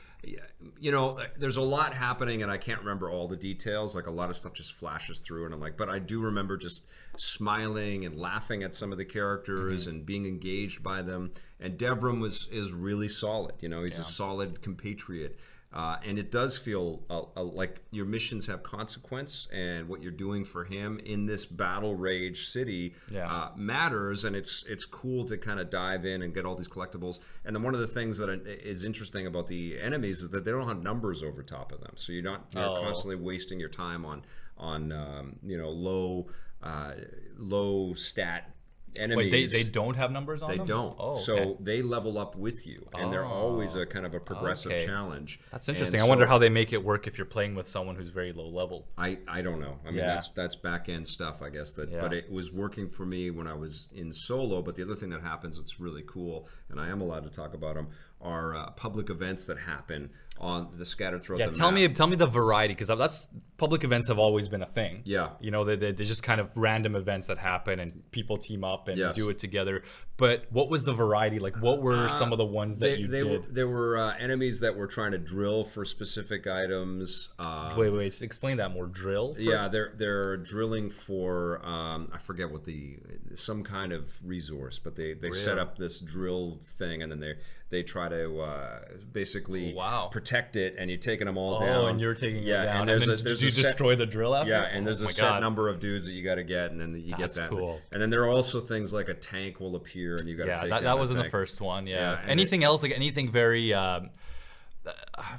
you 0.79 0.91
know, 0.91 1.19
there's 1.39 1.57
a 1.57 1.61
lot 1.63 1.95
happening, 1.95 2.43
and 2.43 2.51
I 2.51 2.57
can't 2.57 2.79
remember 2.79 3.09
all 3.09 3.27
the 3.27 3.35
details. 3.35 3.95
Like 3.95 4.05
a 4.05 4.11
lot 4.11 4.29
of 4.29 4.35
stuff 4.35 4.53
just 4.53 4.73
flashes 4.73 5.17
through, 5.17 5.45
and 5.45 5.53
I'm 5.53 5.59
like, 5.59 5.77
but 5.77 5.89
I 5.89 5.97
do 5.97 6.21
remember 6.21 6.57
just 6.57 6.85
smiling 7.17 8.05
and 8.05 8.15
laughing 8.19 8.61
at 8.61 8.75
some 8.75 8.91
of 8.91 8.99
the 8.99 9.05
characters 9.05 9.87
and 9.87 10.05
being 10.05 10.25
engaged 10.27 10.83
by 10.83 11.01
them. 11.01 11.31
And 11.59 11.77
Devrim 11.77 12.19
was 12.21 12.47
is 12.51 12.71
really 12.71 13.09
solid. 13.09 13.55
You 13.61 13.69
know, 13.69 13.83
he's 13.83 13.97
a 13.97 14.03
solid 14.03 14.61
compatriot. 14.61 15.39
Uh, 15.73 15.95
and 16.05 16.19
it 16.19 16.31
does 16.31 16.57
feel 16.57 17.01
uh, 17.09 17.21
uh, 17.37 17.43
like 17.43 17.79
your 17.91 18.05
missions 18.05 18.47
have 18.47 18.61
consequence, 18.61 19.47
and 19.53 19.87
what 19.87 20.01
you're 20.01 20.11
doing 20.11 20.43
for 20.43 20.65
him 20.65 20.99
in 21.05 21.25
this 21.25 21.45
battle 21.45 21.95
rage 21.95 22.47
city 22.49 22.93
Yeah. 23.09 23.31
uh, 23.31 23.51
matters. 23.55 24.25
And 24.25 24.35
it's 24.35 24.65
it's 24.67 24.83
cool 24.83 25.23
to 25.25 25.37
kind 25.37 25.59
of 25.61 25.69
dive 25.69 26.03
in 26.05 26.21
and 26.23 26.33
get 26.33 26.45
all 26.45 26.55
these 26.55 26.67
collectibles. 26.67 27.19
And 27.45 27.55
then 27.55 27.63
one 27.63 27.73
of 27.73 27.79
the 27.79 27.87
things 27.87 28.17
that 28.17 28.29
is 28.45 28.83
interesting 28.83 29.27
about 29.27 29.47
the 29.47 29.79
enemies 29.79 30.21
is 30.21 30.29
that 30.31 30.43
they 30.43 30.51
don't 30.51 30.67
have 30.67 30.83
numbers 30.83 31.23
over 31.23 31.41
top 31.41 31.71
of 31.71 31.79
them, 31.79 31.93
so 31.95 32.11
you're 32.11 32.21
not 32.23 32.47
you're 32.53 32.63
Oh. 32.63 32.81
constantly 32.83 33.15
wasting 33.15 33.59
your 33.59 33.69
time 33.69 34.05
on 34.05 34.23
on 34.57 34.91
um, 34.91 35.37
you 35.41 35.57
know 35.57 35.69
low 35.69 36.27
uh, 36.61 36.93
low 37.37 37.93
stat 37.93 38.53
enemies. 38.97 39.31
Wait, 39.31 39.51
they, 39.51 39.63
they 39.63 39.69
don't 39.69 39.95
have 39.95 40.11
numbers 40.11 40.41
on 40.41 40.49
them? 40.49 40.57
They 40.57 40.61
them? 40.61 40.67
don't. 40.67 40.95
Oh, 40.99 41.13
So 41.13 41.35
okay. 41.35 41.57
they 41.59 41.81
level 41.81 42.17
up 42.17 42.35
with 42.35 42.67
you, 42.67 42.87
and 42.93 43.11
they're 43.11 43.25
always 43.25 43.75
a 43.75 43.85
kind 43.85 44.05
of 44.05 44.13
a 44.13 44.19
progressive 44.19 44.71
okay. 44.71 44.85
challenge. 44.85 45.39
that's 45.51 45.67
And 45.67 45.77
interesting. 45.77 46.01
I 46.01 46.05
wonder 46.05 46.25
how 46.25 46.37
they 46.37 46.49
make 46.49 46.73
it 46.73 46.83
work 46.83 47.07
if 47.07 47.17
you're 47.17 47.25
playing 47.25 47.55
with 47.55 47.67
someone 47.67 47.95
who's 47.95 48.09
very 48.09 48.33
low 48.33 48.47
level. 48.47 48.87
I, 48.97 49.19
I 49.27 49.41
don't 49.41 49.59
know. 49.59 49.77
I 49.85 49.87
mean, 49.91 49.99
Yeah. 49.99 50.13
that's 50.13 50.29
that's 50.29 50.55
back 50.55 50.89
end 50.89 51.07
stuff, 51.07 51.41
I 51.41 51.49
guess. 51.49 51.73
That, 51.73 51.89
Yeah. 51.89 52.01
but 52.01 52.13
it 52.13 52.31
was 52.31 52.51
working 52.51 52.89
for 52.89 53.05
me 53.05 53.29
when 53.31 53.47
I 53.47 53.53
was 53.53 53.87
in 53.93 54.11
solo. 54.11 54.61
But 54.61 54.75
the 54.75 54.83
other 54.83 54.95
thing 54.95 55.09
that 55.09 55.21
happens 55.21 55.57
that's 55.57 55.79
really 55.79 56.03
cool, 56.07 56.47
and 56.69 56.79
I 56.79 56.89
am 56.89 57.01
allowed 57.01 57.23
to 57.23 57.29
talk 57.29 57.53
about 57.53 57.75
them, 57.75 57.87
are 58.19 58.55
uh, 58.55 58.69
public 58.71 59.09
events 59.09 59.45
that 59.45 59.57
happen 59.57 60.09
on 60.41 60.69
the 60.77 60.85
scattered 60.85 61.21
throughout 61.23 61.39
Yeah, 61.39 61.47
the 61.47 61.53
tell 61.57 61.71
map. 61.71 61.89
me 61.89 61.95
tell 61.95 62.07
me 62.07 62.15
the 62.15 62.25
variety 62.25 62.73
because 62.73 62.87
that's 62.87 63.27
public 63.57 63.83
events 63.83 64.07
have 64.07 64.17
always 64.17 64.49
been 64.49 64.63
a 64.63 64.67
thing. 64.67 65.01
Yeah. 65.05 65.29
you 65.39 65.51
know 65.51 65.63
they 65.63 65.75
they 65.75 65.91
they're 65.91 66.05
just 66.05 66.23
kind 66.23 66.41
of 66.41 66.49
random 66.55 66.95
events 66.95 67.27
that 67.27 67.37
happen 67.37 67.79
and 67.79 68.09
people 68.11 68.37
team 68.37 68.63
up 68.63 68.87
and 68.87 68.97
Yes. 68.97 69.15
do 69.15 69.29
it 69.29 69.37
together. 69.39 69.83
But 70.17 70.45
what 70.51 70.69
was 70.69 70.83
the 70.83 70.93
variety? 70.93 71.39
Like, 71.39 71.55
what 71.61 71.81
were 71.81 72.07
some 72.09 72.31
of 72.31 72.37
the 72.37 72.45
ones 72.45 72.77
that 72.77 72.85
Uh, 72.85 72.95
They, 72.95 73.01
you 73.01 73.07
they 73.07 73.19
did? 73.19 73.27
were 73.47 73.53
there 73.53 73.67
were 73.67 73.97
uh, 73.97 74.15
enemies 74.17 74.59
that 74.61 74.75
were 74.75 74.87
trying 74.87 75.11
to 75.11 75.17
drill 75.19 75.63
for 75.63 75.85
specific 75.85 76.47
items. 76.47 77.29
Uh, 77.39 77.73
wait, 77.77 77.89
wait, 77.91 78.21
explain 78.21 78.57
that 78.57 78.71
more. 78.71 78.87
Drill? 78.87 79.35
for- 79.35 79.41
Yeah, 79.41 79.67
they're 79.67 79.93
they're 79.95 80.37
drilling 80.37 80.89
for 80.89 81.63
um, 81.65 82.09
I 82.11 82.17
forget 82.17 82.51
what 82.51 82.63
the 82.65 82.97
some 83.35 83.63
kind 83.63 83.91
of 83.93 84.11
resource, 84.23 84.79
but 84.79 84.95
they, 84.95 85.13
they 85.13 85.31
set 85.31 85.57
up 85.59 85.77
this 85.77 85.99
drill 85.99 86.59
thing 86.65 87.01
and 87.03 87.11
then 87.11 87.19
they 87.19 87.35
they 87.71 87.81
try 87.83 88.09
to 88.09 88.41
uh, 88.41 88.79
basically 89.13 89.71
Oh, 89.73 89.77
Wow. 89.77 90.09
protect 90.11 90.55
it, 90.57 90.75
and 90.77 90.89
you're 90.91 90.99
taking 90.99 91.25
them 91.25 91.37
all 91.37 91.59
down. 91.59 91.69
Oh, 91.69 91.81
down. 91.83 91.89
and 91.91 92.01
you're 92.01 92.13
taking 92.13 92.43
yeah, 92.43 92.63
it 92.63 92.65
down. 92.65 92.79
and 92.81 92.89
there's 92.89 93.05
then 93.07 93.15
a 93.15 93.21
there's 93.23 93.39
did 93.39 93.41
you 93.41 93.47
a 93.47 93.51
set, 93.51 93.63
destroy 93.71 93.95
the 93.95 94.05
drill 94.05 94.35
after? 94.35 94.51
yeah, 94.51 94.63
and 94.71 94.85
there's 94.85 95.01
Oh 95.01 95.07
a 95.07 95.09
set 95.11 95.21
God. 95.21 95.39
number 95.41 95.69
of 95.69 95.79
dudes 95.79 96.05
that 96.05 96.11
you 96.11 96.23
got 96.23 96.35
to 96.35 96.43
get, 96.43 96.71
and 96.71 96.79
then 96.79 96.93
you 96.95 97.15
That's 97.17 97.37
get 97.37 97.43
that. 97.43 97.49
cool. 97.49 97.79
And 97.91 98.01
then 98.01 98.09
there 98.09 98.21
are 98.23 98.29
also 98.29 98.59
things 98.59 98.93
like 98.93 99.07
a 99.09 99.13
tank 99.13 99.59
will 99.59 99.75
appear, 99.77 100.15
and 100.15 100.27
you 100.27 100.35
got 100.35 100.43
to 100.43 100.49
Yeah, 100.49 100.61
take 100.61 100.69
that, 100.69 100.83
that 100.83 100.99
was 100.99 101.11
in 101.11 101.17
the 101.17 101.29
first 101.29 101.61
one. 101.61 101.87
Yeah. 101.87 102.11
Yeah, 102.11 102.19
and 102.21 102.29
anything 102.31 102.63
else 102.63 102.83
like 102.83 102.91
anything 102.91 103.31
very 103.31 103.73
um, 103.73 104.05
uh, 104.05 104.07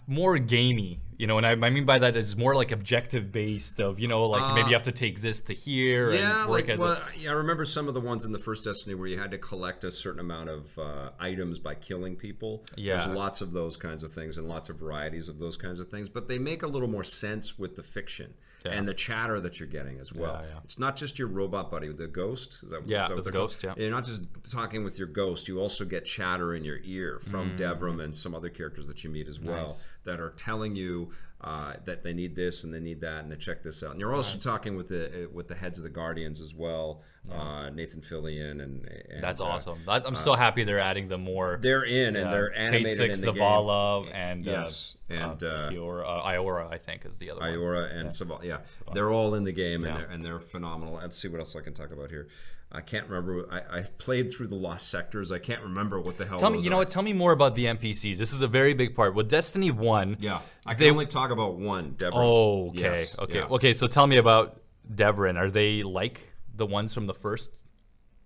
more 0.06 0.38
gamey, 0.38 1.00
you 1.16 1.26
know, 1.26 1.36
and 1.38 1.46
I, 1.46 1.52
I 1.52 1.70
mean 1.70 1.84
by 1.84 1.98
that 1.98 2.16
is 2.16 2.36
more 2.36 2.54
like 2.54 2.70
objective 2.70 3.32
based 3.32 3.80
of 3.80 3.98
you 3.98 4.08
know 4.08 4.26
like 4.26 4.54
maybe 4.54 4.68
you 4.68 4.74
have 4.74 4.84
to 4.84 4.92
take 4.92 5.20
this 5.20 5.40
to 5.40 5.54
here 5.54 6.10
Uh, 6.10 6.14
Yeah, 6.14 6.40
and 6.42 6.50
work 6.50 6.60
like 6.62 6.68
at 6.70 6.78
well, 6.78 7.00
yeah, 7.18 7.30
I 7.30 7.34
remember 7.34 7.64
some 7.64 7.88
of 7.88 7.94
the 7.94 8.00
ones 8.00 8.24
in 8.24 8.32
the 8.32 8.38
first 8.38 8.64
Destiny 8.64 8.94
where 8.94 9.08
you 9.08 9.18
had 9.18 9.30
to 9.32 9.38
collect 9.38 9.84
a 9.84 9.90
certain 9.90 10.20
amount 10.20 10.48
of 10.48 10.78
uh, 10.78 11.10
items 11.18 11.58
by 11.58 11.74
killing 11.74 12.16
people. 12.16 12.64
Yeah. 12.76 12.98
there's 12.98 13.16
lots 13.16 13.40
of 13.40 13.52
those 13.52 13.76
kinds 13.76 14.02
of 14.02 14.12
things 14.12 14.38
and 14.38 14.48
lots 14.48 14.68
of 14.68 14.76
varieties 14.76 15.28
of 15.28 15.38
those 15.38 15.56
kinds 15.56 15.80
of 15.80 15.88
things, 15.88 16.08
but 16.08 16.28
they 16.28 16.38
make 16.38 16.62
a 16.62 16.68
little 16.68 16.88
more 16.88 17.04
sense 17.04 17.58
with 17.58 17.76
the 17.76 17.82
fiction 17.82 18.34
Yeah. 18.64 18.72
and 18.72 18.86
the 18.86 18.94
chatter 18.94 19.40
that 19.40 19.58
you're 19.58 19.68
getting 19.68 19.98
as 19.98 20.12
well. 20.12 20.40
Yeah, 20.42 20.48
yeah. 20.54 20.60
It's 20.64 20.78
not 20.78 20.96
just 20.96 21.18
your 21.18 21.28
robot 21.28 21.70
buddy, 21.70 21.92
the 21.92 22.06
ghost. 22.06 22.60
Is 22.62 22.70
that, 22.70 22.86
Yeah, 22.86 23.04
is 23.04 23.08
that 23.08 23.14
they're 23.24 23.32
called? 23.32 23.50
ghost, 23.50 23.62
yeah. 23.62 23.74
You're 23.76 23.90
not 23.90 24.04
just 24.04 24.22
talking 24.50 24.84
with 24.84 24.98
your 24.98 25.08
ghost. 25.08 25.48
You 25.48 25.60
also 25.60 25.84
get 25.84 26.04
chatter 26.04 26.54
in 26.54 26.64
your 26.64 26.78
ear 26.84 27.20
from 27.30 27.56
Devrim 27.56 28.02
and 28.02 28.16
some 28.16 28.34
other 28.34 28.48
characters 28.48 28.86
that 28.88 29.02
you 29.04 29.10
meet 29.10 29.28
as 29.28 29.40
well 29.40 29.64
Mm. 29.64 29.68
Nice. 29.68 29.84
that 30.04 30.20
are 30.20 30.30
telling 30.30 30.76
you 30.76 31.10
uh, 31.44 31.74
that 31.84 32.04
they 32.04 32.12
need 32.12 32.36
this 32.36 32.62
and 32.62 32.72
they 32.72 32.78
need 32.80 33.00
that 33.00 33.22
and 33.22 33.32
they 33.32 33.36
check 33.36 33.62
this 33.62 33.82
out. 33.82 33.90
And 33.92 34.00
you're 34.00 34.14
also 34.14 34.38
talking 34.38 34.76
with 34.76 34.88
the 34.88 35.24
uh, 35.24 35.28
with 35.32 35.48
the 35.48 35.54
heads 35.56 35.76
of 35.78 35.84
the 35.84 35.90
Guardians 35.90 36.40
as 36.40 36.54
well, 36.54 37.02
uh, 37.30 37.70
Nathan 37.70 38.00
Fillion 38.00 38.62
and, 38.62 38.86
and 39.10 39.22
That's 39.22 39.40
uh, 39.40 39.44
awesome. 39.46 39.80
That's, 39.84 40.06
I'm 40.06 40.14
so 40.14 40.34
happy 40.34 40.62
they're 40.62 40.78
adding 40.78 41.08
the 41.08 41.18
more. 41.18 41.58
They're 41.60 41.84
in 41.84 42.14
and 42.14 42.26
yeah, 42.26 42.30
they're 42.30 42.50
Kate 42.50 42.58
animated 42.58 42.96
Six, 42.96 43.22
in 43.24 43.34
the 43.34 43.40
Zavala, 43.40 44.08
and 44.14 44.44
Yes, 44.44 44.96
uh, 45.10 45.14
and, 45.14 45.42
uh, 45.42 45.46
uh, 45.46 45.70
Ikora, 45.70 46.04
uh, 46.04 46.28
Ikora, 46.28 46.72
I 46.72 46.78
think 46.78 47.04
is 47.06 47.18
the 47.18 47.30
other 47.30 47.40
game. 47.40 47.50
one. 47.50 47.58
Ikora 47.58 47.92
and 47.92 48.14
Saval, 48.14 48.40
yeah, 48.44 48.58
they're 48.94 49.10
all 49.10 49.34
in 49.34 49.42
the 49.44 49.52
game 49.52 49.84
and, 49.84 49.94
Yeah. 49.94 50.00
they're, 50.00 50.10
and 50.10 50.24
they're 50.24 50.40
phenomenal. 50.40 50.94
Let's 50.94 51.18
see 51.18 51.28
what 51.28 51.40
else 51.40 51.56
I 51.56 51.60
can 51.60 51.74
talk 51.74 51.90
about 51.90 52.10
here. 52.10 52.28
I 52.74 52.80
can't 52.80 53.06
remember. 53.06 53.46
I, 53.52 53.78
I 53.78 53.82
played 53.98 54.32
through 54.32 54.46
the 54.48 54.54
Lost 54.54 54.88
Sectors. 54.88 55.30
I 55.30 55.38
can't 55.38 55.62
remember 55.62 56.00
what 56.00 56.16
the 56.16 56.24
hell. 56.24 56.38
Tell 56.38 56.50
me, 56.50 56.60
you 56.60 56.70
know 56.70 56.76
are. 56.76 56.80
what? 56.80 56.88
Tell 56.88 57.02
me 57.02 57.12
more 57.12 57.32
about 57.32 57.54
the 57.54 57.66
NPCs. 57.66 58.16
This 58.16 58.32
is 58.32 58.40
a 58.42 58.48
very 58.48 58.72
big 58.72 58.94
part. 58.96 59.14
With 59.14 59.28
Destiny 59.28 59.70
One, 59.70 60.16
Yeah, 60.20 60.40
I 60.64 60.74
can 60.74 60.80
They- 60.84 60.90
only 60.90 61.06
talk 61.06 61.30
about 61.30 61.56
one. 61.56 61.92
Devrim. 61.98 62.12
Oh, 62.14 62.68
okay, 62.70 62.80
Yes, 62.80 63.16
okay, 63.18 63.34
yeah. 63.40 63.44
okay. 63.46 63.74
So 63.74 63.86
tell 63.86 64.06
me 64.06 64.16
about 64.16 64.60
Devrim. 64.90 65.38
Are 65.38 65.50
they 65.50 65.82
like 65.82 66.32
the 66.54 66.64
ones 66.66 66.94
from 66.94 67.04
the 67.06 67.14
first 67.14 67.50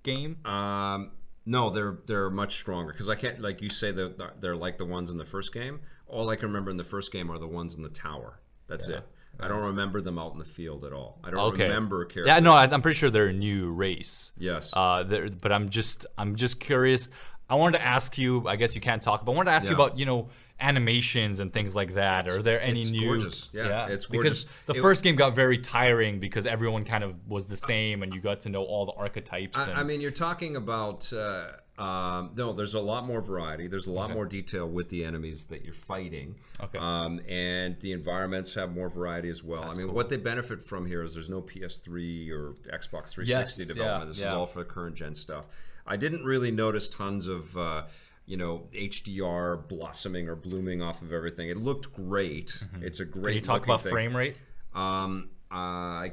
game? 0.02 0.38
Um, 0.46 1.10
no, 1.44 1.70
they're 1.70 1.98
they're 2.06 2.30
much 2.30 2.54
stronger 2.56 2.92
because 2.92 3.08
I 3.08 3.14
can't 3.16 3.40
like 3.40 3.60
you 3.62 3.70
say 3.70 3.90
that 3.92 4.40
they're 4.40 4.56
like 4.56 4.78
the 4.78 4.84
ones 4.84 5.10
in 5.10 5.16
the 5.18 5.24
first 5.24 5.52
game. 5.52 5.80
All 6.06 6.30
I 6.30 6.36
can 6.36 6.48
remember 6.48 6.70
in 6.70 6.76
the 6.76 6.84
first 6.84 7.10
game 7.12 7.30
are 7.30 7.38
the 7.38 7.48
ones 7.48 7.74
in 7.74 7.82
the 7.82 7.88
tower. 7.88 8.40
That's 8.68 8.88
it. 8.88 9.04
I 9.40 9.48
don't 9.48 9.64
remember 9.64 10.00
them 10.00 10.18
out 10.18 10.32
in 10.32 10.38
the 10.38 10.44
field 10.44 10.84
at 10.84 10.92
all. 10.92 11.18
I 11.24 11.30
don't 11.30 11.54
okay. 11.54 11.64
remember 11.64 12.04
characters. 12.04 12.34
Yeah, 12.34 12.40
no, 12.40 12.52
I, 12.52 12.64
I'm 12.64 12.82
pretty 12.82 12.98
sure 12.98 13.10
they're 13.10 13.26
a 13.26 13.32
new 13.32 13.70
race. 13.70 14.32
Yes. 14.38 14.70
Uh, 14.72 15.04
but 15.42 15.52
I'm 15.52 15.68
just, 15.68 16.06
I'm 16.16 16.36
just 16.36 16.60
curious. 16.60 17.10
I 17.48 17.54
wanted 17.54 17.78
to 17.78 17.84
ask 17.84 18.18
you. 18.18 18.46
I 18.48 18.56
guess 18.56 18.74
you 18.74 18.80
can't 18.80 19.00
talk, 19.00 19.24
but 19.24 19.32
I 19.32 19.34
wanted 19.34 19.50
to 19.50 19.56
ask 19.56 19.68
you 19.68 19.74
about, 19.74 19.98
you 19.98 20.06
know, 20.06 20.30
animations 20.58 21.40
and 21.40 21.52
things 21.52 21.76
like 21.76 21.94
that. 21.94 22.28
Are 22.28 22.42
there 22.42 22.60
any 22.60 22.80
it's 22.80 22.90
new? 22.90 23.06
gorgeous. 23.06 23.50
Yeah, 23.52 23.86
it's 23.86 24.06
gorgeous. 24.06 24.44
Because 24.44 24.56
the 24.66 24.74
It- 24.74 24.82
first 24.82 25.04
game 25.04 25.16
got 25.16 25.34
very 25.34 25.58
tiring 25.58 26.18
because 26.18 26.46
everyone 26.46 26.84
kind 26.84 27.04
of 27.04 27.14
was 27.28 27.46
the 27.46 27.56
same, 27.56 28.02
and 28.02 28.14
you 28.14 28.20
got 28.20 28.40
to 28.42 28.48
know 28.48 28.64
all 28.64 28.86
the 28.86 28.92
archetypes. 28.92 29.58
and, 29.58 29.74
I, 29.74 29.80
I 29.80 29.82
mean, 29.84 30.00
you're 30.00 30.10
talking 30.10 30.56
about 30.56 31.12
uh, 31.12 31.48
um, 31.78 32.30
no. 32.36 32.52
There's 32.52 32.74
a 32.74 32.80
lot 32.80 33.06
more 33.06 33.20
variety. 33.20 33.66
There's 33.68 33.86
a 33.86 33.92
lot 33.92 34.10
more 34.10 34.24
detail 34.24 34.66
with 34.66 34.88
the 34.88 35.04
enemies 35.04 35.44
that 35.46 35.64
you're 35.64 35.74
fighting. 35.74 36.36
Okay. 36.60 36.78
Um, 36.78 37.20
and 37.28 37.78
the 37.80 37.92
environments 37.92 38.54
have 38.54 38.72
more 38.72 38.88
variety 38.88 39.28
as 39.28 39.42
well. 39.42 39.64
I 39.64 39.74
mean, 39.74 39.92
what 39.92 40.08
they 40.08 40.16
benefit 40.16 40.62
from 40.62 40.86
here 40.86 41.02
is 41.02 41.14
there's 41.14 41.28
no 41.28 41.42
PS3 41.42 42.30
or 42.30 42.54
Xbox 42.72 43.10
360 43.10 43.22
Yes, 43.26 43.56
development. 43.56 43.78
yeah, 43.78 44.04
this 44.06 44.18
yeah. 44.18 44.28
is 44.28 44.32
all 44.32 44.46
for 44.46 44.60
the 44.60 44.64
current 44.64 44.96
gen 44.96 45.14
stuff. 45.14 45.44
I 45.86 45.96
didn't 45.96 46.24
really 46.24 46.50
notice 46.50 46.88
tons 46.88 47.26
of. 47.26 47.56
Uh, 47.56 47.82
you 48.28 48.36
know, 48.36 48.64
HDR 48.74 49.68
blossoming 49.68 50.28
or 50.28 50.34
blooming 50.34 50.82
off 50.82 51.00
of 51.00 51.12
everything. 51.12 51.48
It 51.48 51.58
looked 51.58 51.92
great. 51.92 52.60
It's 52.82 52.98
a 52.98 53.04
great. 53.04 53.24
Can 53.24 53.34
you 53.34 53.40
talk 53.40 53.64
about 53.64 53.82
thing. 53.84 53.92
frame 53.92 54.16
rate? 54.16 54.36
Um, 54.74 55.30
I, 55.48 56.10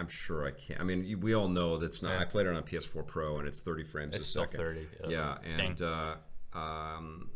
am 0.00 0.08
sure 0.08 0.46
I 0.46 0.50
can't. 0.50 0.80
I 0.80 0.84
mean, 0.84 1.20
we 1.20 1.34
all 1.34 1.48
know 1.48 1.78
that's 1.78 2.02
not. 2.02 2.16
I 2.16 2.24
played 2.24 2.46
it 2.46 2.54
on 2.54 2.62
PS4 2.62 3.06
Pro, 3.06 3.38
and 3.38 3.48
it's 3.48 3.60
30 3.60 3.84
frames 3.84 4.14
It's 4.14 4.26
a 4.26 4.28
still 4.28 4.44
second. 4.44 4.58
30, 4.58 4.86
yeah. 5.08 5.36
Yeah, 5.44 5.64
and 5.64 5.82
uh, 5.82 6.14
um, 6.54 7.30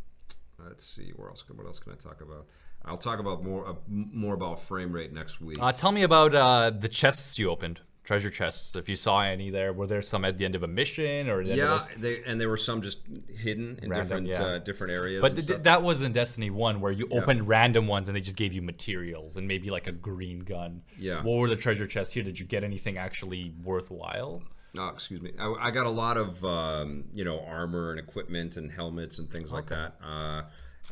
let's 0.65 0.85
see, 0.85 1.13
where 1.17 1.29
else? 1.29 1.45
What 1.49 1.67
else 1.67 1.79
can 1.79 1.93
I 1.93 1.97
talk 1.97 2.21
about? 2.21 2.47
I'll 2.85 2.97
talk 2.99 3.19
about 3.19 3.43
more 3.43 3.69
uh, 3.69 3.75
more 3.89 4.35
about 4.35 4.63
frame 4.63 4.93
rate 4.93 5.13
next 5.13 5.41
week. 5.41 5.57
Uh, 5.61 5.73
tell 5.73 5.91
me 5.93 6.03
about 6.03 6.35
uh, 6.35 6.71
the 6.71 6.89
chests 6.89 7.39
you 7.39 7.51
opened, 7.51 7.81
treasure 8.07 8.31
chests. 8.31 8.77
If 8.77 8.89
you 8.89 8.97
saw 8.97 9.21
any 9.23 9.51
there, 9.51 9.73
were 9.73 9.87
there 9.87 10.01
some 10.01 10.25
at 10.25 10.39
the 10.39 10.45
end 10.45 10.55
of 10.55 10.63
a 10.63 10.69
mission 10.69 11.29
or? 11.29 11.43
Yeah, 11.43 11.85
they 11.99 12.23
and 12.25 12.41
there 12.41 12.49
were 12.49 12.57
some 12.57 12.81
just 12.81 13.01
hidden 13.29 13.79
in 13.83 13.91
Random, 13.91 14.25
different 14.25 14.29
yeah. 14.29 14.43
uh, 14.43 14.59
different 14.59 14.93
areas. 14.93 15.21
But 15.21 15.47
th- 15.47 15.63
that 15.65 15.83
was 15.83 16.01
in 16.01 16.13
Destiny 16.13 16.51
One, 16.51 16.81
where 16.81 16.93
you 16.93 17.09
opened 17.11 17.49
random 17.49 17.87
ones 17.87 18.09
and 18.09 18.17
they 18.17 18.21
just 18.21 18.37
gave 18.37 18.53
you 18.53 18.63
materials 18.63 19.37
and 19.37 19.47
maybe 19.47 19.71
like 19.71 19.87
a 19.89 19.93
green 19.93 20.41
gun. 20.41 20.83
Yeah. 20.99 21.23
What 21.23 21.39
were 21.39 21.49
the 21.49 21.57
treasure 21.57 21.87
chests 21.87 22.15
here? 22.15 22.23
Did 22.23 22.39
you 22.39 22.47
get 22.47 22.65
anything 22.65 22.97
actually 22.97 23.53
worthwhile? 23.63 24.43
Oh, 24.79 24.89
excuse 24.89 25.23
me. 25.23 25.33
I, 25.39 25.55
I 25.61 25.71
got 25.71 25.87
a 25.87 25.91
lot 25.91 26.17
of 26.17 26.45
um, 26.45 27.05
you 27.13 27.25
know 27.25 27.41
armor 27.41 27.91
and 27.91 28.01
equipment 28.01 28.57
and 28.57 28.71
helmets 28.71 29.19
and 29.19 29.31
things 29.31 29.53
like 29.53 29.69
that. 29.69 29.95
Uh, 30.03 30.43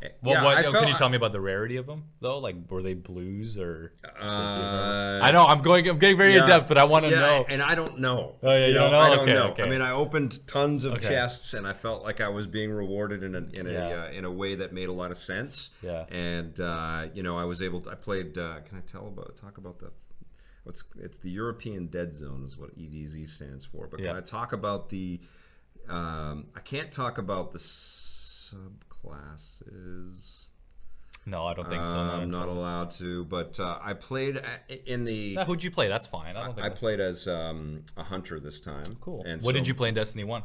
What, 0.01 0.31
yeah, 0.33 0.43
what, 0.43 0.57
oh, 0.57 0.61
felt- 0.71 0.75
can 0.83 0.87
you 0.89 0.93
tell 0.95 1.07
me 1.07 1.15
about 1.15 1.31
the 1.31 1.39
rarity 1.39 1.77
of 1.77 1.85
them 1.85 2.03
though? 2.19 2.37
Like, 2.39 2.55
were 2.69 2.81
they 2.81 2.93
blues 2.93 3.57
or? 3.57 3.93
Uh, 4.03 5.19
I 5.23 5.31
know 5.31 5.45
I'm 5.45 5.61
going. 5.61 5.87
I'm 5.87 5.99
getting 5.99 6.17
very 6.17 6.35
in 6.35 6.45
depth, 6.45 6.67
but 6.67 6.77
I 6.77 6.83
want 6.83 7.05
to 7.05 7.11
yeah, 7.11 7.19
know. 7.21 7.45
and 7.47 7.61
I 7.61 7.75
don't 7.75 7.99
know. 7.99 8.35
Oh, 8.43 8.49
yeah, 8.55 8.67
you 8.67 8.73
don't 8.73 8.91
know? 8.91 8.99
I 8.99 9.09
don't 9.09 9.19
Okay, 9.19 9.33
know. 9.33 9.47
okay. 9.51 9.63
I 9.63 9.69
mean, 9.69 9.81
I 9.81 9.91
opened 9.91 10.45
tons 10.47 10.83
of 10.83 10.93
Okay. 10.95 11.07
chests, 11.07 11.53
and 11.53 11.65
I 11.65 11.71
felt 11.73 12.03
like 12.03 12.19
I 12.19 12.27
was 12.27 12.45
being 12.45 12.71
rewarded 12.71 13.23
in 13.23 13.35
a 13.35 13.59
in 13.59 13.67
a 13.67 13.71
Yeah. 13.71 14.03
uh, 14.03 14.11
in 14.11 14.25
a 14.25 14.31
way 14.31 14.55
that 14.55 14.73
made 14.73 14.89
a 14.89 14.93
lot 14.93 15.11
of 15.11 15.17
sense. 15.17 15.69
Yeah. 15.81 16.05
And 16.09 16.59
uh, 16.59 17.07
you 17.13 17.23
know, 17.23 17.37
I 17.37 17.45
was 17.45 17.61
able 17.61 17.79
to. 17.81 17.91
I 17.91 17.95
played. 17.95 18.37
Uh, 18.37 18.59
can 18.67 18.77
I 18.77 18.81
tell 18.81 19.07
about 19.07 19.37
talk 19.37 19.57
about 19.57 19.79
the? 19.79 19.91
What's 20.65 20.83
it's 20.99 21.19
the 21.19 21.29
European 21.29 21.87
Dead 21.87 22.13
Zone 22.13 22.43
is 22.43 22.57
what 22.57 22.77
EDZ 22.77 23.29
stands 23.29 23.63
for. 23.63 23.87
But 23.87 24.01
Yeah. 24.01 24.07
can 24.07 24.17
I 24.17 24.21
talk 24.21 24.51
about 24.51 24.89
the? 24.89 25.21
Um, 25.87 26.47
I 26.55 26.59
can't 26.59 26.91
talk 26.91 27.17
about 27.17 27.53
the 27.53 27.59
subclasses. 29.03 30.45
no, 31.25 31.45
I 31.45 31.53
don't 31.53 31.69
think 31.69 31.85
so. 31.85 31.93
No, 31.93 32.13
I'm 32.13 32.31
not 32.31 32.47
allowed 32.47 32.91
to. 32.91 33.25
But 33.25 33.59
uh, 33.59 33.79
I 33.81 33.93
played 33.93 34.37
uh, 34.37 34.75
in 34.85 35.05
the. 35.05 35.37
Ah, 35.39 35.45
who'd 35.45 35.63
you 35.63 35.71
play? 35.71 35.87
That's 35.87 36.07
fine. 36.07 36.35
I 36.37 36.45
don't 36.45 36.55
think. 36.55 36.65
I 36.65 36.69
played 36.69 36.99
as 36.99 37.27
um, 37.27 37.83
a 37.97 38.03
hunter 38.03 38.39
this 38.39 38.59
time. 38.59 38.97
cool. 39.01 39.23
And 39.25 39.41
what 39.43 39.53
did 39.53 39.67
you 39.67 39.73
play 39.73 39.89
in 39.89 39.95
Destiny 39.95 40.23
One? 40.23 40.43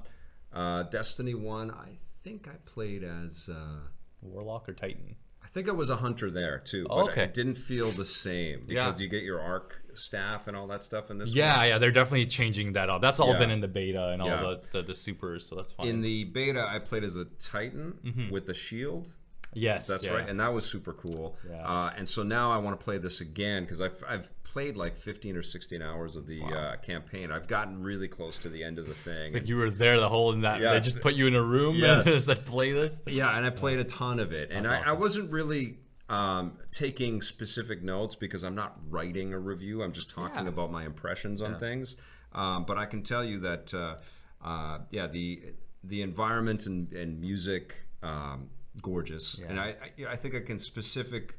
Uh, 0.52 0.84
Destiny 0.84 1.34
One. 1.34 1.70
I 1.70 1.98
think 2.22 2.48
I 2.48 2.56
played 2.66 3.04
as. 3.04 3.48
Uh, 3.48 3.88
Warlock 4.22 4.68
or 4.68 4.74
Titan? 4.74 5.16
I 5.50 5.52
think 5.52 5.68
I 5.68 5.72
was 5.72 5.90
a 5.90 5.96
hunter 5.96 6.30
there 6.30 6.58
too, 6.60 6.86
but 6.88 7.10
okay. 7.10 7.24
it 7.24 7.34
didn't 7.34 7.56
feel 7.56 7.90
the 7.90 8.04
same 8.04 8.66
Yeah. 8.68 8.86
because 8.86 9.00
you 9.00 9.08
get 9.08 9.24
your 9.24 9.40
arc 9.40 9.82
staff 9.94 10.46
and 10.46 10.56
all 10.56 10.68
that 10.68 10.84
stuff 10.84 11.10
in 11.10 11.18
this. 11.18 11.34
Yeah, 11.34 11.58
one. 11.58 11.68
yeah, 11.68 11.78
they're 11.78 11.90
definitely 11.90 12.26
changing 12.26 12.74
that 12.74 12.88
up. 12.88 13.02
That's 13.02 13.18
all 13.18 13.32
Yeah. 13.32 13.38
been 13.38 13.50
in 13.50 13.60
the 13.60 13.66
beta 13.68 14.08
and 14.10 14.22
all 14.22 14.28
Yeah. 14.28 14.40
the, 14.42 14.62
the 14.78 14.82
the 14.88 14.94
supers, 14.94 15.44
so 15.44 15.56
that's 15.56 15.72
fine. 15.72 15.88
In 15.88 16.02
the 16.02 16.22
beta, 16.24 16.64
I 16.64 16.78
played 16.78 17.02
as 17.02 17.16
a 17.16 17.24
Titan 17.40 18.28
with 18.30 18.46
the 18.46 18.54
shield. 18.54 19.12
yes, 19.52 19.88
That's 19.88 20.04
yeah. 20.04 20.12
right, 20.12 20.28
and 20.28 20.38
that 20.38 20.54
was 20.54 20.64
super 20.64 20.92
cool. 20.92 21.36
Yeah. 21.50 21.66
Uh, 21.68 21.92
and 21.96 22.08
so 22.08 22.22
now 22.22 22.52
I 22.52 22.58
want 22.58 22.78
to 22.78 22.84
play 22.84 22.98
this 22.98 23.20
again 23.20 23.64
because 23.64 23.80
I've, 23.80 24.04
I've 24.06 24.30
played 24.50 24.76
like 24.76 24.96
15 24.96 25.36
or 25.36 25.42
16 25.42 25.80
hours 25.80 26.16
of 26.16 26.26
the 26.26 26.42
uh, 26.42 26.76
campaign. 26.76 27.30
I've 27.30 27.46
gotten 27.46 27.80
really 27.82 28.08
close 28.08 28.36
to 28.38 28.48
the 28.48 28.64
end 28.64 28.78
of 28.78 28.86
the 28.86 28.94
thing. 28.94 29.32
Like 29.40 29.46
you 29.46 29.56
were 29.56 29.70
there 29.70 30.00
the 30.00 30.08
whole 30.08 30.32
in 30.32 30.40
that. 30.40 30.60
Yeah. 30.60 30.72
They 30.74 30.80
just 30.80 31.00
put 31.00 31.14
you 31.14 31.26
in 31.28 31.34
a 31.36 31.42
room 31.42 31.76
Yes. 31.76 32.06
and 32.08 32.20
said 32.20 32.44
play 32.44 32.72
this. 32.72 33.00
Yeah, 33.06 33.36
and 33.36 33.46
I 33.46 33.50
played 33.50 33.78
a 33.78 33.84
ton 33.84 34.18
of 34.18 34.32
it, 34.32 34.50
and 34.50 34.66
I, 34.66 34.70
That's 34.70 34.88
I 34.88 34.92
wasn't 34.92 35.30
really 35.30 35.78
um, 36.08 36.58
taking 36.72 37.22
specific 37.22 37.82
notes 37.82 38.16
because 38.16 38.42
I'm 38.42 38.56
not 38.56 38.76
writing 38.88 39.32
a 39.32 39.38
review. 39.38 39.82
I'm 39.84 39.92
just 39.92 40.10
talking 40.10 40.42
Yeah. 40.44 40.48
about 40.50 40.72
my 40.72 40.84
impressions 40.84 41.40
on 41.42 41.58
things. 41.60 41.94
Um, 42.32 42.64
but 42.66 42.76
I 42.76 42.86
can 42.86 43.02
tell 43.04 43.24
you 43.24 43.40
that, 43.40 43.72
uh, 43.72 43.96
uh, 44.44 44.78
yeah, 44.90 45.06
the 45.06 45.42
the 45.84 46.02
environment 46.02 46.66
and, 46.66 46.92
and 46.92 47.20
music, 47.20 47.74
um, 48.02 48.48
gorgeous, 48.82 49.38
and 49.48 49.58
I, 49.60 49.74
I 50.00 50.12
I 50.12 50.16
think 50.16 50.34
I 50.34 50.40
can 50.40 50.58
specific. 50.58 51.36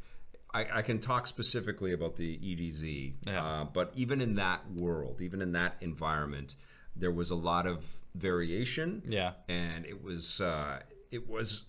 I, 0.53 0.79
I 0.79 0.81
can 0.81 0.99
talk 0.99 1.27
specifically 1.27 1.93
about 1.93 2.17
the 2.17 2.37
EDZ, 2.37 3.13
Yeah. 3.25 3.43
uh, 3.45 3.63
but 3.65 3.91
even 3.95 4.19
in 4.21 4.35
that 4.35 4.69
world, 4.71 5.21
even 5.21 5.41
in 5.41 5.53
that 5.53 5.75
environment, 5.81 6.55
there 6.95 7.11
was 7.11 7.29
a 7.31 7.35
lot 7.35 7.65
of 7.67 7.85
variation. 8.15 9.01
Yeah. 9.07 9.33
and 9.47 9.85
it 9.85 10.03
was 10.03 10.41
uh, 10.41 10.79
it 11.11 11.27
was 11.29 11.63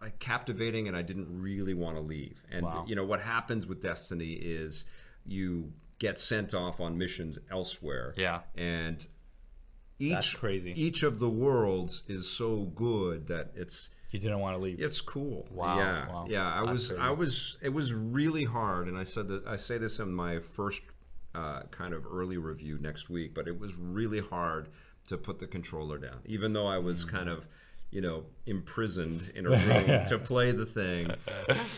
like 0.00 0.18
captivating, 0.18 0.88
and 0.88 0.96
I 0.96 1.02
didn't 1.02 1.28
really 1.42 1.74
want 1.74 1.96
to 1.96 2.00
leave. 2.00 2.42
And 2.50 2.64
Wow. 2.64 2.84
you 2.88 2.94
know 2.96 3.04
what 3.04 3.20
happens 3.20 3.66
with 3.66 3.82
Destiny 3.82 4.32
is 4.32 4.84
you 5.26 5.72
get 5.98 6.18
sent 6.18 6.54
off 6.54 6.80
on 6.80 6.96
missions 6.96 7.38
elsewhere. 7.50 8.14
Yeah. 8.16 8.40
and 8.56 9.06
each 9.98 10.34
each 10.42 11.02
of 11.02 11.18
the 11.18 11.28
worlds 11.28 12.02
is 12.08 12.26
so 12.26 12.62
good 12.74 13.26
that 13.26 13.50
it's 13.54 13.90
You 14.10 14.18
didn't 14.18 14.40
want 14.40 14.56
to 14.56 14.62
leave. 14.62 14.80
it's 14.80 15.00
cool. 15.00 15.46
Wow, 15.52 15.78
Yeah. 15.78 16.08
wow. 16.08 16.26
Yeah. 16.28 16.46
I 16.48 16.60
That's 16.60 16.70
was. 16.70 16.88
crazy. 16.88 17.02
I 17.02 17.10
was. 17.10 17.58
It 17.62 17.68
was 17.68 17.92
really 17.92 18.44
hard, 18.44 18.88
and 18.88 18.98
I 18.98 19.04
said 19.04 19.28
that. 19.28 19.46
I 19.46 19.56
say 19.56 19.78
this 19.78 19.98
in 20.00 20.12
my 20.12 20.40
first 20.40 20.82
uh, 21.34 21.62
kind 21.70 21.94
of 21.94 22.04
early 22.10 22.36
review 22.38 22.76
next 22.80 23.08
week, 23.08 23.34
but 23.34 23.46
it 23.46 23.58
was 23.58 23.76
really 23.76 24.20
hard 24.20 24.68
to 25.08 25.16
put 25.16 25.38
the 25.38 25.46
controller 25.46 25.96
down, 25.98 26.18
even 26.26 26.52
though 26.52 26.66
I 26.66 26.78
was 26.78 27.04
Mm. 27.04 27.08
kind 27.08 27.28
of. 27.28 27.46
You 27.90 28.00
know, 28.00 28.24
imprisoned 28.46 29.32
in 29.34 29.46
a 29.46 29.50
room 29.50 30.06
to 30.06 30.18
play 30.18 30.52
the 30.52 30.64
thing. 30.66 31.10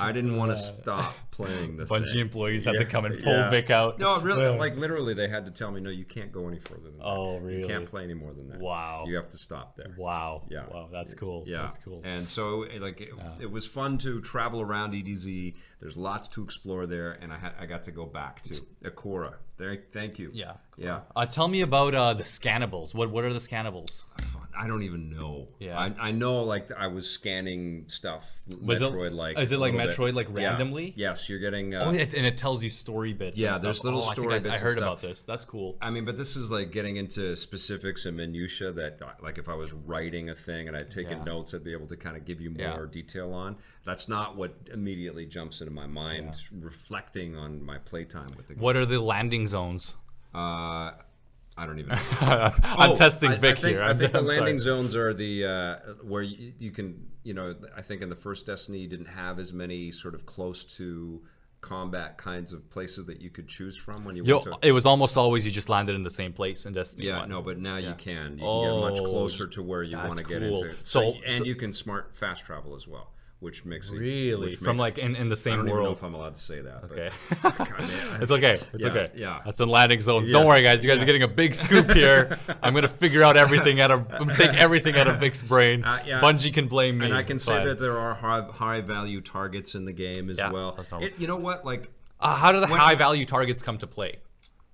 I 0.01 0.13
didn't 0.13 0.37
want 0.37 0.51
to 0.53 0.57
stop 0.57 1.15
playing 1.31 1.79
the 1.79 1.85
Bungie 1.87 2.13
thing. 2.13 2.21
employees 2.21 2.65
had 2.67 2.73
to 2.75 2.85
come 2.85 3.07
and 3.07 3.23
pull 3.23 3.33
yeah. 3.33 3.49
Vic 3.49 3.71
out. 3.71 3.99
No, 3.99 4.21
really, 4.21 4.43
Yeah. 4.43 4.51
like 4.51 4.77
literally, 4.77 5.15
they 5.15 5.29
had 5.29 5.47
to 5.47 5.51
tell 5.51 5.71
me, 5.71 5.81
no, 5.81 5.89
you 5.89 6.05
can't 6.05 6.31
go 6.31 6.49
any 6.49 6.59
further 6.59 6.83
than 6.91 6.99
that. 6.99 7.05
Oh, 7.07 7.41
You 7.49 7.67
can't 7.67 7.87
play 7.87 8.05
any 8.05 8.13
more 8.15 8.35
than 8.35 8.49
that. 8.51 8.61
Wow. 8.61 9.05
You 9.07 9.17
have 9.17 9.31
to 9.31 9.39
stop 9.39 9.75
there. 9.77 9.95
Wow. 9.97 10.43
Yeah. 10.51 10.65
Wow. 10.71 10.89
That's 10.93 11.15
cool. 11.15 11.45
Yeah, 11.47 11.63
That's 11.63 11.79
cool. 11.79 12.03
And 12.05 12.29
so, 12.29 12.67
like, 12.79 13.01
it, 13.01 13.11
it 13.41 13.51
was 13.51 13.65
fun 13.67 13.97
to 13.99 14.21
travel 14.21 14.61
around 14.61 14.93
EDZ. 14.93 15.55
There's 15.81 15.97
lots 15.97 16.29
to 16.29 16.45
explore 16.45 16.87
there, 16.87 17.19
and 17.23 17.33
I 17.33 17.39
had 17.39 17.53
I 17.59 17.67
got 17.67 17.83
to 17.85 17.91
go 17.91 18.05
back 18.07 18.43
to 18.43 18.55
Akora. 18.85 19.35
There, 19.57 19.77
thank 19.93 20.19
you. 20.19 20.31
yeah. 20.33 20.55
yeah. 20.77 21.01
Uh, 21.17 21.27
tell 21.27 21.49
me 21.49 21.61
about 21.63 21.95
uh, 21.95 22.15
the 22.15 22.23
scannables. 22.23 22.95
What 22.95 23.11
What 23.11 23.25
are 23.25 23.33
the 23.33 23.39
scannables? 23.41 24.05
I 24.57 24.67
don't 24.67 24.83
even 24.83 25.11
know. 25.11 25.49
Yeah. 25.59 25.79
I, 25.79 25.95
I 26.09 26.11
know 26.13 26.43
like 26.45 26.71
I 26.73 26.87
was 26.89 27.09
scanning 27.09 27.85
stuff. 27.89 28.25
Was 28.61 28.81
Metroid 28.81 29.13
like. 29.13 29.39
is 29.39 29.53
it 29.53 29.59
like 29.59 29.73
little 29.73 29.87
bit. 29.89 29.97
Metroid, 29.97 30.15
like, 30.15 30.29
Yeah. 30.37 30.49
randomly? 30.51 30.93
Yes, 30.97 31.29
you're 31.29 31.39
getting. 31.39 31.75
Uh, 31.75 31.85
Oh, 31.87 31.91
it, 31.95 32.13
and 32.13 32.27
it 32.27 32.37
tells 32.37 32.63
you 32.63 32.71
story 32.71 33.13
bits. 33.13 33.39
Yeah, 33.39 33.59
there's 33.59 33.83
little 33.85 34.03
oh, 34.03 34.09
I 34.09 34.13
story 34.13 34.35
I, 34.35 34.39
bits 34.41 34.55
I 34.55 34.59
and 34.59 34.63
heard 34.65 34.79
about 34.79 35.01
this. 35.01 35.25
That's 35.25 35.45
cool. 35.45 35.79
I 35.81 35.91
mean, 35.91 36.05
but 36.05 36.19
this 36.19 36.37
is 36.37 36.51
like 36.51 36.73
getting 36.73 36.97
into 36.97 37.37
specifics 37.37 38.05
and 38.05 38.17
minutia 38.17 38.73
that, 38.73 39.01
uh, 39.01 39.07
like, 39.23 39.39
if 39.39 39.49
I 39.49 39.55
was 39.55 39.73
writing 39.73 40.31
a 40.31 40.35
thing 40.35 40.69
and 40.69 40.77
I'd 40.77 40.91
taken 40.91 41.19
Yeah. 41.19 41.25
notes, 41.25 41.55
I'd 41.55 41.65
be 41.65 41.73
able 41.73 41.87
to 41.87 41.97
kind 41.97 42.17
of 42.17 42.25
give 42.25 42.41
you 42.41 42.55
Yeah. 42.59 42.75
more 42.75 42.87
detail 42.87 43.33
on. 43.33 43.57
That's 43.85 44.09
not 44.09 44.37
what 44.37 44.55
immediately 44.73 45.25
jumps 45.25 45.61
into 45.61 45.73
my 45.73 45.87
mind, 45.87 46.35
reflecting 46.53 47.37
on 47.37 47.65
my 47.65 47.79
playtime 47.79 48.33
with 48.37 48.49
the 48.49 48.55
game. 48.55 48.63
What 48.63 48.77
are 48.77 48.87
the 48.87 48.99
landing 49.01 49.47
zones? 49.47 49.95
Uh, 50.35 50.93
I 51.57 51.67
don't 51.67 51.79
even. 51.79 51.91
know. 52.23 52.53
I'm 52.63 52.91
Oh, 52.93 52.97
testing 52.97 53.31
Vic 53.33 53.59
I 53.59 53.61
think, 53.61 53.67
here. 53.77 53.83
I 53.83 53.91
I'm, 53.91 53.99
think 53.99 54.13
the 54.13 54.19
I'm 54.21 54.27
sorry. 54.27 54.39
landing 54.39 54.59
zones 54.59 54.97
are 54.97 55.13
the 55.13 55.45
uh, 55.45 55.77
where 56.03 56.23
you, 56.23 56.53
you 56.59 56.71
can, 56.71 57.07
you 57.25 57.35
know, 57.35 57.55
I 57.77 57.83
think 57.83 58.01
in 58.03 58.09
the 58.09 58.17
first 58.17 58.47
Destiny 58.47 58.79
you 58.79 58.89
didn't 58.89 59.07
have 59.07 59.39
as 59.39 59.53
many 59.53 59.91
sort 59.91 60.15
of 60.15 60.25
close 60.27 60.65
to 60.77 61.23
combat 61.61 62.19
kinds 62.19 62.53
of 62.53 62.69
places 62.71 63.05
that 63.07 63.21
you 63.21 63.31
could 63.31 63.47
choose 63.47 63.77
from 63.77 64.05
when 64.05 64.17
you 64.17 64.25
Yo, 64.25 64.39
went 64.39 64.45
to. 64.63 64.69
it 64.69 64.73
was 64.73 64.85
almost 64.85 65.17
always 65.17 65.45
you 65.45 65.51
just 65.53 65.69
landed 65.69 65.95
in 65.95 66.03
the 66.03 66.11
same 66.11 66.33
place 66.33 66.67
in 66.67 66.73
Destiny 66.73 67.07
Yeah, 67.07 67.19
1. 67.21 67.29
no, 67.29 67.41
but 67.41 67.59
now 67.59 67.77
you 67.77 67.95
can. 67.99 68.39
You 68.39 68.45
can 68.45 68.63
get 68.65 68.81
much 68.81 68.99
Oh, 69.01 69.07
closer 69.07 69.47
to 69.47 69.63
where 69.63 69.83
you 69.85 69.97
want 69.97 70.17
to 70.17 70.25
get 70.25 70.41
cool. 70.41 70.61
into. 70.65 70.75
So- 70.83 71.15
and 71.27 71.39
so- 71.39 71.45
you 71.45 71.55
can 71.55 71.73
smart 71.73 72.17
fast 72.17 72.45
travel 72.47 72.75
as 72.75 72.89
well, 72.89 73.13
which 73.43 73.65
makes 73.65 73.91
it 73.91 73.97
Really? 73.99 74.51
which 74.51 74.59
From 74.59 74.77
makes- 74.77 74.97
like 74.97 74.99
in, 74.99 75.17
in 75.17 75.29
the 75.29 75.37
same 75.37 75.55
I 75.55 75.57
don't 75.57 75.67
even 75.69 75.77
know 75.79 75.83
world. 75.83 75.97
if 75.99 76.05
I'm 76.05 76.15
allowed 76.15 76.35
to 76.37 76.41
say 76.41 76.61
that. 76.63 76.85
Okay. 76.85 77.11
But, 77.43 77.59
God, 77.59 77.69
It's 78.23 78.31
okay. 78.31 78.53
It's 78.55 78.67
Yeah, 78.79 78.87
okay. 78.89 79.11
yeah. 79.17 79.41
That's 79.45 79.59
in 79.61 79.69
landing 79.69 80.01
zones. 80.01 80.29
Yeah. 80.29 80.33
Don't 80.35 80.47
worry, 80.47 80.63
guys. 80.63 80.83
You 80.85 80.89
guys 80.91 81.03
are 81.03 81.05
getting 81.05 81.25
a 81.25 81.29
big 81.29 81.55
scoop 81.55 81.91
here. 81.91 82.39
I'm 82.63 82.73
gonna 82.73 82.89
figure 82.89 83.23
out 83.23 83.37
everything 83.37 83.81
out 83.81 83.91
of 83.91 84.09
take 84.37 84.55
everything 84.55 84.95
out 84.97 85.09
of 85.09 85.19
Vic's 85.19 85.43
brain. 85.43 85.85
Uh, 85.85 86.03
yeah. 86.07 86.21
Bungie 86.21 86.55
can 86.55 86.69
blame 86.69 86.99
me. 86.99 87.07
And 87.07 87.15
I 87.15 87.25
can 87.25 87.39
say 87.39 87.57
fine. 87.59 87.67
that 87.67 87.79
there 87.81 87.99
are 87.99 88.15
high, 88.15 88.43
high 88.51 88.81
value 88.81 89.21
targets 89.21 89.75
in 89.75 89.85
the 89.85 89.93
game 89.93 90.31
as 90.31 90.39
Yeah, 90.39 90.51
well. 90.53 90.79
It, 91.01 91.19
you 91.19 91.27
know 91.27 91.37
what? 91.37 91.65
Like, 91.65 91.91
Uh, 92.21 92.37
how 92.37 92.53
do 92.53 92.61
the 92.61 92.69
high 92.69 92.95
value 92.95 93.27
targets 93.27 93.63
come 93.63 93.77
to 93.79 93.87
play? 93.89 94.19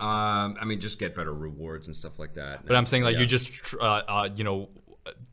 um, 0.01 0.57
I 0.61 0.65
mean, 0.65 0.79
just 0.81 0.99
get 0.99 1.17
better 1.17 1.33
rewards 1.35 1.89
and 1.89 1.97
stuff 1.97 2.19
like 2.21 2.35
that. 2.35 2.65
But 2.67 2.77
I'm 2.77 2.87
saying 2.87 3.03
like 3.03 3.15
Yeah. 3.15 3.21
you 3.21 3.27
just 3.27 3.51
tr- 3.53 3.81
uh, 3.81 4.03
uh, 4.07 4.29
you 4.37 4.45
know 4.45 4.69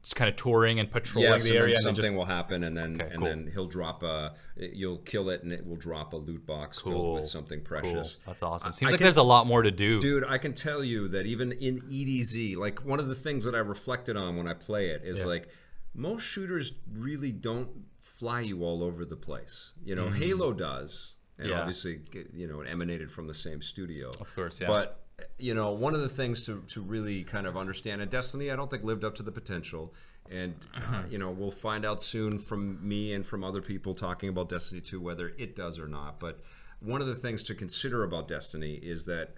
just 0.02 0.16
kind 0.16 0.30
of 0.30 0.36
touring 0.36 0.80
and 0.80 0.90
patrolling 0.92 1.32
Yes, 1.32 1.44
the 1.44 1.50
then 1.50 1.58
area 1.58 1.76
and 1.76 1.84
something 1.84 2.02
then 2.02 2.12
just 2.12 2.18
will 2.18 2.26
happen, 2.26 2.64
and 2.64 2.76
then 2.78 2.96
Okay, 3.02 3.12
and 3.14 3.20
cool. 3.20 3.28
then 3.28 3.52
he'll 3.54 3.68
drop 3.68 4.04
a. 4.04 4.34
You'll 4.58 5.00
kill 5.00 5.30
it, 5.30 5.44
and 5.44 5.52
it 5.52 5.66
will 5.66 5.76
drop 5.76 6.14
a 6.14 6.18
loot 6.18 6.46
box 6.46 6.80
filled 6.80 7.16
with 7.16 7.26
something 7.28 7.60
Cool. 7.60 7.80
precious. 7.82 8.18
That's 8.26 8.42
awesome. 8.44 8.74
Seems 8.74 8.90
I 8.90 8.94
like 8.94 9.00
can- 9.00 9.06
there's 9.06 9.18
a 9.18 9.24
lot 9.24 9.48
more 9.48 9.62
to 9.62 9.72
do. 9.72 10.00
Dude, 10.00 10.24
I 10.24 10.38
can 10.38 10.54
tell 10.54 10.84
you 10.84 11.08
that 11.10 11.26
even 11.26 11.52
in 11.54 11.82
EDZ, 11.90 12.56
like 12.58 12.86
one 12.86 13.00
of 13.00 13.08
the 13.08 13.16
things 13.16 13.44
that 13.46 13.56
I 13.56 13.60
reflected 13.60 14.16
on 14.18 14.36
when 14.38 14.48
I 14.48 14.54
play 14.54 14.88
it 14.90 15.02
is 15.04 15.20
Yeah. 15.20 15.26
like 15.26 15.50
most 15.94 16.24
shooters 16.24 16.74
really 16.94 17.32
don't 17.32 17.70
fly 18.02 18.42
you 18.42 18.64
all 18.64 18.84
over 18.84 19.04
the 19.06 19.16
place. 19.18 19.72
You 19.84 19.96
know, 19.96 20.06
Mm-hmm. 20.06 20.22
Halo 20.22 20.54
does, 20.54 21.16
and 21.38 21.50
Yeah. 21.50 21.60
obviously, 21.60 22.02
you 22.34 22.48
know, 22.48 22.62
it 22.62 22.68
emanated 22.70 23.12
from 23.12 23.28
the 23.28 23.34
same 23.34 23.62
studio. 23.62 24.10
Of 24.22 24.34
course, 24.36 24.60
yeah. 24.62 24.68
But 24.68 25.05
you 25.38 25.54
know, 25.54 25.72
one 25.72 25.94
of 25.96 26.02
the 26.02 26.10
things 26.10 26.42
to, 26.44 26.62
to 26.70 26.82
really 26.82 27.24
kind 27.24 27.48
of 27.48 27.56
understand, 27.58 28.02
and 28.02 28.10
Destiny, 28.12 28.52
I 28.52 28.56
don't 28.56 28.70
think 28.70 28.84
lived 28.84 29.04
up 29.04 29.16
to 29.16 29.24
the 29.24 29.32
potential. 29.32 29.94
And 30.30 30.56
uh, 30.76 30.80
Mm-hmm. 30.80 31.12
you 31.12 31.18
know, 31.20 31.30
we'll 31.30 31.52
find 31.52 31.86
out 31.86 32.02
soon 32.02 32.40
from 32.40 32.80
me 32.88 33.14
and 33.14 33.24
from 33.26 33.44
other 33.44 33.62
people 33.62 33.94
talking 33.94 34.28
about 34.30 34.50
Destiny 34.50 34.82
2 34.82 35.00
whether 35.00 35.34
it 35.38 35.56
does 35.56 35.78
or 35.80 35.88
not. 35.88 36.20
But 36.20 36.40
one 36.80 37.00
of 37.02 37.08
the 37.08 37.16
things 37.16 37.44
to 37.44 37.54
consider 37.56 38.04
about 38.04 38.28
Destiny 38.28 38.74
is 38.76 39.06
that 39.06 39.36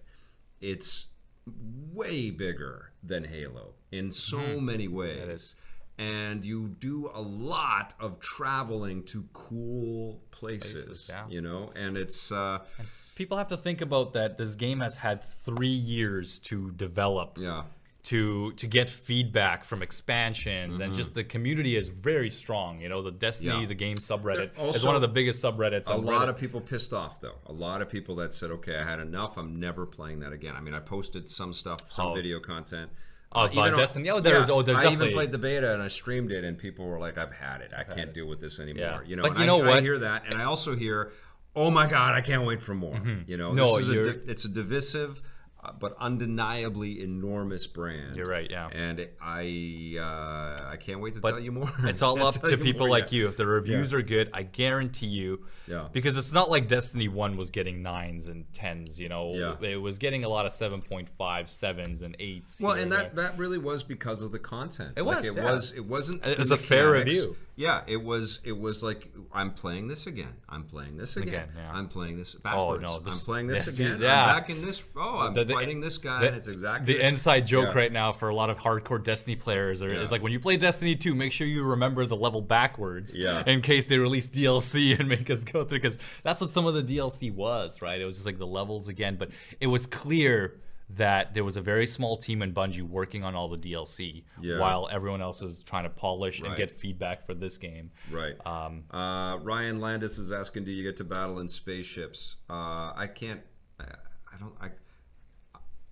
it's 0.61 1.07
way 1.93 2.29
bigger 2.29 2.91
than 3.03 3.25
Halo 3.25 3.73
in 3.91 4.11
so 4.11 4.37
Mm-hmm. 4.37 4.65
many 4.65 4.87
ways. 4.87 5.55
And 5.99 6.45
you 6.45 6.69
do 6.79 7.09
a 7.13 7.21
lot 7.21 7.93
of 7.99 8.19
traveling 8.19 9.03
to 9.05 9.25
cool 9.33 10.21
places, 10.31 10.73
Places, 10.85 11.05
yeah. 11.09 11.23
you 11.27 11.41
know, 11.41 11.71
and 11.75 11.97
it's 11.97 12.31
uh, 12.31 12.59
People 13.17 13.37
have 13.37 13.47
to 13.47 13.57
think 13.57 13.81
about 13.81 14.13
that. 14.13 14.37
This 14.37 14.53
game 14.55 14.79
has 14.81 14.95
had 14.97 15.23
three 15.23 15.67
years 15.67 16.37
to 16.49 16.69
develop. 16.71 17.37
yeah, 17.39 17.63
to 18.03 18.51
to 18.53 18.67
get 18.67 18.89
feedback 18.89 19.63
from 19.65 19.81
expansions 19.81 20.79
and 20.79 20.93
just 20.93 21.13
the 21.15 21.23
community 21.23 21.75
is 21.75 21.89
very 21.89 22.29
strong. 22.29 22.79
You 22.79 22.89
know, 22.89 23.01
the 23.01 23.11
Destiny, 23.11 23.51
Mm-hmm. 23.51 23.61
Yeah. 23.63 23.67
the 23.67 23.73
game 23.75 23.97
subreddit 23.97 24.75
is 24.75 24.85
one 24.85 24.95
of 24.95 25.01
the 25.01 25.07
biggest 25.07 25.43
subreddits. 25.43 25.89
a 25.89 25.95
lot 25.95 26.27
Reddit. 26.27 26.29
of 26.29 26.37
people 26.37 26.61
pissed 26.61 26.93
off 26.93 27.19
though. 27.19 27.39
A 27.47 27.51
lot 27.51 27.81
of 27.81 27.89
people 27.89 28.15
that 28.17 28.33
said, 28.33 28.51
"Okay, 28.51 28.77
I 28.77 28.83
had 28.83 28.99
enough. 28.99 29.35
I'm 29.37 29.59
never 29.59 29.85
playing 29.87 30.19
that 30.19 30.31
again." 30.31 30.55
I 30.55 30.61
mean, 30.61 30.75
I 30.75 30.79
posted 30.79 31.27
some 31.27 31.53
stuff, 31.53 31.91
some 31.91 32.07
Oh. 32.07 32.13
video 32.13 32.39
content. 32.39 32.91
Of, 33.33 33.49
uh, 33.57 33.59
even 33.59 33.75
Destiny? 33.75 34.09
Oh, 34.09 34.21
there- 34.21 34.45
oh, 34.49 34.61
there's 34.61 34.77
I 34.77 34.83
definitely- 34.83 35.07
even 35.07 35.13
played 35.13 35.31
the 35.33 35.37
beta 35.37 35.73
and 35.73 35.83
I 35.83 35.89
streamed 35.89 36.31
it, 36.31 36.45
and 36.45 36.57
people 36.57 36.85
were 36.85 36.97
like, 36.99 37.17
"I've 37.17 37.33
had 37.33 37.59
it. 37.59 37.73
I 37.75 37.83
can't 37.83 38.13
deal 38.13 38.25
with 38.25 38.39
this 38.39 38.57
anymore." 38.57 39.01
Yeah. 39.03 39.09
You 39.09 39.15
know, 39.17 39.23
But 39.23 39.35
you 39.37 39.43
I, 39.43 39.45
know 39.47 39.61
I 39.63 39.67
what? 39.67 39.83
hear 39.83 39.97
that, 39.99 40.23
and 40.27 40.39
I 40.41 40.45
also 40.45 40.75
hear, 40.77 41.11
"Oh 41.57 41.71
my 41.71 41.87
god, 41.87 42.13
I 42.13 42.21
can't 42.21 42.45
wait 42.45 42.61
for 42.61 42.75
more." 42.75 42.99
You 43.27 43.37
know, 43.37 43.47
Mm-hmm. 43.49 43.55
No, 43.57 43.77
this 43.77 43.89
is 43.89 43.89
a 43.89 44.13
di- 44.13 44.31
it's 44.31 44.45
a 44.45 44.49
divisive. 44.49 45.21
Uh, 45.63 45.71
but 45.79 45.97
undeniably 45.99 47.01
enormous 47.01 47.65
brand. 47.65 48.15
You're 48.15 48.27
right, 48.27 48.47
yeah. 48.49 48.67
And 48.71 49.07
I 49.19 49.95
uh, 49.99 50.69
I 50.73 50.77
can't 50.79 50.99
wait 51.01 51.15
to 51.15 51.19
But 51.19 51.31
tell 51.31 51.39
you 51.39 51.51
more. 51.51 51.71
It's 51.79 52.03
all 52.03 52.21
up 52.27 52.35
to 52.35 52.57
people 52.59 52.85
more 52.85 52.89
like 52.97 53.05
yet. 53.05 53.13
you. 53.13 53.27
If 53.27 53.37
the 53.37 53.47
reviews 53.47 53.91
are 53.91 54.03
good, 54.03 54.29
I 54.33 54.43
guarantee 54.43 55.07
you. 55.07 55.45
Yeah. 55.67 55.87
Because 55.91 56.15
it's 56.15 56.31
not 56.31 56.51
like 56.51 56.67
Destiny 56.67 57.07
1 57.07 57.37
was 57.37 57.49
getting 57.49 57.81
9s 57.83 58.29
and 58.29 58.45
10s, 58.51 58.99
you 58.99 59.09
know. 59.09 59.33
Yeah. 59.33 59.67
It 59.67 59.81
was 59.81 59.97
getting 59.97 60.23
a 60.23 60.29
lot 60.29 60.45
of 60.45 60.51
7.5, 60.51 61.07
7s 61.17 62.03
and 62.03 62.15
8s. 62.19 62.61
Well, 62.61 62.73
and 62.73 62.91
that 62.91 63.15
that 63.15 63.37
really 63.39 63.57
was 63.57 63.81
because 63.81 64.21
of 64.21 64.31
the 64.31 64.39
content. 64.39 64.93
It 64.95 65.01
Like, 65.01 65.17
was, 65.17 65.25
It 65.25 65.35
yeah. 65.35 65.51
was. 65.51 65.71
It 65.75 65.85
wasn't. 65.85 66.23
It 66.23 66.37
was 66.37 66.51
a 66.51 66.57
fair 66.57 66.91
review. 66.91 67.35
Yeah. 67.57 67.81
It 67.87 67.97
was. 68.01 68.39
It 68.45 68.57
was 68.57 68.81
like 68.83 69.11
I'm 69.33 69.51
playing 69.51 69.87
this 69.89 70.07
again. 70.07 70.33
I'm 70.47 70.63
playing 70.63 70.95
this 70.95 71.17
again. 71.17 71.27
Again, 71.27 71.49
yeah. 71.57 71.71
I'm 71.73 71.87
playing 71.89 72.15
this 72.17 72.35
oh, 72.35 72.39
backwards. 72.41 72.83
no, 72.83 73.01
I'm 73.05 73.17
playing 73.17 73.47
this 73.47 73.79
yeah, 73.79 73.85
again. 73.87 74.01
yeah. 74.01 74.23
I'm 74.25 74.35
back 74.39 74.49
in 74.49 74.63
this. 74.65 74.81
Oh, 74.95 75.17
I'm 75.19 75.33
The- 75.33 75.43
the- 75.43 75.53
fighting 75.55 75.81
this 75.81 75.97
guy. 75.97 76.21
the- 76.21 76.27
and 76.27 76.35
it's 76.37 76.47
exactly 76.47 76.93
the 76.93 77.05
inside 77.05 77.47
joke 77.47 77.69
Yeah. 77.73 77.79
right 77.81 77.91
now 77.91 78.13
for 78.13 78.29
a 78.29 78.35
lot 78.35 78.49
of 78.49 78.57
hardcore 78.59 79.03
Destiny 79.03 79.35
players 79.35 79.81
are, 79.81 79.91
is 79.91 80.11
like 80.11 80.21
when 80.21 80.31
you 80.31 80.39
play 80.39 80.55
Destiny 80.55 80.95
2, 80.95 81.13
make 81.15 81.31
sure 81.33 81.47
you 81.47 81.63
remember 81.63 82.05
the 82.05 82.15
level 82.15 82.41
backwards 82.41 83.15
Yeah. 83.15 83.43
in 83.47 83.61
case 83.61 83.85
they 83.85 83.97
release 83.97 84.29
DLC 84.29 84.95
and 84.99 85.09
make 85.09 85.29
us 85.29 85.43
go 85.43 85.63
through 85.65 85.79
because 85.79 85.97
that's 86.23 86.39
what 86.39 86.51
some 86.51 86.65
of 86.67 86.75
the 86.75 86.83
DLC 86.97 87.33
was, 87.33 87.81
right? 87.81 87.99
It 87.99 88.05
was 88.05 88.17
just 88.17 88.25
like 88.27 88.37
the 88.37 88.47
levels 88.47 88.87
again, 88.87 89.15
but 89.17 89.29
it 89.59 89.67
was 89.67 89.87
clear 89.87 90.59
that 90.89 91.33
there 91.33 91.43
was 91.43 91.57
a 91.57 91.61
very 91.61 91.85
small 91.85 92.15
team 92.17 92.41
in 92.41 92.53
Bungie 92.53 92.81
working 92.81 93.23
on 93.23 93.35
all 93.35 93.49
the 93.49 93.57
DLC 93.57 94.23
Yeah. 94.41 94.57
while 94.59 94.87
everyone 94.89 95.21
else 95.21 95.41
is 95.41 95.59
trying 95.59 95.83
to 95.83 95.89
polish 95.89 96.39
and 96.41 96.55
get 96.55 96.71
feedback 96.71 97.25
for 97.25 97.33
this 97.33 97.57
game. 97.57 97.91
Right. 98.09 98.35
Um, 98.45 98.83
uh, 98.91 99.37
Ryan 99.41 99.81
Landis 99.81 100.17
is 100.17 100.31
asking, 100.31 100.63
"Do 100.63 100.71
you 100.71 100.83
get 100.83 100.95
to 100.97 101.03
battle 101.03 101.39
in 101.39 101.47
spaceships?" 101.49 102.35
Uh, 102.49 102.93
I 102.95 103.09
can't. 103.13 103.41
I, 103.79 103.83
I 103.83 104.37
don't. 104.39 104.53
I. 104.61 104.69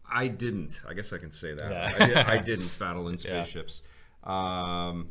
I 0.09 0.27
didn't. 0.27 0.81
I 0.87 0.93
guess 0.93 1.11
I 1.11 1.17
can 1.17 1.31
say 1.31 1.53
that. 1.55 1.71
Yeah. 1.71 1.93
I, 1.99 2.05
did, 2.07 2.17
I 2.17 2.37
didn't 2.51 2.79
battle 2.79 3.07
in 3.09 3.15
Yeah. 3.15 3.43
spaceships. 3.43 3.81
Um, 4.23 5.09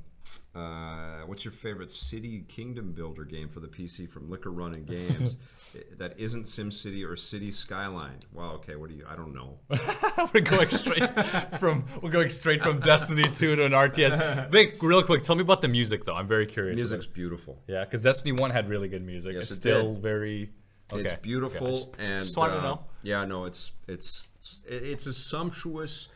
Uh, 0.55 1.23
what's 1.27 1.45
your 1.45 1.51
favorite 1.51 1.91
city 1.91 2.45
kingdom 2.47 2.93
builder 2.93 3.25
game 3.25 3.49
for 3.49 3.59
the 3.59 3.67
PC 3.67 4.09
from 4.09 4.31
Liquor 4.31 4.53
Run 4.53 4.75
and 4.75 4.87
Games 4.87 5.37
that 5.99 6.15
isn't 6.17 6.45
SimCity 6.45 7.05
or 7.05 7.17
City 7.17 7.51
Skyline? 7.51 8.21
Well, 8.33 8.51
okay, 8.53 8.77
what 8.77 8.89
do 8.89 8.95
you? 8.95 9.05
I 9.09 9.17
don't 9.17 9.35
know. 9.35 9.59
we're 10.33 10.43
going 10.43 10.69
straight 10.71 11.11
from 11.59 11.85
we're 12.01 12.11
going 12.11 12.29
straight 12.31 12.63
from 12.63 12.79
Destiny 12.79 13.25
2 13.25 13.57
to 13.57 13.65
an 13.65 13.73
RTS. 13.73 14.51
Vic, 14.53 14.81
real 14.81 15.03
quick, 15.03 15.25
tell 15.25 15.35
me 15.35 15.43
about 15.43 15.61
the 15.61 15.69
music 15.69 16.05
though. 16.05 16.15
I'm 16.15 16.29
very 16.29 16.47
curious. 16.47 16.77
Music's 16.77 17.07
beautiful. 17.07 17.59
Yeah, 17.67 17.85
because 17.85 18.01
Destiny 18.01 18.31
1 18.31 18.51
had 18.53 18.69
really 18.69 18.89
good 18.89 19.05
music. 19.05 19.35
Yes, 19.35 19.45
it's 19.45 19.53
it 19.53 19.55
still 19.57 19.95
did. 19.95 20.03
very. 20.03 20.51
Okay. 20.93 21.03
It's 21.03 21.15
beautiful 21.15 21.67
Okay, 21.67 21.77
just- 21.77 21.91
and 21.99 22.23
just 22.25 22.39
uh, 22.39 22.47
know. 22.47 22.85
yeah, 23.03 23.25
no, 23.25 23.47
it's 23.47 23.73
it's 23.89 24.29
it's 24.69 25.07
a 25.07 25.13
sumptuous, 25.13 26.07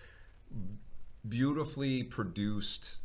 beautifully 1.26 2.04
produced 2.04 2.98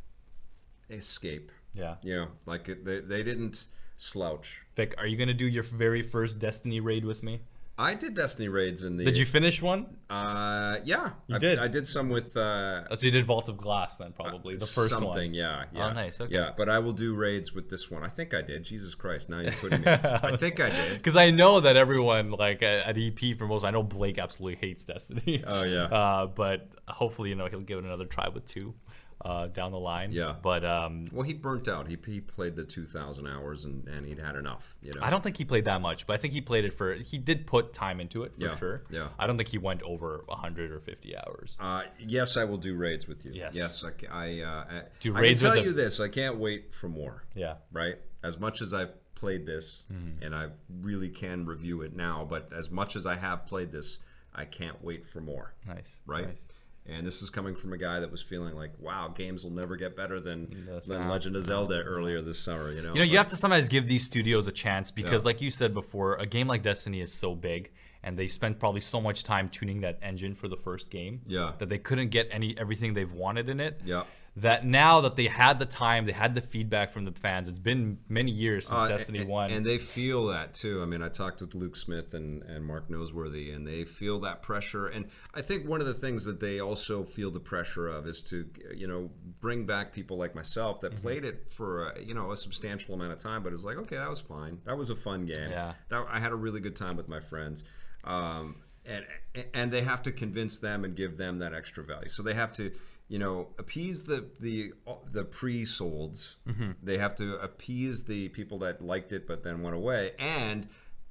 escape. 0.94 1.52
Yeah. 1.74 1.96
Yeah, 2.04 2.26
like 2.46 2.70
it, 2.70 2.86
they 2.86 3.00
they 3.00 3.24
didn't 3.24 3.66
slouch. 3.98 4.58
Vic, 4.76 4.96
are 4.98 5.08
you 5.08 5.18
gonna 5.18 5.34
do 5.34 5.46
your 5.48 5.64
very 5.64 6.02
first 6.02 6.40
Destiny 6.40 6.80
raid 6.80 7.06
with 7.06 7.24
me? 7.24 7.42
I 7.76 7.96
did 7.96 8.14
Destiny 8.14 8.50
raids 8.50 8.84
in 8.84 8.98
the. 8.98 9.04
Did 9.04 9.18
you 9.18 9.26
finish 9.26 9.60
one? 9.60 9.98
Uh, 10.08 10.78
yeah, 10.84 11.14
You 11.26 11.38
I 11.38 11.40
did? 11.40 11.58
I 11.58 11.68
did 11.68 11.88
some 11.88 12.10
with 12.10 12.38
uh, 12.38 12.84
Oh, 12.92 12.96
so 12.96 13.06
you 13.08 13.12
did 13.12 13.26
Vault 13.26 13.50
of 13.50 13.58
Glass 13.58 13.96
then, 13.96 14.12
probably 14.12 14.56
the 14.56 14.68
first 14.68 14.94
something. 14.94 15.08
one. 15.10 15.34
Yeah, 15.34 15.64
yeah. 15.74 15.88
Oh, 15.88 15.94
nice, 15.94 16.22
okay. 16.22 16.32
Yeah, 16.32 16.52
but 16.56 16.70
I 16.70 16.78
will 16.78 16.94
do 16.94 17.16
raids 17.16 17.52
with 17.52 17.72
this 17.72 17.90
one. 17.90 18.04
I 18.04 18.10
think 18.10 18.36
I 18.36 18.44
did. 18.44 18.64
Jesus 18.64 18.94
Christ! 18.94 19.28
Now 19.28 19.40
you're 19.40 19.54
putting 19.54 19.82
me. 19.82 19.88
I 19.92 20.38
think 20.38 20.60
I 20.60 20.70
did. 20.70 20.94
Because 20.98 21.16
I 21.18 21.32
know 21.32 21.62
that 21.62 21.76
everyone, 21.76 22.30
like 22.32 22.62
at, 22.62 22.96
at 22.96 22.98
EP 22.98 23.36
for 23.40 23.48
most, 23.48 23.64
I 23.64 23.72
know 23.72 23.82
Blake 23.82 24.20
absolutely 24.20 24.60
hates 24.68 24.84
Destiny. 24.84 25.44
Oh, 25.46 25.64
yeah. 25.64 25.88
Uh, 26.04 26.28
but 26.28 26.70
hopefully, 26.88 27.30
you 27.30 27.36
know, 27.36 27.48
he'll 27.48 27.62
give 27.62 27.80
it 27.80 27.86
another 27.86 28.06
try 28.06 28.28
with 28.30 28.46
two 28.46 28.76
uh, 29.24 29.48
down 29.48 29.72
the 29.72 29.80
line. 29.80 30.12
Yeah. 30.12 30.36
But 30.42 30.66
um, 30.66 31.06
Well, 31.12 31.24
he 31.24 31.34
burnt 31.34 31.68
out. 31.68 31.88
He, 31.88 31.98
he 32.06 32.20
played 32.22 32.56
the 32.56 32.64
2,000 32.64 33.28
hours 33.28 33.64
and, 33.66 33.88
and 33.88 34.06
he'd 34.06 34.20
had 34.20 34.36
enough. 34.36 34.76
You 34.82 34.92
know. 34.96 35.02
I 35.02 35.10
don't 35.10 35.24
think 35.24 35.38
he 35.38 35.46
played 35.46 35.66
that 35.66 35.82
much, 35.82 36.06
but 36.08 36.14
I 36.14 36.18
think 36.18 36.34
he 36.34 36.42
played 36.42 36.66
it 36.66 36.74
for. 36.74 36.94
He 36.96 37.18
did 37.18 37.46
put 37.48 37.74
time 37.74 38.00
into 38.02 38.24
it 38.24 38.34
for 38.36 38.42
Yeah, 38.42 38.56
sure. 38.58 38.84
yeah. 38.90 39.10
I 39.18 39.28
don't 39.28 39.38
think 39.38 39.50
he 39.50 39.58
went 39.58 39.82
over 39.84 40.24
100 40.28 40.72
or 40.72 40.80
50 40.80 41.18
hours. 41.18 41.58
Uh, 41.60 41.84
yes, 42.00 42.36
I 42.38 42.44
will 42.44 42.58
do 42.58 42.76
raids 42.76 43.08
with 43.08 43.26
you. 43.26 43.32
Yes. 43.34 43.56
Yes, 43.56 43.84
I, 43.84 43.92
I, 44.12 44.40
uh, 44.42 44.48
I, 44.70 44.82
Do 45.00 45.16
I 45.16 45.20
raids 45.20 45.42
can 45.42 45.54
tell 45.54 45.64
you 45.64 45.74
this. 45.74 46.00
I 46.00 46.08
can't 46.10 46.38
wait 46.38 46.74
for 46.74 46.90
more. 46.90 47.24
yeah. 47.36 47.56
Right? 47.72 47.96
As 48.24 48.40
much 48.40 48.62
as 48.62 48.74
I've 48.74 48.92
played 49.16 49.46
this, 49.46 49.86
Mm-hmm. 49.94 50.24
and 50.24 50.36
I 50.36 50.48
really 50.82 51.10
can 51.10 51.46
review 51.46 51.82
it 51.82 51.96
now, 51.96 52.26
but 52.30 52.52
as 52.54 52.70
much 52.70 52.96
as 52.96 53.06
I 53.06 53.16
have 53.16 53.46
played 53.48 53.72
this, 53.72 54.00
I 54.36 54.46
can't 54.46 54.84
wait 54.84 55.08
for 55.08 55.22
more. 55.22 55.54
Nice. 55.68 55.90
Right? 56.06 56.28
Nice. 56.28 56.42
And 56.86 57.08
this 57.08 57.22
is 57.22 57.30
coming 57.30 57.56
from 57.56 57.72
a 57.72 57.78
guy 57.78 58.02
that 58.02 58.12
was 58.12 58.22
feeling 58.22 58.56
like, 58.56 58.72
wow, 58.78 59.08
games 59.08 59.44
will 59.46 59.52
never 59.52 59.78
get 59.78 59.96
better 59.96 60.20
than, 60.20 60.68
than 60.86 61.08
Legend 61.08 61.36
of 61.38 61.44
Zelda 61.44 61.82
earlier 61.82 62.22
this 62.22 62.38
summer. 62.40 62.72
You 62.74 62.82
know, 62.82 62.90
You 62.94 63.00
know, 63.00 63.06
you 63.06 63.16
have 63.18 63.28
to 63.28 63.38
sometimes 63.38 63.70
give 63.70 63.88
these 63.88 64.04
studios 64.04 64.48
a 64.48 64.52
chance 64.52 64.92
because, 64.92 65.22
Yeah. 65.22 65.28
like 65.28 65.42
you 65.42 65.50
said 65.50 65.74
before, 65.74 66.16
a 66.16 66.26
game 66.26 66.48
like 66.48 66.62
Destiny 66.62 67.00
is 67.00 67.14
so 67.14 67.36
big, 67.36 67.72
and 68.04 68.20
they 68.20 68.28
spent 68.28 68.60
probably 68.60 68.82
so 68.82 69.00
much 69.00 69.24
time 69.24 69.48
tuning 69.48 69.80
that 69.82 69.98
engine 70.02 70.36
for 70.36 70.50
the 70.50 70.58
first 70.58 70.90
game. 70.90 71.22
Yeah. 71.26 71.54
That 71.58 71.70
they 71.70 71.78
couldn't 71.78 72.10
get 72.10 72.28
any 72.32 72.58
everything 72.58 72.94
they've 72.94 73.14
wanted 73.14 73.48
in 73.48 73.62
it. 73.62 73.80
Yeah. 73.86 74.04
That 74.38 74.66
now 74.66 75.02
that 75.02 75.16
they 75.16 75.28
had 75.28 75.60
the 75.60 75.68
time, 75.68 76.08
they 76.08 76.12
had 76.12 76.34
the 76.34 76.42
feedback 76.42 76.92
from 76.92 77.06
the 77.06 77.12
fans. 77.12 77.48
It's 77.48 77.60
been 77.60 78.00
many 78.10 78.32
years 78.32 78.68
since 78.68 78.82
Uh, 78.82 78.88
Destiny 78.88 79.20
and, 79.20 79.30
One. 79.30 79.52
And 79.52 79.64
they 79.64 79.78
feel 79.78 80.26
that 80.30 80.56
too. 80.56 80.82
I 80.82 80.86
mean, 80.86 81.04
I 81.04 81.10
talked 81.10 81.42
with 81.42 81.54
Luke 81.54 81.76
Smith 81.76 82.16
and, 82.16 82.42
and 82.42 82.66
Mark 82.66 82.90
Noseworthy, 82.90 83.56
and 83.56 83.68
they 83.68 83.84
feel 83.84 84.22
that 84.22 84.42
pressure. 84.42 84.88
And 84.88 85.06
I 85.36 85.44
think 85.44 85.70
one 85.70 85.82
of 85.82 85.86
the 85.86 85.94
things 85.94 86.26
that 86.26 86.40
they 86.40 86.60
also 86.60 87.04
feel 87.04 87.30
the 87.30 87.40
pressure 87.40 87.88
of 87.88 88.08
is 88.08 88.24
to, 88.24 88.50
you 88.76 88.88
know, 88.88 89.12
bring 89.40 89.68
back 89.68 89.94
people 89.94 90.18
like 90.18 90.34
myself 90.34 90.82
that 90.82 91.00
played 91.00 91.26
it 91.26 91.52
for, 91.56 91.90
a, 91.90 92.02
you 92.02 92.16
know, 92.16 92.32
a 92.32 92.36
substantial 92.36 92.96
amount 92.96 93.14
of 93.14 93.20
time, 93.20 93.44
but 93.44 93.50
it 93.50 93.56
was 93.56 93.66
like, 93.66 93.78
okay, 93.78 93.98
that 93.98 94.10
was 94.10 94.22
fine. 94.22 94.58
That 94.66 94.80
was 94.80 94.90
a 94.90 94.96
fun 94.96 95.28
game. 95.28 95.52
Yeah. 95.52 95.74
That, 95.90 96.08
I 96.10 96.20
had 96.20 96.32
a 96.32 96.36
really 96.36 96.60
good 96.60 96.76
time 96.76 96.98
with 96.98 97.08
my 97.08 97.20
friends. 97.20 97.64
Um, 98.04 98.56
and, 98.84 99.06
and 99.54 99.72
they 99.72 99.84
have 99.84 100.02
to 100.04 100.12
convince 100.12 100.58
them 100.58 100.86
and 100.86 100.96
give 100.96 101.18
them 101.18 101.38
that 101.40 101.54
extra 101.54 101.84
value. 101.84 102.10
So 102.10 102.24
they 102.24 102.34
have 102.34 102.52
to, 102.54 102.72
you 103.08 103.20
know, 103.20 103.50
appease 103.60 104.04
the 104.04 104.26
the 104.40 104.74
the 105.12 105.24
pre-solds. 105.24 106.36
Mm-hmm. 106.48 106.72
They 106.82 106.98
have 106.98 107.16
to 107.18 107.36
appease 107.36 108.04
the 108.04 108.30
people 108.30 108.60
that 108.60 108.82
liked 108.84 109.14
it 109.14 109.28
but 109.28 109.44
then 109.44 109.62
went 109.62 109.76
away, 109.76 110.12
and 110.18 110.68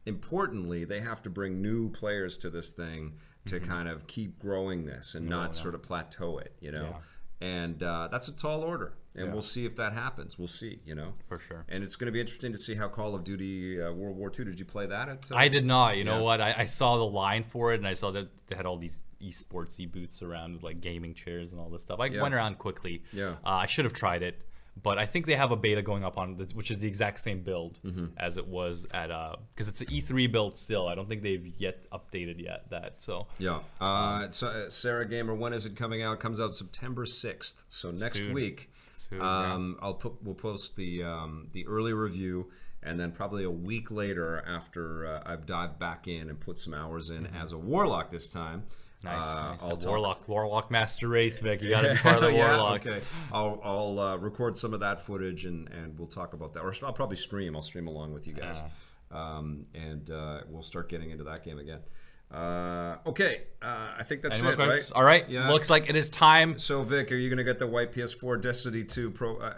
importantly, 0.07 0.85
they 0.85 1.01
have 1.01 1.23
to 1.23 1.31
bring 1.31 1.63
new 1.63 1.91
players 1.91 2.39
to 2.39 2.51
this 2.51 2.71
thing 2.71 3.15
to 3.47 3.57
Mm-hmm. 3.59 3.71
kind 3.71 3.89
of 3.89 4.07
keep 4.07 4.39
growing 4.39 4.87
this 4.87 5.15
and 5.17 5.29
not 5.29 5.55
sort 5.57 5.75
of 5.75 5.83
plateau 5.83 6.39
it. 6.39 6.55
You 6.61 6.73
know, 6.73 6.97
and 7.41 7.83
uh, 7.83 8.09
that's 8.11 8.29
a 8.29 8.33
tall 8.33 8.63
order, 8.63 8.95
and 9.15 9.33
we'll 9.33 9.43
see 9.43 9.67
if 9.67 9.77
that 9.77 9.93
happens. 9.93 10.39
We'll 10.39 10.49
see. 10.49 10.81
You 10.87 10.95
know, 10.95 11.13
For 11.29 11.39
sure. 11.39 11.65
And 11.69 11.85
it's 11.85 11.97
going 11.97 12.07
to 12.07 12.13
be 12.13 12.21
interesting 12.21 12.53
to 12.53 12.59
see 12.59 12.75
how 12.75 12.89
Call 12.89 13.15
of 13.15 13.25
Duty 13.25 13.81
uh, 13.81 13.93
World 13.93 14.17
War 14.17 14.31
II. 14.37 14.45
Did 14.47 14.59
you 14.59 14.65
play 14.67 14.87
that? 14.87 15.09
At, 15.09 15.31
uh, 15.31 15.37
I 15.37 15.49
did 15.49 15.65
not. 15.67 15.97
You 15.97 16.05
know 16.05 16.23
what? 16.23 16.41
I, 16.41 16.55
I 16.59 16.67
saw 16.67 16.97
the 16.97 17.05
line 17.07 17.45
for 17.45 17.73
it, 17.73 17.77
and 17.79 17.87
I 17.87 17.93
saw 17.95 18.11
that 18.13 18.29
they 18.49 18.57
had 18.57 18.67
all 18.67 18.79
these 18.79 19.05
esportsy 19.23 19.91
booths 19.91 20.23
around 20.23 20.55
with 20.55 20.63
like 20.63 20.81
gaming 20.81 21.15
chairs 21.15 21.53
and 21.53 21.61
all 21.61 21.69
this 21.71 21.83
stuff. 21.83 22.01
I 22.01 22.07
Yeah. 22.07 22.23
went 22.23 22.35
around 22.35 22.59
quickly. 22.59 23.03
Yeah. 23.13 23.33
Uh, 23.45 23.51
I 23.51 23.67
should 23.67 23.85
have 23.85 23.95
tried 23.95 24.23
it, 24.23 24.41
but 24.83 24.99
I 24.99 25.07
think 25.07 25.27
they 25.27 25.37
have 25.37 25.53
a 25.53 25.57
beta 25.57 25.83
going 25.83 26.03
up 26.05 26.17
on 26.19 26.37
this, 26.39 26.55
which 26.55 26.71
is 26.71 26.79
the 26.79 26.89
exact 26.89 27.21
same 27.21 27.43
build 27.43 27.79
Mm-hmm. 27.85 28.07
as 28.17 28.37
it 28.39 28.47
was 28.47 28.87
at 28.93 29.11
uh 29.11 29.37
because 29.55 29.69
it's 29.69 29.81
an 29.81 29.89
E3 29.89 30.33
build 30.33 30.57
still. 30.59 30.89
I 30.89 30.95
don't 30.95 31.09
think 31.09 31.23
they've 31.23 31.47
yet 31.59 31.85
updated 31.93 32.43
yet 32.43 32.71
that. 32.71 33.01
So 33.03 33.27
Yeah. 33.39 33.61
Uh, 33.81 34.31
so, 34.31 34.47
uh, 34.49 34.71
Sarah 34.71 35.07
Gamer, 35.07 35.35
when 35.35 35.53
is 35.53 35.67
it 35.67 35.77
coming 35.77 36.03
out? 36.03 36.15
It 36.15 36.21
comes 36.21 36.41
out 36.41 36.55
September 36.55 37.05
sixth. 37.07 37.63
So 37.69 37.91
next 37.91 38.17
Soon. 38.19 38.33
week, 38.35 38.71
Yeah. 39.13 39.53
um, 39.55 39.77
I'll 39.83 39.95
put 39.95 40.23
we'll 40.23 40.35
post 40.35 40.77
the 40.77 41.03
um, 41.05 41.49
the 41.53 41.67
early 41.67 41.93
review, 41.93 42.51
and 42.83 42.99
then 42.99 43.13
probably 43.13 43.45
a 43.45 43.51
week 43.51 43.91
later, 43.91 44.43
after 44.47 45.07
uh, 45.07 45.23
I've 45.27 45.47
dived 45.47 45.79
back 45.79 46.09
in 46.09 46.29
and 46.31 46.39
put 46.41 46.59
some 46.59 46.75
hours 46.75 47.11
in 47.11 47.27
as 47.27 47.53
a 47.53 47.59
warlock 47.59 48.11
this 48.11 48.29
time. 48.29 48.61
Mm-hmm. 49.05 49.07
nice, 49.17 49.25
uh, 49.25 49.51
nice. 49.51 49.63
I'll 49.65 49.77
talk- 49.77 49.89
warlock, 49.89 50.29
warlock 50.29 50.71
master 50.71 51.09
race, 51.09 51.39
Vic. 51.41 51.61
You 51.63 51.71
got 51.71 51.81
to 51.83 51.91
be 51.95 51.97
part 51.99 52.17
of 52.17 52.23
the 52.23 52.33
Yeah, 52.33 52.57
warlocks. 52.57 52.87
Okay, 52.87 53.05
I'll, 53.33 53.61
I'll 53.65 53.99
uh, 53.99 54.17
record 54.17 54.57
some 54.57 54.73
of 54.75 54.81
that 54.81 55.03
footage 55.05 55.45
and, 55.45 55.69
and 55.71 55.99
we'll 55.99 56.07
talk 56.09 56.33
about 56.35 56.53
that. 56.55 56.61
Or 56.61 56.73
I'll 56.85 56.93
probably 56.93 57.17
stream. 57.17 57.57
I'll 57.57 57.63
stream 57.63 57.89
along 57.89 58.13
with 58.15 58.27
you 58.29 58.33
guys, 58.35 58.61
um, 59.11 59.67
and 59.75 60.09
uh, 60.11 60.43
we'll 60.49 60.63
start 60.63 60.89
getting 60.89 61.11
into 61.11 61.25
that 61.25 61.45
game 61.45 61.59
again. 61.59 61.81
Uh, 62.33 62.97
okay, 63.07 63.43
uh, 63.61 63.91
I 63.99 64.03
think 64.05 64.23
that's 64.23 64.41
Any 64.41 64.51
it, 64.51 64.59
right? 64.59 64.91
All 64.95 65.05
right. 65.05 65.29
Yeah. 65.29 65.51
Looks 65.51 65.69
like 65.69 65.91
it 65.91 65.97
is 65.97 66.09
time. 66.09 66.57
So 66.57 66.83
Vic, 66.83 67.13
are 67.13 67.17
you 67.17 67.29
gonna 67.29 67.45
get 67.45 67.59
the 67.59 67.67
white 67.67 67.93
PS4 67.93 68.41
Destiny 68.41 68.85
2 68.85 69.11
Pro? 69.11 69.37
Uh, 69.37 69.55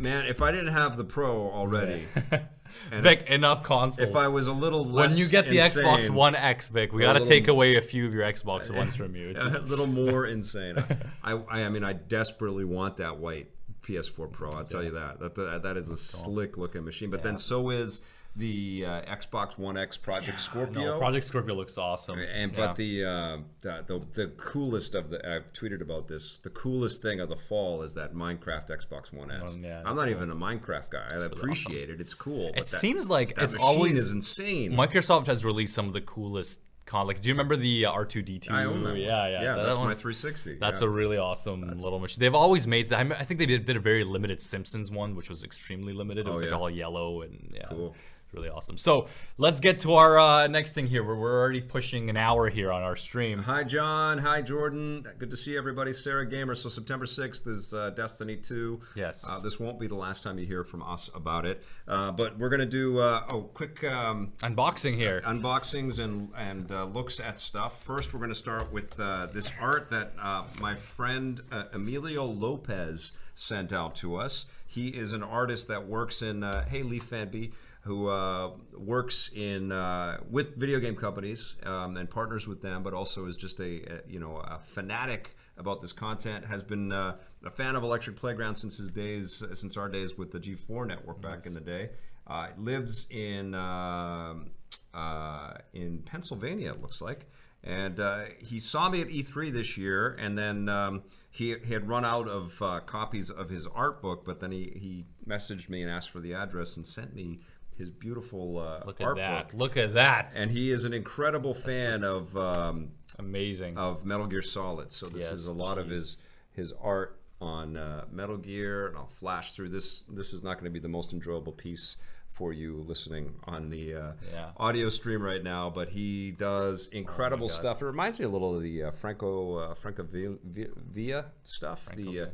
man, 0.00 0.26
if 0.26 0.42
I 0.42 0.50
didn't 0.50 0.72
have 0.72 0.96
the 0.96 1.04
Pro 1.04 1.50
already, 1.50 2.06
Vic, 2.90 3.26
enough 3.28 3.62
consoles. 3.62 4.08
if 4.08 4.16
I 4.16 4.26
was 4.26 4.48
a 4.48 4.52
little 4.52 4.84
less 4.84 5.12
when 5.12 5.18
you 5.18 5.28
get 5.28 5.48
the 5.48 5.58
Xbox 5.58 6.10
One 6.10 6.34
X, 6.34 6.68
Vic, 6.68 6.92
we 6.92 7.02
got 7.02 7.12
to 7.12 7.24
take 7.24 7.46
away 7.46 7.76
a 7.76 7.82
few 7.82 8.06
of 8.06 8.12
your 8.12 8.24
Xbox 8.24 8.70
Ones 8.74 8.96
from 8.96 9.14
you. 9.14 9.30
It's 9.30 9.44
just... 9.44 9.56
a 9.58 9.60
little 9.60 9.86
more 9.86 10.26
insane. 10.26 10.82
I, 11.22 11.32
I, 11.32 11.62
I 11.62 11.68
mean, 11.68 11.84
I 11.84 11.92
desperately 11.92 12.64
want 12.64 12.96
that 12.96 13.18
white 13.18 13.50
PS4 13.82 14.32
Pro. 14.32 14.50
I'll 14.50 14.64
tell 14.64 14.82
you 14.82 14.92
that. 14.92 15.20
That 15.20 15.36
that, 15.36 15.62
that 15.62 15.76
is 15.76 15.90
a 15.90 15.96
slick 15.96 16.56
looking 16.56 16.84
machine. 16.84 17.10
But 17.10 17.22
then 17.22 17.36
so 17.36 17.70
is 17.70 18.02
the 18.36 18.84
uh, 18.86 19.02
Xbox 19.02 19.56
One 19.56 19.76
X 19.76 19.96
Project 19.96 20.40
Scorpio. 20.40 20.84
no, 20.84 20.98
Project 20.98 21.24
Scorpio 21.24 21.54
looks 21.54 21.78
awesome. 21.78 22.18
and 22.18 22.52
Yeah. 22.52 22.56
but 22.66 22.76
the, 22.76 23.04
uh, 23.04 23.38
the 23.60 24.02
the 24.12 24.26
coolest 24.36 24.94
of 24.94 25.10
the 25.10 25.18
I've 25.28 25.52
tweeted 25.52 25.80
about 25.80 26.08
this. 26.08 26.38
The 26.38 26.50
coolest 26.50 27.00
thing 27.00 27.20
of 27.20 27.28
the 27.28 27.36
fall 27.36 27.82
is 27.82 27.94
that 27.94 28.14
Minecraft 28.14 28.68
Xbox 28.70 29.12
One 29.12 29.30
S. 29.30 29.42
Oh, 29.46 29.56
yeah, 29.62 29.82
I'm 29.84 29.94
not 29.96 30.08
even 30.08 30.30
a 30.30 30.36
Minecraft 30.36 30.90
guy. 30.90 31.08
I 31.12 31.24
appreciate 31.24 31.90
it. 31.90 32.00
It's 32.00 32.14
cool. 32.14 32.50
but 32.52 32.62
it 32.62 32.66
that- 32.66 32.78
seems 32.80 33.08
like 33.08 33.36
that 33.36 33.44
it's 33.44 33.54
always 33.54 33.96
is 33.96 34.10
insane. 34.10 34.72
Microsoft 34.72 35.26
has 35.26 35.44
released 35.44 35.74
some 35.74 35.86
of 35.86 35.92
the 35.92 36.00
coolest 36.00 36.60
con. 36.86 37.06
Like, 37.06 37.22
do 37.22 37.28
you 37.28 37.34
remember 37.34 37.56
the 37.56 37.86
uh, 37.86 37.92
R2D2? 37.92 38.50
I 38.50 38.64
own 38.64 38.82
that. 38.84 38.96
Yeah, 38.96 39.28
yeah. 39.28 39.42
yeah. 39.42 39.54
that 39.54 39.62
that's 39.64 39.78
my 39.78 39.94
360. 39.94 40.58
That's 40.58 40.80
yeah. 40.82 40.86
a 40.88 40.90
really 40.90 41.18
awesome 41.18 41.78
little 41.78 41.98
machine. 42.00 42.18
They've 42.20 42.34
always 42.34 42.66
made. 42.66 42.92
I, 42.92 43.04
think 43.24 43.38
they 43.38 43.46
did, 43.46 43.64
did 43.64 43.76
a 43.76 43.80
very 43.80 44.04
limited 44.04 44.42
Simpsons 44.42 44.90
one, 44.90 45.14
which 45.14 45.28
was 45.28 45.44
extremely 45.44 45.92
limited. 45.92 46.26
It 46.26 46.30
was 46.30 46.42
like 46.42 46.50
Oh, 46.50 46.56
yeah. 46.56 46.60
all 46.60 46.70
yellow 46.70 47.22
and 47.22 47.52
yeah, 47.54 47.66
Cool. 47.68 47.94
Really 48.34 48.48
awesome. 48.48 48.76
So 48.76 49.06
let's 49.38 49.60
get 49.60 49.80
to 49.80 49.94
our 49.94 50.18
uh, 50.18 50.46
next 50.48 50.72
thing 50.72 50.86
here. 50.86 51.04
We're, 51.04 51.16
we're 51.16 51.40
already 51.40 51.60
pushing 51.60 52.10
an 52.10 52.16
hour 52.16 52.50
here 52.50 52.72
on 52.72 52.82
our 52.82 52.96
stream. 52.96 53.38
Hi, 53.40 53.64
John. 53.64 54.18
Hi, 54.18 54.42
Jordan. 54.42 55.06
Good 55.18 55.30
to 55.30 55.36
see 55.36 55.56
everybody. 55.56 55.92
Sarah 55.92 56.28
Gamer. 56.28 56.54
So 56.54 56.68
September 56.68 57.06
6th 57.06 57.46
is 57.46 57.72
uh, 57.72 57.90
Destiny 57.90 58.36
2. 58.36 58.80
Yes. 58.96 59.24
Uh, 59.26 59.38
this 59.40 59.58
won't 59.60 59.78
be 59.78 59.86
the 59.86 59.94
last 59.94 60.22
time 60.22 60.38
you 60.38 60.46
hear 60.46 60.64
from 60.64 60.82
us 60.82 61.08
about 61.14 61.46
it. 61.46 61.62
Uh, 61.86 62.10
but 62.10 62.38
we're 62.38 62.48
going 62.48 62.60
to 62.60 62.66
do, 62.66 63.00
uh, 63.00 63.24
oh, 63.30 63.42
quick 63.42 63.82
um, 63.84 64.32
Unboxing 64.42 64.96
here. 64.96 65.22
unboxings 65.24 65.98
and, 65.98 66.28
and 66.36 66.70
uh, 66.72 66.84
looks 66.84 67.20
at 67.20 67.38
stuff. 67.38 67.82
First, 67.84 68.12
we're 68.12 68.20
going 68.20 68.30
to 68.30 68.34
start 68.34 68.72
with 68.72 68.98
uh, 68.98 69.26
this 69.32 69.50
art 69.60 69.90
that 69.90 70.12
uh, 70.20 70.44
my 70.60 70.74
friend 70.74 71.40
uh, 71.52 71.64
Emilio 71.72 72.24
Lopez 72.24 73.12
sent 73.34 73.72
out 73.72 73.94
to 73.96 74.16
us. 74.16 74.46
He 74.66 74.88
is 74.88 75.12
an 75.12 75.22
artist 75.22 75.68
that 75.68 75.86
works 75.86 76.20
in, 76.22 76.42
uh, 76.42 76.64
hey, 76.66 76.82
Leaf 76.82 77.08
Fanby, 77.10 77.52
who 77.84 78.08
uh, 78.08 78.50
works 78.76 79.30
in 79.34 79.70
uh, 79.70 80.18
with 80.30 80.56
video 80.56 80.80
game 80.80 80.96
companies 80.96 81.56
um, 81.64 81.96
and 81.96 82.08
partners 82.08 82.48
with 82.48 82.62
them, 82.62 82.82
but 82.82 82.94
also 82.94 83.26
is 83.26 83.36
just 83.36 83.60
a, 83.60 83.64
a 83.64 84.00
you 84.08 84.18
know 84.18 84.36
a 84.36 84.58
fanatic 84.62 85.36
about 85.58 85.82
this 85.82 85.92
content. 85.92 86.46
Has 86.46 86.62
been 86.62 86.92
uh, 86.92 87.16
a 87.44 87.50
fan 87.50 87.76
of 87.76 87.82
Electric 87.82 88.16
Playground 88.16 88.56
since 88.56 88.78
his 88.78 88.90
days, 88.90 89.42
since 89.52 89.76
our 89.76 89.88
days 89.88 90.16
with 90.16 90.32
the 90.32 90.40
G4 90.40 90.86
network 90.86 91.20
back 91.20 91.46
in 91.46 91.54
the 91.54 91.60
day. 91.60 91.90
Uh, 92.26 92.48
lives 92.56 93.06
in 93.10 93.54
um 93.54 94.50
uh, 94.94 95.54
in 95.72 95.98
Pennsylvania, 95.98 96.72
it 96.72 96.80
looks 96.80 97.00
like. 97.00 97.26
And 97.62 97.98
uh, 97.98 98.24
he 98.38 98.60
saw 98.60 98.90
me 98.90 99.00
at 99.00 99.08
E3 99.08 99.50
this 99.50 99.78
year, 99.78 100.14
and 100.20 100.36
then 100.36 100.68
um, 100.68 101.02
he, 101.30 101.56
he 101.64 101.72
had 101.72 101.88
run 101.88 102.04
out 102.04 102.28
of 102.28 102.60
uh, 102.60 102.80
copies 102.80 103.30
of 103.30 103.48
his 103.48 103.66
art 103.66 104.02
book, 104.02 104.24
but 104.24 104.40
then 104.40 104.52
he, 104.52 104.72
he 104.76 105.04
messaged 105.26 105.70
me 105.70 105.82
and 105.82 105.90
asked 105.90 106.10
for 106.10 106.20
the 106.20 106.34
address 106.34 106.76
and 106.76 106.86
sent 106.86 107.14
me 107.14 107.40
his 107.76 107.90
beautiful 107.90 108.58
uh, 108.58 108.82
Look 108.86 109.00
at 109.00 109.06
art 109.06 109.16
that. 109.16 109.54
Look 109.56 109.76
at 109.76 109.94
that. 109.94 110.32
And 110.36 110.50
he 110.50 110.70
is 110.70 110.84
an 110.84 110.92
incredible 110.92 111.54
fan 111.54 112.04
of 112.04 112.36
um, 112.36 112.90
Amazing. 113.18 113.76
of 113.78 114.04
Metal 114.04 114.26
Gear 114.26 114.42
Solid. 114.42 114.92
So 114.92 115.08
this 115.08 115.24
Yes, 115.24 115.32
is 115.32 115.46
a 115.46 115.54
lot 115.54 115.78
of 115.78 115.88
his 115.88 116.16
his 116.52 116.72
art 116.80 117.20
on 117.40 117.76
uh, 117.76 118.04
Metal 118.12 118.36
Gear, 118.36 118.86
and 118.88 118.96
I'll 118.96 119.08
flash 119.08 119.52
through 119.54 119.70
this. 119.70 120.04
This 120.08 120.32
is 120.32 120.42
not 120.42 120.54
going 120.54 120.64
to 120.66 120.70
be 120.70 120.78
the 120.78 120.88
most 120.88 121.12
enjoyable 121.12 121.52
piece 121.52 121.96
for 122.28 122.52
you 122.52 122.84
listening 122.88 123.34
on 123.44 123.70
the 123.70 123.94
uh, 123.94 124.12
Yeah. 124.32 124.48
audio 124.56 124.88
stream 124.88 125.22
right 125.22 125.42
now, 125.42 125.70
but 125.70 125.88
he 125.90 126.32
does 126.32 126.86
incredible 126.92 127.46
God. 127.48 127.54
stuff. 127.56 127.82
It 127.82 127.86
reminds 127.86 128.18
me 128.18 128.24
a 128.24 128.28
little 128.28 128.56
of 128.56 128.62
the 128.62 128.84
uh, 128.84 128.90
Franco 128.92 129.56
uh, 129.58 129.74
Franco 129.74 130.02
Vi- 130.04 130.36
Vi- 130.44 130.68
Villa 130.76 131.26
stuff. 131.44 131.88
the 131.94 132.20
uh, 132.20 132.26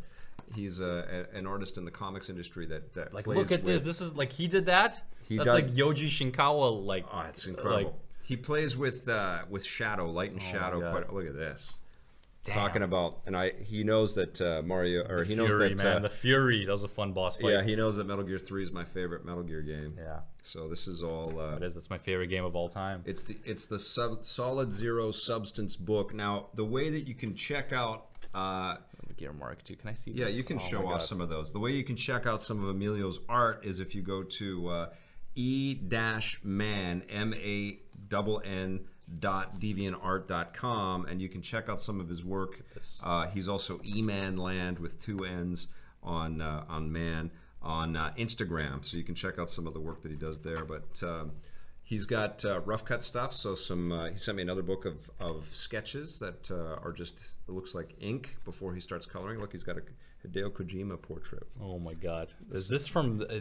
he's 0.55 0.81
uh, 0.81 1.25
a, 1.33 1.37
an 1.37 1.47
artist 1.47 1.77
in 1.79 1.85
the 1.85 1.91
comics 1.91 2.29
industry 2.31 2.67
that, 2.67 2.95
that 2.95 3.13
like, 3.15 3.27
look 3.27 3.53
at 3.53 3.63
with, 3.63 3.85
this. 3.85 3.99
This 3.99 4.01
is 4.01 4.15
like 4.15 4.33
he 4.33 4.49
did 4.49 4.67
that. 4.67 5.03
He 5.31 5.37
That's 5.39 5.47
does- 5.47 5.55
like 5.63 5.71
Yoji 5.75 6.09
Shinkawa. 6.09 6.85
Like, 6.85 7.07
Oh, 7.11 7.21
it's 7.29 7.47
incredible. 7.47 7.85
Like, 7.93 7.95
he 8.23 8.37
plays 8.37 8.77
with 8.77 9.09
uh, 9.09 9.39
with 9.49 9.65
shadow, 9.65 10.11
light 10.11 10.33
and 10.33 10.41
my 10.43 10.47
shadow. 10.47 10.81
God. 10.81 10.93
Quite, 11.07 11.13
look 11.15 11.27
at 11.27 11.35
this. 11.35 11.75
Talking 12.43 12.83
about, 12.83 13.19
and 13.27 13.37
I 13.37 13.51
he 13.65 13.85
knows 13.85 14.15
that 14.15 14.41
uh, 14.41 14.63
Mario, 14.65 15.05
or 15.07 15.25
he 15.25 15.35
knows 15.35 15.51
Fury, 15.51 15.75
that 15.75 15.85
man. 15.85 15.97
uh, 15.97 16.01
the 16.01 16.09
Fury. 16.09 16.65
That 16.65 16.73
was 16.73 16.85
a 16.85 16.89
fun 16.89 17.13
boss 17.13 17.37
fight. 17.37 17.51
yeah, 17.53 17.63
he 17.63 17.77
knows 17.77 17.97
that 17.97 18.05
Metal 18.07 18.25
Gear 18.25 18.39
Three 18.39 18.63
is 18.63 18.73
my 18.73 18.85
favorite 18.85 19.25
Metal 19.27 19.43
Gear 19.43 19.61
game. 19.63 19.95
yeah. 19.99 20.21
So 20.43 20.67
this 20.69 20.89
is 20.89 21.03
all. 21.03 21.39
Uh, 21.39 21.57
It 21.57 21.63
is. 21.65 21.75
That's 21.75 21.91
my 21.91 21.99
favorite 21.99 22.29
game 22.29 22.45
of 22.45 22.57
all 22.57 22.69
time. 22.71 23.03
It's 23.05 23.23
the 23.23 23.37
it's 23.45 23.67
the 23.67 23.79
sub, 23.79 24.25
Solid 24.25 24.73
Zero 24.73 25.11
Substance 25.11 25.77
book. 25.77 26.15
Now 26.15 26.47
the 26.55 26.65
way 26.65 26.89
that 26.91 27.07
you 27.07 27.15
can 27.15 27.35
check 27.35 27.73
out. 27.73 28.07
Uh, 28.35 28.77
Gear 29.19 29.33
Mark 29.35 29.63
too. 29.65 29.77
Can 29.77 29.91
I 29.91 29.93
see? 29.93 30.13
yeah, 30.13 30.25
this? 30.27 30.35
you 30.37 30.43
can 30.45 30.57
Oh 30.57 30.61
show 30.61 30.79
my 30.83 30.93
off 30.93 31.01
God. 31.01 31.09
some 31.09 31.21
of 31.21 31.29
those. 31.29 31.53
The 31.53 31.59
way 31.59 31.73
you 31.73 31.85
can 31.85 31.97
check 31.97 32.25
out 32.27 32.41
some 32.41 32.63
of 32.65 32.71
Emilio's 32.71 33.19
art 33.29 33.67
is 33.67 33.81
if 33.81 33.95
you 33.95 34.01
go 34.03 34.23
to 34.23 34.69
uh, 34.69 34.87
e-man 35.41 37.03
m 37.09 37.35
a 37.35 37.79
double 38.09 38.43
n 38.45 38.81
dot 39.19 39.61
deviantart.com 39.61 41.07
and 41.07 41.21
you 41.21 41.29
can 41.29 41.43
check 41.43 41.69
out 41.69 41.81
some 41.81 42.01
of 42.01 42.09
his 42.09 42.25
work. 42.25 42.63
Uh, 43.03 43.27
he's 43.29 43.49
also 43.49 43.79
eman 43.79 44.39
land 44.39 44.79
with 44.79 45.01
two 45.01 45.25
n's 45.25 45.67
on 46.03 46.41
uh, 46.41 46.65
on 46.69 46.91
man 46.93 47.31
on 47.63 47.97
uh, 47.97 48.13
Instagram, 48.19 48.85
so 48.85 48.97
you 48.97 49.05
can 49.05 49.15
check 49.15 49.39
out 49.39 49.51
some 49.51 49.67
of 49.67 49.75
the 49.75 49.81
work 49.81 50.03
that 50.03 50.11
he 50.11 50.17
does 50.17 50.41
there. 50.41 50.65
But 50.65 51.03
um, 51.03 51.33
He's 51.91 52.07
got 52.07 52.45
uh, 52.45 52.61
rough 52.61 52.85
cut 52.85 53.03
stuff. 53.03 53.35
So 53.35 53.57
some. 53.57 53.91
Uh, 53.91 54.11
he 54.11 54.17
sent 54.17 54.37
me 54.37 54.43
another 54.43 54.63
book 54.63 54.85
of, 54.85 55.11
of 55.19 55.49
sketches 55.51 56.21
that 56.21 56.49
uh, 56.49 56.79
are 56.85 56.93
just. 56.93 57.37
It 57.49 57.51
looks 57.51 57.75
like 57.75 57.97
ink 57.99 58.37
before 58.45 58.73
he 58.75 58.81
starts 58.81 59.07
coloring. 59.07 59.41
Look, 59.41 59.51
he's 59.51 59.65
got 59.65 59.77
a 59.77 59.83
Hideo 60.27 60.51
Kojima 60.51 61.01
portrait. 61.01 61.45
Oh 61.63 61.79
my 61.79 61.95
God. 61.95 62.33
Is 62.53 62.69
this 62.69 62.87
from? 62.87 63.23
Uh, 63.23 63.37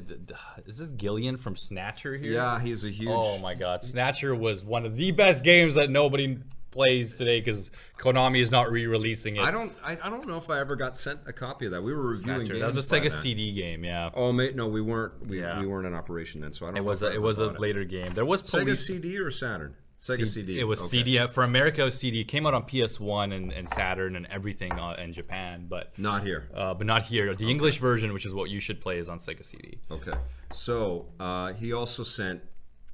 is 0.65 0.77
this 0.77 0.89
Gillian 0.89 1.38
from 1.38 1.56
Snatcher 1.56 2.15
here? 2.18 2.31
Yeah, 2.34 2.60
he's 2.60 2.85
a 2.85 2.89
huge. 2.89 3.10
Oh 3.11 3.38
my 3.39 3.53
God. 3.53 3.84
Snatcher 3.84 4.34
was 4.34 4.64
one 4.64 4.85
of 4.85 4.95
the 4.95 5.11
best 5.11 5.43
games 5.43 5.73
that 5.76 5.89
nobody 5.89 6.38
plays 6.72 7.18
today 7.18 7.41
because 7.41 7.72
Konami 7.97 8.41
is 8.41 8.51
not 8.51 8.72
re-releasing 8.72 9.35
it. 9.38 9.41
I 9.41 9.51
don't. 9.51 9.76
I, 9.84 9.97
I 10.03 10.10
don't 10.10 10.27
know 10.27 10.38
if 10.38 10.49
I 10.49 10.60
ever 10.60 10.76
got 10.77 10.97
sent 10.97 11.19
a 11.27 11.34
copy 11.34 11.65
of 11.65 11.72
that. 11.72 11.81
We 11.81 11.91
were 11.93 12.10
reviewing 12.11 12.45
Snatcher. 12.45 12.53
games. 12.53 12.60
That 12.76 12.76
was 12.77 12.88
a 12.88 12.89
by 12.89 12.99
Sega 12.99 13.10
then. 13.10 13.11
CD 13.11 13.51
game. 13.53 13.84
Yeah. 13.84 14.10
Oh 14.14 14.31
mate, 14.31 14.56
no, 14.56 14.68
we 14.68 14.80
weren't. 14.80 15.27
We, 15.27 15.41
Yeah. 15.41 15.60
we 15.60 15.68
weren't 15.68 15.85
in 15.88 15.93
operation 15.93 16.39
then, 16.41 16.53
so 16.53 16.65
I 16.65 16.69
don't. 16.69 16.77
It 16.77 16.81
know 16.81 16.85
was 16.88 17.03
a, 17.03 17.11
it 17.11 17.22
was 17.22 17.39
a 17.39 17.49
it. 17.49 17.60
later 17.60 17.84
game. 17.84 18.14
There 18.14 18.26
was 18.26 18.41
Sega 18.43 18.61
police. 18.61 18.85
CD 18.85 19.18
or 19.18 19.31
Saturn? 19.31 19.76
Sega 19.99 20.27
CD. 20.27 20.59
It 20.59 20.63
was 20.63 20.80
Okay. 20.80 20.88
CD 21.03 21.27
for 21.34 21.43
America. 21.43 21.81
it 21.81 21.85
was 21.85 21.97
CD 21.99 22.21
It 22.21 22.30
came 22.30 22.45
out 22.47 22.53
on 22.53 22.63
PS1 22.63 23.34
and, 23.35 23.51
and 23.51 23.69
Saturn 23.69 24.15
and 24.15 24.26
everything 24.27 24.71
uh, 24.73 24.95
in 24.97 25.11
Japan, 25.11 25.65
but 25.67 25.91
Not 25.97 26.23
here. 26.23 26.47
uh, 26.55 26.73
but 26.73 26.88
not 26.88 27.03
here. 27.03 27.35
The 27.35 27.49
English 27.49 27.80
version, 27.80 28.13
which 28.13 28.26
is 28.26 28.34
what 28.34 28.49
you 28.49 28.59
should 28.61 28.80
play, 28.80 28.97
is 28.97 29.09
on 29.09 29.17
Sega 29.19 29.43
CD. 29.43 29.77
Okay. 29.91 30.13
So 30.53 31.07
uh, 31.19 31.53
he 31.53 31.73
also 31.73 32.03
sent 32.03 32.41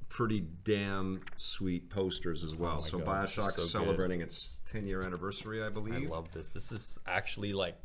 pretty 0.08 0.44
damn 0.64 1.20
sweet 1.36 1.90
posters 1.90 2.42
as 2.42 2.54
well. 2.54 2.80
so 2.80 2.96
Oh 3.00 3.04
God, 3.04 3.22
this 3.22 3.32
is 3.32 3.38
Bioshock's 3.44 3.54
so 3.54 3.62
good. 3.62 3.70
celebrating 3.70 4.20
its 4.20 4.58
10 4.66 4.86
year 4.86 5.02
anniversary, 5.02 5.62
I 5.62 5.68
believe. 5.68 6.10
I 6.10 6.12
love 6.14 6.30
this. 6.32 6.48
This 6.48 6.72
is 6.72 6.98
actually 7.06 7.52
like 7.52 7.76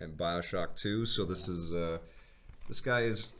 and 0.00 0.16
Bioshock 0.18 0.74
2. 0.76 1.06
So 1.06 1.24
this 1.24 1.48
is 1.48 1.72
uh, 1.74 1.98
this 2.68 2.80
guy 2.80 3.02
is 3.02 3.34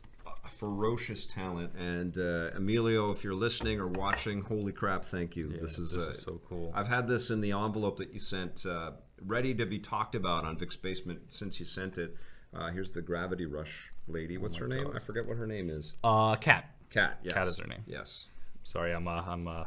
ferocious 0.57 1.25
talent. 1.25 1.73
And 1.75 2.17
uh, 2.17 2.51
Emilio, 2.55 3.11
if 3.11 3.23
you're 3.23 3.33
listening 3.33 3.79
or 3.79 3.87
watching, 3.87 4.41
holy 4.41 4.71
crap, 4.71 5.05
thank 5.05 5.35
you. 5.35 5.49
this 5.61 5.77
is 5.77 5.91
this 5.91 6.07
uh, 6.07 6.09
is 6.09 6.21
so 6.21 6.41
cool. 6.47 6.71
I've 6.75 6.87
had 6.87 7.07
this 7.07 7.29
in 7.29 7.41
the 7.41 7.51
envelope 7.51 7.97
that 7.97 8.13
you 8.13 8.19
sent, 8.19 8.65
uh, 8.65 8.91
ready 9.25 9.53
to 9.55 9.65
be 9.65 9.79
talked 9.79 10.15
about 10.15 10.45
on 10.45 10.57
Vic's 10.57 10.75
Basement 10.75 11.21
since 11.29 11.59
you 11.59 11.65
sent 11.65 11.97
it. 11.97 12.15
Uh, 12.55 12.69
here's 12.71 12.91
the 12.91 13.01
Gravity 13.01 13.45
Rush 13.45 13.91
lady. 14.07 14.37
What's 14.37 14.55
her 14.55 14.67
name? 14.67 14.91
I 14.95 14.99
forget 14.99 15.25
what 15.25 15.37
her 15.37 15.47
name 15.47 15.69
is. 15.69 15.93
uh, 16.03 16.35
cat. 16.35 16.73
Cat. 16.89 17.19
Yes. 17.21 17.33
Cat 17.33 17.47
is 17.47 17.57
her 17.59 17.67
name. 17.67 17.83
Yes. 17.85 18.25
Sorry, 18.63 18.93
I'm 18.93 19.07
uh, 19.07 19.21
I'm 19.25 19.47
uh, 19.47 19.65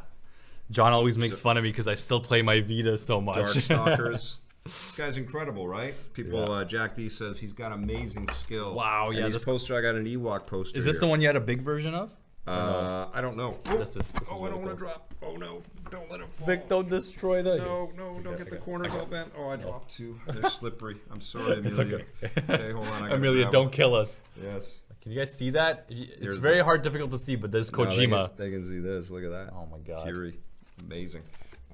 John 0.71 0.93
always 0.93 1.17
makes 1.17 1.39
fun 1.39 1.57
of 1.57 1.63
me 1.63 1.69
because 1.69 1.87
I 1.87 1.93
still 1.93 2.19
play 2.19 2.41
my 2.41 2.61
Vita 2.61 2.97
so 2.97 3.21
much. 3.21 3.35
Darkstalkers. 3.37 4.37
This 4.63 4.91
guy's 4.91 5.17
incredible, 5.17 5.67
right? 5.67 5.93
People, 6.13 6.39
Yeah. 6.39 6.49
uh, 6.61 6.65
Jack 6.65 6.95
D 6.95 7.09
says 7.09 7.39
he's 7.39 7.53
got 7.53 7.71
amazing 7.71 8.27
skill. 8.29 8.75
Wow, 8.75 9.09
yeah, 9.09 9.25
These 9.25 9.33
this- 9.33 9.45
poster, 9.45 9.77
I 9.77 9.81
got 9.81 9.95
an 9.95 10.05
Ewok 10.05 10.45
poster. 10.47 10.77
is 10.77 10.85
this 10.85 10.93
here. 10.95 11.01
the 11.01 11.07
one 11.07 11.21
you 11.21 11.27
had 11.27 11.35
a 11.35 11.39
big 11.41 11.61
version 11.61 11.93
of? 11.93 12.11
Uh, 12.47 13.07
I 13.13 13.21
don't 13.21 13.37
know. 13.37 13.59
Oh, 13.67 13.77
This 13.77 13.89
is- 13.95 14.11
this 14.11 14.23
is 14.23 14.27
oh 14.31 14.43
I 14.45 14.49
don't 14.49 14.63
want 14.63 14.71
to 14.71 14.75
drop. 14.77 15.13
Oh 15.21 15.35
no, 15.35 15.61
don't 15.91 16.09
let 16.09 16.21
him 16.21 16.27
fall. 16.29 16.47
Vic, 16.47 16.67
don't 16.67 16.89
destroy 16.89 17.43
the. 17.43 17.57
No, 17.57 17.91
no, 17.95 18.19
don't 18.23 18.35
get 18.37 18.49
the 18.49 18.57
corners 18.57 18.93
all 18.95 19.05
bent. 19.05 19.31
Oh, 19.37 19.49
I 19.49 19.57
dropped 19.57 19.89
two. 19.95 20.19
They're 20.27 20.49
slippery. 20.49 20.97
I'm 21.11 21.21
sorry, 21.21 21.53
Amelia. 21.59 21.97
okay. 21.97 22.05
okay, 22.49 22.71
hold 22.71 22.87
on. 22.87 23.03
I 23.11 23.15
Amelia, 23.15 23.51
don't 23.51 23.71
kill 23.71 23.93
us. 23.93 24.23
Yes. 24.41 24.79
Can 25.01 25.11
you 25.11 25.19
guys 25.19 25.35
see 25.35 25.51
that? 25.51 25.85
It's 25.89 26.19
Here's 26.19 26.41
very 26.41 26.61
hard, 26.61 26.81
difficult 26.81 27.11
to 27.11 27.19
see, 27.19 27.35
but 27.35 27.51
there's 27.51 27.71
Now 27.71 27.85
they 27.85 27.95
Kojima. 28.07 28.27
can- 28.29 28.37
they, 28.37 28.49
can 28.51 28.63
see 28.63 28.79
this. 28.79 29.09
Look 29.11 29.23
at 29.23 29.29
that. 29.31 29.53
Oh 29.53 29.67
my 29.71 29.77
God. 29.79 30.03
Fury. 30.03 30.39
Amazing. 30.79 31.21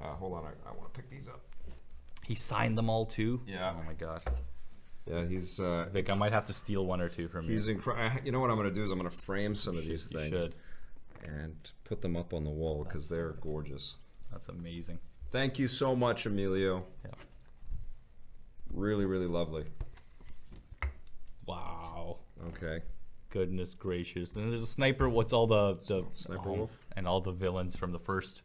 Uh, 0.01 0.07
hold 0.15 0.33
on. 0.33 0.43
I, 0.45 0.69
I 0.69 0.73
want 0.77 0.93
to 0.93 0.99
pick 0.99 1.09
these 1.09 1.29
up. 1.29 1.39
He 2.27 2.35
signed 2.35 2.77
them 2.77 2.89
all 2.89 3.05
too. 3.05 3.41
Yeah. 3.47 3.73
Oh 3.73 3.83
my 3.85 3.93
god. 3.93 4.21
Yeah, 5.05 5.25
he's 5.25 5.61
uh, 5.61 5.87
Vic, 5.93 6.09
I 6.09 6.13
might 6.13 6.33
have 6.33 6.45
to 6.47 6.53
steal 6.53 6.85
one 6.85 6.99
or 6.99 7.07
two 7.07 7.29
from 7.29 7.47
he's 7.47 7.67
you. 7.67 7.75
incredible. 7.75 8.19
You 8.25 8.33
know 8.33 8.41
what 8.41 8.49
I'm 8.49 8.57
going 8.57 8.67
to 8.67 8.75
do 8.75 8.83
is 8.83 8.89
I'm 8.91 8.99
going 8.99 9.09
to 9.09 9.17
frame 9.17 9.55
some 9.55 9.77
of 9.77 9.85
these 9.85 10.11
You 10.11 10.19
things 10.19 10.41
should. 10.41 10.55
and 11.23 11.55
put 11.85 12.01
them 12.01 12.17
up 12.17 12.33
on 12.33 12.43
the 12.43 12.49
wall 12.49 12.83
because 12.83 13.07
they're 13.07 13.37
gorgeous. 13.39 13.95
That's 14.29 14.49
amazing. 14.49 14.99
Thank 15.31 15.57
you 15.57 15.69
so 15.69 15.95
much, 15.95 16.25
Emilio. 16.25 16.83
Yeah. 17.05 17.11
Really, 18.73 19.05
really 19.05 19.27
lovely. 19.27 19.63
Wow. 21.45 22.17
Okay. 22.49 22.83
Goodness 23.29 23.73
gracious. 23.73 24.35
And 24.35 24.51
there's 24.51 24.63
a 24.63 24.67
sniper. 24.67 25.07
What's 25.07 25.31
all 25.31 25.47
the 25.47 25.77
the 25.87 26.03
Sniper 26.11 26.49
oh, 26.49 26.53
Wolf? 26.53 26.71
and 26.97 27.07
all 27.07 27.21
the 27.21 27.31
villains 27.31 27.77
from 27.77 27.93
the 27.93 27.99
first 27.99 28.41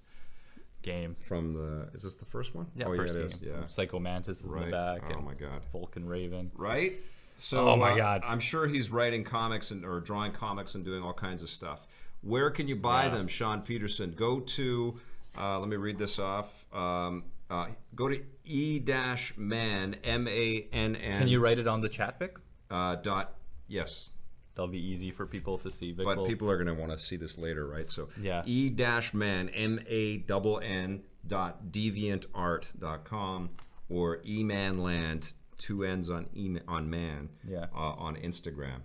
game? 0.82 1.16
From 1.26 1.54
the 1.54 1.88
is 1.94 2.02
this 2.02 2.14
the 2.16 2.24
first 2.24 2.54
one? 2.54 2.66
Yeah, 2.74 2.86
oh, 2.86 2.96
first 2.96 3.14
yeah, 3.14 3.22
game. 3.22 3.30
is. 3.30 3.42
Yeah. 3.42 3.66
Psycho 3.68 3.98
Mantis 3.98 4.40
is 4.40 4.44
in 4.50 4.54
the 4.60 4.66
back. 4.66 5.02
Oh 5.08 5.14
and 5.14 5.24
my 5.24 5.34
god. 5.34 5.62
Vulcan 5.72 6.06
Raven. 6.06 6.50
Right. 6.54 6.94
So 7.36 7.68
Oh 7.70 7.76
my 7.76 7.92
uh, 7.92 7.96
God. 7.96 8.22
I'm 8.26 8.40
sure 8.40 8.66
he's 8.66 8.90
writing 8.90 9.24
comics 9.24 9.70
and 9.70 9.84
or 9.84 10.00
drawing 10.00 10.32
comics 10.32 10.74
and 10.74 10.84
doing 10.84 11.02
all 11.02 11.14
kinds 11.14 11.42
of 11.42 11.48
stuff. 11.48 11.86
Where 12.22 12.50
can 12.50 12.68
you 12.68 12.76
buy 12.76 13.04
Yeah. 13.04 13.10
them, 13.10 13.28
Sean 13.28 13.62
Peterson? 13.62 14.12
Go 14.12 14.40
to. 14.40 15.00
Uh, 15.36 15.58
let 15.58 15.68
me 15.68 15.76
read 15.76 15.98
this 15.98 16.18
off. 16.18 16.66
Um, 16.74 17.24
uh, 17.50 17.68
go 17.94 18.08
to 18.08 18.20
e 18.44 18.78
dash 18.78 19.34
man 19.36 19.96
m 20.04 20.28
a 20.28 20.66
n 20.72 20.94
n. 20.96 21.18
Can 21.18 21.28
you 21.28 21.40
write 21.40 21.58
it 21.58 21.66
on 21.66 21.80
the 21.80 21.88
chat, 21.88 22.18
Vic? 22.18 22.36
uh, 22.70 22.96
dot 22.96 23.34
yes 23.68 24.10
That'll 24.54 24.70
be 24.70 24.84
easy 24.86 25.10
for 25.10 25.24
people 25.26 25.56
to 25.58 25.70
see. 25.70 25.92
Vic 25.92 26.04
But 26.04 26.18
will- 26.18 26.26
people 26.26 26.50
are 26.50 26.56
going 26.62 26.74
to 26.74 26.80
want 26.80 26.92
to 26.92 26.98
see 26.98 27.16
this 27.16 27.38
later, 27.38 27.66
right? 27.66 27.88
So 27.90 28.08
Yeah. 28.20 28.42
e 28.44 28.68
dash 28.70 29.14
man 29.14 29.48
m 29.50 29.80
a 29.86 30.18
double 30.18 30.60
n 30.60 31.02
dot 31.26 31.70
deviantart.com 31.70 33.50
or 33.88 34.18
emanland 34.18 35.32
two 35.58 35.84
n's 35.84 36.10
on 36.10 36.28
e 36.34 36.56
on 36.68 36.90
man 36.90 37.28
Yeah. 37.48 37.66
uh, 37.74 37.78
on 37.78 38.16
Instagram. 38.16 38.80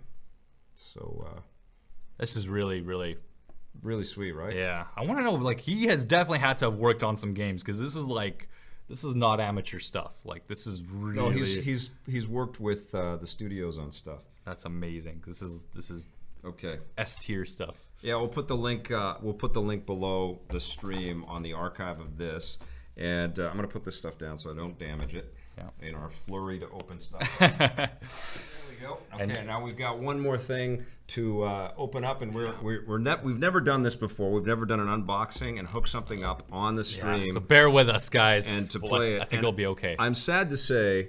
So 0.74 1.26
uh, 1.36 1.40
This 2.18 2.36
is 2.36 2.48
really, 2.48 2.80
really 2.80 3.18
really 3.82 4.04
sweet, 4.04 4.32
right? 4.32 4.56
Yeah, 4.56 4.86
I 4.96 5.04
want 5.04 5.18
to 5.20 5.22
know. 5.24 5.34
Like, 5.34 5.60
he 5.60 5.86
has 5.86 6.04
definitely 6.04 6.40
had 6.40 6.58
to 6.58 6.64
have 6.70 6.80
worked 6.80 7.04
on 7.04 7.14
some 7.16 7.32
games 7.32 7.62
because 7.62 7.78
this 7.78 7.94
is 7.94 8.06
like, 8.06 8.48
this 8.88 9.04
is 9.04 9.14
not 9.14 9.38
amateur 9.40 9.78
stuff. 9.78 10.14
Like, 10.24 10.48
this 10.48 10.66
is 10.66 10.82
really. 10.82 11.14
No, 11.16 11.28
he's 11.30 11.64
he's 11.64 11.90
he's 12.06 12.26
worked 12.26 12.58
with 12.58 12.92
uh, 12.94 13.16
the 13.16 13.26
studios 13.26 13.78
on 13.78 13.92
stuff. 13.92 14.22
That's 14.48 14.64
amazing. 14.64 15.22
This 15.26 15.42
is 15.42 15.64
this 15.74 15.90
is 15.90 16.08
Okay. 16.44 16.78
S 16.96 17.16
tier 17.16 17.44
stuff. 17.44 17.74
Yeah, 18.00 18.14
we'll 18.16 18.28
put 18.28 18.46
the 18.48 18.56
link. 18.56 18.90
Uh, 18.90 19.16
we'll 19.20 19.34
put 19.34 19.52
the 19.52 19.60
link 19.60 19.84
below 19.86 20.40
the 20.50 20.60
stream 20.60 21.24
on 21.26 21.42
the 21.42 21.52
archive 21.52 21.98
of 22.00 22.16
this, 22.16 22.58
and 22.96 23.38
uh, 23.38 23.48
I'm 23.48 23.56
gonna 23.56 23.66
put 23.68 23.84
this 23.84 23.96
stuff 23.96 24.18
down 24.18 24.38
so 24.38 24.50
I 24.50 24.54
don't 24.54 24.78
damage 24.78 25.14
it. 25.14 25.34
Yeah. 25.58 25.88
in 25.88 25.96
our 25.96 26.08
flurry 26.08 26.60
to 26.60 26.66
open 26.70 27.00
stuff. 27.00 27.28
there 27.40 27.90
we 28.70 28.76
go. 28.80 28.98
Okay, 29.12 29.24
And- 29.24 29.46
now 29.48 29.60
we've 29.60 29.76
got 29.76 29.98
one 29.98 30.20
more 30.20 30.38
thing 30.38 30.84
to 31.08 31.42
uh, 31.42 31.72
open 31.76 32.04
up, 32.04 32.22
and 32.22 32.32
we're 32.32 32.54
we're, 32.62 32.84
we're 32.86 32.98
ne- 32.98 33.16
we've 33.24 33.40
never 33.40 33.60
done 33.60 33.82
this 33.82 33.96
before. 33.96 34.30
We've 34.30 34.46
never 34.46 34.64
done 34.66 34.78
an 34.78 34.86
unboxing 34.86 35.58
and 35.58 35.66
hook 35.66 35.88
something 35.88 36.22
up 36.22 36.44
on 36.52 36.76
the 36.76 36.84
stream. 36.84 37.32
so 37.32 37.40
bear 37.40 37.68
with 37.68 37.88
us, 37.88 38.08
guys. 38.08 38.48
and 38.56 38.70
to 38.70 38.78
Well, 38.78 38.90
play 38.90 39.14
it, 39.14 39.16
I 39.16 39.18
think 39.24 39.32
And 39.32 39.38
it'll 39.40 39.50
be 39.52 39.66
okay. 39.66 39.96
I'm 39.98 40.14
sad 40.14 40.50
to 40.50 40.56
say 40.56 41.08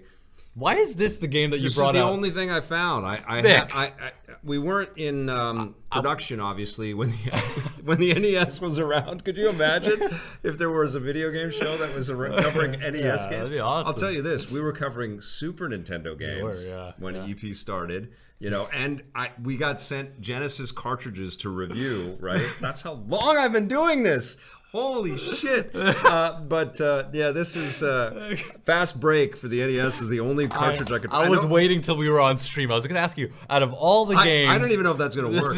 Why 0.55 0.75
is 0.75 0.95
this 0.95 1.17
the 1.17 1.27
game 1.27 1.51
that 1.51 1.57
you 1.57 1.69
this 1.69 1.77
is 1.77 1.93
the 1.93 2.01
only 2.01 2.31
thing 2.31 2.51
I 2.51 2.59
found. 2.59 3.05
I 3.05 3.21
I, 3.25 3.41
Vic. 3.41 3.75
I, 3.75 3.85
I 3.85 4.11
we 4.43 4.57
weren't 4.57 4.91
in 4.95 5.29
um, 5.29 5.75
production 5.91 6.39
obviously 6.39 6.93
when 6.93 7.11
the 7.11 7.15
when 7.83 7.99
the 7.99 8.13
NES 8.13 8.59
was 8.61 8.79
around. 8.79 9.23
Could 9.23 9.37
you 9.37 9.49
imagine 9.49 10.01
if 10.43 10.57
there 10.57 10.69
was 10.69 10.95
a 10.95 10.99
video 10.99 11.31
game 11.31 11.51
show 11.51 11.77
that 11.77 11.93
was 11.95 12.09
ar- 12.09 12.29
covering 12.41 12.71
NES 12.79 12.93
games? 12.93 13.29
that'd 13.29 13.51
be 13.51 13.59
I'll 13.59 13.93
tell 13.93 14.11
you 14.11 14.21
this: 14.21 14.51
we 14.51 14.61
were 14.61 14.73
covering 14.73 15.21
Super 15.21 15.69
Nintendo 15.69 16.17
games 16.17 16.65
yeah, 16.65 16.93
when. 16.97 17.15
EP 17.15 17.53
started. 17.53 18.11
You 18.39 18.49
know, 18.49 18.69
and 18.71 19.03
I 19.13 19.31
we 19.43 19.57
got 19.57 19.81
sent 19.81 20.21
Genesis 20.21 20.71
cartridges 20.71 21.35
to 21.37 21.49
review. 21.49 22.17
Right? 22.21 22.45
That's 22.61 22.81
how 22.81 22.93
long 22.93 23.37
I've 23.37 23.51
been 23.51 23.67
doing 23.67 24.03
this. 24.03 24.37
Holy 24.71 25.17
shit! 25.17 25.75
Uh, 25.75 26.39
but 26.47 26.79
uh, 26.79 27.05
yeah, 27.11 27.31
this 27.31 27.55
is 27.55 27.81
uh, 27.81 28.35
fast 28.65 28.99
break 28.99 29.35
for 29.35 29.47
the 29.47 29.61
NES. 29.65 29.99
Is 30.01 30.09
the 30.09 30.19
only 30.19 30.47
cartridge 30.47 30.91
I, 30.91 30.99
could. 30.99 31.11
I 31.11 31.27
was 31.27 31.43
waiting 31.43 31.81
till 31.81 31.97
we 31.97 32.07
were 32.07 32.19
on 32.19 32.37
stream. 32.37 32.71
I 32.71 32.75
was 32.75 32.85
gonna 32.85 32.99
ask 32.99 33.17
you, 33.17 33.33
out 33.49 33.63
of 33.63 33.73
all 33.73 34.05
the 34.05 34.15
I, 34.15 34.25
games, 34.25 34.51
I 34.51 34.57
don't 34.59 34.71
even 34.71 34.83
know 34.83 34.91
if 34.91 34.99
that's 34.99 35.15
gonna 35.15 35.29
This 35.29 35.41
work. 35.41 35.55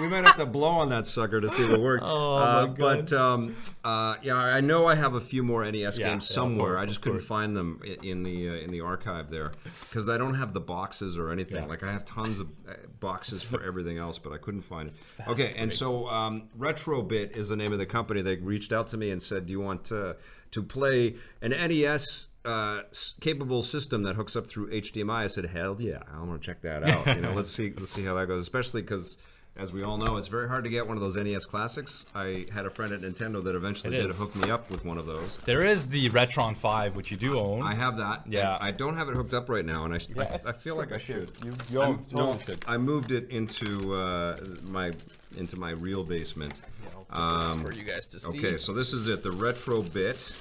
We 0.00 0.08
might 0.08 0.24
have 0.24 0.36
to 0.36 0.46
blow 0.46 0.68
on 0.68 0.88
that 0.88 1.06
sucker 1.06 1.40
to 1.40 1.48
see 1.48 1.64
if 1.64 1.70
it 1.70 1.80
works. 1.80 2.02
Oh, 2.12 2.36
uh, 2.36 2.66
but 2.66 3.12
um, 3.12 3.54
uh, 3.84 4.16
yeah, 4.22 4.34
I 4.36 4.60
know 4.60 4.86
I 4.88 4.94
have 4.94 5.14
a 5.14 5.20
few 5.20 5.42
more 5.42 5.70
NES 5.70 5.98
Yeah, 5.98 6.08
games 6.10 6.28
somewhere. 6.28 6.72
course, 6.74 6.82
I 6.82 6.86
just 6.86 7.02
couldn't 7.02 7.18
course. 7.18 7.28
find 7.28 7.56
them 7.56 7.80
in 8.02 8.22
the 8.22 8.48
uh, 8.48 8.52
in 8.54 8.70
the 8.70 8.80
archive 8.80 9.28
there 9.30 9.52
because 9.88 10.08
I 10.08 10.16
don't 10.18 10.34
have 10.34 10.54
the 10.54 10.60
boxes 10.60 11.16
or 11.18 11.30
anything. 11.30 11.62
Yeah. 11.62 11.68
Like 11.68 11.82
I 11.82 11.92
have 11.92 12.04
tons 12.04 12.40
of 12.40 12.48
uh, 12.68 12.72
boxes 12.98 13.42
for 13.42 13.62
everything 13.62 13.98
else, 13.98 14.18
but 14.18 14.32
I 14.32 14.38
couldn't 14.38 14.62
find 14.62 14.88
it. 14.88 14.94
okay, 15.28 15.54
and 15.56 15.72
so 15.72 16.08
um, 16.08 16.48
Retrobit 16.58 17.36
is 17.36 17.48
the 17.50 17.56
name 17.56 17.72
of 17.72 17.78
the 17.78 17.86
company. 17.86 18.22
They 18.22 18.36
reached 18.36 18.72
out 18.72 18.86
to 18.88 18.96
me 18.96 19.10
and 19.10 19.22
said, 19.22 19.46
"Do 19.46 19.52
you 19.52 19.60
want 19.60 19.84
to 19.86 20.16
to 20.52 20.62
play 20.62 21.16
an 21.42 21.50
NES?" 21.50 22.28
Uh, 22.42 22.80
capable 23.20 23.62
system 23.62 24.02
that 24.04 24.16
hooks 24.16 24.34
up 24.34 24.48
through 24.48 24.70
HDMI. 24.70 25.24
I 25.24 25.26
said, 25.26 25.44
"Hell 25.44 25.76
yeah, 25.78 25.98
I'm 26.10 26.24
gonna 26.26 26.38
check 26.38 26.62
that 26.62 26.82
out." 26.82 27.06
You 27.14 27.20
know, 27.20 27.32
let's 27.36 27.50
see, 27.50 27.70
let's 27.76 27.90
see 27.90 28.02
how 28.02 28.14
that 28.14 28.28
goes. 28.28 28.40
Especially 28.40 28.80
because, 28.80 29.18
as 29.60 29.72
we 29.74 29.82
all 29.82 29.98
know, 29.98 30.16
it's 30.16 30.28
very 30.28 30.48
hard 30.48 30.64
to 30.64 30.70
get 30.70 30.88
one 30.88 30.96
of 30.96 31.02
those 31.02 31.16
NES 31.16 31.44
classics. 31.44 32.06
I 32.14 32.46
had 32.52 32.64
a 32.64 32.70
friend 32.70 32.92
at 32.94 33.00
Nintendo 33.02 33.44
that 33.44 33.54
eventually 33.54 33.94
did 33.94 34.10
hook 34.12 34.34
me 34.34 34.50
up 34.50 34.70
with 34.70 34.86
one 34.86 34.96
of 34.96 35.04
those. 35.04 35.36
There 35.44 35.62
is 35.66 35.88
the 35.88 36.08
Retron 36.10 36.56
5, 36.56 36.96
which 36.96 37.10
you 37.10 37.18
do 37.18 37.38
own. 37.38 37.62
I 37.62 37.74
have 37.74 37.98
that. 37.98 38.22
Yeah. 38.26 38.56
I 38.58 38.70
don't 38.70 38.96
have 38.96 39.10
it 39.10 39.14
hooked 39.14 39.34
up 39.34 39.50
right 39.50 39.64
now, 39.64 39.84
and 39.84 39.94
I, 39.94 39.98
I, 40.18 40.40
I 40.48 40.52
feel 40.52 40.76
like 40.76 40.92
I 40.92 40.98
should. 40.98 41.30
You, 41.44 41.52
you 41.70 41.82
I'm- 41.82 42.06
no, 42.10 42.38
should. 42.38 42.64
I 42.66 42.78
moved 42.78 43.12
it 43.12 43.28
into 43.30 43.94
uh, 43.94 44.38
my 44.64 44.92
into 45.36 45.56
my 45.56 45.70
real 45.72 46.04
basement. 46.04 46.62
Um, 47.10 47.62
for 47.62 47.72
you 47.72 47.82
guys 47.82 48.06
to 48.08 48.20
see. 48.20 48.38
Okay, 48.38 48.56
so 48.56 48.72
this 48.72 48.92
is 48.92 49.08
it, 49.08 49.22
the 49.22 49.32
retro 49.32 49.82
bit, 49.82 50.32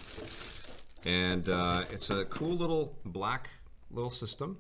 and 1.04 1.50
uh, 1.50 1.84
it's 1.92 2.10
a 2.10 2.26
cool 2.26 2.56
little 2.56 2.96
black 3.06 3.50
little 3.92 4.12
system, 4.12 4.58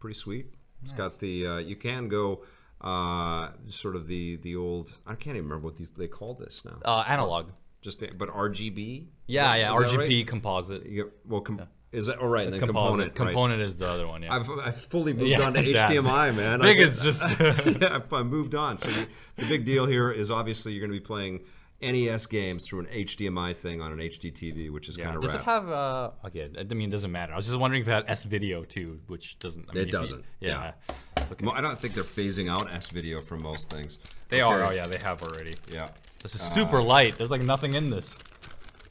pretty 0.00 0.18
sweet. 0.18 0.46
It's 0.82 0.92
got 0.92 1.18
the 1.20 1.46
uh, 1.46 1.56
you 1.58 1.76
can 1.76 2.08
go 2.08 2.42
uh, 2.80 3.48
sort 3.66 3.96
of 3.96 4.06
the 4.06 4.36
the 4.36 4.56
old 4.56 4.92
I 5.06 5.14
can't 5.14 5.36
even 5.36 5.48
remember 5.48 5.66
what 5.66 5.76
these 5.76 5.90
they 5.90 6.08
call 6.08 6.34
this 6.34 6.62
now. 6.64 6.78
Uh, 6.84 7.04
analog. 7.06 7.50
Just 7.82 8.00
the, 8.00 8.08
but 8.16 8.28
RGB. 8.30 9.06
Yeah, 9.26 9.54
yeah. 9.54 9.68
RGB 9.72 9.98
right? 9.98 10.26
composite. 10.26 10.86
You 10.86 11.12
well, 11.24 11.40
com- 11.40 11.62
is 11.92 12.06
that 12.06 12.18
all 12.18 12.26
right? 12.28 12.44
and 12.46 12.52
then 12.54 12.60
Composite. 12.60 13.14
component. 13.14 13.18
right. 13.20 13.26
Component 13.32 13.62
is 13.62 13.76
the 13.76 13.88
other 13.88 14.08
one. 14.08 14.22
Yeah. 14.22 14.34
I've, 14.34 14.50
I've 14.50 14.76
fully 14.76 15.12
moved 15.14 15.30
Yeah, 15.30 15.42
on 15.42 15.54
to. 15.54 15.62
HDMI, 15.62 16.34
man. 16.34 16.60
Big 16.60 16.78
I- 16.78 16.82
is 16.82 17.02
just. 17.02 17.22
yeah, 17.40 17.88
I've, 17.96 18.12
I 18.12 18.22
moved 18.22 18.54
on. 18.54 18.76
So 18.78 18.90
the, 18.90 19.06
the 19.36 19.46
big 19.46 19.64
deal 19.64 19.86
here 19.86 20.10
is 20.10 20.30
obviously 20.30 20.72
you're 20.72 20.80
going 20.80 20.92
to 20.92 20.98
be 21.00 21.04
playing 21.04 21.40
NES 21.82 22.26
games 22.26 22.66
through 22.66 22.80
an 22.80 22.86
HDMI 22.86 23.54
thing 23.54 23.80
on 23.82 23.92
an 23.92 23.98
HD 24.00 24.32
TV, 24.32 24.70
which 24.70 24.88
is 24.88 24.96
Yeah. 24.96 25.04
kind 25.04 25.16
of 25.16 25.22
Does 25.22 25.32
rad. 25.32 25.40
it 25.40 25.44
have? 25.44 25.68
Uh, 25.70 26.10
okay, 26.24 26.50
I 26.58 26.62
mean, 26.74 26.88
it 26.88 26.92
doesn't 26.92 27.12
matter. 27.12 27.32
I 27.32 27.36
was 27.36 27.46
just 27.46 27.58
wondering 27.58 27.82
if 27.82 27.88
it 27.88 27.92
had 27.92 28.04
S 28.08 28.24
video 28.24 28.64
too, 28.64 29.00
which 29.08 29.38
doesn't. 29.38 29.68
I 29.70 29.74
mean, 29.74 29.82
It 29.84 29.90
doesn't, 29.90 30.24
yeah. 30.40 30.72
It's 31.18 31.30
okay. 31.32 31.44
well, 31.44 31.54
I 31.54 31.60
don't 31.60 31.78
think 31.78 31.94
they're 31.94 32.04
phasing 32.04 32.48
out 32.50 32.72
S 32.72 32.88
video 32.88 33.20
for 33.20 33.36
most 33.36 33.70
things. 33.70 33.98
They 34.28 34.40
are. 34.40 34.62
Oh 34.64 34.70
yeah, 34.70 34.86
they 34.86 34.98
have 34.98 35.22
already. 35.22 35.54
Yeah. 35.70 35.88
This 36.22 36.34
is 36.34 36.40
super 36.40 36.82
light. 36.82 37.18
There's 37.18 37.30
like 37.30 37.42
nothing 37.42 37.74
in 37.74 37.90
this. 37.90 38.16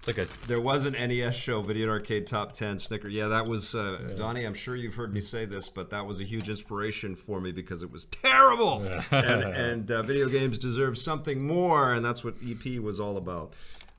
It's 0.08 0.18
like 0.18 0.28
a. 0.28 0.48
There 0.48 0.62
was 0.62 0.86
an 0.86 0.94
NES 0.94 1.34
show, 1.34 1.64
Video 1.64 1.90
Arcade 1.90 2.28
Top 2.28 2.52
10 2.52 2.78
Snicker. 2.78 3.10
Yeah, 3.10 3.28
that 3.30 3.48
was, 3.48 3.74
uh, 3.74 4.14
Donnie, 4.16 4.46
I'm 4.46 4.54
sure 4.54 4.76
you've 4.76 4.94
heard 4.94 5.12
me 5.12 5.20
say 5.20 5.46
this, 5.46 5.68
but 5.68 5.90
that 5.90 6.06
was 6.06 6.20
a 6.20 6.24
huge 6.24 6.48
inspiration 6.48 7.16
for 7.16 7.42
me 7.42 7.52
because 7.52 7.82
it 7.82 7.92
was 7.92 8.06
terrible. 8.06 8.84
and 9.10 9.44
and 9.44 9.92
uh, 9.92 10.04
video 10.04 10.30
games 10.30 10.60
deserve 10.60 11.00
something 11.00 11.46
more, 11.46 11.94
and 11.94 12.06
that's 12.06 12.24
what 12.24 12.36
EP 12.48 12.80
was 12.80 13.00
all 13.00 13.18
about. 13.18 13.54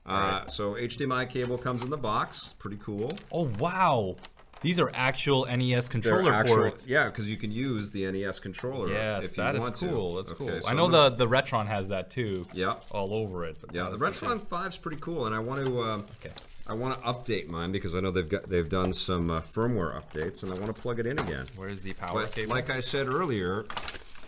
Uh, 0.05 0.47
So 0.47 0.75
HDMI 0.75 1.29
cable 1.29 1.57
comes 1.57 1.83
in 1.83 1.89
the 1.89 1.97
box. 1.97 2.55
Pretty 2.57 2.77
cool. 2.77 3.11
Oh 3.33 3.49
wow, 3.59 4.15
these 4.61 4.79
are 4.79 4.91
actual 4.93 5.45
NES 5.45 5.87
controller 5.87 6.33
actual- 6.33 6.55
ports. 6.57 6.87
Yeah, 6.87 7.05
because 7.05 7.29
you 7.29 7.37
can 7.37 7.51
use 7.51 7.91
the 7.91 8.05
NES 8.11 8.39
controller. 8.39 8.89
Yes, 8.91 9.29
that 9.31 9.55
is 9.55 9.61
want 9.61 9.75
to. 9.77 9.87
cool. 9.87 10.13
That's 10.15 10.31
Okay, 10.31 10.45
cool. 10.51 10.61
so 10.61 10.67
I 10.67 10.73
know 10.73 10.87
gonna- 10.89 11.11
the 11.11 11.25
the 11.25 11.27
Retron 11.27 11.67
has 11.67 11.87
that 11.89 12.09
too. 12.09 12.45
Yeah. 12.53 12.75
All 12.91 13.13
over 13.15 13.45
it. 13.45 13.57
Yeah, 13.71 13.89
the 13.89 13.97
Retron 13.97 14.41
5 14.45 14.67
is 14.69 14.77
pretty 14.77 14.97
cool, 14.99 15.25
and 15.25 15.35
I 15.35 15.39
want 15.39 15.65
to 15.65 15.81
uh, 15.81 15.95
Okay. 16.23 16.33
I 16.69 16.73
want 16.73 16.99
to 17.01 17.07
update 17.07 17.47
mine 17.47 17.71
because 17.71 17.95
I 17.95 17.99
know 18.01 18.11
they've 18.11 18.27
got 18.27 18.49
they've 18.49 18.67
done 18.67 18.91
some 18.93 19.29
uh, 19.31 19.41
firmware 19.41 20.01
updates, 20.01 20.43
and 20.43 20.51
I 20.51 20.55
want 20.55 20.67
to 20.67 20.81
plug 20.81 20.99
it 20.99 21.07
in 21.07 21.17
again. 21.19 21.45
Where's 21.55 21.81
the 21.81 21.93
power 21.93 22.23
But 22.23 22.31
cable? 22.33 22.49
like 22.49 22.69
I 22.69 22.81
said 22.81 23.07
earlier, 23.07 23.65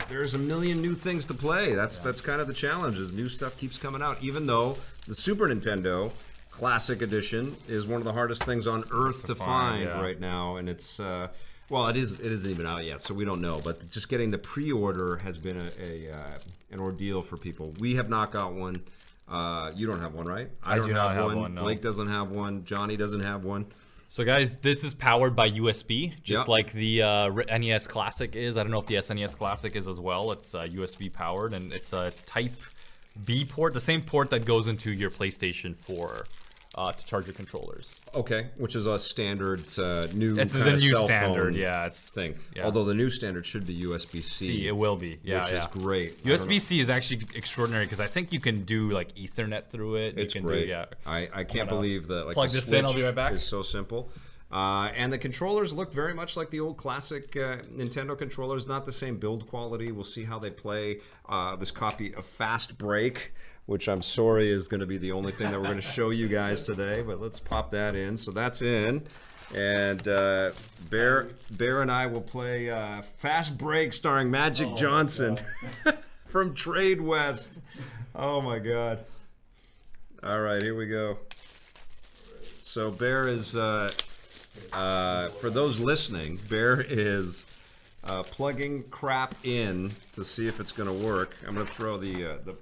there's 0.07 0.33
a 0.35 0.39
million 0.39 0.81
new 0.81 0.93
things 0.95 1.25
to 1.25 1.33
play. 1.33 1.75
That's 1.75 1.99
that's 1.99 2.21
kind 2.21 2.39
of 2.39 2.47
the 2.47 2.53
challenge. 2.53 2.97
Is 2.97 3.11
new 3.11 3.27
stuff 3.29 3.57
keeps 3.57 3.77
coming 3.77 4.01
out, 4.01 4.17
even 4.21 4.45
though 4.47 4.77
the 5.07 5.15
Super 5.15 5.47
Nintendo 5.47 6.11
Classic 6.59 7.01
Edition 7.01 7.55
is 7.69 7.87
one 7.87 8.01
of 8.01 8.03
the 8.03 8.11
hardest 8.11 8.43
things 8.43 8.67
on 8.67 8.83
earth 8.91 9.23
to, 9.27 9.33
find, 9.33 9.47
find 9.47 9.83
yeah. 9.83 10.01
right 10.01 10.19
now, 10.19 10.57
and 10.57 10.67
it's. 10.67 10.99
Uh, 10.99 11.29
well, 11.69 11.87
it 11.87 11.95
is. 11.95 12.19
It 12.19 12.25
isn't 12.33 12.51
even 12.51 12.65
out 12.65 12.83
yet, 12.83 13.01
so 13.01 13.13
we 13.13 13.23
don't 13.23 13.39
know. 13.39 13.61
But 13.63 13.89
just 13.91 14.09
getting 14.09 14.29
the 14.29 14.39
pre-order 14.39 15.15
has 15.17 15.37
been 15.37 15.55
a, 15.55 15.69
a 15.81 16.13
uh, 16.13 16.37
an 16.71 16.81
ordeal 16.81 17.21
for 17.21 17.37
people. 17.37 17.73
We 17.79 17.95
have 17.95 18.09
not 18.09 18.33
got 18.33 18.53
one. 18.53 18.75
Uh, 19.25 19.71
you 19.73 19.87
don't 19.87 20.01
have 20.01 20.13
one, 20.13 20.25
right? 20.25 20.49
I, 20.61 20.75
don't 20.75 20.87
do 20.87 20.93
not 20.93 21.15
have 21.15 21.33
one, 21.33 21.53
no. 21.53 21.61
Blake 21.61 21.81
doesn't 21.81 22.09
have 22.09 22.31
one. 22.31 22.65
Johnny 22.65 22.97
doesn't 22.97 23.23
have 23.23 23.45
one. 23.45 23.67
So 24.09 24.25
guys, 24.25 24.57
this 24.57 24.83
is 24.83 24.93
powered 24.93 25.37
by 25.37 25.51
USB, 25.51 26.11
just 26.23 26.41
Yep. 26.41 26.47
like 26.49 26.71
the 26.73 27.03
uh, 27.03 27.29
NES 27.57 27.87
Classic 27.87 28.35
is. 28.35 28.57
I 28.57 28.63
don't 28.63 28.71
know 28.71 28.79
if 28.79 28.87
the 28.87 28.95
SNES 28.95 29.37
Classic 29.37 29.73
is 29.77 29.87
as 29.87 29.99
well. 29.99 30.33
It's 30.33 30.53
uh, 30.53 30.63
USB 30.63 31.13
powered, 31.13 31.53
and 31.53 31.71
it's 31.71 31.93
a 31.93 32.11
Type 32.25 32.51
B 33.23 33.45
port, 33.45 33.73
the 33.73 33.79
same 33.79 34.01
port 34.01 34.29
that 34.31 34.43
goes 34.43 34.67
into 34.67 34.91
your 34.91 35.09
PlayStation 35.09 35.75
4 35.75 36.25
uh, 36.79 36.93
to 36.93 37.05
charge 37.05 37.27
your 37.27 37.33
controllers. 37.33 37.99
Okay, 38.15 38.47
which 38.57 38.73
is 38.73 38.87
a 38.87 38.97
standard 38.97 39.61
uh, 39.77 40.07
new. 40.13 40.39
It's 40.39 40.53
the 40.53 40.77
new 40.77 40.95
standard, 40.95 41.55
yeah. 41.55 41.85
It's 41.85 42.09
Thing. 42.09 42.35
Yeah. 42.55 42.63
Although 42.63 42.85
the 42.85 42.93
new 42.93 43.09
standard 43.09 43.45
should 43.45 43.67
be 43.67 43.81
USB 43.81 44.21
C, 44.23 44.65
it 44.65 44.75
will 44.75 44.95
be, 44.95 45.19
yeah, 45.21 45.43
which 45.43 45.51
yeah. 45.51 45.59
is 45.59 45.67
great. 45.67 46.11
I 46.25 46.29
don't 46.29 46.39
know. 46.39 46.45
USB 46.45 46.61
C 46.61 46.79
is 46.79 46.89
actually 46.89 47.23
extraordinary 47.35 47.83
because 47.83 47.99
I 47.99 48.07
think 48.07 48.31
you 48.31 48.39
can 48.39 48.63
do 48.63 48.91
like 48.91 49.13
Ethernet 49.15 49.69
through 49.69 49.95
it. 49.95 50.17
It's 50.17 50.33
great. 50.33 50.63
Do, 50.63 50.69
yeah. 50.69 50.85
I, 51.05 51.27
I 51.33 51.43
can't 51.43 51.67
believe 51.67 52.07
that. 52.07 52.27
Like 52.27 52.33
plug 52.33 52.51
this 52.51 52.71
in, 52.71 52.85
I'll 52.85 52.93
be 52.93 53.03
right 53.03 53.13
back. 53.13 53.33
Is 53.33 53.43
so 53.43 53.61
simple. 53.61 54.09
Uh, 54.51 54.85
and 54.95 55.13
the 55.13 55.17
controllers 55.17 55.73
look 55.73 55.93
very 55.93 56.13
much 56.13 56.35
like 56.35 56.49
the 56.49 56.59
old 56.59 56.77
classic 56.77 57.35
uh, 57.35 57.57
Nintendo 57.75 58.17
controllers. 58.17 58.67
Not 58.67 58.85
the 58.85 58.91
same 58.91 59.17
build 59.17 59.47
quality. 59.47 59.91
We'll 59.91 60.05
see 60.05 60.23
how 60.23 60.39
they 60.39 60.49
play. 60.49 61.01
Uh, 61.27 61.57
this 61.57 61.71
copy 61.71 62.15
of 62.15 62.25
Fast 62.25 62.77
Break, 62.77 63.33
which 63.69 63.87
I'm 63.87 64.01
sorry 64.01 64.51
is 64.51 64.67
going 64.67 64.79
to 64.79 64.87
be 64.87 64.97
the 64.97 65.11
only 65.11 65.31
thing 65.31 65.51
that 65.51 65.61
we're 65.61 65.67
going 65.67 65.79
to 65.79 65.83
show 65.83 66.09
you 66.09 66.27
guys 66.27 66.63
today. 66.63 67.03
But 67.03 67.21
let's 67.21 67.39
pop 67.39 67.69
that 67.69 67.93
in. 67.93 68.17
So 68.17 68.31
that's 68.31 68.63
in. 68.63 69.03
And 69.55 70.07
uh, 70.07 70.51
Bear, 70.89 71.27
Bear 71.51 71.83
and 71.83 71.91
I 71.91 72.07
will 72.07 72.21
play 72.21 72.71
uh, 72.71 73.03
Fast 73.17 73.59
Break 73.59 73.93
starring 73.93 74.31
Magic 74.31 74.75
Johnson 74.75 75.39
from 76.25 76.55
Tradewest. 76.55 77.59
Oh 78.15 78.41
my 78.41 78.57
God. 78.57 79.05
All 80.23 80.41
right, 80.41 80.63
here 80.63 80.75
we 80.75 80.87
go. 80.87 81.19
So 82.61 82.89
Bear 82.89 83.27
is, 83.27 83.55
uh, 83.55 83.91
uh, 84.73 85.29
for 85.29 85.51
those 85.51 85.79
listening, 85.79 86.39
Bear 86.49 86.81
is 86.81 87.45
uh, 88.05 88.23
plugging 88.23 88.85
crap 88.89 89.35
in 89.43 89.91
to 90.13 90.25
see 90.25 90.47
if 90.47 90.59
it's 90.59 90.71
going 90.71 90.89
to 90.89 91.05
work. 91.05 91.35
I'm 91.47 91.53
going 91.53 91.67
to 91.67 91.71
throw 91.71 91.97
the 91.97 92.31
uh, 92.31 92.37
the 92.43 92.55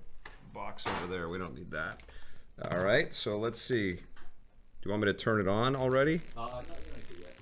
box 0.67 0.85
over 0.85 1.07
there. 1.07 1.29
We 1.29 1.37
don't 1.37 1.55
need 1.55 1.71
that. 1.71 2.03
All 2.71 2.79
right, 2.79 3.13
so 3.13 3.39
let's 3.39 3.61
see. 3.61 3.93
Do 3.93 4.01
you 4.83 4.91
want 4.91 5.03
me 5.03 5.05
to 5.07 5.13
turn 5.13 5.39
it 5.39 5.47
on 5.47 5.75
already? 5.77 6.21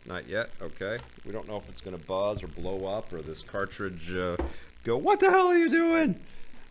Not 0.05 0.29
yet. 0.29 0.51
Okay. 0.61 0.99
We 1.25 1.31
don't 1.31 1.47
know 1.47 1.57
if 1.57 1.67
it's 1.67 1.81
going 1.81 1.97
to 1.97 2.05
buzz 2.05 2.43
or 2.43 2.47
blow 2.47 2.85
up 2.85 3.11
or 3.11 3.23
this 3.23 3.41
cartridge 3.41 4.13
uh, 4.15 4.37
go. 4.83 4.97
What 4.97 5.19
the 5.19 5.31
hell 5.31 5.47
are 5.47 5.57
you 5.57 5.69
doing? 5.69 6.19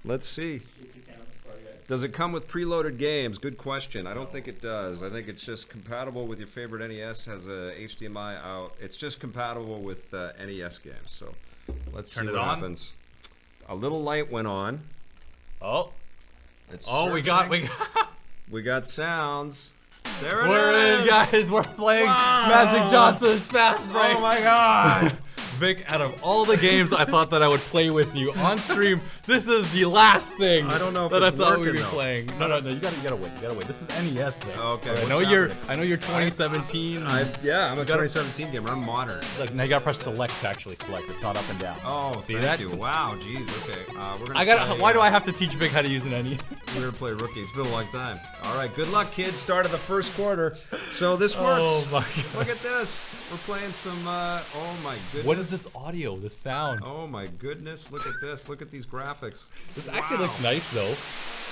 Let's 0.05 0.29
see. 0.29 0.61
Does 1.89 2.05
it 2.05 2.13
come 2.13 2.31
with 2.33 2.47
preloaded 2.47 2.99
games? 2.99 3.37
Good 3.37 3.59
question. 3.59 4.07
I 4.07 4.15
don't 4.15 4.31
think 4.31 4.47
it 4.47 4.63
does. 4.63 5.03
I 5.03 5.11
think 5.11 5.27
it's 5.27 5.45
just 5.45 5.69
compatible 5.69 6.27
with 6.29 6.39
your 6.39 6.49
favorite 6.49 6.89
NES. 6.89 7.25
Has 7.25 7.47
a 7.49 7.75
HDMI 7.77 8.41
out. 8.43 8.75
It's 8.81 8.97
just 8.97 9.19
compatible 9.19 9.83
with 9.83 10.15
uh, 10.15 10.31
NES 10.39 10.79
games. 10.79 11.09
So 11.09 11.35
let's 11.93 12.15
Turn 12.15 12.27
see 12.27 12.31
it 12.31 12.35
what 12.35 12.43
on. 12.43 12.55
happens. 12.55 12.93
A 13.69 13.75
little 13.75 14.03
light 14.03 14.31
went 14.31 14.47
on. 14.47 14.81
Oh, 15.61 15.91
It's 16.73 16.87
oh, 16.89 17.11
we 17.13 17.23
got 17.23 17.49
we 17.49 17.63
got. 17.63 18.11
we 18.51 18.63
got 18.63 18.87
sounds. 18.87 19.73
There 20.21 20.45
it 20.45 20.49
We're 20.49 21.01
in, 21.01 21.07
guys. 21.07 21.51
We're 21.51 21.63
playing 21.63 22.07
Wow. 22.07 22.47
Magic 22.49 22.91
Johnson's 22.91 23.49
Fast 23.49 23.85
Break. 23.91 24.17
Oh 24.17 24.21
my 24.21 24.41
god. 24.41 25.17
Vic, 25.55 25.91
out 25.91 26.01
of 26.01 26.23
all 26.23 26.45
the 26.45 26.57
games 26.57 26.93
I 26.93 27.05
thought 27.05 27.31
that 27.31 27.43
I 27.43 27.49
would 27.49 27.61
play 27.61 27.89
with 27.89 28.15
you 28.17 28.33
on 28.33 28.59
stream, 28.59 29.01
this 29.27 29.47
is 29.47 29.71
the 29.73 29.85
last 29.87 30.35
thing 30.35 30.67
I 30.67 30.79
don't 30.79 30.93
know 30.93 31.07
if 31.07 31.13
that 31.13 31.23
I 31.23 31.29
it's 31.29 31.37
thought 31.37 31.59
we'd 31.59 31.73
be 31.73 31.79
though. 31.79 31.85
playing. 31.87 32.27
No, 32.39 32.47
no, 32.47 32.61
no, 32.61 32.69
you 32.71 32.79
gotta, 32.79 32.97
you 32.97 33.03
gotta 33.03 33.17
wait, 33.17 33.33
you 33.37 33.43
gotta 33.43 33.55
wait. 33.55 33.67
This 33.67 33.83
is 33.83 33.89
NES, 33.89 34.39
Vic. 34.41 34.59
Okay, 34.59 34.91
I 35.03 35.09
know 35.09 35.21
you're, 35.21 35.49
happening? 35.49 35.71
I 35.71 35.77
know 35.77 35.83
you're 35.83 35.97
2017. 35.97 37.03
I, 37.07 37.27
yeah, 37.43 37.73
I'm 37.73 37.79
a 37.79 37.83
2017 37.85 38.53
gamer. 38.53 38.71
I'm 38.71 38.85
modern. 38.85 39.23
like, 39.39 39.55
now 39.55 39.63
you 39.63 39.69
gotta 39.69 39.83
press 39.85 39.99
select 40.01 40.39
to 40.41 40.49
actually 40.49 40.77
select. 40.77 41.09
It's 41.09 41.23
not 41.23 41.37
up 41.37 41.49
and 41.49 41.59
down. 41.59 41.79
Oh, 41.85 42.21
see 42.21 42.35
thank 42.35 42.45
that? 42.45 42.61
you. 42.61 42.71
Wow, 42.77 43.15
jeez. 43.21 43.49
Okay, 43.69 43.81
uh, 43.99 44.17
we're 44.21 44.27
gonna. 44.27 44.39
I 44.39 44.45
got. 44.45 44.67
play, 44.69 44.79
Why 44.79 44.93
do 44.93 45.01
uh, 45.01 45.05
I 45.05 45.11
have 45.11 45.25
to 45.25 45.33
teach 45.33 45.53
Vic 45.55 45.71
how 45.71 45.81
to 45.83 45.89
use 45.89 46.03
an 46.03 46.11
NES? 46.11 46.39
We're 46.75 46.81
gonna 46.81 46.93
play 46.93 47.13
rookie. 47.13 47.41
It's 47.41 47.53
been 47.53 47.67
a 47.67 47.71
long 47.71 47.87
time. 47.87 48.19
All 48.45 48.57
right, 48.57 48.73
good 48.75 48.91
luck, 48.91 49.11
kids. 49.13 49.37
Start 49.37 49.65
of 49.65 49.73
the 49.73 49.79
first 49.79 50.15
quarter. 50.15 50.57
So 50.91 51.17
this 51.17 51.35
works. 51.41 51.61
Oh 51.63 51.89
my 51.91 52.01
God. 52.01 52.35
Look 52.37 52.49
at 52.51 52.59
this. 52.59 53.29
We're 53.31 53.39
playing 53.39 53.71
some. 53.71 54.07
Uh, 54.07 54.43
oh 54.57 54.77
my 54.85 54.97
goodness. 55.13 55.25
What 55.25 55.39
is 55.39 55.49
this 55.51 55.67
audio? 55.75 56.17
This 56.17 56.37
sound? 56.37 56.81
Oh 56.85 57.07
my 57.07 57.27
goodness. 57.39 57.91
Look 57.91 58.07
at 58.07 58.15
this. 58.21 58.49
Look 58.49 58.61
at 58.61 58.71
these 58.71 58.85
graphics. 58.85 59.14
This 59.21 59.89
actually 59.89 60.19
looks 60.19 60.41
nice 60.43 60.69
though. 60.73 60.95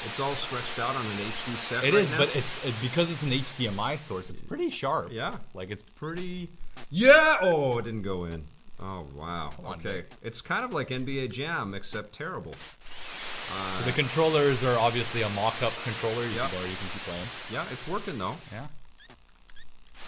It's 0.04 0.18
all 0.18 0.34
stretched 0.34 0.78
out 0.80 0.90
on 0.96 1.02
an 1.02 1.12
HD 1.12 1.54
set. 1.54 1.84
It 1.84 1.92
right 1.94 2.02
is, 2.02 2.10
now. 2.10 2.18
but 2.18 2.34
it's 2.36 2.66
it, 2.66 2.74
because 2.82 3.08
it's 3.10 3.22
an 3.22 3.30
HDMI 3.30 3.96
source. 3.98 4.30
It's 4.30 4.40
pretty 4.40 4.68
sharp. 4.68 5.12
Yeah. 5.12 5.36
Like 5.54 5.70
it's 5.70 5.82
pretty. 5.82 6.50
Yeah. 6.90 7.36
Oh, 7.40 7.78
it 7.78 7.84
didn't 7.84 8.02
go 8.02 8.24
in. 8.24 8.44
Oh 8.80 9.06
wow. 9.14 9.50
on, 9.64 9.78
Okay. 9.78 10.04
It's 10.22 10.40
kind 10.40 10.64
of 10.64 10.74
like 10.74 10.88
NBA 10.88 11.32
Jam 11.32 11.72
except 11.74 12.12
terrible. 12.14 12.52
So 12.54 13.84
the 13.84 13.92
controllers 13.92 14.64
are 14.64 14.78
obviously 14.78 15.22
a 15.22 15.28
mock-up 15.30 15.72
controller. 15.84 16.24
You 16.24 16.30
Yeah. 16.36 16.48
can, 16.48 16.60
you 16.62 16.76
can 16.76 16.88
keep 16.92 17.02
playing. 17.02 17.26
Yeah, 17.52 17.64
it's 17.70 17.86
working 17.86 18.18
though. 18.18 18.36
Yeah. 18.52 18.66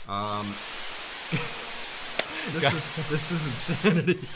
Um. 0.09 0.47
This 2.53 2.73
is 2.73 3.09
this 3.09 3.33
is 3.33 3.47
insanity. 3.47 4.19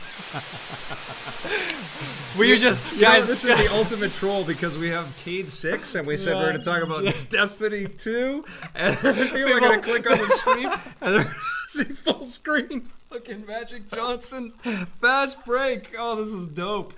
We 2.38 2.50
you 2.52 2.58
just 2.58 2.92
You 2.94 3.02
know, 3.02 3.08
guys. 3.08 3.26
this 3.26 3.44
is 3.44 3.56
the 3.56 3.72
ultimate 3.74 4.12
troll 4.12 4.44
because 4.44 4.78
we 4.78 4.88
have 4.90 5.12
Cade 5.24 5.48
Six, 5.50 5.94
and 5.96 6.06
we 6.06 6.16
said 6.16 6.36
we 6.36 6.42
are 6.42 6.52
going 6.52 6.58
to 6.58 6.64
talk 6.64 6.82
about 6.82 7.28
Destiny 7.30 7.88
Two, 7.88 8.44
and 8.74 8.96
people 8.96 9.52
are 9.52 9.60
going 9.60 9.80
to 9.80 9.86
click 9.86 10.08
on 10.08 10.18
the 10.18 10.26
screen 10.36 10.70
and 11.00 11.16
they're 11.16 11.34
see 11.68 11.84
full 11.84 12.24
screen 12.24 12.88
fucking 13.10 13.44
Magic 13.46 13.90
Johnson 13.90 14.52
fast 15.00 15.44
break. 15.44 15.94
Oh, 15.98 16.16
this 16.16 16.32
is 16.32 16.46
dope. 16.46 16.94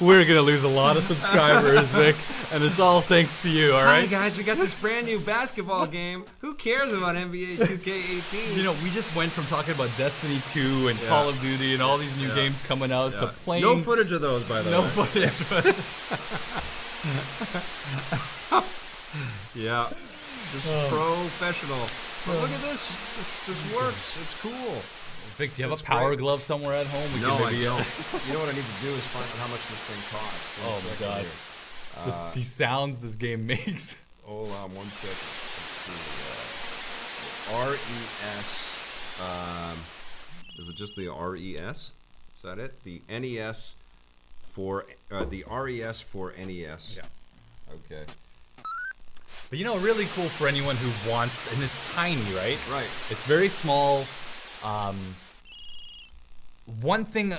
We're 0.00 0.24
gonna 0.24 0.40
lose 0.42 0.64
a 0.64 0.68
lot 0.68 0.96
of 0.96 1.04
subscribers, 1.04 1.86
Vic, 1.88 2.14
and 2.52 2.62
it's 2.64 2.78
all 2.78 3.00
thanks 3.00 3.40
to 3.42 3.48
you. 3.50 3.72
All 3.74 3.82
right, 3.84 4.00
Hi 4.00 4.06
guys, 4.06 4.36
we 4.36 4.44
got 4.44 4.56
this 4.58 4.74
brand 4.74 5.06
new 5.06 5.18
basketball 5.18 5.86
game. 5.86 6.24
Who 6.40 6.54
cares 6.54 6.92
about 6.92 7.16
NBA 7.16 7.56
2K18? 7.58 8.56
You 8.56 8.62
know, 8.64 8.74
we 8.82 8.90
just 8.90 9.14
went 9.16 9.32
from 9.32 9.44
talking 9.46 9.74
about 9.74 9.90
Destiny 9.96 10.40
2 10.52 10.88
and 10.88 10.98
Yeah. 11.00 11.08
Call 11.08 11.28
of 11.28 11.40
Duty 11.40 11.72
and 11.74 11.82
all 11.82 11.96
these 11.98 12.16
new 12.16 12.28
Yeah. 12.28 12.34
games 12.34 12.62
coming 12.62 12.92
out 12.92 13.12
to 13.12 13.18
Yeah. 13.26 13.30
playing. 13.44 13.62
no 13.62 13.80
footage 13.80 14.12
of 14.12 14.20
those, 14.20 14.42
by 14.44 14.62
the 14.62 14.70
No 14.70 14.80
way. 14.82 14.86
No 14.86 15.04
footage. 15.04 15.30
Yeah, 19.54 19.86
just 20.52 20.66
is 20.66 20.88
professional. 20.90 21.86
But 22.26 22.40
look 22.42 22.50
at 22.50 22.62
this. 22.62 22.88
This 23.16 23.46
this 23.46 23.74
works. 23.76 24.18
It's 24.20 24.34
cool. 24.42 24.82
Vic, 25.36 25.54
do 25.56 25.62
you 25.62 25.68
have 25.68 25.70
That's 25.70 25.82
a 25.82 25.84
power 25.84 26.08
great. 26.08 26.18
glove 26.20 26.42
somewhere 26.42 26.74
at 26.74 26.86
home? 26.86 27.12
We 27.14 27.20
No, 27.20 27.36
can 27.36 27.46
I 27.46 27.48
uh, 27.48 27.50
don't. 27.50 27.86
you 28.26 28.32
know 28.34 28.38
what 28.40 28.48
I 28.48 28.52
need 28.54 28.64
to 28.64 28.80
do 28.82 28.90
is 28.92 29.02
find 29.10 29.26
out 29.26 29.38
how 29.42 29.48
much 29.50 29.62
this 29.66 29.82
thing 29.90 30.02
costs. 30.14 30.58
One 30.62 30.70
Oh 30.70 30.80
my 30.88 30.96
God. 31.06 31.20
here. 31.22 32.06
this, 32.06 32.14
Uh, 32.14 32.30
these 32.34 32.52
sounds 32.52 32.98
this 33.00 33.16
game 33.16 33.46
makes. 33.54 33.96
Hold 34.24 34.50
on 34.52 34.74
one 34.74 34.86
second. 34.86 35.10
Let's 35.10 36.00
see. 36.08 37.52
Uh, 37.52 37.70
RES. 37.70 38.48
Um, 39.20 39.78
is 40.58 40.68
it 40.68 40.76
just 40.76 40.94
the 40.96 41.08
RES? 41.08 41.92
Is 42.36 42.42
that 42.42 42.58
it? 42.58 42.82
The 42.84 43.02
NES 43.08 43.74
for 44.52 44.86
uh, 45.10 45.24
the 45.24 45.44
RES 45.50 46.00
for 46.00 46.32
NES. 46.38 46.94
Yeah. 46.96 47.02
Okay. 47.72 48.04
But 49.50 49.58
you 49.58 49.64
know, 49.64 49.76
really 49.78 50.06
cool 50.14 50.28
for 50.28 50.46
anyone 50.48 50.76
who 50.76 51.10
wants, 51.10 51.52
and 51.52 51.62
it's 51.62 51.92
tiny, 51.94 52.22
right? 52.34 52.58
Right. 52.70 52.88
It's 53.10 53.22
very 53.26 53.48
small. 53.48 54.04
Um, 54.64 54.96
one 56.66 57.04
thing 57.04 57.36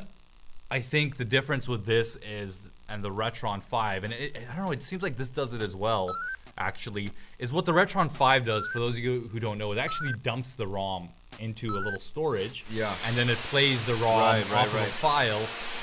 I 0.70 0.80
think 0.80 1.18
the 1.18 1.26
difference 1.26 1.68
with 1.68 1.86
this 1.86 2.18
is, 2.18 2.70
and 2.90 3.04
the 3.04 3.10
Retron 3.10 3.64
5, 3.64 4.04
and 4.04 4.14
it, 4.14 4.38
I 4.52 4.56
don't 4.56 4.66
know, 4.66 4.72
it 4.72 4.84
seems 4.84 5.04
like 5.04 5.18
this 5.18 5.30
does 5.30 5.54
it 5.54 5.62
as 5.62 5.76
well, 5.76 6.16
actually, 6.58 7.12
is 7.40 7.52
what 7.52 7.66
the 7.66 7.72
Retron 7.72 8.12
5 8.12 8.46
does, 8.46 8.68
for 8.72 8.80
those 8.80 8.96
of 8.96 9.00
you 9.00 9.30
who 9.32 9.40
don't 9.40 9.58
know, 9.58 9.72
it 9.72 9.78
actually 9.78 10.14
dumps 10.24 10.56
the 10.56 10.68
ROM 10.68 11.10
into 11.40 11.76
a 11.76 11.80
little 11.80 12.00
storage. 12.00 12.64
Yeah. 12.72 12.94
And 13.06 13.16
then 13.16 13.30
it 13.30 13.38
plays 13.38 13.84
the 13.86 13.96
ROM 13.96 14.20
Right, 14.20 14.52
right, 14.52 14.60
off 14.60 14.68
of 14.68 14.76
right. 14.76 14.88
a 14.88 14.92
file. 14.92 15.42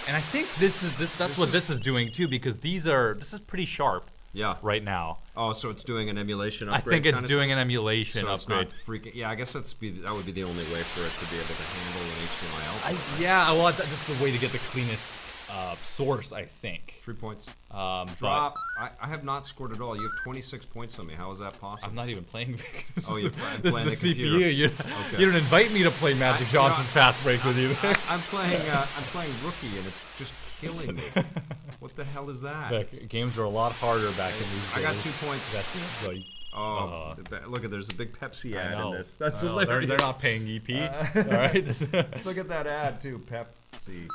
And 0.09 0.17
I 0.17 0.21
think 0.21 0.53
this 0.57 0.83
is 0.83 0.97
this 0.99 1.15
that's 1.15 1.39
what 1.39 1.53
this 1.53 1.71
is 1.71 1.79
doing 1.79 2.11
too, 2.11 2.27
because 2.27 2.57
these 2.57 2.89
are 2.89 3.15
this 3.15 3.33
is 3.33 3.39
pretty 3.39 3.67
sharp 3.67 4.11
Yeah. 4.33 4.57
right 4.63 4.83
now. 4.83 5.19
Oh, 5.37 5.53
so 5.53 5.71
it's 5.71 5.85
doing 5.85 6.09
an 6.11 6.19
emulation 6.19 6.69
upgrade. 6.69 6.87
I 6.87 6.91
think 6.91 7.07
it's 7.07 7.23
doing 7.23 7.45
thing? 7.49 7.53
an 7.53 7.59
emulation 7.59 8.23
So 8.23 8.33
it's 8.33 8.45
upgrade. 8.45 8.69
not 8.69 8.75
freaking. 8.87 9.15
Yeah, 9.15 9.31
I 9.31 9.35
guess 9.35 9.53
that's 9.53 9.73
be 9.75 9.91
that 9.91 10.13
would 10.13 10.27
be 10.27 10.33
the 10.33 10.45
only 10.45 10.65
way 10.65 10.81
for 10.83 11.01
it 11.05 11.13
to 11.25 11.31
be 11.33 11.37
able 11.39 11.49
to 11.49 11.63
handle 11.63 12.03
an 12.03 12.27
HDMI 12.27 12.69
output. 12.69 13.21
I, 13.21 13.23
yeah, 13.23 13.53
well, 13.53 13.67
that, 13.67 13.77
that's 13.79 14.07
the 14.19 14.25
way 14.25 14.31
to 14.33 14.39
get 14.39 14.53
the 14.53 14.59
cleanest 14.59 15.07
uh, 15.51 15.75
source, 15.77 16.33
I 16.33 16.45
think. 16.45 16.95
Three 17.05 17.15
points. 17.15 17.47
Um, 17.71 18.07
Drop. 18.19 18.55
I, 18.81 18.91
I 19.01 19.07
have 19.09 19.23
not 19.25 19.45
scored 19.45 19.73
at 19.73 19.81
all. 19.81 19.95
You 19.97 20.03
have 20.03 20.25
26 20.25 20.65
points 20.67 20.99
on 20.99 21.07
me. 21.07 21.15
How 21.15 21.31
is 21.31 21.41
that 21.41 21.59
possible? 21.61 21.91
I'm 21.91 21.95
not 21.97 22.09
even 22.09 22.25
playing. 22.25 22.59
Oh, 23.09 23.17
you're 23.17 23.31
the, 23.31 23.41
this 23.63 23.73
playing 23.75 23.89
is 23.89 24.01
the 24.01 24.13
the. 24.15 24.23
CPU. 24.23 24.55
You, 24.57 24.67
Okay. 24.67 25.19
you 25.19 25.27
don't 25.27 25.35
invite 25.35 25.73
me 25.73 25.83
to 25.83 25.91
play 25.91 26.15
Magic 26.15 26.47
I- 26.47 26.51
you 26.51 26.53
Johnson's 26.53 26.95
know, 26.95 27.01
fast 27.01 27.23
break 27.25 27.43
with 27.45 27.59
you. 27.59 27.69
I, 27.83 28.15
am 28.15 28.21
playing. 28.21 28.61
Uh, 28.71 28.87
I'm 28.97 29.03
playing 29.13 29.33
rookie, 29.45 29.77
and 29.77 29.87
it's 29.87 30.19
just 30.19 30.33
killing 30.63 30.97
me. 30.97 31.03
what 31.81 31.95
the 31.97 32.05
hell 32.05 32.31
is 32.31 32.41
that? 32.43 33.09
Games 33.09 33.37
were 33.37 33.45
a 33.45 33.49
lot 33.49 33.73
harder 33.73 34.11
back 34.13 34.33
in 34.33 34.39
these 34.41 34.75
days. 34.75 34.77
I 34.77 34.83
got 34.83 34.95
two 35.03 35.11
points. 35.27 35.53
That's 35.53 36.09
you- 36.17 36.23
Oh, 36.55 37.15
Uh, 37.33 37.47
look 37.49 37.65
at 37.65 37.71
there's 37.71 37.89
a 37.89 37.95
big 37.95 38.13
Pepsi 38.19 38.55
ad 38.57 38.79
in 38.79 38.93
this. 38.93 39.17
That's 39.17 39.41
hilarious. 39.41 39.69
They're, 39.69 39.87
they're 39.87 39.99
not 40.07 40.21
paying 40.21 40.47
EP. 40.47 40.69
all 41.17 41.23
right. 41.23 41.65
Look 42.27 42.37
at 42.37 42.49
that 42.51 42.67
ad 42.67 43.01
too, 43.01 43.23
Pepsi. 43.31 44.07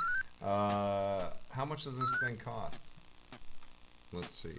Uh, 0.44 1.30
how 1.50 1.66
much 1.66 1.86
does 1.86 1.98
this 1.98 2.12
thing 2.24 2.38
cost? 2.38 2.80
Let's 4.14 4.30
see. 4.36 4.54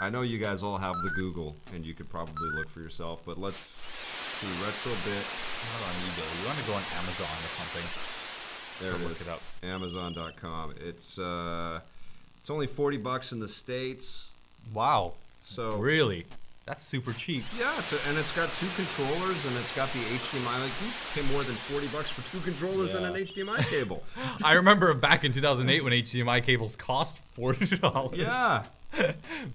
I 0.00 0.08
know 0.08 0.22
you 0.22 0.38
guys 0.38 0.62
all 0.62 0.78
have 0.78 0.94
the 1.04 1.10
Google, 1.10 1.54
and 1.74 1.84
you 1.84 1.92
could 1.92 2.08
probably 2.08 2.48
look 2.56 2.70
for 2.70 2.80
yourself, 2.80 3.20
but 3.26 3.38
let's 3.38 3.58
see. 3.58 4.46
Retro 4.64 4.92
bit. 5.04 5.22
not 5.68 5.82
on 5.86 5.94
eBay. 6.08 6.40
You 6.40 6.46
want 6.46 6.58
to 6.58 6.64
go 6.66 6.72
on 6.72 6.82
Amazon 6.96 7.28
or 7.28 7.50
something? 7.60 8.21
There 8.80 8.92
it 8.92 9.00
is. 9.00 9.20
it 9.20 9.28
up. 9.28 9.40
Amazon.com. 9.62 10.74
It's 10.80 11.18
uh, 11.18 11.80
it's 12.40 12.50
only 12.50 12.66
forty 12.66 12.96
bucks 12.96 13.32
in 13.32 13.40
the 13.40 13.48
states. 13.48 14.30
Wow. 14.72 15.14
So 15.40 15.76
Really? 15.76 16.26
That's 16.64 16.84
super 16.84 17.12
cheap. 17.12 17.42
yeah, 17.58 17.76
it's 17.76 17.92
a, 17.92 18.08
and 18.08 18.16
it's 18.16 18.34
got 18.36 18.48
two 18.50 18.68
controllers, 18.76 19.44
and 19.46 19.56
it's 19.56 19.74
got 19.74 19.88
the 19.92 19.98
HDMI. 19.98 20.62
Like 20.62 20.70
you 20.80 20.92
pay 21.12 21.32
more 21.32 21.42
than 21.42 21.56
forty 21.56 21.88
bucks 21.88 22.10
for 22.10 22.22
two 22.30 22.42
controllers 22.44 22.94
and 22.94 23.04
an 23.04 23.14
HDMI 23.14 23.68
cable. 23.68 24.04
I 24.44 24.52
remember 24.52 24.94
back 24.94 25.24
in 25.24 25.32
2008 25.32 25.82
when 25.82 25.92
HDMI 25.92 26.44
cables 26.44 26.76
cost 26.76 27.18
forty 27.34 27.76
dollars. 27.76 28.16
yeah, 28.16 28.62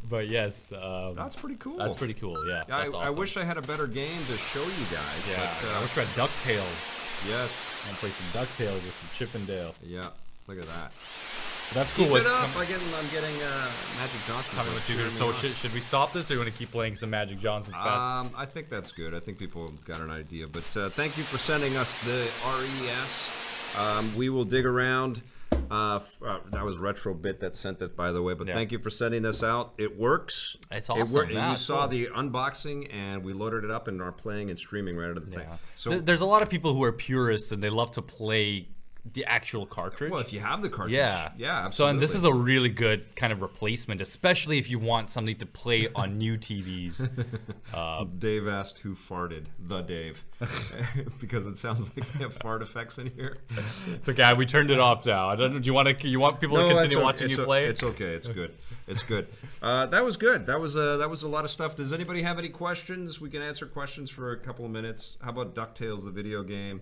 But 0.09 0.27
yes, 0.27 0.73
um, 0.73 1.15
that's 1.15 1.37
pretty 1.37 1.55
cool. 1.55 1.77
that's 1.77 1.95
pretty 1.95 2.13
cool. 2.13 2.45
Yeah. 2.45 2.63
I, 2.69 2.83
that's 2.83 2.93
I 2.93 3.09
wish 3.11 3.37
I 3.37 3.45
had 3.45 3.57
a 3.57 3.61
better 3.61 3.87
game 3.87 4.19
to 4.27 4.37
show 4.37 4.63
you 4.63 4.85
guys. 4.91 5.29
Yeah. 5.29 5.49
but, 5.61 5.69
I 5.69 5.77
uh, 5.77 5.81
wish 5.81 5.97
I 5.97 6.03
had 6.03 6.27
Ducktales. 6.27 7.06
Yes. 7.25 7.49
I'm 7.85 7.89
gonna 7.91 7.97
play 7.97 8.09
some 8.09 8.41
Ducktales 8.41 8.77
or 8.87 8.91
some 8.91 9.09
Chip 9.17 9.33
'n 9.35 9.45
Dale. 9.45 9.73
Yeah. 9.83 10.09
Look 10.47 10.59
at 10.59 10.67
that. 10.67 10.91
That's 11.73 11.91
cool. 11.95 12.05
Keep 12.05 12.11
What- 12.11 12.21
it 12.21 12.27
up. 12.27 12.55
I'm 12.55 12.67
getting, 12.67 12.87
I'm 12.95 13.09
getting 13.11 13.35
uh, 13.43 13.69
Magic 13.99 14.21
Johnson. 14.27 14.55
Tell 14.55 14.65
me 14.65 14.71
what 14.71 14.87
you 14.87 14.95
do. 14.95 15.09
So 15.09 15.33
should, 15.33 15.51
should 15.55 15.73
we 15.73 15.81
stop 15.81 16.13
this, 16.13 16.31
or 16.31 16.35
you 16.35 16.39
want 16.39 16.51
to 16.51 16.57
keep 16.57 16.71
playing 16.71 16.95
some 16.95 17.09
Magic 17.09 17.39
Johnson's 17.39 17.75
fast? 17.75 18.27
Um, 18.27 18.31
I 18.37 18.45
think 18.45 18.69
that's 18.69 18.91
good. 18.93 19.13
I 19.13 19.19
think 19.19 19.37
people 19.37 19.73
got 19.85 19.99
an 19.99 20.09
idea. 20.09 20.47
But 20.47 20.77
uh, 20.77 20.87
thank 20.89 21.17
you 21.17 21.23
for 21.23 21.37
sending 21.37 21.75
us 21.75 21.91
the 22.05 22.29
RES. 22.45 23.75
Um, 23.77 24.15
we 24.15 24.29
will 24.29 24.45
dig 24.45 24.65
around. 24.65 25.21
Uh, 25.69 25.99
uh, 26.25 26.39
that 26.51 26.63
was 26.63 26.77
Retrobit 26.77 27.39
that 27.41 27.55
sent 27.55 27.81
it, 27.81 27.95
by 27.95 28.11
the 28.13 28.21
way. 28.21 28.33
But 28.33 28.47
Yeah. 28.47 28.53
thank 28.53 28.71
you 28.71 28.79
for 28.79 28.89
sending 28.89 29.21
this 29.21 29.43
out. 29.43 29.73
It 29.77 29.97
works. 29.97 30.55
It's 30.71 30.87
It 30.89 30.93
awesome. 30.93 31.13
worked. 31.15 31.31
You 31.31 31.55
saw 31.57 31.81
cool. 31.81 31.87
the 31.89 32.05
unboxing, 32.07 32.87
and 32.93 33.23
we 33.23 33.33
loaded 33.33 33.63
it 33.65 33.71
up 33.71 33.87
and 33.89 34.01
are 34.01 34.11
playing 34.13 34.49
and 34.49 34.57
streaming 34.57 34.95
right 34.95 35.09
out 35.09 35.17
of 35.17 35.29
the 35.29 35.35
thing. 35.35 35.47
So 35.75 35.89
Th- 35.91 36.03
there's 36.05 36.21
a 36.21 36.25
lot 36.25 36.41
of 36.41 36.49
people 36.49 36.73
who 36.73 36.83
are 36.83 36.93
purists 36.93 37.51
and 37.51 37.61
they 37.61 37.69
love 37.69 37.91
to 37.91 38.01
play 38.01 38.69
the 39.13 39.25
actual 39.25 39.65
cartridge. 39.65 40.11
Well, 40.11 40.21
if 40.21 40.33
you 40.33 40.39
have 40.39 40.61
the 40.61 40.69
cartridge, 40.69 40.95
yeah, 40.95 41.31
yeah, 41.37 41.65
absolutely. 41.65 41.71
So, 41.71 41.87
and 41.87 41.99
this 41.99 42.15
is 42.15 42.23
a 42.23 42.33
really 42.33 42.69
good 42.69 43.15
kind 43.15 43.31
of 43.33 43.41
replacement, 43.41 44.01
especially 44.01 44.57
if 44.57 44.69
you 44.69 44.79
want 44.79 45.09
something 45.09 45.35
to 45.37 45.45
play 45.45 45.87
on 45.95 46.17
new 46.17 46.37
TVs. 46.37 47.09
Dave 48.19 48.47
asked 48.47 48.79
who 48.79 48.95
farted. 48.95 49.45
The 49.59 49.81
Dave, 49.81 50.23
because 51.19 51.47
it 51.47 51.57
sounds 51.57 51.91
like 51.95 52.11
they 52.13 52.19
have 52.19 52.33
fart 52.35 52.61
effects 52.61 52.97
in 52.97 53.07
here. 53.11 53.37
It's 53.57 54.07
okay. 54.07 54.33
We 54.33 54.45
turned 54.45 54.71
it 54.71 54.79
off 54.79 55.05
now. 55.05 55.29
I 55.29 55.35
don't. 55.35 55.61
Do 55.61 55.65
you 55.65 55.73
want 55.73 55.99
to? 55.99 56.07
You 56.07 56.19
want 56.19 56.39
people 56.39 56.57
to 56.57 56.67
continue 56.67 57.01
watching 57.01 57.29
you 57.29 57.43
play? 57.43 57.65
It's 57.65 57.83
okay. 57.83 58.13
It's 58.13 58.27
good. 58.27 58.53
It's 58.87 59.03
good. 59.03 59.27
Uh, 59.61 59.85
that 59.87 60.03
was 60.03 60.17
good. 60.17 60.45
That 60.45 60.59
was 60.59 60.77
uh, 60.77 60.97
that 60.97 61.09
was 61.09 61.23
a 61.23 61.27
lot 61.27 61.45
of 61.45 61.51
stuff. 61.51 61.75
Does 61.75 61.93
anybody 61.93 62.21
have 62.21 62.37
any 62.37 62.49
questions? 62.49 63.19
We 63.19 63.29
can 63.29 63.41
answer 63.41 63.65
questions 63.65 64.09
for 64.09 64.31
a 64.31 64.37
couple 64.37 64.65
of 64.65 64.71
minutes. 64.71 65.17
How 65.21 65.29
about 65.29 65.55
Ducktales, 65.55 66.03
the 66.03 66.11
video 66.11 66.43
game? 66.43 66.81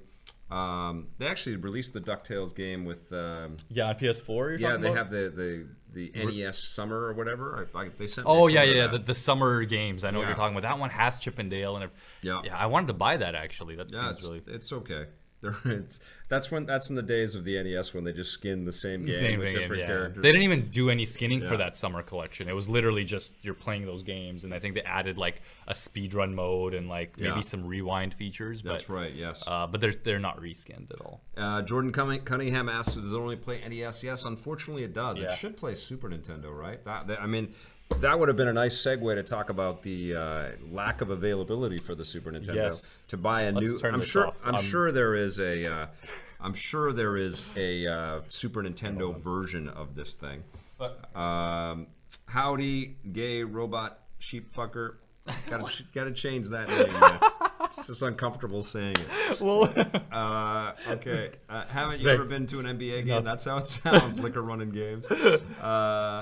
Um, 0.51 1.07
they 1.17 1.26
actually 1.27 1.55
released 1.55 1.93
the 1.93 2.01
Ducktales 2.01 2.55
game 2.55 2.85
with. 2.85 3.11
Um, 3.11 3.57
yeah, 3.69 3.88
on 3.89 3.95
PS4. 3.95 4.27
You're 4.27 4.55
yeah, 4.59 4.77
they 4.77 4.89
about? 4.89 4.97
have 4.97 5.09
the, 5.09 5.65
the, 5.93 6.11
the 6.11 6.26
NES 6.26 6.59
Summer 6.63 6.97
or 6.97 7.13
whatever. 7.13 7.67
I, 7.76 7.80
I, 7.80 7.89
they 7.97 8.05
sent. 8.07 8.27
Oh 8.30 8.47
yeah, 8.47 8.61
yeah, 8.63 8.88
the, 8.88 8.99
the 8.99 9.15
summer 9.15 9.63
games. 9.63 10.03
I 10.03 10.11
know 10.11 10.19
what 10.19 10.27
you're 10.27 10.35
talking 10.35 10.55
about. 10.55 10.67
That 10.69 10.80
one 10.80 10.91
has 10.91 11.17
Chip 11.17 11.39
'n 11.39 11.49
Dale 11.49 11.76
and. 11.76 11.85
It, 11.85 11.91
Yeah. 12.22 12.41
yeah, 12.43 12.55
I 12.57 12.67
wanted 12.67 12.88
to 12.88 12.93
buy 12.93 13.17
that 13.17 13.34
actually. 13.34 13.76
That 13.76 13.91
Yeah, 13.91 14.11
seems 14.13 14.23
really. 14.23 14.41
it's 14.47 14.72
okay. 14.72 15.05
That's 16.27 16.49
when 16.49 16.65
that's 16.65 16.89
in 16.89 16.95
the 16.95 17.03
days 17.03 17.35
of 17.35 17.45
the 17.45 17.61
NES 17.61 17.93
when 17.93 18.03
they 18.03 18.11
just 18.11 18.31
skinned 18.31 18.67
the 18.67 18.72
same 18.73 19.05
game 19.05 19.19
Same 19.19 19.39
with 19.39 19.53
different 19.53 19.81
yeah. 19.81 19.85
characters. 19.88 20.23
They 20.23 20.31
didn't 20.31 20.43
even 20.43 20.69
do 20.72 20.89
any 20.89 21.05
skinning 21.05 21.41
Yeah. 21.43 21.49
for 21.49 21.57
that 21.57 21.76
summer 21.76 22.01
collection. 22.01 22.49
It 22.49 22.53
was 22.53 22.67
literally 22.67 23.03
just 23.03 23.34
you're 23.43 23.53
playing 23.53 23.85
those 23.85 24.01
games, 24.01 24.43
and 24.43 24.51
I 24.51 24.57
think 24.57 24.73
they 24.73 24.81
added 24.81 25.19
like 25.19 25.43
a 25.67 25.73
speedrun 25.73 26.34
mode 26.34 26.73
and 26.73 26.89
like 26.89 27.19
maybe 27.19 27.35
Yeah. 27.35 27.41
some 27.41 27.63
rewind 27.67 28.15
features. 28.15 28.63
But, 28.63 28.72
That's 28.72 28.89
right. 28.89 29.13
Yes. 29.13 29.43
Uh, 29.45 29.67
but 29.67 29.81
they're 29.81 29.93
they're 29.93 30.17
not 30.19 30.41
reskinned 30.41 30.91
at 30.91 30.99
all. 31.01 31.22
Uh, 31.38 31.61
Jordan 31.61 31.91
Cunningham 31.91 32.69
asks, 32.69 32.95
"Does 32.95 33.13
it 33.13 33.15
only 33.15 33.35
play 33.35 33.61
NES?" 33.67 34.03
Yes, 34.03 34.26
unfortunately, 34.26 34.84
it 34.84 34.93
does. 34.93 35.19
It 35.22 35.31
should 35.34 35.55
play 35.57 35.76
Super 35.76 36.09
Nintendo, 36.09 36.51
right? 36.57 36.84
That, 36.85 37.07
that- 37.07 37.22
I 37.22 37.27
mean, 37.27 37.53
that 37.99 38.17
would 38.19 38.27
have 38.27 38.37
been 38.37 38.47
a 38.47 38.53
nice 38.53 38.77
segue 38.77 39.15
to 39.15 39.23
talk 39.23 39.49
about 39.49 39.81
the 39.83 40.15
uh, 40.15 40.45
lack 40.71 41.01
of 41.01 41.09
availability 41.11 41.77
for 41.77 41.95
the 41.95 42.03
Super 42.05 42.31
Nintendo 42.31 42.55
Yes. 42.55 43.03
to 43.07 43.17
buy 43.17 43.43
a 43.43 43.51
Let's 43.51 43.67
new. 43.71 43.77
turn 43.77 43.93
I'm 43.93 43.99
this 44.01 44.09
sure. 44.09 44.27
off. 44.27 44.35
I'm 44.43 44.55
Um, 44.55 44.63
sure 44.63 44.91
there 44.91 45.15
is 45.15 45.39
a. 45.39 45.65
Uh, 45.71 45.87
I'm 46.41 46.53
sure 46.53 46.93
there 46.93 47.17
is 47.17 47.55
a 47.57 47.87
uh, 47.87 48.21
Super 48.29 48.61
Nintendo 48.61 49.17
version 49.17 49.69
of 49.69 49.95
this 49.95 50.13
thing. 50.15 50.43
Um, 51.15 51.87
howdy, 52.27 52.97
gay 53.13 53.43
robot 53.43 53.99
sheep 54.19 54.53
fucker. 54.53 54.95
Gotta, 55.49 55.84
gotta 55.93 56.11
change 56.11 56.49
that 56.49 56.68
name. 56.69 56.88
It's 57.77 57.88
just 57.88 58.02
uncomfortable 58.03 58.61
saying 58.64 58.95
it. 58.97 59.41
Well, 59.41 59.64
Uh, 60.11 60.73
okay. 60.89 61.31
Uh, 61.49 61.65
haven't 61.68 61.99
you 61.99 62.07
ever 62.10 62.23
been 62.23 62.47
to 62.47 62.60
an 62.60 62.65
NBA 62.65 63.06
game? 63.06 63.23
That's 63.23 63.43
how 63.45 63.57
it 63.57 63.68
sounds. 63.68 64.19
Liquor 64.19 64.41
running 64.41 64.69
games. 64.69 65.06
Uh, 65.10 65.41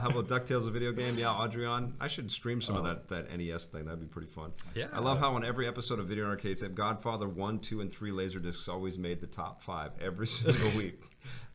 how 0.01 0.07
about 0.09 0.27
Ducktales, 0.27 0.67
a 0.67 0.71
video 0.71 0.91
game? 0.91 1.15
Yeah, 1.17 1.43
Adrian. 1.43 1.93
I 1.99 2.07
should 2.07 2.31
stream 2.31 2.61
some 2.61 2.75
of 2.75 2.83
that 2.85 3.07
that 3.09 3.37
NES 3.37 3.67
thing. 3.67 3.85
That'd 3.85 3.99
be 3.99 4.07
pretty 4.07 4.29
fun. 4.29 4.51
Yeah. 4.73 4.87
I 4.93 4.99
love 4.99 5.19
how 5.19 5.35
on 5.35 5.45
every 5.45 5.67
episode 5.67 5.99
of 5.99 6.07
Video 6.07 6.25
Arcade 6.25 6.57
Tape, 6.57 6.73
Godfather 6.73 7.27
one, 7.29 7.59
two, 7.59 7.81
and 7.81 7.91
three 7.93 8.11
laser 8.11 8.39
discs 8.39 8.67
always 8.67 8.97
made 8.97 9.21
the 9.21 9.27
top 9.27 9.61
five 9.63 9.91
every 10.01 10.27
single 10.39 10.71
week. 10.77 11.01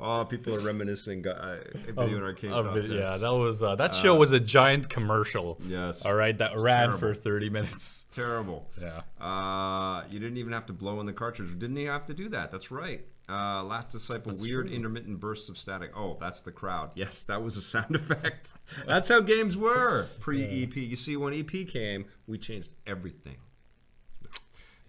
Oh, 0.01 0.25
people 0.25 0.55
are 0.55 0.61
reminiscing. 0.61 1.27
Uh, 1.27 1.59
Video 1.87 2.23
Arcade 2.23 2.53
a 2.53 2.63
top 2.63 2.75
bit- 2.75 2.87
10. 2.87 2.97
yeah, 2.97 3.17
that 3.17 3.33
was 3.35 3.63
uh, 3.63 3.75
that 3.77 3.95
show 3.95 4.15
was 4.15 4.31
a 4.33 4.39
giant 4.39 4.89
commercial. 4.89 5.59
Yes. 5.65 6.07
All 6.07 6.15
right, 6.15 6.37
that 6.39 6.57
ran 6.57 6.91
terrible. 6.91 6.99
for 6.99 7.15
30 7.15 7.51
minutes. 7.51 8.07
Terrible. 8.13 8.71
Yeah. 8.81 9.01
Uh, 9.25 10.05
you 10.11 10.19
didn't 10.21 10.37
even 10.39 10.53
have 10.53 10.67
to 10.67 10.73
blow 10.73 11.01
in 11.01 11.07
the 11.07 11.13
cartridge. 11.13 11.59
Didn't 11.59 11.77
you 11.77 11.89
have 11.89 12.07
to 12.07 12.15
do 12.15 12.29
that? 12.31 12.51
That's 12.53 12.71
right. 12.71 13.05
Uh, 13.29 13.63
Last 13.65 13.91
Disciple, 13.91 14.33
weird 14.39 14.71
intermittent 14.71 15.21
bursts 15.21 15.49
of 15.51 15.59
static. 15.59 15.91
Oh, 15.97 16.17
that's 16.19 16.41
the 16.41 16.51
crowd. 16.53 16.93
Yes, 16.95 17.25
that 17.25 17.43
was 17.43 17.57
a 17.57 17.61
sound 17.75 17.95
effect. 17.95 18.53
that's 18.87 19.09
how 19.09 19.21
games 19.21 19.57
were 19.57 20.07
pre 20.21 20.63
EP. 20.63 20.75
You 20.77 20.97
see, 20.97 21.17
when 21.17 21.35
EP 21.35 21.67
came, 21.69 22.07
we 22.27 22.39
changed 22.39 22.71
everything. 22.87 23.37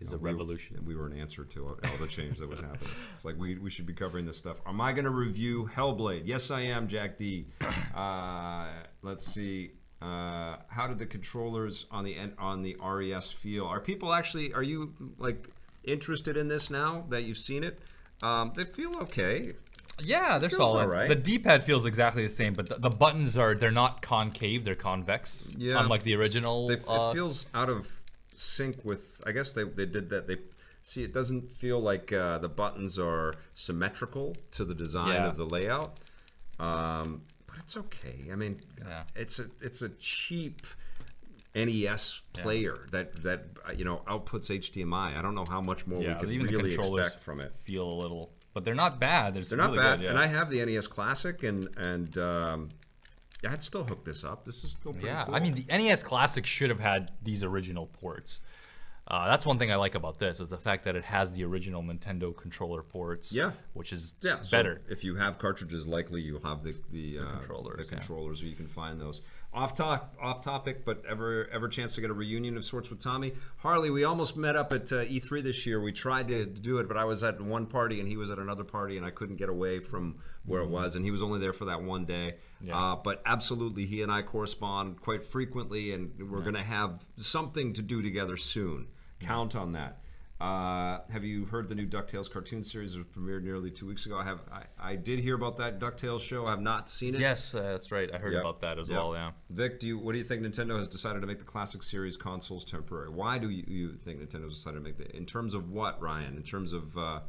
Is 0.02 0.12
a 0.14 0.18
We- 0.18 0.32
revolution. 0.32 0.82
We 0.86 0.96
were 0.96 1.08
an 1.08 1.18
answer 1.20 1.44
to 1.44 1.68
all 1.68 1.98
the 2.00 2.08
change 2.08 2.38
that 2.40 2.48
was 2.50 2.60
happening. 2.60 2.90
It's 3.14 3.26
like 3.26 3.38
we, 3.38 3.58
we 3.58 3.70
should 3.70 3.86
be 3.86 3.94
covering 3.94 4.26
this 4.26 4.38
stuff. 4.38 4.58
Am 4.66 4.80
I 4.80 4.94
going 4.94 5.04
to 5.06 5.10
review 5.12 5.70
Hellblade? 5.76 6.22
Yes, 6.26 6.52
I 6.52 6.62
am, 6.62 6.88
Jack 6.88 7.18
D. 7.18 7.48
Uh, 7.96 8.68
let's 9.02 9.26
see. 9.26 9.72
Uh, 10.02 10.56
how 10.70 10.88
did 10.88 10.98
the 11.00 11.06
controllers 11.06 11.86
on 11.92 12.06
the 12.06 12.16
on 12.38 12.62
the 12.62 12.78
RES 12.82 13.30
feel? 13.32 13.66
Are 13.66 13.82
people 13.82 14.14
actually? 14.14 14.54
Are 14.54 14.64
you 14.64 14.94
like 15.18 15.50
interested 15.84 16.38
in 16.38 16.48
this 16.48 16.70
now 16.70 17.04
that 17.10 17.24
you've 17.24 17.38
seen 17.38 17.66
it? 17.66 17.80
Um, 18.24 18.54
they 18.56 18.64
feel 18.64 18.92
okay. 19.02 19.54
Yeah, 20.02 20.38
they're 20.38 20.48
Feels 20.50 20.72
solid. 20.72 20.84
alright. 20.84 21.10
The 21.10 21.16
D-pad 21.16 21.66
feels 21.66 21.84
exactly 21.84 22.24
the 22.24 22.30
same, 22.30 22.54
but 22.54 22.70
the, 22.70 22.76
the 22.76 22.90
buttons 22.90 23.36
are 23.36 23.54
they're 23.54 23.70
not 23.72 24.02
concave; 24.02 24.64
they're 24.64 24.76
convex. 24.76 25.54
Yeah. 25.58 25.78
Unlike 25.82 26.04
the 26.04 26.16
original. 26.16 26.68
They, 26.70 26.76
uh, 26.88 27.10
it 27.10 27.14
feels 27.14 27.48
out 27.54 27.70
of 27.70 27.86
sync 28.40 28.84
with. 28.84 29.22
I 29.26 29.32
guess 29.32 29.54
they, 29.54 29.64
they 29.64 29.86
did 29.86 30.10
that. 30.10 30.28
They 30.28 30.38
see 30.82 31.04
it 31.04 31.14
doesn't 31.14 31.52
feel 31.54 31.80
like 31.80 32.12
uh, 32.14 32.38
the 32.40 32.50
buttons 32.50 32.98
are 32.98 33.34
symmetrical 33.54 34.36
to 34.52 34.66
the 34.66 34.74
design 34.74 35.10
Yeah. 35.16 35.28
of 35.28 35.36
the 35.38 35.46
layout. 35.46 36.00
Um, 36.60 37.22
but 37.48 37.58
it's 37.60 37.76
okay. 37.78 38.30
I 38.32 38.36
mean, 38.36 38.62
Yeah. 38.80 39.04
it's 39.16 39.40
a 39.40 39.46
it's 39.62 39.82
a 39.82 39.90
cheap 39.90 40.66
NES 41.56 42.22
player 42.34 42.88
that 42.92 43.16
that 43.24 43.46
uh, 43.68 43.72
you 43.72 43.84
know 43.84 44.02
outputs 44.08 44.50
HDMI. 44.50 45.18
I 45.18 45.22
don't 45.22 45.36
know 45.36 45.46
how 45.50 45.62
much 45.62 45.88
more 45.88 46.02
yeah, 46.02 46.22
we 46.22 46.36
even 46.36 46.48
really 46.48 46.74
expect 46.76 47.24
from 47.24 47.40
it. 47.40 47.52
feel 47.52 47.86
a 47.90 47.98
little, 48.04 48.32
but 48.54 48.64
they're 48.64 48.76
not 48.76 49.00
bad. 49.00 49.34
They're, 49.34 49.44
They're 49.44 49.58
not 49.58 49.72
really 49.72 49.80
bad, 49.84 49.98
Good, 50.00 50.04
yeah. 50.06 50.10
and 50.12 50.20
I 50.20 50.28
have 50.28 50.50
the 50.50 50.64
NES 50.64 50.88
Classic, 50.88 51.42
and 51.44 51.68
and 51.78 52.16
um, 52.20 52.70
yeah, 52.70 52.79
I'd 53.48 53.64
still 53.64 53.84
hook 53.84 54.04
this 54.04 54.24
up. 54.24 54.46
This 54.46 54.64
is 54.64 54.72
still 54.72 54.92
pretty 54.94 55.08
Yeah, 55.08 55.26
cool. 55.26 55.36
I 55.36 55.40
mean 55.40 55.54
the 55.54 55.66
NES 55.70 56.04
Classic 56.04 56.46
should 56.46 56.70
have 56.70 56.80
had 56.80 57.12
these 57.24 57.44
original 57.44 57.88
ports. 57.88 58.42
Uh, 59.08 59.28
that's 59.28 59.44
one 59.44 59.58
thing 59.58 59.72
I 59.72 59.76
like 59.76 59.96
about 59.96 60.20
this 60.20 60.40
is 60.40 60.50
the 60.50 60.58
fact 60.58 60.84
that 60.84 60.96
it 60.96 61.04
has 61.06 61.32
the 61.32 61.44
original 61.44 61.82
Nintendo 61.82 62.36
controller 62.36 62.84
ports. 62.84 63.34
Yeah. 63.34 63.54
which 63.74 63.92
is 63.92 64.14
Yeah, 64.22 64.42
so 64.42 64.58
better. 64.58 64.82
if 64.88 65.04
you 65.04 65.16
have 65.16 65.40
cartridges, 65.40 65.88
likely 65.88 66.22
you'll 66.22 66.44
have 66.44 66.62
the 66.62 66.78
the, 66.92 67.20
uh, 67.20 67.32
controllers, 67.40 67.90
the 67.90 67.96
yeah. 67.96 68.00
controllers, 68.00 68.42
or 68.44 68.46
you 68.46 68.56
can 68.56 68.68
find 68.68 69.02
those. 69.02 69.22
Off 69.52 69.74
top, 69.74 70.16
off 70.22 70.42
topic, 70.42 70.86
but 70.86 71.04
ever 71.10 71.50
ever 71.52 71.68
chance 71.68 71.96
to 71.96 72.02
get 72.02 72.12
a 72.12 72.14
reunion 72.14 72.56
of 72.56 72.64
sorts 72.64 72.90
with 72.92 73.00
Tommy 73.00 73.34
Harley. 73.58 73.90
We 73.90 74.04
almost 74.04 74.38
met 74.38 74.56
up 74.56 74.72
at 74.74 74.92
uh, 74.92 75.06
E3 75.06 75.42
this 75.42 75.66
year. 75.66 75.82
We 75.82 75.92
tried 75.92 76.28
to 76.28 76.46
do 76.46 76.78
it, 76.78 76.88
but 76.88 76.98
I 76.98 77.06
was 77.06 77.24
at 77.24 77.42
one 77.42 77.66
party 77.66 78.00
and 78.00 78.08
he 78.08 78.16
was 78.16 78.30
at 78.30 78.38
another 78.38 78.64
party, 78.64 78.96
and 78.96 79.06
I 79.06 79.10
couldn't 79.10 79.38
get 79.38 79.50
away 79.50 79.80
from 79.80 80.18
where 80.46 80.62
it 80.62 80.70
was, 80.70 80.96
and 80.96 81.04
he 81.04 81.10
was 81.10 81.24
only 81.24 81.40
there 81.40 81.54
for 81.54 81.66
that 81.66 81.82
one 81.82 82.06
day. 82.06 82.36
Yeah. 82.62 82.78
Uh, 82.78 82.96
but 82.96 83.24
absolutely, 83.26 83.86
he 83.88 84.04
and 84.04 84.12
I 84.12 84.22
correspond 84.22 85.02
quite 85.02 85.24
frequently, 85.24 85.94
and 85.94 86.12
we're 86.30 86.42
going 86.42 86.54
to 86.54 86.64
have 86.64 87.04
something 87.18 87.74
to 87.74 87.82
do 87.82 88.04
together 88.04 88.38
soon. 88.38 88.88
Count 89.20 89.56
on 89.56 89.74
that. 89.74 90.00
Uh, 90.40 91.00
have 91.12 91.26
you 91.26 91.44
heard 91.46 91.68
the 91.68 91.76
new 91.76 91.86
DuckTales 91.86 92.32
cartoon 92.32 92.64
series 92.64 92.94
that 92.94 93.00
was 93.00 93.08
premiered 93.08 93.44
nearly 93.44 93.70
two 93.70 93.86
weeks 93.86 94.06
ago? 94.06 94.18
I 94.18 94.24
have. 94.24 94.40
I, 94.50 94.92
I 94.92 94.96
did 94.96 95.20
hear 95.20 95.36
about 95.36 95.58
that 95.58 95.80
DuckTales 95.80 96.22
show. 96.22 96.46
I 96.46 96.52
have 96.52 96.62
not 96.62 96.90
seen 96.90 97.14
it. 97.14 97.20
Yes, 97.20 97.54
uh, 97.54 97.62
that's 97.62 97.92
right. 97.92 98.10
I 98.14 98.20
heard 98.20 98.32
Yep. 98.32 98.42
about 98.42 98.62
that 98.62 98.80
as 98.80 98.88
Yep. 98.88 98.98
well. 98.98 99.14
Yeah. 99.16 99.32
Vic, 99.50 99.82
do 99.82 99.88
you, 99.88 99.98
what 99.98 100.14
do 100.14 100.18
you 100.18 100.24
think 100.24 100.42
Nintendo 100.42 100.78
has 100.78 100.88
decided 100.88 101.20
to 101.20 101.28
make 101.28 101.40
the 101.40 101.46
classic 101.46 101.84
series 101.84 102.16
consoles 102.16 102.64
temporary? 102.64 103.10
Why 103.10 103.38
do 103.38 103.50
you, 103.50 103.66
you 103.68 103.96
think 103.98 104.22
Nintendo 104.22 104.46
has 104.46 104.54
decided 104.54 104.76
to 104.78 104.82
make 104.84 104.98
that? 104.98 105.12
In 105.12 105.26
terms 105.26 105.54
of 105.54 105.72
what, 105.72 106.02
Ryan? 106.02 106.38
In 106.38 106.44
terms 106.44 106.72
of 106.72 106.98
uh, 106.98 107.20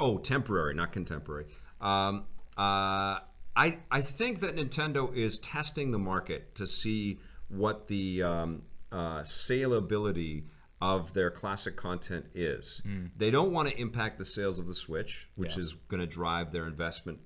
oh, 0.00 0.16
temporary, 0.16 0.74
not 0.74 0.90
contemporary. 0.90 1.44
Um, 1.82 2.24
uh, 2.56 3.20
I 3.56 3.78
I 3.90 4.00
think 4.00 4.40
that 4.40 4.56
Nintendo 4.56 5.14
is 5.14 5.38
testing 5.40 5.90
the 5.90 5.98
market 5.98 6.54
to 6.54 6.66
see 6.66 7.18
what 7.48 7.88
the 7.88 8.22
um, 8.22 8.62
uh, 8.90 9.20
saleability 9.20 10.44
of 10.80 11.12
their 11.14 11.30
classic 11.30 11.76
content 11.76 12.26
is. 12.34 12.80
They 13.16 13.30
don't 13.30 13.52
want 13.52 13.68
to 13.68 13.76
impact 13.80 14.18
the 14.18 14.24
sales 14.24 14.58
of 14.58 14.66
the 14.66 14.74
Switch, 14.74 15.28
which 15.36 15.56
Yeah. 15.56 15.62
is 15.62 15.72
going 15.88 16.00
to 16.00 16.06
drive 16.06 16.52
their 16.52 16.66
investment 16.66 17.18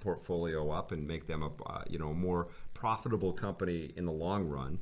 portfolio 0.00 0.70
up 0.70 0.92
and 0.92 1.06
make 1.06 1.26
them 1.26 1.42
a 1.42 1.50
uh, 1.66 1.84
you 1.88 1.98
know 1.98 2.12
more 2.12 2.48
profitable 2.74 3.32
company 3.32 3.92
in 3.96 4.04
the 4.06 4.12
long 4.12 4.44
run. 4.48 4.78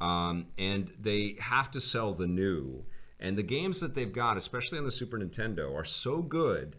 Um, 0.00 0.46
and 0.56 0.92
they 0.98 1.36
have 1.40 1.70
to 1.72 1.80
sell 1.80 2.14
the 2.14 2.26
new. 2.26 2.84
And 3.20 3.36
the 3.36 3.42
games 3.42 3.80
that 3.80 3.94
they've 3.96 4.12
got, 4.12 4.36
especially 4.36 4.78
on 4.78 4.84
the 4.84 4.92
Super 4.92 5.18
Nintendo, 5.18 5.74
are 5.74 5.84
so 5.84 6.22
good 6.22 6.76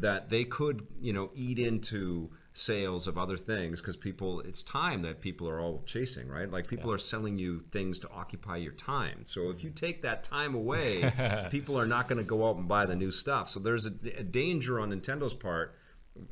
that 0.00 0.30
they 0.30 0.44
could, 0.44 0.86
you 1.00 1.12
know, 1.12 1.30
eat 1.34 1.58
into 1.58 2.30
sales 2.54 3.06
of 3.06 3.16
other 3.16 3.36
things 3.36 3.80
because 3.80 3.96
people, 3.96 4.40
it's 4.40 4.62
time 4.62 5.02
that 5.02 5.20
people 5.20 5.48
are 5.48 5.58
all 5.60 5.82
chasing, 5.86 6.28
right? 6.28 6.50
Like 6.50 6.66
people 6.68 6.92
are 6.92 6.98
selling 6.98 7.38
you 7.38 7.64
things 7.72 7.98
to 8.00 8.10
occupy 8.10 8.58
your 8.58 8.72
time. 8.72 9.20
So 9.24 9.48
if 9.50 9.64
you 9.64 9.70
take 9.70 10.02
that 10.02 10.22
time 10.22 10.54
away, 10.54 11.46
people 11.50 11.78
are 11.78 11.86
not 11.86 12.08
going 12.08 12.18
to 12.18 12.24
go 12.24 12.48
out 12.48 12.56
and 12.56 12.68
buy 12.68 12.84
the 12.86 12.94
new 12.96 13.10
stuff. 13.10 13.48
So 13.48 13.58
there's 13.58 13.86
a, 13.86 13.92
a 14.18 14.22
danger 14.22 14.78
on 14.80 14.90
Nintendo's 14.90 15.32
part. 15.34 15.74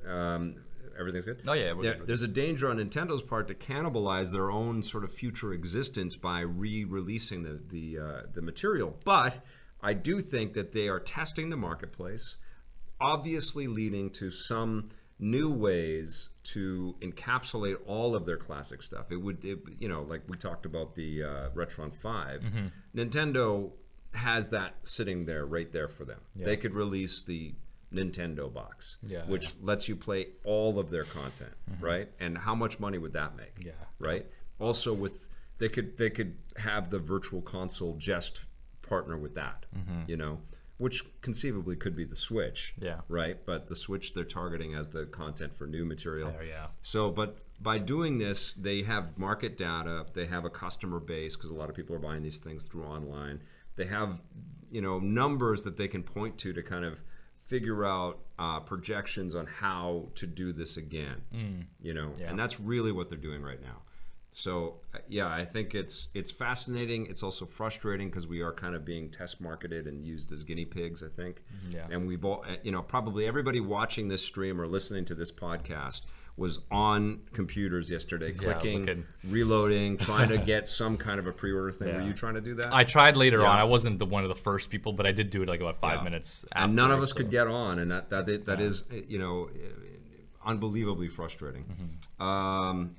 Um, 0.07 0.57
everything's 0.99 1.25
good. 1.25 1.41
Oh, 1.49 1.55
yeah, 1.55 1.73
There- 1.81 1.95
good. 1.95 2.07
there's 2.07 2.21
a 2.23 2.29
danger 2.29 2.69
on 2.69 2.77
Nintendo's 2.77 3.23
part 3.23 3.49
to 3.49 3.55
cannibalize 3.55 4.31
their 4.31 4.51
own 4.51 4.83
sort 4.83 5.05
of 5.05 5.13
future 5.15 5.55
existence 5.55 6.17
by 6.17 6.41
re-releasing 6.41 7.43
the 7.45 7.61
the 7.69 7.99
uh, 7.99 8.23
the 8.35 8.43
material. 8.43 8.99
But 9.07 9.43
I 9.83 9.95
do 9.95 10.21
think 10.21 10.53
that 10.53 10.73
they 10.73 10.89
are 10.89 11.01
testing 11.01 11.49
the 11.49 11.57
marketplace. 11.57 12.37
obviously 13.01 13.67
leading 13.67 14.11
to 14.11 14.31
some 14.31 14.91
new 15.21 15.53
ways 15.53 16.31
to 16.43 16.97
encapsulate 17.01 17.77
all 17.87 18.17
of 18.17 18.25
their 18.27 18.39
classic 18.39 18.83
stuff. 18.83 19.13
It 19.13 19.17
would, 19.17 19.45
it, 19.45 19.59
you 19.79 19.89
know, 19.89 20.03
like 20.03 20.23
we 20.29 20.37
talked 20.37 20.67
about 20.67 20.95
the 20.95 21.23
uh, 21.23 21.51
Retron 21.55 21.95
5. 21.95 22.41
Mm-hmm. 22.41 22.99
Nintendo 22.99 23.71
has 24.15 24.51
that 24.51 24.75
sitting 24.85 25.27
there, 25.27 25.47
right 25.47 25.71
there 25.71 25.89
for 25.89 26.05
them. 26.05 26.21
They 26.35 26.57
could 26.57 26.75
release 26.75 27.23
the 27.23 27.55
Nintendo 27.93 28.53
box, 28.53 28.97
Yeah, 29.03 29.25
which 29.27 29.53
lets 29.61 29.89
you 29.89 29.97
play 29.97 30.29
all 30.45 30.79
of 30.79 30.91
their 30.91 31.05
content, 31.05 31.53
mm-hmm. 31.71 31.85
right? 31.85 32.09
And 32.19 32.39
how 32.39 32.55
much 32.55 32.79
money 32.79 32.99
would 32.99 33.13
that 33.15 33.37
make? 33.37 33.65
Yeah. 33.65 33.73
Right. 33.99 34.27
Also, 34.59 34.95
with 34.95 35.29
they 35.59 35.69
could 35.69 35.97
they 35.97 36.11
could 36.11 36.37
have 36.57 36.91
the 36.91 36.99
virtual 36.99 37.43
console 37.43 37.97
just 37.97 38.41
partner 38.83 39.17
with 39.17 39.35
that, 39.35 39.67
mm-hmm. 39.77 40.03
you 40.07 40.17
know, 40.17 40.41
which 40.81 41.05
conceivably 41.21 41.77
could 41.77 41.95
be 41.95 42.05
the 42.05 42.17
Switch. 42.17 42.73
Yeah. 42.81 43.01
Right. 43.09 43.39
But 43.45 43.69
the 43.69 43.77
Switch 43.77 44.15
they're 44.15 44.25
targeting 44.25 44.75
as 44.75 44.89
the 44.89 45.05
content 45.05 45.55
for 45.57 45.67
new 45.67 45.85
material. 45.85 46.35
Oh, 46.37 46.43
yeah. 46.43 46.69
So, 46.83 47.11
but 47.11 47.37
by 47.61 47.77
doing 47.79 48.17
this, 48.17 48.55
they 48.55 48.83
have 48.85 49.19
market 49.19 49.59
data. 49.59 50.07
They 50.15 50.25
have 50.27 50.47
a 50.47 50.51
customer 50.51 50.99
base 50.99 51.37
because 51.37 51.51
a 51.51 51.55
lot 51.55 51.69
of 51.69 51.77
people 51.77 51.95
are 51.95 51.99
buying 52.01 52.23
these 52.23 52.39
things 52.39 52.65
through 52.65 52.85
online. 52.85 53.43
They 53.77 53.85
have, 53.85 54.21
you 54.71 54.81
know, 54.81 54.99
numbers 54.99 55.63
that 55.65 55.77
they 55.77 55.87
can 55.87 56.03
point 56.03 56.39
to 56.39 56.53
to 56.55 56.63
kind 56.63 56.87
of 56.87 56.99
figure 57.47 57.85
out 57.85 58.21
uh, 58.39 58.61
projections 58.61 59.35
on 59.35 59.45
how 59.47 60.07
to 60.15 60.27
do 60.27 60.53
this 60.53 60.77
again. 60.79 61.67
You 61.83 61.93
know, 61.95 62.13
Yeah. 62.19 62.31
and 62.31 62.39
that's 62.39 62.59
really 62.59 62.93
what 62.93 63.11
they're 63.11 63.19
doing 63.19 63.43
right 63.43 63.61
now. 63.61 63.83
So 64.33 64.77
uh, 64.95 64.99
yeah, 65.09 65.27
I 65.29 65.45
think 65.45 65.75
it's 65.75 66.09
it's 66.15 66.31
fascinating. 66.31 67.07
It's 67.07 67.23
also 67.23 67.47
frustrating 67.47 68.09
because 68.09 68.27
we 68.27 68.41
are 68.43 68.53
kind 68.53 68.75
of 68.77 68.85
being 68.85 69.11
test 69.11 69.41
marketed 69.41 69.87
and 69.87 70.05
used 70.07 70.31
as 70.33 70.45
guinea 70.45 70.65
pigs. 70.65 71.03
I 71.03 71.09
think, 71.09 71.43
Yeah. 71.71 71.87
and 71.91 72.07
we've 72.07 72.25
all 72.25 72.45
uh, 72.49 72.55
you 72.63 72.71
know 72.73 72.83
probably 72.83 73.27
everybody 73.27 73.61
watching 73.61 74.09
this 74.09 74.25
stream 74.25 74.61
or 74.61 74.67
listening 74.69 75.05
to 75.07 75.15
this 75.15 75.33
podcast 75.33 76.03
was 76.37 76.61
on 76.71 77.21
computers 77.35 77.91
yesterday, 77.91 78.33
clicking, 78.33 78.81
looking. 78.87 79.05
reloading, 79.29 79.99
trying 79.99 80.29
to 80.29 80.39
get 80.53 80.69
some 80.69 80.97
kind 80.97 81.19
of 81.19 81.27
a 81.27 81.33
pre-order 81.33 81.73
thing. 81.73 81.93
Were 81.95 82.01
you 82.03 82.15
trying 82.15 82.35
to 82.35 82.41
do 82.41 82.55
that? 82.55 82.73
I 82.73 82.85
tried 82.85 83.17
later 83.17 83.41
Yeah. 83.41 83.49
on. 83.49 83.59
I 83.59 83.65
wasn't 83.65 83.99
the 83.99 84.07
one 84.07 84.23
of 84.23 84.29
the 84.31 84.37
first 84.37 84.71
people, 84.71 84.93
but 84.95 85.07
I 85.07 85.13
did 85.13 85.29
do 85.31 85.43
it 85.43 85.49
like 85.49 85.61
about 85.61 85.81
five 85.81 85.99
Yeah. 85.99 86.05
minutes. 86.05 86.45
and 86.53 86.75
none 86.77 86.93
of 86.93 87.03
us 87.03 87.11
so- 87.11 87.17
could 87.17 87.31
get 87.31 87.47
on, 87.49 87.79
and 87.81 87.91
that 87.91 88.11
that 88.11 88.47
that 88.47 88.61
is 88.61 88.85
you 89.09 89.19
know 89.19 89.51
unbelievably 90.47 91.09
frustrating. 91.09 91.65
Mm-hmm. 91.65 92.23
Um, 92.23 92.97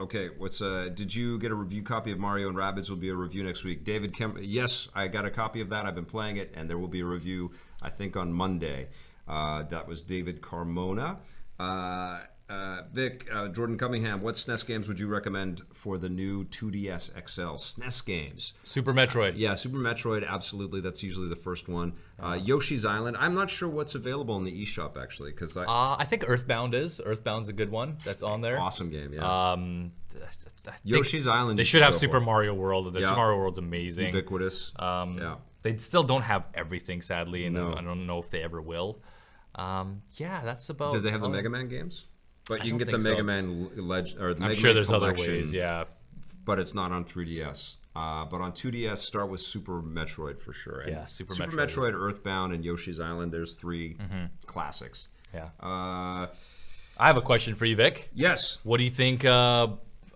okay, 0.00 0.28
what's 0.36 0.60
uh? 0.60 0.88
Did 0.94 1.14
you 1.14 1.38
get 1.38 1.50
a 1.50 1.54
review 1.54 1.82
copy 1.82 2.12
of 2.12 2.18
Mario 2.18 2.48
and 2.48 2.56
Rabbids? 2.56 2.88
Will 2.88 2.96
be 2.96 3.08
a 3.08 3.14
review 3.14 3.44
next 3.44 3.64
week. 3.64 3.84
David 3.84 4.14
Kemp. 4.14 4.38
Yes, 4.40 4.88
I 4.94 5.08
got 5.08 5.24
a 5.24 5.30
copy 5.30 5.60
of 5.60 5.70
that. 5.70 5.86
I've 5.86 5.94
been 5.94 6.04
playing 6.04 6.36
it, 6.36 6.52
and 6.54 6.68
there 6.68 6.78
will 6.78 6.88
be 6.88 7.00
a 7.00 7.06
review. 7.06 7.50
I 7.82 7.90
think 7.90 8.16
on 8.16 8.32
Monday. 8.32 8.88
Uh, 9.28 9.64
that 9.64 9.88
was 9.88 10.02
David 10.02 10.40
Carmona. 10.40 11.18
Uh, 11.58 12.20
uh, 12.48 12.82
Vic, 12.92 13.26
uh, 13.32 13.48
Jordan 13.48 13.76
Cunningham, 13.76 14.22
what 14.22 14.34
SNES 14.36 14.66
games 14.66 14.86
would 14.88 15.00
you 15.00 15.08
recommend 15.08 15.62
for 15.72 15.98
the 15.98 16.08
new 16.08 16.44
2DS 16.44 17.10
XL 17.28 17.56
SNES 17.56 18.04
games? 18.04 18.52
Super 18.62 18.94
Metroid. 18.94 19.32
Yeah, 19.36 19.54
Super 19.56 19.78
Metroid, 19.78 20.26
absolutely. 20.26 20.80
That's 20.80 21.02
usually 21.02 21.28
the 21.28 21.34
first 21.36 21.68
one. 21.68 21.94
Uh, 22.22 22.38
Yoshi's 22.40 22.84
Island. 22.84 23.16
I'm 23.18 23.34
not 23.34 23.50
sure 23.50 23.68
what's 23.68 23.94
available 23.96 24.36
in 24.36 24.44
the 24.44 24.62
eShop 24.64 24.96
actually, 24.96 25.32
because 25.32 25.56
I 25.56 25.64
Uh, 25.64 25.96
I 25.98 26.04
think 26.04 26.24
Earthbound 26.28 26.74
is. 26.74 27.00
Earthbound's 27.04 27.48
a 27.48 27.52
good 27.52 27.70
one. 27.70 27.98
That's 28.04 28.22
on 28.22 28.40
there. 28.42 28.60
awesome 28.60 28.90
game. 28.90 29.12
Yeah, 29.12 29.52
Um, 29.52 29.92
Yoshi's 30.84 31.26
Island. 31.26 31.58
They 31.58 31.64
should 31.64 31.82
have 31.82 31.94
Super. 31.94 32.20
Mario 32.20 32.54
World. 32.54 32.92
The 32.92 33.00
Yeah. 33.00 33.06
Super 33.08 33.16
Mario 33.16 33.38
World's 33.38 33.58
amazing. 33.58 34.06
ubiquitous. 34.14 34.72
Um, 34.78 35.18
yeah, 35.18 35.36
They 35.62 35.76
still 35.78 36.04
don't 36.04 36.22
have 36.22 36.44
everything, 36.54 37.02
sadly, 37.02 37.44
and 37.44 37.54
No. 37.54 37.74
I 37.74 37.82
don't 37.82 38.06
know 38.06 38.18
if 38.20 38.30
they 38.30 38.42
ever 38.42 38.62
will. 38.62 39.02
Um, 39.56 40.02
yeah, 40.16 40.42
that's 40.44 40.68
about. 40.68 40.92
did 40.92 41.02
they 41.02 41.10
have 41.10 41.22
the 41.22 41.28
Mega 41.28 41.48
Man 41.50 41.66
games? 41.68 42.04
But 42.48 42.64
you 42.64 42.70
can 42.70 42.78
get 42.78 42.86
the 42.86 42.92
think 42.92 43.02
so. 43.02 43.10
Mega 43.10 43.22
Man 43.24 43.70
Legend 43.76 44.20
or 44.22 44.34
the 44.34 44.42
I'm 44.42 44.48
Mega 44.48 44.60
sure 44.60 44.68
Man 44.68 44.74
there's 44.76 44.90
other 44.92 45.12
ways. 45.14 45.52
Yeah. 45.52 45.84
but 46.44 46.58
it's 46.58 46.74
not 46.74 46.92
on 46.92 47.04
3DS. 47.04 47.76
Uh, 47.96 48.24
but 48.26 48.40
on 48.42 48.52
2DS, 48.52 48.98
start 48.98 49.30
with 49.30 49.40
Super 49.40 49.80
Metroid 49.82 50.38
for 50.40 50.52
sure. 50.52 50.80
And 50.80 50.92
Yeah, 50.92 51.06
Super 51.06 51.34
Super 51.34 51.50
Metroid. 51.52 51.92
Metroid, 51.92 51.94
Earthbound, 51.94 52.52
and 52.52 52.62
Yoshi's 52.64 53.00
Island. 53.00 53.32
There's 53.32 53.54
3 53.54 53.96
classics. 54.46 55.08
Yeah. 55.34 55.48
Uh, 55.60 56.26
I 56.98 57.06
have 57.08 57.16
a 57.16 57.22
question 57.22 57.54
for 57.54 57.64
you, 57.64 57.74
Vic. 57.76 58.10
yes, 58.14 58.58
What 58.64 58.76
do 58.78 58.84
you 58.84 58.90
think 58.90 59.24
uh, 59.24 59.68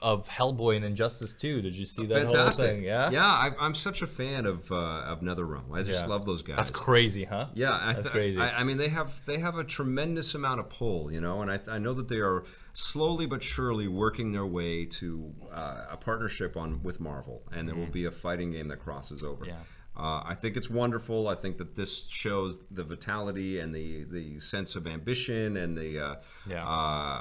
of 0.03 0.29
Hellboy 0.29 0.77
and 0.77 0.85
Injustice 0.85 1.35
2? 1.35 1.61
Did 1.63 1.75
you 1.75 1.85
see 1.85 2.07
that 2.07 2.27
whole 2.33 2.51
thing? 2.51 2.83
Yeah. 2.83 3.11
yeah. 3.11 3.27
I, 3.27 3.51
I'm 3.61 3.75
such 3.75 4.03
a 4.03 4.07
fan 4.07 4.47
of 4.47 4.71
uh, 4.73 4.75
of 4.75 5.21
NetherRealm. 5.21 5.73
I 5.73 5.83
just 5.83 6.01
Yeah. 6.01 6.07
love 6.07 6.25
those 6.27 6.43
guys. 6.43 6.57
That's 6.57 6.71
crazy, 6.71 7.25
huh? 7.25 7.47
Yeah, 7.55 7.73
I 7.73 7.93
That's 7.93 8.09
crazy. 8.09 8.39
I, 8.41 8.61
I 8.61 8.65
mean, 8.65 8.77
they 8.79 8.89
have 8.89 9.21
they 9.27 9.39
have 9.39 9.57
a 9.57 9.65
tremendous 9.65 10.35
amount 10.35 10.61
of 10.61 10.69
pull, 10.71 11.13
you 11.13 11.21
know, 11.21 11.43
and 11.43 11.51
I, 11.51 11.57
th- 11.59 11.69
I 11.69 11.79
know 11.79 11.95
that 11.95 12.09
they 12.09 12.21
are 12.21 12.45
slowly 12.73 13.27
but 13.27 13.43
surely 13.43 13.89
working 13.89 14.33
their 14.33 14.47
way 14.47 14.85
to 14.87 15.33
uh, 15.53 15.87
a 15.91 15.97
partnership 15.97 16.57
on 16.57 16.83
with 16.83 17.01
Marvel, 17.01 17.43
and 17.53 17.69
there 17.69 17.75
will 17.75 17.87
be 17.87 18.05
a 18.05 18.11
fighting 18.13 18.53
game 18.53 18.69
that 18.69 18.79
crosses 18.79 19.23
over. 19.23 19.45
Mm-hmm. 19.45 19.51
Yeah. 19.55 19.63
Uh, 19.97 20.23
I 20.25 20.35
think 20.35 20.57
it's 20.57 20.71
wonderful. 20.71 21.29
I 21.29 21.35
think 21.35 21.59
that 21.59 21.75
this 21.77 22.07
shows 22.09 22.59
the 22.71 22.85
vitality 22.85 23.59
and 23.59 23.75
the, 23.75 24.05
the 24.05 24.41
sense 24.41 24.75
of 24.77 24.87
ambition 24.87 25.57
and 25.57 25.77
the 25.77 26.01
uh, 26.01 26.15
Yeah. 26.49 26.65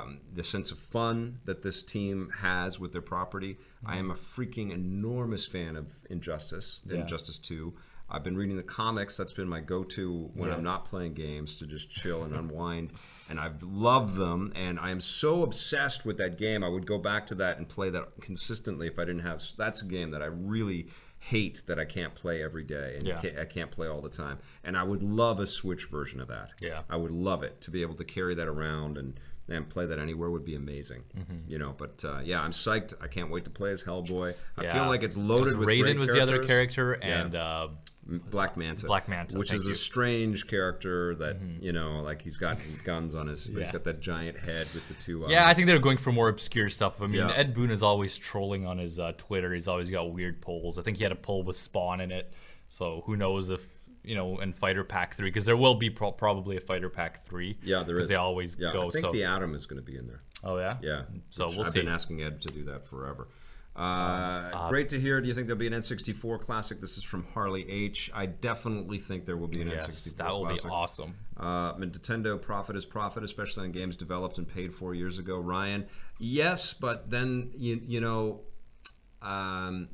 um, 0.04 0.20
the 0.34 0.44
sense 0.44 0.72
of 0.72 0.78
fun 0.78 1.40
that 1.46 1.62
this 1.64 1.82
team 1.82 2.30
has 2.40 2.80
with 2.80 2.92
their 2.94 3.02
property. 3.02 3.58
I 3.86 3.98
am 3.98 4.12
a 4.12 4.16
freaking 4.16 4.72
enormous 4.72 5.46
fan 5.46 5.76
of 5.76 5.88
Injustice, 6.10 6.82
Yeah. 6.86 7.02
Injustice 7.02 7.38
Two. 7.38 7.74
I've 8.12 8.24
been 8.24 8.36
reading 8.38 8.58
the 8.58 8.64
comics. 8.64 9.16
That's 9.18 9.34
been 9.34 9.48
my 9.50 9.60
go-to 9.62 10.32
when 10.34 10.50
Yeah. 10.50 10.56
I'm 10.56 10.64
not 10.64 10.86
playing 10.86 11.14
games 11.14 11.56
to 11.58 11.68
just 11.68 11.90
chill 11.92 12.24
and 12.24 12.34
unwind. 12.34 12.94
And 13.30 13.40
I've 13.40 13.62
loved 13.62 14.16
them, 14.16 14.52
and 14.56 14.80
I 14.80 14.90
am 14.92 15.00
so 15.02 15.44
obsessed 15.44 16.06
with 16.06 16.18
that 16.18 16.38
game. 16.38 16.64
I 16.64 16.70
would 16.70 16.88
go 16.88 16.98
back 16.98 17.28
to 17.28 17.36
that 17.36 17.58
and 17.58 17.68
play 17.68 17.90
that 17.92 18.20
consistently 18.22 18.88
if 18.88 18.98
I 18.98 19.06
didn't 19.06 19.22
have. 19.24 19.44
That's 19.58 19.82
a 19.82 19.86
game 19.86 20.10
that 20.12 20.22
I 20.24 20.26
really 20.28 20.88
hate 21.30 21.62
that 21.68 21.78
I 21.80 21.86
can't 21.86 22.14
play 22.16 22.44
every 22.44 22.64
day 22.64 22.96
and 22.96 23.04
Yeah. 23.08 23.22
can't, 23.22 23.38
I 23.40 23.46
can't 23.46 23.72
play 23.72 23.88
all 23.88 24.02
the 24.02 24.10
time. 24.10 24.40
And 24.64 24.76
I 24.78 24.84
would 24.84 25.04
love 25.04 25.40
a 25.40 25.46
Switch 25.46 25.86
version 25.86 26.20
of 26.20 26.28
that. 26.30 26.50
Yeah. 26.60 26.82
I 26.90 26.96
would 26.96 27.12
love 27.12 27.44
it 27.44 27.62
to 27.62 27.72
be 27.72 27.82
able 27.82 27.96
to 27.96 28.04
carry 28.04 28.36
that 28.36 28.48
around 28.48 28.98
and 28.98 29.20
and 29.52 29.68
play 29.68 29.84
that 29.88 29.98
anywhere 29.98 30.30
would 30.30 30.46
be 30.46 30.54
amazing. 30.54 31.02
Mm-hmm. 31.18 31.38
You 31.52 31.58
know, 31.58 31.74
but 31.76 32.06
uh, 32.06 32.20
yeah, 32.24 32.40
I'm 32.40 32.52
psyched. 32.52 32.94
I 33.02 33.08
can't 33.08 33.32
wait 33.32 33.46
to 33.46 33.50
play 33.50 33.72
as 33.72 33.82
Hellboy. 33.82 34.36
I 34.58 34.64
Yeah. 34.64 34.74
feel 34.74 34.86
like 34.86 35.02
it's 35.02 35.18
loaded 35.18 35.58
with 35.58 35.68
Raiden 35.68 35.98
was 35.98 36.10
the 36.10 36.22
other 36.22 36.44
characters. 36.46 36.76
character, 36.76 37.08
Yeah. 37.08 37.22
and 37.22 37.36
uh, 37.36 37.68
Black 38.30 38.58
Manta. 38.58 38.86
Black 38.88 39.08
Manta, 39.08 39.38
which 39.38 39.54
is 39.54 39.66
you. 39.66 39.72
a 39.72 39.76
strange 39.76 40.48
character 40.48 41.16
that 41.16 41.38
you 41.62 41.72
know, 41.72 42.02
like 42.02 42.22
he's 42.22 42.38
got 42.38 42.58
guns 42.84 43.16
on 43.16 43.28
his. 43.28 43.46
But 43.48 43.60
he's 43.60 43.68
Yeah. 43.68 43.72
got 43.74 43.84
that 43.86 44.00
giant 44.02 44.38
head 44.40 44.68
with 44.74 44.88
the 44.88 44.96
two. 44.96 45.26
eyes. 45.26 45.32
yeah, 45.32 45.48
I 45.48 45.54
think 45.54 45.68
they're 45.68 45.80
going 45.80 45.98
for 45.98 46.12
more 46.12 46.28
obscure 46.30 46.70
stuff. 46.70 47.02
I 47.02 47.08
mean, 47.08 47.22
Yeah. 47.22 47.32
Ed 47.32 47.54
Boon 47.54 47.72
is 47.72 47.82
always 47.84 48.18
trolling 48.18 48.66
on 48.66 48.78
his 48.78 49.00
uh, 49.00 49.14
Twitter. 49.18 49.54
He's 49.54 49.68
always 49.68 49.90
got 49.92 50.12
weird 50.14 50.42
polls. 50.42 50.78
I 50.80 50.82
think 50.82 50.98
he 50.98 51.04
had 51.04 51.12
a 51.12 51.16
poll 51.16 51.44
with 51.44 51.58
Spawn 51.58 52.02
in 52.02 52.12
it. 52.12 52.34
So 52.68 53.04
who 53.06 53.16
knows 53.16 53.50
if 53.50 53.64
you 54.04 54.16
know 54.16 54.40
in 54.40 54.54
Fighter 54.54 54.84
Pack 54.84 55.16
three 55.16 55.30
because 55.30 55.46
there 55.46 55.58
will 55.58 55.76
be 55.76 55.90
pro- 55.90 56.12
probably 56.12 56.56
a 56.58 56.62
Fighter 56.62 56.90
Pack 56.90 57.24
three. 57.26 57.58
yeah, 57.64 57.84
there 57.84 58.00
is. 58.00 58.08
They 58.10 58.16
always 58.16 58.56
yeah, 58.60 58.74
go. 58.74 58.88
I 58.88 58.92
think 58.92 59.06
so 59.06 59.12
the 59.12 59.24
Atom 59.26 59.56
is 59.56 59.66
going 59.66 59.82
to 59.84 59.86
be 59.86 59.98
in 59.98 60.08
there. 60.08 60.22
oh 60.44 60.58
yeah, 60.58 60.78
Yeah. 60.82 61.02
So 61.32 61.48
which 61.48 61.56
we'll 61.58 61.66
see. 61.66 61.68
I've 61.70 61.74
see. 61.74 61.80
been 61.82 61.90
asking 61.90 62.24
Ed 62.24 62.42
to 62.44 62.48
do 62.50 62.64
that 62.66 62.88
forever. 62.88 63.28
Uh, 63.76 64.68
great 64.70 64.90
to 64.90 65.00
hear. 65.00 65.22
Do 65.22 65.28
you 65.28 65.34
think 65.34 65.48
there'll 65.48 65.60
be 65.60 65.68
an 65.68 65.74
N64 65.74 66.42
classic? 66.42 66.82
This 66.82 66.98
is 66.98 67.04
from 67.04 67.26
Harley 67.34 67.70
H. 67.70 68.12
I 68.14 68.26
definitely 68.26 69.00
think 69.00 69.26
there 69.26 69.38
will 69.38 69.48
be 69.48 69.62
an 69.62 69.70
Yes, 69.70 69.88
N64 69.88 70.18
that 70.18 70.30
will 70.32 70.46
classic. 70.46 70.64
be 70.66 70.70
awesome. 70.70 71.16
Uh, 71.38 71.74
Nintendo 71.76 72.42
profit 72.42 72.76
is 72.76 72.84
profit, 72.86 73.24
especially 73.24 73.64
on 73.66 73.72
games 73.72 73.96
developed 73.96 74.38
and 74.38 74.48
paid 74.48 74.74
for 74.74 74.94
years 74.94 75.18
ago. 75.18 75.38
Ryan, 75.40 75.86
yes, 76.18 76.74
but 76.74 77.10
then 77.10 77.52
you 77.56 77.80
you 77.86 78.02
know, 78.02 78.42
um, 79.22 79.88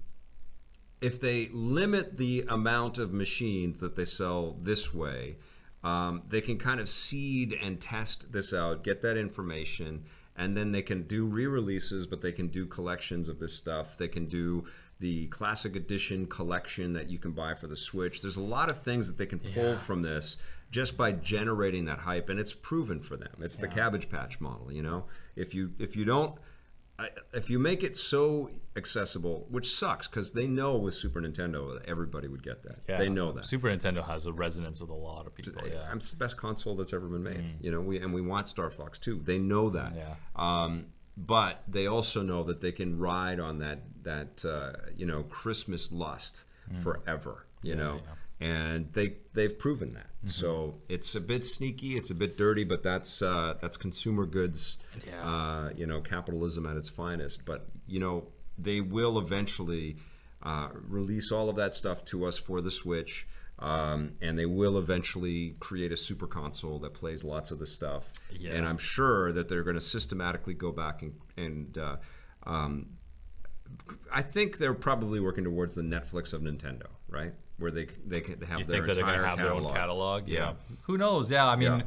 if 1.02 1.20
they 1.20 1.50
limit 1.54 2.18
the 2.18 2.46
amount 2.48 2.98
of 2.98 3.14
machines 3.14 3.80
that 3.82 3.96
they 3.96 4.06
sell 4.06 4.58
this 4.64 4.94
way, 4.94 5.36
um, 5.84 6.24
they 6.28 6.42
can 6.42 6.58
kind 6.58 6.80
of 6.80 6.90
seed 6.90 7.56
and 7.62 7.80
test 7.80 8.32
this 8.32 8.52
out, 8.54 8.84
get 8.84 9.02
that 9.04 9.18
information, 9.18 10.06
and 10.36 10.56
then 10.56 10.72
they 10.72 10.82
can 10.82 11.04
do 11.04 11.26
re-releases. 11.26 12.06
But 12.08 12.22
they 12.22 12.32
can 12.32 12.48
do 12.48 12.66
collections 12.66 13.28
of 13.28 13.40
this 13.40 13.54
stuff. 13.54 13.98
They 13.98 14.08
can 14.08 14.26
do 14.28 14.66
the 15.00 15.28
classic 15.28 15.76
edition 15.76 16.26
collection 16.26 16.94
that 16.94 17.10
you 17.10 17.18
can 17.20 17.32
buy 17.32 17.54
for 17.54 17.68
the 17.68 17.76
Switch. 17.76 18.22
There's 18.22 18.38
a 18.38 18.42
lot 18.42 18.72
of 18.72 18.80
things 18.80 19.08
that 19.08 19.18
they 19.18 19.26
can 19.26 19.40
pull 19.40 19.72
Yeah. 19.72 19.78
from 19.78 20.02
this 20.02 20.38
just 20.72 20.98
by 20.98 21.12
generating 21.12 21.86
that 21.86 22.00
hype, 22.00 22.28
and 22.30 22.40
it's 22.40 22.54
proven 22.54 23.00
for 23.02 23.16
them. 23.18 23.34
It's 23.42 23.58
the 23.58 23.68
Cabbage 23.68 24.10
Patch 24.10 24.40
model, 24.42 24.72
you 24.72 24.82
know. 24.84 25.06
If 25.36 25.54
you 25.54 25.74
if 25.80 25.96
you 25.96 26.06
don't 26.06 26.38
I, 26.98 27.10
if 27.34 27.50
you 27.50 27.60
make 27.60 27.84
it 27.84 27.98
so 27.98 28.50
accessible, 28.78 29.48
which 29.50 29.76
sucks 29.76 30.08
because 30.08 30.32
they 30.32 30.48
know 30.48 30.78
with 30.78 30.94
Super 30.94 31.20
Nintendo 31.22 31.82
everybody 31.86 32.28
would 32.30 32.42
get 32.44 32.64
that. 32.64 32.80
Yeah, 32.88 33.00
They 33.00 33.10
know 33.10 33.32
that. 33.34 33.46
Super 33.46 33.68
Nintendo 33.68 34.06
has 34.06 34.26
a 34.26 34.32
resonance 34.34 34.80
with 34.80 34.90
a 34.90 34.94
lot 34.94 35.26
of 35.28 35.36
people. 35.36 35.62
Yeah, 35.68 35.82
I'm- 35.90 35.98
It's 35.98 36.12
the 36.12 36.18
best 36.18 36.38
console 36.38 36.76
that's 36.76 36.94
ever 36.94 37.08
been 37.08 37.24
made. 37.24 37.56
You 37.62 37.72
know, 37.72 37.82
we 37.82 38.00
and 38.00 38.14
we 38.14 38.22
want 38.22 38.48
Star 38.48 38.70
Fox 38.70 38.98
too. 39.00 39.22
They 39.24 39.38
know 39.38 39.70
that. 39.72 39.94
Yeah. 39.96 40.16
Um, 40.36 40.86
but 41.18 41.64
they 41.68 41.88
also 41.88 42.22
know 42.22 42.44
that 42.44 42.60
they 42.62 42.72
can 42.72 42.98
ride 42.98 43.40
on 43.40 43.60
that 43.60 43.80
that 44.04 44.44
uh, 44.46 44.74
you 44.96 45.06
know 45.06 45.24
Christmas 45.24 45.92
lust 45.92 46.44
forever. 46.82 47.46
You 47.62 47.76
know, 47.76 48.00
and 48.40 48.92
they 48.94 49.18
they've 49.34 49.58
proven 49.58 49.94
that. 49.94 50.08
So 50.28 50.76
it's 50.90 51.14
a 51.16 51.20
bit 51.22 51.46
sneaky, 51.46 51.96
it's 51.96 52.10
a 52.10 52.16
bit 52.16 52.38
dirty, 52.38 52.64
but 52.64 52.82
that's 52.84 53.22
uh, 53.22 53.56
that's 53.62 53.78
consumer 53.78 54.26
goods, 54.26 54.78
Yeah. 55.06 55.24
uh, 55.24 55.70
you 55.76 55.86
know, 55.86 56.02
capitalism 56.02 56.66
at 56.66 56.78
its 56.78 56.90
finest. 56.90 57.46
But 57.46 57.68
you 57.88 58.00
know, 58.00 58.28
they 58.58 58.82
will 58.82 59.20
eventually 59.20 59.98
uh, 60.42 60.70
release 60.74 61.32
all 61.32 61.50
of 61.50 61.56
that 61.58 61.74
stuff 61.74 62.04
to 62.06 62.26
us 62.26 62.38
for 62.38 62.62
the 62.62 62.72
Switch. 62.72 63.28
Um, 63.58 64.16
and 64.22 64.38
they 64.38 64.46
will 64.46 64.78
eventually 64.78 65.56
create 65.62 65.94
a 65.94 65.98
super 65.98 66.28
console 66.28 66.78
that 66.80 66.94
plays 66.94 67.24
lots 67.24 67.52
of 67.52 67.60
the 67.60 67.66
stuff. 67.66 68.04
Yeah. 68.38 68.52
And 68.52 68.68
I'm 68.68 68.78
sure 68.78 69.32
that 69.32 69.48
they're 69.48 69.64
going 69.64 69.78
to 69.78 69.82
systematically 69.82 70.54
go 70.56 70.74
back 70.74 71.02
and, 71.04 71.14
and 71.38 71.78
uh, 71.78 71.96
um, 72.46 72.98
I 74.12 74.24
think 74.24 74.58
they're 74.58 74.74
probably 74.74 75.22
working 75.22 75.46
towards 75.46 75.74
the 75.74 75.84
Netflix 75.84 76.34
of 76.34 76.42
Nintendo, 76.42 76.88
right? 77.08 77.34
Where 77.58 77.72
they 77.72 77.88
they 78.06 78.22
can 78.22 78.42
have 78.42 78.60
You 78.60 78.66
their 78.66 78.74
think 78.84 78.86
that 78.88 78.96
they're 78.96 79.04
gonna 79.06 79.26
have 79.26 79.38
catalog. 79.38 79.62
their 79.62 79.70
own 79.70 79.74
catalog? 79.74 80.28
Yeah. 80.28 80.54
Who 80.84 80.98
knows? 80.98 81.32
Yeah, 81.32 81.48
I 81.48 81.56
mean, 81.56 81.72
Yeah. 81.80 81.82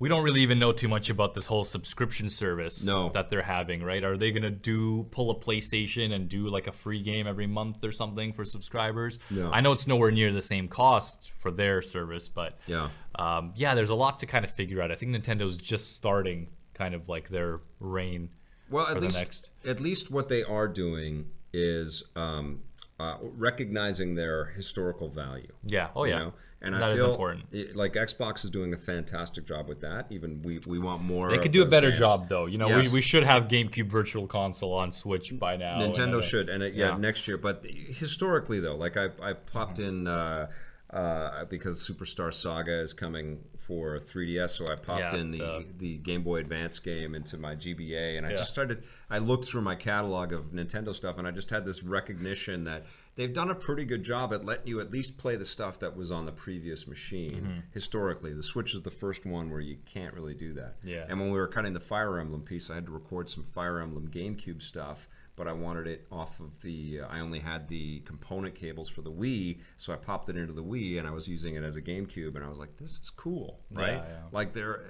we 0.00 0.08
don't 0.08 0.24
really 0.24 0.40
even 0.40 0.58
know 0.58 0.72
too 0.72 0.88
much 0.88 1.10
about 1.10 1.34
this 1.34 1.46
whole 1.46 1.62
subscription 1.62 2.28
service 2.28 2.84
No. 2.84 3.10
that 3.10 3.30
they're 3.30 3.42
having, 3.42 3.84
right? 3.84 4.02
Are 4.02 4.16
they 4.16 4.32
gonna 4.32 4.50
do 4.50 5.04
pull 5.12 5.30
a 5.30 5.34
PlayStation 5.38 6.12
and 6.12 6.28
do 6.28 6.48
like 6.48 6.66
a 6.66 6.72
free 6.72 7.00
game 7.02 7.28
every 7.28 7.46
month 7.46 7.84
or 7.84 7.92
something 7.92 8.32
for 8.32 8.44
subscribers? 8.44 9.20
No. 9.30 9.48
I 9.52 9.60
know 9.60 9.70
it's 9.70 9.86
nowhere 9.86 10.10
near 10.10 10.32
the 10.32 10.42
same 10.42 10.66
cost 10.66 11.30
for 11.38 11.52
their 11.52 11.82
service, 11.82 12.28
but 12.28 12.58
Yeah. 12.66 12.90
um, 13.14 13.52
yeah, 13.54 13.76
there's 13.76 13.90
a 13.90 13.94
lot 13.94 14.18
to 14.20 14.26
kind 14.26 14.44
of 14.44 14.50
figure 14.50 14.82
out. 14.82 14.90
I 14.90 14.96
think 14.96 15.12
Nintendo's 15.14 15.56
just 15.56 15.94
starting 15.94 16.48
kind 16.74 16.94
of 16.96 17.08
like 17.08 17.28
their 17.28 17.60
reign. 17.78 18.30
Well, 18.70 18.86
at 18.86 18.94
for 18.94 19.00
the 19.00 19.06
least 19.06 19.16
next. 19.18 19.50
at 19.64 19.78
least 19.78 20.10
what 20.10 20.28
they 20.28 20.42
are 20.42 20.66
doing 20.66 21.26
is 21.52 22.02
um, 22.16 22.62
uh, 23.02 23.18
recognizing 23.46 24.14
their 24.14 24.46
historical 24.46 25.08
value. 25.08 25.52
Yeah. 25.66 25.88
Oh 25.96 26.04
you 26.04 26.12
yeah. 26.12 26.18
know? 26.18 26.32
And 26.64 26.74
that 26.74 26.82
I 26.84 26.92
is 26.92 27.00
feel 27.00 27.10
important. 27.10 27.46
it- 27.52 27.74
like 27.74 27.94
Xbox 27.94 28.44
is 28.44 28.50
doing 28.50 28.72
a 28.72 28.76
fantastic 28.78 29.44
job 29.46 29.66
with 29.66 29.80
that. 29.80 30.06
Even 30.10 30.42
we, 30.42 30.60
we 30.68 30.78
want 30.78 31.02
more. 31.02 31.28
They 31.30 31.38
could 31.38 31.50
do 31.50 31.62
a 31.62 31.66
better 31.66 31.88
games. 31.88 31.98
job 31.98 32.28
though. 32.28 32.46
You 32.46 32.58
know, 32.58 32.68
Yes. 32.68 32.86
we, 32.86 32.92
we 32.98 33.00
should 33.02 33.24
have 33.24 33.48
GameCube 33.48 33.88
Virtual 33.88 34.26
Console 34.28 34.72
on 34.72 34.92
Switch 34.92 35.36
by 35.38 35.56
now. 35.56 35.78
Nintendo 35.80 36.20
then- 36.20 36.22
should, 36.30 36.48
and 36.48 36.62
it, 36.62 36.74
yeah, 36.74 36.90
yeah. 36.90 36.96
next 36.96 37.26
year. 37.26 37.36
But 37.36 37.64
historically, 37.66 38.60
though, 38.60 38.76
like 38.76 38.96
I, 38.96 39.08
I 39.20 39.32
popped 39.32 39.80
in 39.80 40.06
uh, 40.06 40.46
uh, 40.90 41.44
because 41.46 41.76
Superstar 41.88 42.32
Saga 42.32 42.80
is 42.80 42.92
coming 42.92 43.40
for 43.72 43.98
3DS, 43.98 44.50
so 44.50 44.70
I 44.70 44.74
popped 44.74 45.14
Yeah, 45.14 45.16
in 45.16 45.30
the, 45.30 45.38
the- 45.38 45.64
the 45.78 45.96
Game 45.98 46.22
Boy 46.22 46.36
Advance 46.40 46.78
game 46.78 47.14
into 47.14 47.38
my 47.38 47.54
GBA, 47.54 48.18
and 48.18 48.26
I 48.26 48.30
Yeah. 48.30 48.36
just 48.36 48.52
started. 48.52 48.82
I 49.08 49.18
looked 49.18 49.46
through 49.46 49.62
my 49.62 49.74
catalog 49.74 50.32
of 50.32 50.52
Nintendo 50.52 50.94
stuff, 50.94 51.16
and 51.18 51.26
I 51.26 51.30
just 51.30 51.48
had 51.50 51.64
this 51.64 51.82
recognition 51.82 52.64
that 52.64 52.84
they've 53.16 53.32
done 53.32 53.50
a 53.50 53.54
pretty 53.54 53.84
good 53.86 54.02
job 54.02 54.32
at 54.34 54.44
letting 54.44 54.66
you 54.66 54.80
at 54.80 54.90
least 54.90 55.16
play 55.16 55.36
the 55.36 55.44
stuff 55.44 55.78
that 55.80 55.96
was 55.96 56.12
on 56.12 56.26
the 56.26 56.32
previous 56.32 56.86
machine. 56.86 57.40
Mm-hmm. 57.42 57.60
Historically, 57.72 58.34
the 58.34 58.42
Switch 58.42 58.74
is 58.74 58.82
the 58.82 58.90
first 58.90 59.24
one 59.24 59.50
where 59.50 59.60
you 59.60 59.78
can't 59.86 60.12
really 60.14 60.34
do 60.34 60.52
that. 60.54 60.76
Yeah. 60.84 61.06
And 61.08 61.18
when 61.18 61.30
we 61.30 61.38
were 61.38 61.48
cutting 61.48 61.72
the 61.72 61.80
Fire 61.80 62.18
Emblem 62.18 62.42
piece, 62.42 62.68
I 62.70 62.74
had 62.74 62.86
to 62.86 62.92
record 62.92 63.30
some 63.30 63.42
Fire 63.42 63.80
Emblem 63.80 64.08
GameCube 64.08 64.62
stuff, 64.62 65.08
but 65.42 65.50
I 65.50 65.54
wanted 65.54 65.88
it 65.88 66.06
off 66.12 66.38
of 66.38 66.60
the. 66.60 67.00
Uh, 67.00 67.06
I 67.08 67.18
only 67.18 67.40
had 67.40 67.66
the 67.66 67.98
component 68.00 68.54
cables 68.54 68.88
for 68.88 69.02
the 69.02 69.10
Wii, 69.10 69.58
so 69.76 69.92
I 69.92 69.96
popped 69.96 70.28
it 70.28 70.36
into 70.36 70.52
the 70.52 70.62
Wii, 70.62 71.00
and 71.00 71.08
I 71.08 71.10
was 71.10 71.26
using 71.26 71.56
it 71.56 71.64
as 71.64 71.74
a 71.74 71.82
GameCube, 71.82 72.36
and 72.36 72.44
I 72.44 72.48
was 72.48 72.58
like, 72.58 72.76
"This 72.76 73.00
is 73.02 73.10
cool, 73.10 73.58
right?" 73.72 73.94
Yeah, 73.94 74.04
yeah. 74.06 74.18
Like 74.30 74.52
they're, 74.52 74.84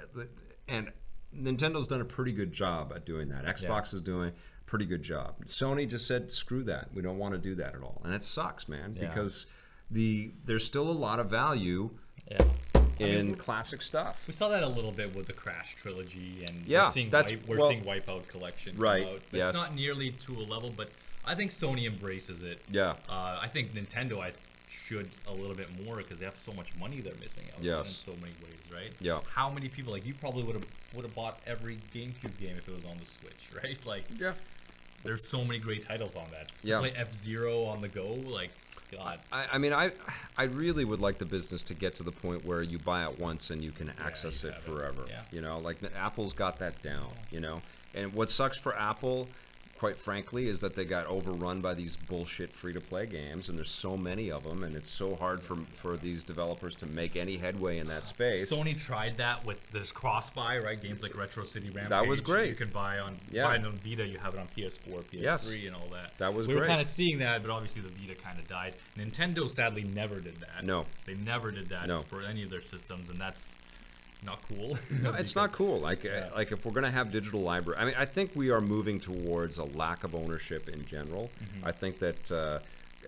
and 0.69 0.93
Nintendo's 1.35 1.89
done 1.89 2.03
a 2.03 2.05
pretty 2.05 2.33
good 2.33 2.53
job 2.53 2.93
at 2.95 3.07
doing 3.07 3.31
that. 3.31 3.47
Xbox 3.47 3.95
is 3.95 4.03
doing 4.03 4.29
a 4.29 4.65
pretty 4.67 4.85
good 4.85 5.03
job. 5.03 5.43
Sony 5.47 5.89
just 5.89 6.07
said, 6.07 6.31
"Screw 6.31 6.63
that. 6.65 6.93
We 6.93 7.01
don't 7.01 7.17
want 7.17 7.33
to 7.33 7.41
do 7.41 7.55
that 7.55 7.75
at 7.75 7.83
all," 7.83 8.03
and 8.05 8.13
it 8.13 8.23
sucks, 8.23 8.69
man, 8.69 8.95
Yeah. 9.01 9.09
because 9.09 9.47
the 9.91 10.35
there's 10.45 10.67
still 10.67 10.91
a 10.91 10.93
lot 10.93 11.19
of 11.19 11.31
value 11.31 11.97
In 13.03 13.35
classic 13.37 13.83
stuff. 13.83 14.25
We 14.27 14.33
saw 14.33 14.49
that 14.49 14.63
a 14.63 14.69
little 14.69 14.93
bit 14.93 15.15
with 15.15 15.27
the 15.27 15.33
Crash 15.33 15.75
trilogy, 15.75 16.45
and 16.49 16.65
Yeah, 16.67 16.85
we're 16.87 16.91
seeing, 16.93 17.11
that's- 17.11 17.31
Wipe, 17.33 17.47
we're 17.47 17.59
well- 17.59 17.69
seeing 17.69 17.83
Wipeout 17.85 18.29
Collection 18.29 18.75
come 18.75 18.83
Right, 18.83 19.07
out. 19.07 19.23
But 19.31 19.37
yes. 19.39 19.49
It's 19.49 19.59
not 19.59 19.75
nearly 19.75 20.11
to 20.11 20.33
a 20.37 20.43
level, 20.45 20.71
but 20.71 20.91
I 21.25 21.35
think 21.35 21.51
Sony 21.51 21.87
embraces 21.87 22.43
it. 22.43 22.61
Yeah. 22.71 22.97
Uh, 23.09 23.39
I 23.41 23.49
think 23.53 23.73
Nintendo 23.75 24.21
I 24.21 24.33
should 24.69 25.11
a 25.27 25.33
little 25.33 25.55
bit 25.55 25.69
more 25.85 25.97
because 25.99 26.19
they 26.19 26.25
have 26.25 26.37
so 26.37 26.53
much 26.53 26.75
money 26.77 27.01
they're 27.01 27.15
missing 27.17 27.45
out 27.55 27.63
Yes. 27.63 27.89
in 27.89 27.95
so 27.95 28.13
many 28.13 28.33
ways, 28.43 28.59
right? 28.73 28.91
Yeah. 29.01 29.21
How 29.35 29.51
many 29.51 29.69
people 29.69 29.93
like 29.93 30.07
you 30.07 30.15
probably 30.15 30.43
would 30.45 30.55
have 30.57 30.65
would 30.95 31.05
have 31.05 31.15
bought 31.15 31.39
every 31.47 31.79
GameCube 31.95 32.39
game 32.39 32.57
if 32.57 32.67
it 32.69 32.75
was 32.75 32.85
on 32.85 32.99
the 32.99 33.07
Switch, 33.07 33.49
right? 33.63 33.79
Like 33.87 34.05
Yeah. 34.19 34.33
there's 35.05 35.29
so 35.29 35.45
many 35.45 35.59
great 35.59 35.83
titles 35.83 36.17
on 36.17 36.31
that. 36.33 36.49
To 36.49 36.55
Yeah. 36.67 36.79
Play 36.81 36.93
F 36.97 37.13
Zero 37.13 37.65
on 37.65 37.81
the 37.83 37.89
go, 37.89 38.13
like 38.13 38.51
God. 38.93 39.19
I, 39.33 39.47
I 39.53 39.59
mean, 39.59 39.73
I 39.73 39.93
I 40.37 40.45
really 40.45 40.85
would 40.85 41.01
like 41.01 41.19
the 41.19 41.25
business 41.25 41.63
to 41.65 41.75
get 41.75 41.95
to 41.97 42.03
the 42.03 42.13
point 42.13 42.45
where 42.45 42.63
you 42.63 42.79
buy 42.79 43.05
it 43.05 43.19
once 43.19 43.51
and 43.51 43.63
you 43.65 43.73
can 43.73 43.91
access 44.05 44.43
you 44.43 44.51
it 44.51 44.55
have 44.55 44.63
it. 44.63 44.67
forever. 44.71 45.03
Yeah. 45.09 45.23
You 45.31 45.41
know, 45.41 45.59
like 45.59 45.81
the- 45.81 45.95
Apple's 45.97 46.33
got 46.33 46.59
that 46.59 46.81
down. 46.83 47.09
You 47.31 47.41
know, 47.41 47.63
and 47.95 48.13
what 48.13 48.31
sucks 48.31 48.57
for 48.59 48.77
Apple, 48.77 49.29
quite 49.83 49.99
frankly, 49.99 50.47
is 50.47 50.61
that 50.61 50.77
they 50.77 50.85
got 50.85 51.05
overrun 51.09 51.61
by 51.61 51.75
these 51.75 51.97
bullshit 51.97 52.55
free-to-play 52.55 53.05
games, 53.05 53.49
and 53.49 53.59
there's 53.59 53.69
so 53.69 53.97
many 53.97 54.31
of 54.31 54.45
them, 54.45 54.63
and 54.63 54.77
it's 54.77 54.89
so 54.89 55.17
hard 55.17 55.43
for 55.43 55.57
for 55.75 55.97
these 55.97 56.23
developers 56.23 56.77
to 56.77 56.87
make 56.87 57.17
any 57.17 57.37
headway 57.37 57.79
in 57.79 57.89
that 57.89 58.07
space. 58.07 58.49
Sony 58.49 58.79
tried 58.79 59.17
that 59.17 59.45
with 59.45 59.59
this 59.73 59.91
cross 59.91 60.31
buy, 60.31 60.57
right? 60.59 60.81
Games 60.81 61.03
like 61.03 61.17
Retro 61.17 61.43
City 61.43 61.67
Rampage. 61.71 61.89
That 61.91 62.07
was 62.07 62.21
great. 62.21 62.51
You 62.51 62.55
could 62.55 62.73
buy 62.73 63.01
on 63.01 63.19
Yeah. 63.33 63.43
buy 63.49 63.57
on 63.57 63.77
Vita. 63.85 64.07
You 64.07 64.19
have 64.19 64.35
it 64.35 64.39
on 64.39 64.47
PS4, 64.57 65.03
PS3, 65.03 65.21
Yes. 65.21 65.49
and 65.49 65.75
all 65.75 65.89
that. 65.91 66.17
That 66.19 66.33
was 66.33 66.47
we 66.47 66.55
were 66.55 66.65
kind 66.65 66.81
of 66.81 66.87
seeing 66.87 67.19
that, 67.19 67.43
but 67.43 67.51
obviously 67.51 67.83
the 67.83 67.89
Vita 67.89 68.15
kind 68.15 68.39
of 68.39 68.47
died. 68.47 68.75
Nintendo 68.97 69.51
sadly 69.51 69.83
never 69.83 70.21
did 70.21 70.37
that. 70.43 70.65
No. 70.65 70.87
they 71.07 71.15
never 71.15 71.51
did 71.51 71.71
that 71.71 71.89
No. 71.89 72.03
for 72.03 72.23
any 72.23 72.45
of 72.45 72.51
their 72.51 72.63
systems, 72.63 73.11
and 73.11 73.21
that's 73.21 73.59
not 74.25 74.41
cool. 74.49 74.79
No, 75.03 75.13
it's 75.15 75.35
not 75.35 75.53
cool. 75.53 75.81
Like, 75.81 76.05
uh, 76.05 76.29
like 76.35 76.53
if 76.53 76.65
we're 76.65 76.73
gonna 76.73 76.91
have 76.91 77.11
digital 77.11 77.41
library, 77.41 77.79
I 77.81 77.85
mean, 77.85 77.95
I 77.99 78.05
think 78.05 78.31
we 78.35 78.51
are 78.51 78.61
moving 78.61 79.01
towards 79.01 79.59
a 79.59 79.65
lack 79.65 80.05
of 80.05 80.15
ownership 80.15 80.69
in 80.69 80.85
general. 80.87 81.31
Mm-hmm. 81.43 81.67
I 81.67 81.73
think 81.73 81.99
that 81.99 82.31
uh, 82.33 82.59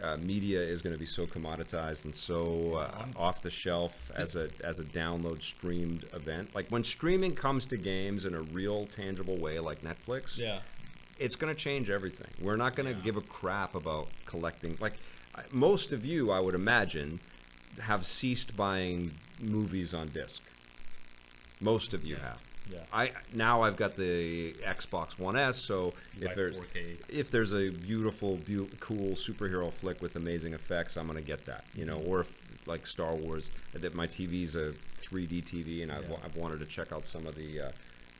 uh, 0.02 0.16
media 0.16 0.60
is 0.60 0.82
going 0.82 0.92
to 0.92 0.98
be 0.98 1.06
so 1.06 1.24
commoditized 1.24 2.04
and 2.04 2.12
so 2.14 2.74
uh, 2.74 3.06
off 3.16 3.42
the 3.42 3.50
shelf 3.50 4.10
as 4.16 4.34
a 4.34 4.48
as 4.64 4.80
a 4.80 4.84
download 4.84 5.40
streamed 5.42 6.04
event. 6.12 6.52
Like 6.54 6.68
when 6.68 6.82
streaming 6.82 7.34
comes 7.36 7.64
to 7.66 7.76
games 7.76 8.24
in 8.24 8.34
a 8.34 8.40
real 8.42 8.86
tangible 8.86 9.36
way, 9.38 9.60
like 9.60 9.82
Netflix, 9.82 10.36
Yeah. 10.36 10.58
it's 11.20 11.36
going 11.36 11.54
to 11.54 11.58
change 11.60 11.90
everything. 11.90 12.26
We're 12.40 12.56
not 12.56 12.74
going 12.74 12.92
to 12.92 13.00
give 13.02 13.16
a 13.16 13.20
crap 13.22 13.76
about 13.76 14.08
collecting. 14.26 14.76
Like 14.80 14.94
most 15.52 15.92
of 15.92 16.04
you, 16.04 16.32
I 16.32 16.40
would 16.40 16.56
imagine, 16.56 17.20
have 17.80 18.04
ceased 18.04 18.56
buying 18.56 19.14
movies 19.40 19.94
on 19.94 20.08
disc. 20.08 20.42
Most 21.64 21.94
of 21.94 22.04
you 22.04 22.16
have. 22.16 22.38
Yeah. 22.70 22.78
I 22.92 23.12
now 23.32 23.62
I've 23.62 23.76
got 23.76 23.96
the 23.96 24.54
Xbox 24.64 25.18
One 25.18 25.36
S, 25.36 25.58
so 25.58 25.92
if 26.20 26.34
there's 26.34 26.58
4K. 26.58 26.96
if 27.08 27.30
there's 27.30 27.52
a 27.54 27.70
beautiful, 27.70 28.38
beau- 28.48 28.68
cool 28.80 29.10
superhero 29.10 29.70
flick 29.72 30.00
with 30.00 30.16
amazing 30.16 30.54
effects, 30.54 30.96
I'm 30.96 31.06
gonna 31.06 31.20
get 31.20 31.44
that. 31.46 31.64
You 31.74 31.84
know, 31.84 31.98
or 31.98 32.20
if 32.20 32.32
like 32.66 32.86
Star 32.86 33.14
Wars, 33.14 33.50
that 33.74 33.94
my 33.94 34.06
TV's 34.06 34.56
a 34.56 34.72
3D 34.98 35.44
TV, 35.44 35.82
and 35.82 35.92
I've, 35.92 36.08
wa- 36.08 36.16
I've 36.24 36.36
wanted 36.36 36.60
to 36.60 36.66
check 36.66 36.92
out 36.92 37.04
some 37.04 37.26
of 37.26 37.34
the 37.34 37.60
uh, 37.60 37.70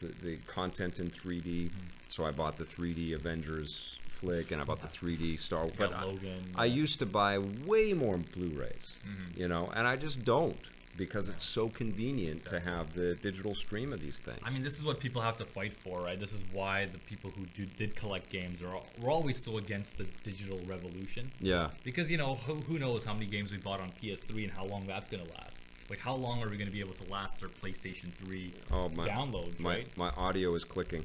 the, 0.03 0.09
the 0.23 0.37
content 0.47 0.99
in 0.99 1.11
3D, 1.11 1.71
so 2.09 2.27
I 2.27 2.31
bought 2.31 2.59
the 2.59 2.65
3D 2.65 3.15
Avengers 3.15 3.97
flick, 4.09 4.51
and 4.51 4.61
I 4.61 4.65
bought 4.65 4.83
the 4.83 4.89
3D 4.89 5.39
Star. 5.41 5.63
Wars. 5.63 5.75
But 5.79 5.95
I, 5.95 6.05
Logan, 6.05 6.53
I 6.55 6.67
yeah. 6.67 6.75
used 6.75 6.99
to 6.99 7.07
buy 7.07 7.39
way 7.39 7.95
more 7.95 8.19
Blu-rays, 8.19 8.93
you 9.35 9.49
know, 9.49 9.73
and 9.75 9.87
I 9.87 9.97
just 9.97 10.23
don't 10.25 10.59
because 10.97 11.29
it's 11.29 11.43
so 11.45 11.69
convenient 11.69 12.45
to 12.47 12.61
have 12.61 12.95
the 12.95 13.15
digital 13.17 13.55
stream 13.55 13.93
of 13.93 14.01
these 14.01 14.19
things. 14.19 14.39
I 14.43 14.51
mean, 14.51 14.63
this 14.63 14.79
is 14.79 14.85
what 14.85 15.01
people 15.01 15.21
have 15.23 15.37
to 15.39 15.45
fight 15.45 15.73
for, 15.73 16.03
right? 16.03 16.19
This 16.19 16.33
is 16.33 16.45
why 16.53 16.87
the 16.87 16.99
people 16.99 17.31
who 17.37 17.47
do, 17.47 17.67
did 17.67 17.97
collect 17.97 18.31
games 18.31 18.63
are 18.63 18.75
all, 18.75 18.87
we're 19.01 19.11
always 19.11 19.43
so 19.43 19.59
against 19.59 19.99
the 19.99 20.07
digital 20.23 20.61
revolution. 20.67 21.31
yeah. 21.41 21.71
Because 21.83 22.11
you 22.11 22.17
know 22.17 22.37
who, 22.37 22.55
who 22.55 22.79
knows 22.79 23.05
how 23.05 23.13
many 23.15 23.27
games 23.27 23.51
we 23.51 23.59
bought 23.59 23.81
on 23.81 23.93
PS3 24.03 24.45
and 24.45 24.53
how 24.53 24.65
long 24.65 24.87
that's 24.87 25.09
gonna 25.09 25.25
last. 25.39 25.61
Like 25.91 25.99
how 25.99 26.15
long 26.15 26.43
are 26.43 26.49
we 26.49 26.57
gonna 26.57 26.71
be 26.71 26.81
able 26.81 26.95
to 26.95 27.11
last 27.13 27.43
our 27.43 27.49
PlayStation 27.49 28.13
3 28.15 28.55
Oh 28.73 28.89
my! 28.89 29.07
downloads, 29.07 29.61
my, 29.61 29.71
right? 29.71 29.97
My 29.97 30.11
audio 30.11 30.55
is 30.55 30.65
clicking. 30.65 31.05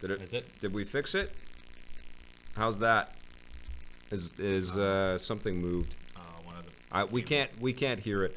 Did 0.00 0.10
it? 0.12 0.22
Is 0.22 0.32
it? 0.32 0.46
Did 0.60 0.74
we 0.74 0.84
fix 0.84 1.14
it? 1.14 1.32
How's 2.56 2.78
that? 2.80 3.14
Is 4.10 4.32
is 4.38 4.76
uh, 4.76 5.16
something 5.18 5.60
moved? 5.60 5.94
Uh, 6.16 6.20
one 6.44 6.56
of 6.56 6.64
the 6.66 6.72
I, 6.90 7.04
we 7.04 7.22
can't 7.22 7.50
we 7.60 7.72
can't 7.72 8.00
hear 8.00 8.22
it. 8.24 8.36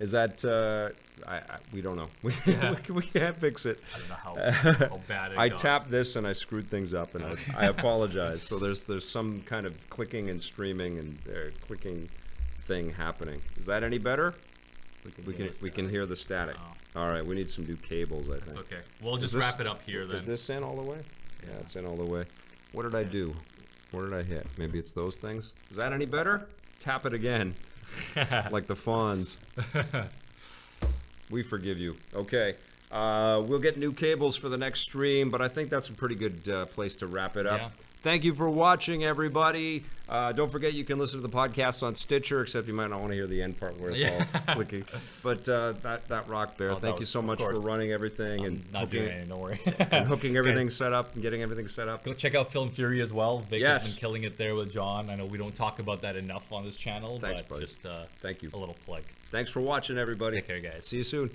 Is 0.00 0.12
that 0.12 0.44
uh, 0.44 0.90
I, 1.28 1.36
I 1.36 1.42
we 1.72 1.80
don't 1.80 1.96
know. 1.96 2.08
We, 2.22 2.32
Yeah. 2.46 2.76
we, 2.88 2.94
we 2.94 3.02
can't 3.02 3.36
fix 3.36 3.66
it. 3.66 3.80
I 3.94 3.98
don't 3.98 4.08
know 4.08 4.14
how, 4.14 4.72
how 4.88 5.00
bad 5.08 5.32
it 5.32 5.38
I 5.38 5.48
got. 5.48 5.58
tapped 5.58 5.90
this 5.90 6.16
and 6.16 6.26
I 6.26 6.32
screwed 6.32 6.70
things 6.70 6.94
up, 6.94 7.14
and 7.14 7.24
I, 7.24 7.34
I 7.56 7.66
apologize. 7.66 8.42
So 8.42 8.58
there's 8.58 8.84
there's 8.84 9.08
some 9.08 9.42
kind 9.42 9.66
of 9.66 9.74
clicking 9.90 10.30
and 10.30 10.40
streaming 10.42 10.98
and 10.98 11.18
uh, 11.28 11.50
clicking 11.66 12.08
thing 12.60 12.90
happening. 12.90 13.40
Is 13.56 13.66
that 13.66 13.82
any 13.82 13.98
better? 13.98 14.34
We 15.04 15.10
can 15.10 15.24
we 15.24 15.34
hear 15.34 15.46
can, 15.46 15.56
the 15.56 15.62
we 15.62 15.70
can 15.70 15.88
hear 15.88 16.06
the 16.06 16.16
static. 16.16 16.56
All 16.96 17.08
right, 17.08 17.24
we 17.24 17.34
need 17.34 17.50
some 17.50 17.66
new 17.66 17.76
cables. 17.76 18.28
I 18.28 18.34
think. 18.34 18.46
It's 18.48 18.56
okay. 18.56 18.80
We'll 19.02 19.16
just 19.16 19.34
this- 19.34 19.42
wrap 19.42 19.60
it 19.60 19.66
up 19.66 19.82
here 19.82 20.06
then. 20.06 20.16
Is 20.16 20.26
this 20.26 20.48
in 20.50 20.62
all 20.62 20.76
the 20.76 20.82
way? 20.82 20.98
Yeah, 21.42 21.58
it's 21.60 21.76
in 21.76 21.86
all 21.86 21.96
the 21.96 22.04
way. 22.04 22.24
What 22.72 22.82
did 22.82 22.94
I 22.94 23.04
do? 23.04 23.34
What 23.90 24.02
did 24.02 24.12
I 24.12 24.22
hit? 24.22 24.46
Maybe 24.58 24.78
it's 24.78 24.92
those 24.92 25.16
things. 25.16 25.54
Is 25.70 25.76
that 25.76 25.92
any 25.92 26.04
better? 26.04 26.46
tap 26.80 27.04
it 27.06 27.12
again, 27.12 27.54
like 28.50 28.66
the 28.66 28.76
fawns. 28.76 29.36
we 31.30 31.42
forgive 31.42 31.78
you. 31.78 31.96
Okay. 32.14 32.56
Uh, 32.90 33.42
we'll 33.46 33.58
get 33.58 33.76
new 33.76 33.92
cables 33.92 34.36
for 34.36 34.48
the 34.48 34.56
next 34.56 34.80
stream, 34.80 35.30
but 35.30 35.42
I 35.42 35.48
think 35.48 35.68
that's 35.68 35.88
a 35.88 35.92
pretty 35.92 36.14
good 36.14 36.48
uh, 36.48 36.66
place 36.66 36.96
to 36.96 37.06
wrap 37.06 37.36
it 37.36 37.46
up. 37.46 37.60
Yeah. 37.60 37.68
Thank 38.02 38.24
you 38.24 38.32
for 38.34 38.48
watching, 38.48 39.04
everybody. 39.04 39.82
Uh, 40.08 40.32
don't 40.32 40.50
forget 40.50 40.72
you 40.72 40.84
can 40.84 40.98
listen 40.98 41.20
to 41.20 41.26
the 41.26 41.32
podcast 41.36 41.82
on 41.82 41.94
Stitcher, 41.94 42.40
except 42.42 42.66
you 42.68 42.72
might 42.72 42.88
not 42.90 43.00
want 43.00 43.10
to 43.10 43.16
hear 43.16 43.26
the 43.26 43.42
end 43.42 43.58
part 43.58 43.78
where 43.78 43.90
it's 43.90 44.00
Yeah. 44.00 44.24
all 44.48 44.54
clicky. 44.54 44.84
But 45.22 45.46
uh, 45.48 45.72
that 45.82 46.08
that 46.08 46.28
rock 46.28 46.56
bear. 46.56 46.70
Oh, 46.72 46.76
Thank 46.76 47.00
you 47.00 47.04
so 47.06 47.20
much 47.20 47.40
for 47.40 47.52
running 47.60 47.90
everything 47.92 48.46
and 48.46 48.72
Not 48.72 48.84
hooking, 48.84 49.00
doing 49.00 49.12
it, 49.12 49.28
don't 49.28 49.40
worry. 49.40 49.60
and 49.90 50.06
hooking 50.06 50.36
everything 50.38 50.70
set 50.70 50.92
up 50.92 51.12
and 51.14 51.22
getting 51.22 51.42
everything 51.42 51.66
set 51.68 51.88
up. 51.88 52.04
Go 52.04 52.14
check 52.14 52.34
out 52.34 52.52
Film 52.52 52.70
Fury 52.70 53.02
as 53.02 53.12
well. 53.12 53.40
Vic 53.40 53.60
Yes. 53.60 53.82
has 53.82 53.92
been 53.92 54.00
killing 54.00 54.22
it 54.22 54.38
there 54.38 54.54
with 54.54 54.70
John. 54.70 55.10
I 55.10 55.16
know 55.16 55.26
we 55.26 55.36
don't 55.36 55.54
talk 55.54 55.78
about 55.80 56.00
that 56.02 56.16
enough 56.16 56.50
on 56.52 56.64
this 56.64 56.76
channel, 56.76 57.18
Thanks, 57.18 57.42
but 57.42 57.48
buddy. 57.48 57.66
just 57.66 57.84
uh, 57.84 58.04
Thank 58.22 58.42
you. 58.42 58.50
a 58.54 58.56
little 58.56 58.76
plug. 58.86 59.02
Thanks 59.30 59.50
for 59.50 59.60
watching, 59.60 59.98
everybody. 59.98 60.36
Take 60.38 60.46
care, 60.46 60.60
guys. 60.60 60.86
See 60.86 60.98
you 60.98 61.02
soon. 61.02 61.30